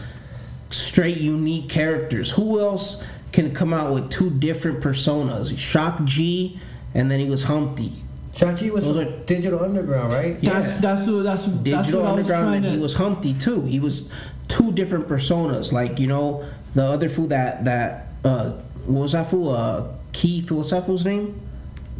straight 0.69 1.17
unique 1.19 1.69
characters. 1.69 2.32
Who 2.32 2.59
else 2.59 3.03
can 3.32 3.51
come 3.51 3.74
out 3.74 3.93
with 3.93 4.09
two 4.09 4.30
different 4.30 4.82
personas? 4.82 5.57
Shock 5.57 6.03
G, 6.05 6.59
and 6.95 7.09
then 7.11 7.19
he 7.19 7.26
was 7.30 7.43
Humpty. 7.43 7.93
Chachi 8.36 8.72
was 8.72 8.86
Those 8.86 9.03
from 9.03 9.07
are- 9.13 9.17
Digital 9.26 9.59
Underground, 9.61 10.13
right? 10.13 10.38
Yeah. 10.41 10.53
that's 10.53 10.78
that's 10.78 11.05
what 11.07 11.24
that's 11.24 11.43
that's 11.43 11.57
Digital 11.57 12.01
what 12.01 12.09
I 12.09 12.11
was 12.13 12.19
Underground, 12.28 12.45
trying 12.45 12.55
and 12.55 12.65
to. 12.65 12.72
he 12.72 12.78
was 12.78 12.93
Humpty 12.95 13.34
too. 13.34 13.61
He 13.63 13.80
was 13.80 14.09
two 14.47 14.72
different 14.72 15.07
personas. 15.07 15.72
Like 15.74 15.99
you 15.99 16.07
know, 16.07 16.43
the 16.74 16.84
other 16.84 17.09
fool 17.09 17.28
that 17.28 17.65
that 17.65 18.07
uh, 18.24 18.51
what 18.86 19.01
was 19.03 19.11
that 19.13 19.28
fool? 19.30 19.49
Uh, 19.49 19.88
Keith. 20.11 20.51
What's 20.51 20.72
that 20.72 20.86
fool's 20.86 21.05
name? 21.05 21.39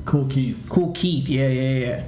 Kool 0.05 0.28
Keith. 0.28 0.67
Kool 0.69 0.91
Keith. 0.93 1.28
Yeah, 1.30 1.47
yeah, 1.47 1.78
yeah. 1.86 2.03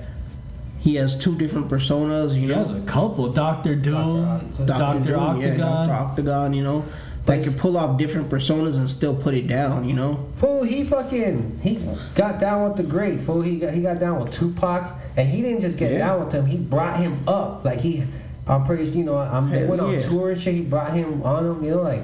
He 0.80 0.96
has 0.96 1.18
two 1.18 1.38
different 1.38 1.70
personas. 1.70 2.34
You 2.36 2.48
He 2.48 2.54
has 2.54 2.70
a 2.70 2.82
couple. 2.82 3.32
Doctor 3.32 3.76
Doom, 3.76 4.26
Octagon. 4.28 4.66
Doctor 4.68 5.00
Doom, 5.12 5.42
yeah, 5.42 5.48
Octagon. 5.48 5.88
Dr. 5.88 5.94
Octagon. 5.94 6.54
You 6.54 6.64
know, 6.64 6.86
that 7.26 7.42
can 7.44 7.54
pull 7.54 7.78
off 7.78 7.98
different 7.98 8.30
personas 8.30 8.78
and 8.78 8.90
still 8.90 9.16
put 9.16 9.34
it 9.34 9.48
down. 9.48 9.88
You 9.88 9.96
know. 9.96 10.28
Fool, 10.38 10.64
he 10.64 10.84
fucking 10.84 11.60
he 11.64 11.80
got 12.16 12.40
down 12.40 12.68
with 12.68 12.78
the 12.78 12.84
great 12.84 13.22
fool. 13.22 13.42
He 13.42 13.60
got 13.60 13.74
he 13.74 13.82
got 13.82 14.00
down 14.00 14.20
with 14.24 14.34
Tupac, 14.34 14.92
and 15.16 15.30
he 15.30 15.42
didn't 15.42 15.62
just 15.62 15.78
get 15.78 15.94
Yeah. 15.94 16.00
down 16.00 16.26
with 16.26 16.34
him. 16.34 16.46
He 16.48 16.58
brought 16.58 17.00
him 17.00 17.24
up. 17.28 17.64
Like 17.64 17.80
he, 17.80 18.04
I'm 18.46 18.66
pretty, 18.66 18.86
you 18.86 19.04
know, 19.06 19.18
I'm, 19.18 19.50
they 19.50 19.60
Hell 19.60 19.68
went 19.70 19.82
on 19.82 20.02
tour 20.02 20.32
and 20.32 20.42
shit. 20.42 20.54
He 20.56 20.62
brought 20.62 20.94
him 20.94 21.24
on 21.24 21.46
him. 21.46 21.64
You 21.64 21.72
know, 21.76 21.82
like 21.84 22.04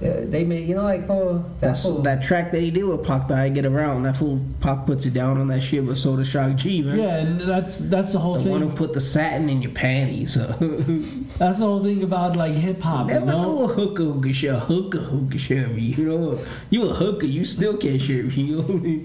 Uh, 0.00 0.20
they 0.26 0.44
made, 0.44 0.68
you 0.68 0.76
know, 0.76 0.84
like 0.84 1.02
oh, 1.04 1.06
fool. 1.08 1.34
That 1.38 1.60
That's 1.60 1.82
fool. 1.82 2.02
that 2.02 2.22
track 2.22 2.52
that 2.52 2.60
he 2.62 2.70
did 2.70 2.84
with 2.84 3.04
Pac 3.04 3.26
that 3.28 3.38
I 3.38 3.48
get 3.48 3.64
around. 3.66 4.04
That 4.04 4.16
fool 4.16 4.40
Pac 4.60 4.86
puts 4.86 5.06
it 5.06 5.12
down 5.12 5.40
on 5.40 5.48
that 5.48 5.60
shit, 5.60 5.82
with 5.84 5.98
so 5.98 6.14
does 6.16 6.28
Shock 6.28 6.54
G, 6.54 6.82
man. 6.82 6.98
Yeah, 7.00 7.16
and 7.16 7.40
that's 7.40 7.78
that's 7.78 8.12
the 8.12 8.20
whole 8.20 8.36
The 8.38 8.48
one 8.48 8.60
who 8.60 8.68
thing. 8.68 8.76
put 8.76 8.92
the 8.92 9.00
satin 9.00 9.48
in 9.48 9.60
your 9.60 9.72
panties. 9.72 10.34
That's 11.38 11.58
the 11.58 11.66
whole 11.66 11.82
thing 11.82 12.04
about 12.04 12.36
like 12.36 12.54
hip 12.54 12.80
hop, 12.80 13.08
you 13.08 13.14
Never 13.14 13.26
know. 13.26 13.42
know 13.42 13.62
a 13.64 13.66
hooker 13.68 14.04
who 14.04 14.20
can 14.20 14.32
share 14.32 14.54
a 14.54 14.60
hooker 14.60 14.98
who 14.98 15.28
can 15.28 15.38
share 15.38 15.66
me. 15.68 15.82
You 15.82 16.04
know, 16.08 16.38
you 16.70 16.88
a 16.88 16.94
hooker, 16.94 17.26
you 17.26 17.44
still 17.44 17.76
can't 17.76 18.00
share 18.00 18.22
me. 18.22 18.34
You 18.34 18.62
know? 18.62 19.00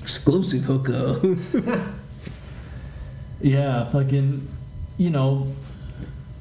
exclusive 0.00 0.62
hooker. 0.62 1.20
Yeah, 3.40 3.84
fucking, 3.90 4.48
you 4.96 5.10
know, 5.10 5.48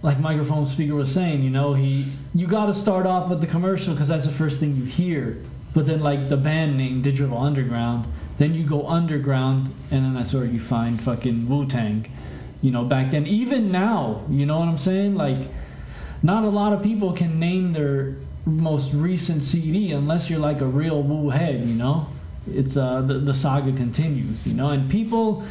like 0.06 0.20
microphone 0.20 0.68
speaker 0.68 0.93
was 0.93 1.12
saying, 1.12 1.41
you 1.41 1.49
know, 1.49 1.74
he 1.74 2.06
you 2.36 2.45
got 2.45 2.68
to 2.68 2.74
start 2.76 3.08
off 3.08 3.28
with 3.28 3.41
the 3.41 3.47
commercial 3.47 3.93
because 3.93 4.08
that's 4.08 4.26
the 4.26 4.32
first 4.32 4.60
thing 4.60 4.76
you 4.76 4.86
hear. 4.86 5.41
But 5.74 5.88
then 5.88 6.01
like 6.01 6.30
the 6.30 6.38
band 6.38 6.78
name 6.78 7.01
Digital 7.01 7.38
Underground, 7.38 8.06
then 8.38 8.53
you 8.53 8.64
go 8.64 8.88
underground, 8.88 9.74
and 9.89 10.06
then 10.06 10.14
that's 10.14 10.34
where 10.34 10.45
you 10.45 10.60
find 10.60 11.01
fucking 11.01 11.49
Wu 11.49 11.66
Tang. 11.66 12.06
You 12.62 12.72
know, 12.72 12.86
back 12.86 13.12
then, 13.12 13.26
even 13.26 13.72
now, 13.72 14.24
you 14.30 14.45
know 14.45 14.60
what 14.60 14.68
I'm 14.68 14.78
saying? 14.78 15.16
Like, 15.16 15.38
not 16.22 16.43
a 16.43 16.49
lot 16.49 16.72
of 16.72 16.84
people 16.84 17.12
can 17.12 17.39
name 17.39 17.74
their 17.74 18.16
most 18.45 18.93
recent 18.93 19.43
CD 19.43 19.91
unless 19.91 20.30
you're 20.30 20.39
like 20.39 20.62
a 20.62 20.66
real 20.66 21.01
Wu 21.01 21.32
head. 21.32 21.62
You 21.62 21.76
know, 21.76 22.08
it's 22.47 22.78
uh 22.78 23.01
the, 23.01 23.16
the 23.16 23.34
saga 23.34 23.72
continues. 23.74 24.45
You 24.45 24.53
know, 24.53 24.70
and 24.70 24.88
people 24.89 25.43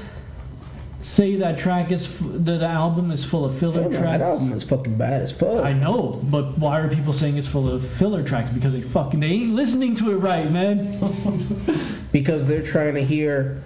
say 1.05 1.36
that 1.36 1.59
track 1.59 1.92
is 1.92 2.07
f- 2.07 2.18
that 2.20 2.61
the 2.61 2.66
album 2.66 3.11
is 3.11 3.24
full 3.24 3.44
of 3.44 3.59
filler 3.59 3.82
Hell 3.82 3.90
no, 3.90 3.98
tracks. 4.00 4.18
that 4.18 4.22
album 4.22 4.52
is 4.52 4.64
fucking 4.64 4.96
bad 4.96 5.20
as 5.22 5.30
fuck. 5.32 5.64
I 5.64 5.72
know, 5.72 6.20
but 6.24 6.57
why 6.59 6.80
are 6.80 6.88
people 6.88 7.12
saying 7.12 7.36
it's 7.36 7.46
full 7.46 7.68
of 7.70 7.86
filler 7.86 8.22
tracks? 8.22 8.50
Because 8.50 8.72
they 8.72 8.80
fucking 8.80 9.20
they 9.20 9.26
ain't 9.28 9.53
listening 9.53 9.95
to 9.96 10.11
it 10.12 10.16
right, 10.16 10.50
man. 10.50 10.99
because 12.12 12.46
they're 12.46 12.62
trying 12.62 12.95
to 12.95 13.04
hear 13.04 13.62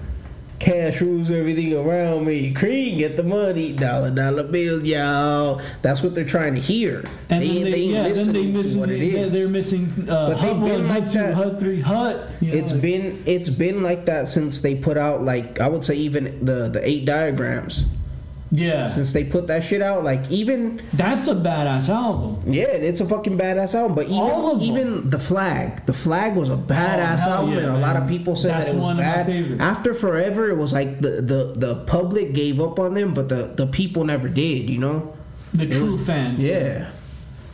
cash 0.58 1.00
rules 1.00 1.30
everything 1.30 1.72
around 1.74 2.26
me. 2.26 2.52
Cream, 2.52 2.98
get 2.98 3.16
the 3.16 3.22
money, 3.22 3.72
dollar 3.72 4.10
dollar 4.10 4.42
bills, 4.44 4.82
y'all. 4.82 5.60
That's 5.82 6.02
what 6.02 6.14
they're 6.14 6.24
trying 6.24 6.54
to 6.56 6.60
hear. 6.60 7.04
And 7.30 7.42
they, 7.42 7.62
then 7.62 7.70
they, 7.72 7.78
ain't 7.82 7.92
yeah, 7.92 8.02
listening 8.04 8.32
they 8.46 8.50
missing 8.52 8.80
what 8.80 8.90
it 8.90 8.98
they- 8.98 9.18
is. 9.20 9.32
they're 9.32 9.48
missing 9.48 10.06
uh, 10.08 10.28
But 10.28 10.40
they've 10.40 10.60
been 10.60 10.88
like 10.88 11.08
two, 11.08 11.18
that. 11.18 11.34
hut 11.34 11.58
three, 11.60 11.80
hut. 11.80 12.30
you 12.40 12.52
know, 12.52 12.58
It's 12.58 12.72
like- 12.72 12.82
been 12.82 13.22
it's 13.26 13.50
been 13.50 13.82
like 13.82 14.06
that 14.06 14.28
since 14.28 14.60
they 14.60 14.74
put 14.74 14.96
out 14.96 15.22
like 15.24 15.60
I 15.60 15.68
would 15.68 15.84
say 15.84 15.94
even 15.96 16.44
the 16.44 16.68
the 16.68 16.86
eight 16.86 17.04
diagrams 17.04 17.86
yeah, 18.50 18.88
since 18.88 19.12
they 19.12 19.24
put 19.24 19.46
that 19.48 19.62
shit 19.62 19.82
out 19.82 20.04
like 20.04 20.30
even 20.30 20.80
that's 20.94 21.28
a 21.28 21.34
badass 21.34 21.88
album. 21.90 22.50
yeah 22.50 22.64
it's 22.66 23.00
a 23.00 23.04
fucking 23.06 23.36
badass 23.36 23.74
album 23.74 23.94
but 23.94 24.06
even 24.06 24.60
even 24.62 25.10
the 25.10 25.18
flag. 25.18 25.84
The 25.86 25.92
flag 25.92 26.34
was 26.34 26.48
a 26.48 26.56
badass 26.56 27.20
hell 27.20 27.30
album 27.30 27.52
yeah, 27.54 27.60
and 27.60 27.76
a 27.76 27.78
lot 27.78 27.96
of 27.96 28.08
people 28.08 28.36
said 28.36 28.52
That's 28.52 28.66
that 28.66 28.72
it 28.72 28.76
was 28.76 28.82
one 28.82 28.92
of 28.92 29.04
my 29.04 29.22
bad. 29.22 29.60
after 29.60 29.92
forever 29.92 30.48
it 30.48 30.56
was 30.56 30.72
like 30.72 30.98
the, 31.00 31.20
the 31.20 31.52
the 31.56 31.84
public 31.84 32.32
gave 32.32 32.60
up 32.60 32.78
on 32.78 32.94
them 32.94 33.12
but 33.12 33.28
the 33.28 33.52
the 33.54 33.66
people 33.66 34.04
never 34.04 34.28
did 34.28 34.70
you 34.70 34.78
know? 34.78 35.14
The 35.52 35.66
true 35.66 35.98
fans. 35.98 36.42
yeah. 36.42 36.90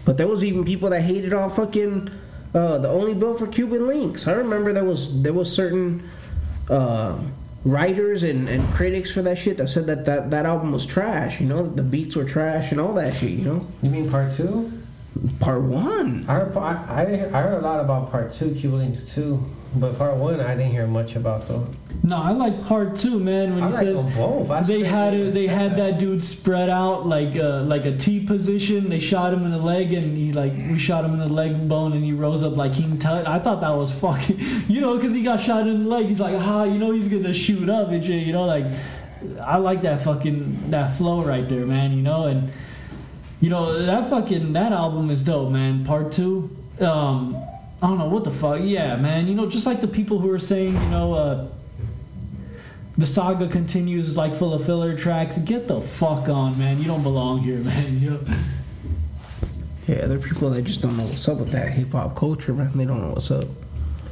but 0.05 0.17
there 0.17 0.29
was 0.29 0.45
even 0.45 0.65
people 0.65 0.91
that 0.91 1.03
hated 1.03 1.33
on 1.35 1.51
fucking 1.51 2.11
Uh, 2.55 2.79
the 2.79 2.87
only 2.89 3.15
built 3.19 3.37
for 3.41 3.49
Cuban 3.51 3.83
Linx. 3.91 4.29
I 4.31 4.35
remember 4.39 4.71
there 4.73 4.87
was 4.87 5.11
there 5.27 5.33
was 5.35 5.51
certain 5.51 6.07
uh, 6.71 7.19
writers 7.65 8.23
and, 8.23 8.49
and 8.49 8.73
critics 8.75 9.11
for 9.11 9.23
that 9.23 9.39
shit 9.39 9.57
that 9.57 9.69
said 9.69 9.87
that, 9.87 10.05
that 10.05 10.31
that 10.31 10.47
album 10.47 10.73
was 10.73 10.85
trash. 10.87 11.41
You 11.41 11.47
know, 11.47 11.67
the 11.67 11.83
beats 11.83 12.15
were 12.17 12.25
trash 12.25 12.71
and 12.73 12.81
all 12.81 12.93
that 12.95 13.15
shit. 13.15 13.31
You 13.31 13.45
know, 13.45 13.67
You 13.83 13.91
mean 13.91 14.11
part 14.11 14.33
two? 14.35 14.71
part 15.41 15.63
one. 15.63 16.25
I 16.29 16.35
heard, 16.35 16.57
I, 16.57 16.85
I, 16.89 17.05
didn't 17.05 17.21
hear, 17.21 17.37
I 17.37 17.43
heard 17.43 17.63
a 17.63 17.65
lot 17.65 17.81
about 17.81 18.11
part 18.11 18.35
two, 18.35 18.55
Cuba 18.55 18.77
Links 18.77 19.15
2. 19.15 19.43
But 19.77 19.99
part 19.99 20.17
one, 20.17 20.41
I 20.41 20.55
didn't 20.55 20.71
hear 20.71 20.87
much 20.87 21.17
about 21.17 21.49
though. 21.49 21.67
No, 22.05 22.17
I 22.17 22.31
like 22.33 22.65
part 22.67 22.97
two, 22.97 23.19
man. 23.19 23.55
When 23.55 23.65
I 23.65 23.69
he 23.69 23.73
like 23.73 23.83
says 23.83 24.05
both. 24.15 24.49
That's 24.49 24.69
they 24.69 24.85
had 24.85 25.15
it, 25.15 25.35
they 25.35 25.47
had 25.47 25.77
that 25.79 25.99
dude 25.99 26.23
spread 26.23 26.69
out 26.69 27.07
like 27.07 27.37
uh, 27.37 27.63
like 27.63 27.85
a 27.87 27.97
T 27.97 28.25
position. 28.25 28.89
They 28.89 29.01
shot 29.01 29.33
him 29.33 29.45
in 29.45 29.51
the 29.51 29.59
leg, 29.59 29.93
and 29.93 30.05
he 30.05 30.33
like 30.33 30.53
we 30.53 30.79
shot 30.79 31.05
him 31.05 31.15
in 31.15 31.19
the 31.19 31.33
leg 31.33 31.69
bone, 31.69 31.93
and 31.93 32.05
he 32.05 32.13
rose 32.13 32.43
up 32.43 32.57
like 32.57 32.75
King 32.75 32.99
Tut. 32.99 33.27
I 33.27 33.39
thought 33.39 33.61
that 33.63 33.71
was 33.71 33.91
fucking, 33.91 34.39
you 34.69 34.81
know, 34.81 34.97
because 34.97 35.13
he 35.13 35.23
got 35.23 35.41
shot 35.41 35.67
in 35.67 35.85
the 35.85 35.89
leg. 35.89 36.07
He's 36.07 36.21
like, 36.21 36.37
ah, 36.39 36.65
you 36.65 36.79
know, 36.79 36.93
he's 36.93 37.09
gonna 37.09 37.33
shoot 37.33 37.69
up 37.69 37.89
and 37.89 38.05
shit. 38.05 38.27
You 38.27 38.33
know, 38.33 38.45
like 38.45 38.67
I 39.43 39.57
like 39.57 39.83
that 39.83 40.03
fucking 40.03 40.71
that 40.71 40.97
flow 40.97 41.23
right 41.23 41.49
there, 41.49 41.67
man. 41.67 41.93
You 41.93 42.03
know, 42.03 42.25
and 42.25 42.53
you 43.41 43.51
know 43.51 43.83
that 43.83 44.09
fucking 44.11 44.53
that 44.53 44.73
album 44.73 45.11
is 45.11 45.23
dope, 45.23 45.51
man. 45.51 45.85
Part 45.85 46.13
two. 46.13 46.55
Um, 46.81 47.43
I 47.85 47.87
don't 47.87 47.99
know 47.99 48.09
what 48.09 48.25
the 48.25 48.31
fuck. 48.31 48.61
Yeah, 48.63 48.97
man. 48.97 49.29
You 49.29 49.35
know, 49.35 49.47
just 49.47 49.67
like 49.67 49.83
the 49.83 49.87
people 49.87 50.19
who 50.19 50.31
are 50.31 50.39
saying, 50.39 50.73
you 50.73 50.89
know, 50.89 51.13
uh, 51.13 51.49
the 52.97 53.05
saga 53.05 53.47
continues 53.47 54.09
is 54.09 54.17
like 54.17 54.35
full 54.35 54.55
of 54.55 54.65
filler 54.65 54.97
tracks. 54.97 55.37
Get 55.37 55.69
the 55.69 55.83
fuck 55.83 56.31
on, 56.31 56.59
man. 56.59 56.79
You 56.79 56.85
don't 56.85 57.03
belong 57.03 57.41
here, 57.41 57.59
man. 57.59 58.01
You 58.01 58.11
know? 58.11 58.21
Yeah, 59.87 60.07
there 60.07 60.17
are 60.17 60.23
people 60.23 60.49
that 60.49 60.63
just 60.63 60.81
don't 60.81 60.97
know 60.97 61.03
what's 61.03 61.29
up 61.29 61.37
with 61.37 61.51
that 61.51 61.73
hip 61.73 61.93
hop 61.93 62.17
culture, 62.17 62.55
man. 62.55 62.71
They 62.75 62.87
don't 62.87 63.03
know 63.03 63.13
what's 63.13 63.31
up. 63.31 63.49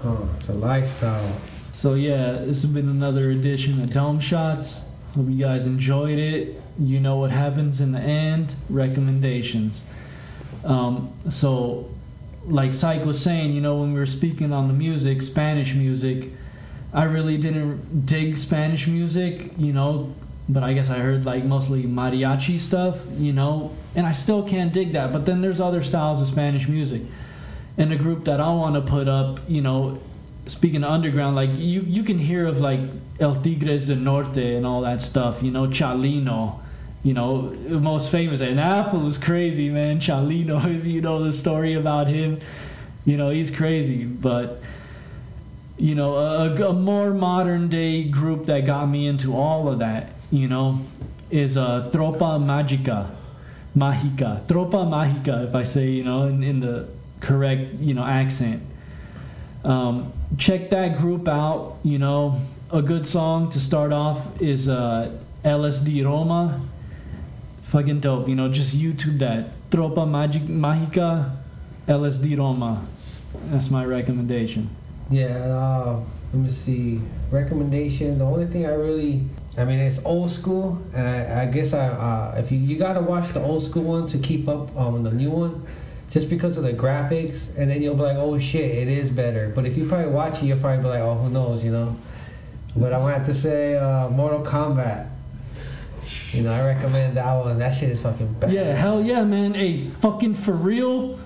Oh, 0.04 0.28
it's 0.36 0.50
a 0.50 0.52
lifestyle. 0.52 1.34
So 1.72 1.94
yeah, 1.94 2.32
this 2.32 2.60
has 2.60 2.70
been 2.70 2.90
another 2.90 3.30
edition 3.30 3.80
of 3.80 3.90
Dome 3.90 4.20
Shots. 4.20 4.82
Hope 5.14 5.30
you 5.30 5.42
guys 5.42 5.64
enjoyed 5.64 6.18
it. 6.18 6.60
You 6.78 7.00
know 7.00 7.16
what 7.16 7.30
happens 7.30 7.80
in 7.80 7.92
the 7.92 8.00
end. 8.00 8.54
Recommendations. 8.68 9.82
Um, 10.62 11.10
so, 11.30 11.88
like 12.46 12.74
Syke 12.74 13.04
was 13.04 13.20
saying, 13.22 13.52
you 13.52 13.60
know, 13.60 13.76
when 13.76 13.92
we 13.92 13.98
were 13.98 14.06
speaking 14.06 14.52
on 14.52 14.68
the 14.68 14.74
music, 14.74 15.22
Spanish 15.22 15.74
music, 15.74 16.30
I 16.92 17.04
really 17.04 17.38
didn't 17.38 18.04
dig 18.04 18.36
Spanish 18.36 18.86
music, 18.86 19.52
you 19.56 19.72
know, 19.72 20.14
but 20.48 20.62
I 20.62 20.72
guess 20.72 20.90
I 20.90 20.98
heard 20.98 21.24
like 21.24 21.44
mostly 21.44 21.84
mariachi 21.84 22.58
stuff, 22.58 22.98
you 23.16 23.32
know, 23.32 23.70
and 23.94 24.06
I 24.06 24.12
still 24.12 24.46
can't 24.46 24.72
dig 24.72 24.92
that. 24.92 25.12
But 25.12 25.24
then 25.24 25.40
there's 25.40 25.60
other 25.60 25.82
styles 25.82 26.20
of 26.20 26.28
Spanish 26.28 26.68
music. 26.68 27.02
And 27.78 27.90
the 27.90 27.96
group 27.96 28.24
that 28.26 28.40
I 28.40 28.52
want 28.52 28.74
to 28.74 28.82
put 28.82 29.08
up, 29.08 29.40
you 29.48 29.62
know, 29.62 30.00
speaking 30.46 30.84
of 30.84 30.90
underground, 30.90 31.36
like 31.36 31.50
you, 31.54 31.82
you 31.82 32.02
can 32.02 32.18
hear 32.18 32.46
of 32.46 32.60
like 32.60 32.80
El 33.20 33.36
Tigres 33.36 33.86
del 33.86 33.96
Norte 33.96 34.56
and 34.56 34.66
all 34.66 34.82
that 34.82 35.00
stuff, 35.00 35.42
you 35.42 35.50
know, 35.50 35.68
Chalino, 35.68 36.61
you 37.02 37.14
know, 37.14 37.54
most 37.68 38.10
famous. 38.10 38.40
And 38.40 38.60
Apple 38.60 39.00
was 39.00 39.18
crazy, 39.18 39.68
man. 39.68 40.00
Chalino, 40.00 40.64
if 40.78 40.86
you 40.86 41.00
know 41.00 41.22
the 41.24 41.32
story 41.32 41.74
about 41.74 42.06
him, 42.06 42.38
you 43.04 43.16
know, 43.16 43.30
he's 43.30 43.50
crazy. 43.50 44.04
But, 44.04 44.60
you 45.76 45.94
know, 45.94 46.16
a, 46.16 46.68
a 46.68 46.72
more 46.72 47.10
modern 47.12 47.68
day 47.68 48.04
group 48.04 48.46
that 48.46 48.66
got 48.66 48.86
me 48.86 49.06
into 49.06 49.36
all 49.36 49.68
of 49.68 49.80
that, 49.80 50.10
you 50.30 50.48
know, 50.48 50.80
is 51.30 51.56
uh, 51.56 51.90
Tropa 51.92 52.38
Magica. 52.38 53.10
Mágica. 53.76 54.46
Tropa 54.46 54.86
Mágica, 54.86 55.44
if 55.44 55.54
I 55.54 55.64
say, 55.64 55.88
you 55.88 56.04
know, 56.04 56.24
in, 56.24 56.42
in 56.42 56.60
the 56.60 56.88
correct, 57.20 57.80
you 57.80 57.94
know, 57.94 58.04
accent. 58.04 58.62
Um, 59.64 60.12
check 60.38 60.70
that 60.70 60.98
group 60.98 61.26
out. 61.26 61.78
You 61.82 61.98
know, 61.98 62.40
a 62.70 62.82
good 62.82 63.06
song 63.06 63.50
to 63.50 63.60
start 63.60 63.92
off 63.92 64.40
is 64.40 64.68
uh, 64.68 65.10
LSD 65.44 66.04
Roma. 66.04 66.60
Fucking 67.72 68.00
dope. 68.00 68.28
You 68.28 68.34
know, 68.34 68.50
just 68.50 68.76
YouTube 68.76 69.18
that. 69.20 69.48
Tropa 69.70 70.06
Magic 70.06 70.42
Mágica, 70.42 71.34
LSD 71.88 72.36
Roma. 72.36 72.86
That's 73.46 73.70
my 73.70 73.86
recommendation. 73.86 74.68
Yeah, 75.08 75.28
uh, 75.28 76.00
let 76.34 76.42
me 76.42 76.50
see. 76.50 77.00
Recommendation. 77.30 78.18
The 78.18 78.26
only 78.26 78.46
thing 78.46 78.66
I 78.66 78.74
really, 78.74 79.24
I 79.56 79.64
mean, 79.64 79.78
it's 79.78 80.04
old 80.04 80.30
school, 80.30 80.82
and 80.92 81.08
I, 81.08 81.44
I 81.44 81.46
guess 81.46 81.72
I, 81.72 81.88
uh, 81.88 82.34
if 82.36 82.52
you 82.52 82.58
you 82.58 82.76
gotta 82.76 83.00
watch 83.00 83.32
the 83.32 83.40
old 83.40 83.64
school 83.64 83.84
one 83.84 84.06
to 84.08 84.18
keep 84.18 84.48
up 84.50 84.76
on 84.76 85.02
the 85.02 85.10
new 85.10 85.30
one, 85.30 85.66
just 86.10 86.28
because 86.28 86.58
of 86.58 86.64
the 86.64 86.74
graphics, 86.74 87.56
and 87.56 87.70
then 87.70 87.80
you'll 87.80 87.94
be 87.94 88.02
like, 88.02 88.18
oh 88.18 88.38
shit, 88.38 88.70
it 88.70 88.88
is 88.88 89.08
better. 89.08 89.48
But 89.48 89.64
if 89.64 89.78
you 89.78 89.88
probably 89.88 90.12
watch 90.12 90.42
it, 90.42 90.44
you'll 90.44 90.58
probably 90.58 90.82
be 90.82 90.88
like, 90.88 91.00
oh, 91.00 91.14
who 91.14 91.30
knows, 91.30 91.64
you 91.64 91.72
know. 91.72 91.96
But 92.76 92.92
I 92.92 92.98
want 92.98 93.24
to 93.24 93.32
say, 93.32 93.76
uh, 93.76 94.10
Mortal 94.10 94.42
Kombat. 94.44 95.08
You 96.32 96.42
know, 96.42 96.52
I 96.52 96.64
recommend 96.64 97.16
that 97.16 97.32
one. 97.34 97.58
That 97.58 97.74
shit 97.74 97.90
is 97.90 98.00
fucking 98.00 98.34
bad. 98.34 98.52
Yeah, 98.52 98.74
hell 98.74 99.02
yeah, 99.02 99.22
man. 99.24 99.54
Hey, 99.54 99.88
fucking 100.00 100.34
for 100.34 100.52
real, 100.52 101.18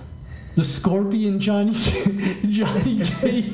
the 0.55 0.63
Scorpion 0.63 1.39
Johnny 1.39 1.73
Johnny 2.49 3.03
Cage 3.21 3.53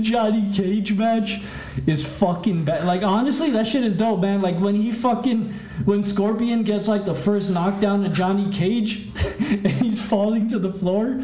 Johnny 0.00 0.52
Cage 0.52 0.94
match 0.94 1.40
is 1.86 2.04
fucking 2.04 2.64
bad. 2.64 2.84
Like 2.84 3.02
honestly, 3.02 3.50
that 3.52 3.66
shit 3.66 3.84
is 3.84 3.94
dope, 3.94 4.20
man. 4.20 4.40
Like 4.40 4.58
when 4.58 4.74
he 4.74 4.90
fucking 4.90 5.52
when 5.84 6.02
Scorpion 6.02 6.62
gets 6.62 6.88
like 6.88 7.04
the 7.04 7.14
first 7.14 7.50
knockdown 7.50 8.02
to 8.02 8.08
Johnny 8.08 8.50
Cage, 8.50 9.08
and 9.38 9.66
he's 9.66 10.00
falling 10.02 10.48
to 10.48 10.58
the 10.58 10.72
floor, 10.72 11.22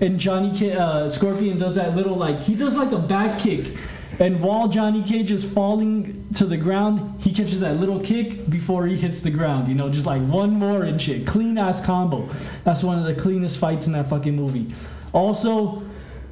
and 0.00 0.18
Johnny 0.18 0.72
uh, 0.72 1.08
Scorpion 1.08 1.58
does 1.58 1.76
that 1.76 1.96
little 1.96 2.16
like 2.16 2.40
he 2.40 2.54
does 2.54 2.76
like 2.76 2.92
a 2.92 2.98
back 2.98 3.40
kick. 3.40 3.76
And 4.18 4.40
while 4.40 4.68
Johnny 4.68 5.02
Cage 5.02 5.30
is 5.30 5.44
falling 5.44 6.26
to 6.34 6.44
the 6.44 6.56
ground, 6.56 7.20
he 7.20 7.32
catches 7.32 7.60
that 7.60 7.78
little 7.78 8.00
kick 8.00 8.48
before 8.48 8.86
he 8.86 8.96
hits 8.96 9.20
the 9.20 9.30
ground. 9.30 9.68
You 9.68 9.74
know, 9.74 9.88
just 9.88 10.06
like 10.06 10.22
one 10.22 10.50
more 10.50 10.82
and 10.82 11.00
shit. 11.00 11.26
Clean 11.26 11.56
ass 11.58 11.84
combo. 11.84 12.28
That's 12.64 12.82
one 12.82 12.98
of 12.98 13.04
the 13.04 13.14
cleanest 13.14 13.58
fights 13.58 13.86
in 13.86 13.92
that 13.94 14.08
fucking 14.08 14.36
movie. 14.36 14.74
Also, 15.12 15.82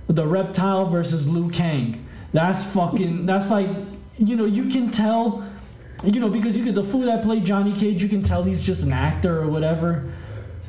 the 0.08 0.26
reptile 0.26 0.86
versus 0.86 1.28
Liu 1.28 1.50
Kang. 1.50 2.06
That's 2.32 2.62
fucking. 2.64 3.26
That's 3.26 3.50
like, 3.50 3.68
you 4.18 4.36
know, 4.36 4.44
you 4.44 4.68
can 4.68 4.90
tell, 4.90 5.44
you 6.04 6.20
know, 6.20 6.28
because 6.28 6.56
you 6.56 6.64
could 6.64 6.74
the 6.74 6.84
fool 6.84 7.02
that 7.02 7.22
played 7.22 7.44
Johnny 7.44 7.72
Cage, 7.72 8.02
you 8.02 8.08
can 8.08 8.22
tell 8.22 8.42
he's 8.42 8.62
just 8.62 8.82
an 8.82 8.92
actor 8.92 9.40
or 9.40 9.48
whatever. 9.48 10.12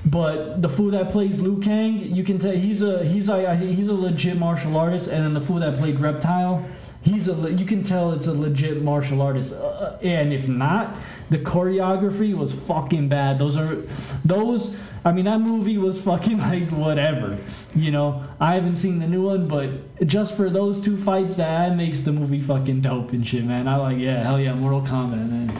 But 0.03 0.63
the 0.63 0.69
fool 0.69 0.89
that 0.91 1.11
plays 1.11 1.39
Liu 1.39 1.59
Kang, 1.59 1.99
you 1.99 2.23
can 2.23 2.39
tell 2.39 2.53
he's 2.53 2.81
a 2.81 3.03
he's 3.03 3.29
a 3.29 3.55
he's 3.55 3.87
a 3.87 3.93
legit 3.93 4.37
martial 4.37 4.75
artist, 4.75 5.07
and 5.07 5.23
then 5.23 5.33
the 5.35 5.41
fool 5.41 5.59
that 5.59 5.77
played 5.77 5.99
Reptile, 5.99 6.65
he's 7.01 7.27
a 7.27 7.51
you 7.51 7.65
can 7.65 7.83
tell 7.83 8.11
it's 8.11 8.27
a 8.27 8.33
legit 8.33 8.81
martial 8.81 9.21
artist. 9.21 9.53
Uh, 9.53 9.97
and 10.01 10.33
if 10.33 10.47
not, 10.47 10.95
the 11.29 11.39
choreography 11.39 12.35
was 12.35 12.53
fucking 12.53 13.09
bad. 13.09 13.39
Those 13.39 13.57
are 13.57 13.75
those. 14.23 14.75
I 15.03 15.11
mean, 15.11 15.25
that 15.25 15.41
movie 15.41 15.79
was 15.79 15.99
fucking 15.99 16.37
like 16.49 16.69
whatever. 16.69 17.37
You 17.75 17.91
know, 17.91 18.23
I 18.39 18.55
haven't 18.55 18.75
seen 18.75 18.99
the 18.99 19.07
new 19.07 19.23
one, 19.23 19.47
but 19.47 20.05
just 20.05 20.35
for 20.35 20.49
those 20.49 20.79
two 20.79 20.97
fights, 20.97 21.35
that 21.35 21.75
makes 21.75 22.01
the 22.01 22.11
movie 22.11 22.41
fucking 22.41 22.81
dope 22.81 23.11
and 23.11 23.27
shit, 23.27 23.43
man. 23.43 23.67
I 23.67 23.77
like, 23.77 23.97
yeah, 23.97 24.23
hell 24.23 24.39
yeah, 24.39 24.53
Mortal 24.53 24.81
Kombat, 24.81 25.29
man. 25.29 25.51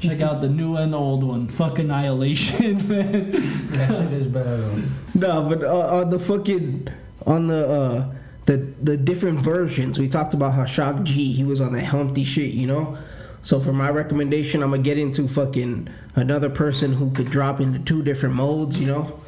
Check 0.00 0.20
out 0.20 0.40
the 0.40 0.48
new 0.48 0.76
and 0.76 0.92
the 0.92 0.98
old 0.98 1.24
one. 1.24 1.48
Fuck 1.48 1.80
Annihilation, 1.80 2.76
man. 2.88 3.30
That 3.72 3.88
shit 3.90 4.12
is 4.12 4.26
bad. 4.28 4.84
No, 5.14 5.48
but 5.48 5.64
uh, 5.64 5.96
on 5.96 6.10
the 6.10 6.18
fucking 6.18 6.88
on 7.26 7.46
the 7.48 7.66
uh 7.68 8.13
the 8.46 8.56
the 8.82 8.96
different 8.96 9.40
versions, 9.40 9.98
we 9.98 10.08
talked 10.08 10.34
about 10.34 10.52
how 10.52 10.64
Shock 10.64 11.02
G 11.04 11.32
he 11.32 11.44
was 11.44 11.60
on 11.60 11.72
that 11.72 11.86
Humpty 11.86 12.24
shit, 12.24 12.54
you 12.54 12.66
know. 12.66 12.98
So 13.42 13.60
for 13.60 13.72
my 13.72 13.90
recommendation, 13.90 14.62
I'm 14.62 14.70
gonna 14.70 14.82
get 14.82 14.98
into 14.98 15.28
fucking 15.28 15.88
another 16.14 16.50
person 16.50 16.94
who 16.94 17.10
could 17.10 17.30
drop 17.30 17.60
into 17.60 17.78
two 17.78 18.02
different 18.02 18.34
modes, 18.34 18.80
you 18.80 18.86
know. 18.86 19.20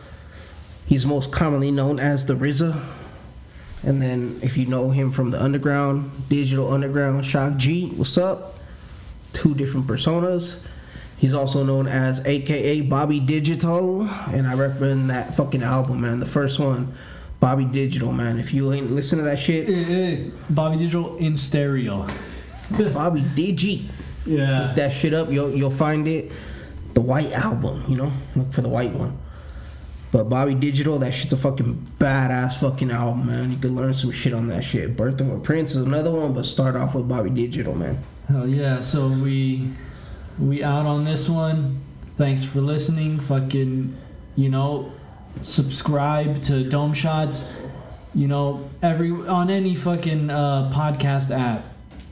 He's 0.86 1.04
most 1.04 1.32
commonly 1.32 1.70
known 1.70 1.98
as 1.98 2.26
the 2.26 2.34
RZA. 2.34 2.80
And 3.82 4.00
then 4.00 4.38
if 4.42 4.56
you 4.56 4.66
know 4.66 4.90
him 4.90 5.12
from 5.12 5.30
the 5.30 5.42
underground, 5.42 6.28
digital 6.28 6.72
underground, 6.72 7.24
Shock 7.24 7.56
G, 7.56 7.88
what's 7.90 8.16
up? 8.18 8.58
Two 9.32 9.54
different 9.54 9.86
personas. 9.86 10.64
He's 11.18 11.34
also 11.34 11.64
known 11.64 11.86
as 11.86 12.24
AKA 12.26 12.82
Bobby 12.82 13.20
Digital, 13.20 14.02
and 14.02 14.46
I 14.46 14.54
recommend 14.54 15.08
that 15.10 15.34
fucking 15.34 15.62
album, 15.62 16.02
man. 16.02 16.20
The 16.20 16.26
first 16.26 16.58
one, 16.58 16.94
Bobby 17.40 17.64
Digital, 17.64 18.12
man. 18.12 18.38
If 18.38 18.52
you 18.54 18.72
ain't 18.72 18.90
listen 18.92 19.18
to 19.18 19.24
that 19.24 19.38
shit, 19.38 19.68
Eh, 19.68 19.94
eh, 19.94 20.30
Bobby 20.50 20.78
Digital 20.78 21.16
in 21.18 21.36
stereo. 21.36 22.06
Bobby 22.94 23.20
Digi, 23.22 23.84
Yeah. 24.24 24.66
look 24.66 24.76
that 24.76 24.92
shit 24.92 25.14
up. 25.14 25.30
You'll 25.30 25.50
you'll 25.52 25.70
find 25.70 26.08
it. 26.08 26.32
The 26.94 27.00
white 27.02 27.30
album, 27.32 27.84
you 27.88 27.96
know, 27.96 28.10
look 28.34 28.52
for 28.54 28.62
the 28.62 28.70
white 28.70 28.92
one. 28.92 29.18
But 30.12 30.30
Bobby 30.30 30.54
Digital, 30.54 30.98
that 31.00 31.12
shit's 31.12 31.34
a 31.34 31.36
fucking 31.36 31.86
badass 31.98 32.58
fucking 32.58 32.90
album, 32.90 33.26
man. 33.26 33.50
You 33.52 33.58
can 33.58 33.76
learn 33.76 33.92
some 33.92 34.12
shit 34.12 34.32
on 34.32 34.46
that 34.46 34.64
shit. 34.64 34.96
Birth 34.96 35.20
of 35.20 35.30
a 35.30 35.38
Prince 35.38 35.74
is 35.74 35.84
another 35.84 36.10
one, 36.10 36.32
but 36.32 36.46
start 36.46 36.74
off 36.74 36.94
with 36.94 37.06
Bobby 37.06 37.28
Digital, 37.28 37.74
man. 37.74 37.98
Hell 38.28 38.48
yeah. 38.48 38.80
So 38.80 39.08
we 39.08 39.68
we 40.38 40.62
out 40.64 40.86
on 40.86 41.04
this 41.04 41.28
one. 41.28 41.80
Thanks 42.14 42.44
for 42.44 42.62
listening. 42.62 43.20
Fucking, 43.20 43.94
you 44.36 44.48
know, 44.48 44.90
subscribe 45.42 46.42
to 46.44 46.68
Dome 46.68 46.94
Shots. 46.94 47.50
you 48.14 48.28
know, 48.28 48.68
every 48.82 49.10
on 49.10 49.50
any 49.50 49.74
fucking 49.74 50.30
uh, 50.30 50.70
podcast 50.74 51.30
app. 51.30 51.64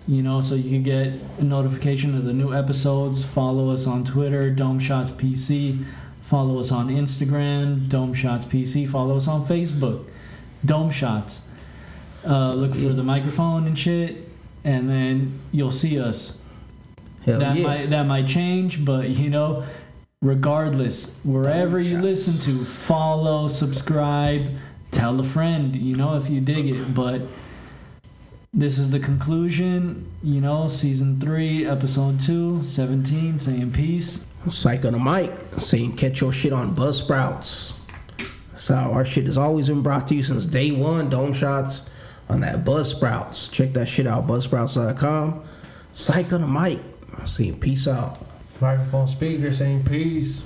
You 0.07 0.23
know, 0.23 0.43
so 0.43 0.55
you 0.55 0.69
can 0.69 0.83
get 0.83 1.15
a 1.39 1.43
notification 1.43 2.15
of 2.15 2.25
the 2.25 2.33
new 2.35 2.53
episodes. 2.53 3.25
Follow 3.25 3.71
us 3.71 3.87
on 3.87 4.05
Twitter, 4.05 4.51
Dome 4.51 4.79
Shots 4.79 5.11
PC. 5.11 5.83
Follow 6.21 6.59
us 6.61 6.71
on 6.71 6.89
Instagram, 6.89 7.89
Dome 7.89 8.13
Shots 8.13 8.45
PC. 8.45 8.89
Follow 8.89 9.17
us 9.17 9.29
on 9.29 9.47
Facebook, 9.47 10.05
Dome 10.65 10.91
Shots. 10.91 11.41
Uh, 12.27 12.53
look 12.55 12.75
for 12.75 12.93
the 12.93 13.03
microphone 13.03 13.67
and 13.67 13.79
shit, 13.79 14.29
and 14.65 14.89
then 14.89 15.39
you'll 15.53 15.71
see 15.71 15.99
us. 15.99 16.37
Hell 17.25 17.39
that 17.39 17.57
yeah. 17.57 17.63
might 17.63 17.91
that 17.91 18.07
might 18.07 18.27
change, 18.27 18.85
but 18.85 19.09
you 19.09 19.31
know, 19.31 19.65
regardless, 20.25 21.11
wherever 21.23 21.79
you 21.79 21.97
shots. 21.97 22.05
listen 22.05 22.57
to, 22.57 22.65
follow, 22.65 23.47
subscribe, 23.47 24.51
tell 24.91 25.21
a 25.21 25.25
friend. 25.25 25.77
You 25.77 25.97
know, 25.97 26.17
if 26.17 26.29
you 26.29 26.41
dig 26.41 26.69
it, 26.69 26.95
but. 26.95 27.23
This 28.57 28.79
is 28.79 28.89
the 28.89 29.01
conclusion, 29.01 30.09
you 30.23 30.41
know, 30.41 30.69
season 30.69 31.19
3, 31.19 31.67
episode 31.67 32.21
2, 32.21 32.63
17, 32.63 33.37
saying 33.37 33.73
peace. 33.73 34.25
Psych 34.49 34.85
on 34.85 34.93
the 34.93 34.99
mic, 35.01 35.33
saying 35.59 35.97
catch 35.97 36.21
your 36.21 36.33
shit 36.33 36.53
on 36.53 36.77
Buzzsprouts. 36.77 37.77
That's 38.51 38.69
how 38.69 38.93
our 38.93 39.05
shit 39.05 39.25
has 39.27 39.37
always 39.37 39.67
been 39.67 39.83
brought 39.83 40.07
to 40.07 40.15
you 40.15 40.23
since 40.23 40.47
day 40.47 40.71
one. 40.71 41.11
Dome 41.11 41.33
shots 41.33 41.91
on 42.29 42.43
that 42.43 42.65
Buzzsprouts. 42.65 43.51
Check 43.51 43.73
that 43.73 43.89
shit 43.89 44.07
out, 44.07 44.29
buzzsprouts.com. 44.29 45.43
Psych 45.93 46.33
on 46.33 46.43
the 46.43 46.47
mic, 46.47 46.79
saying 47.27 47.59
peace 47.59 47.89
out. 47.89 48.24
Microphone 48.61 49.09
speaker 49.09 49.53
saying 49.53 49.85
peace. 49.85 50.43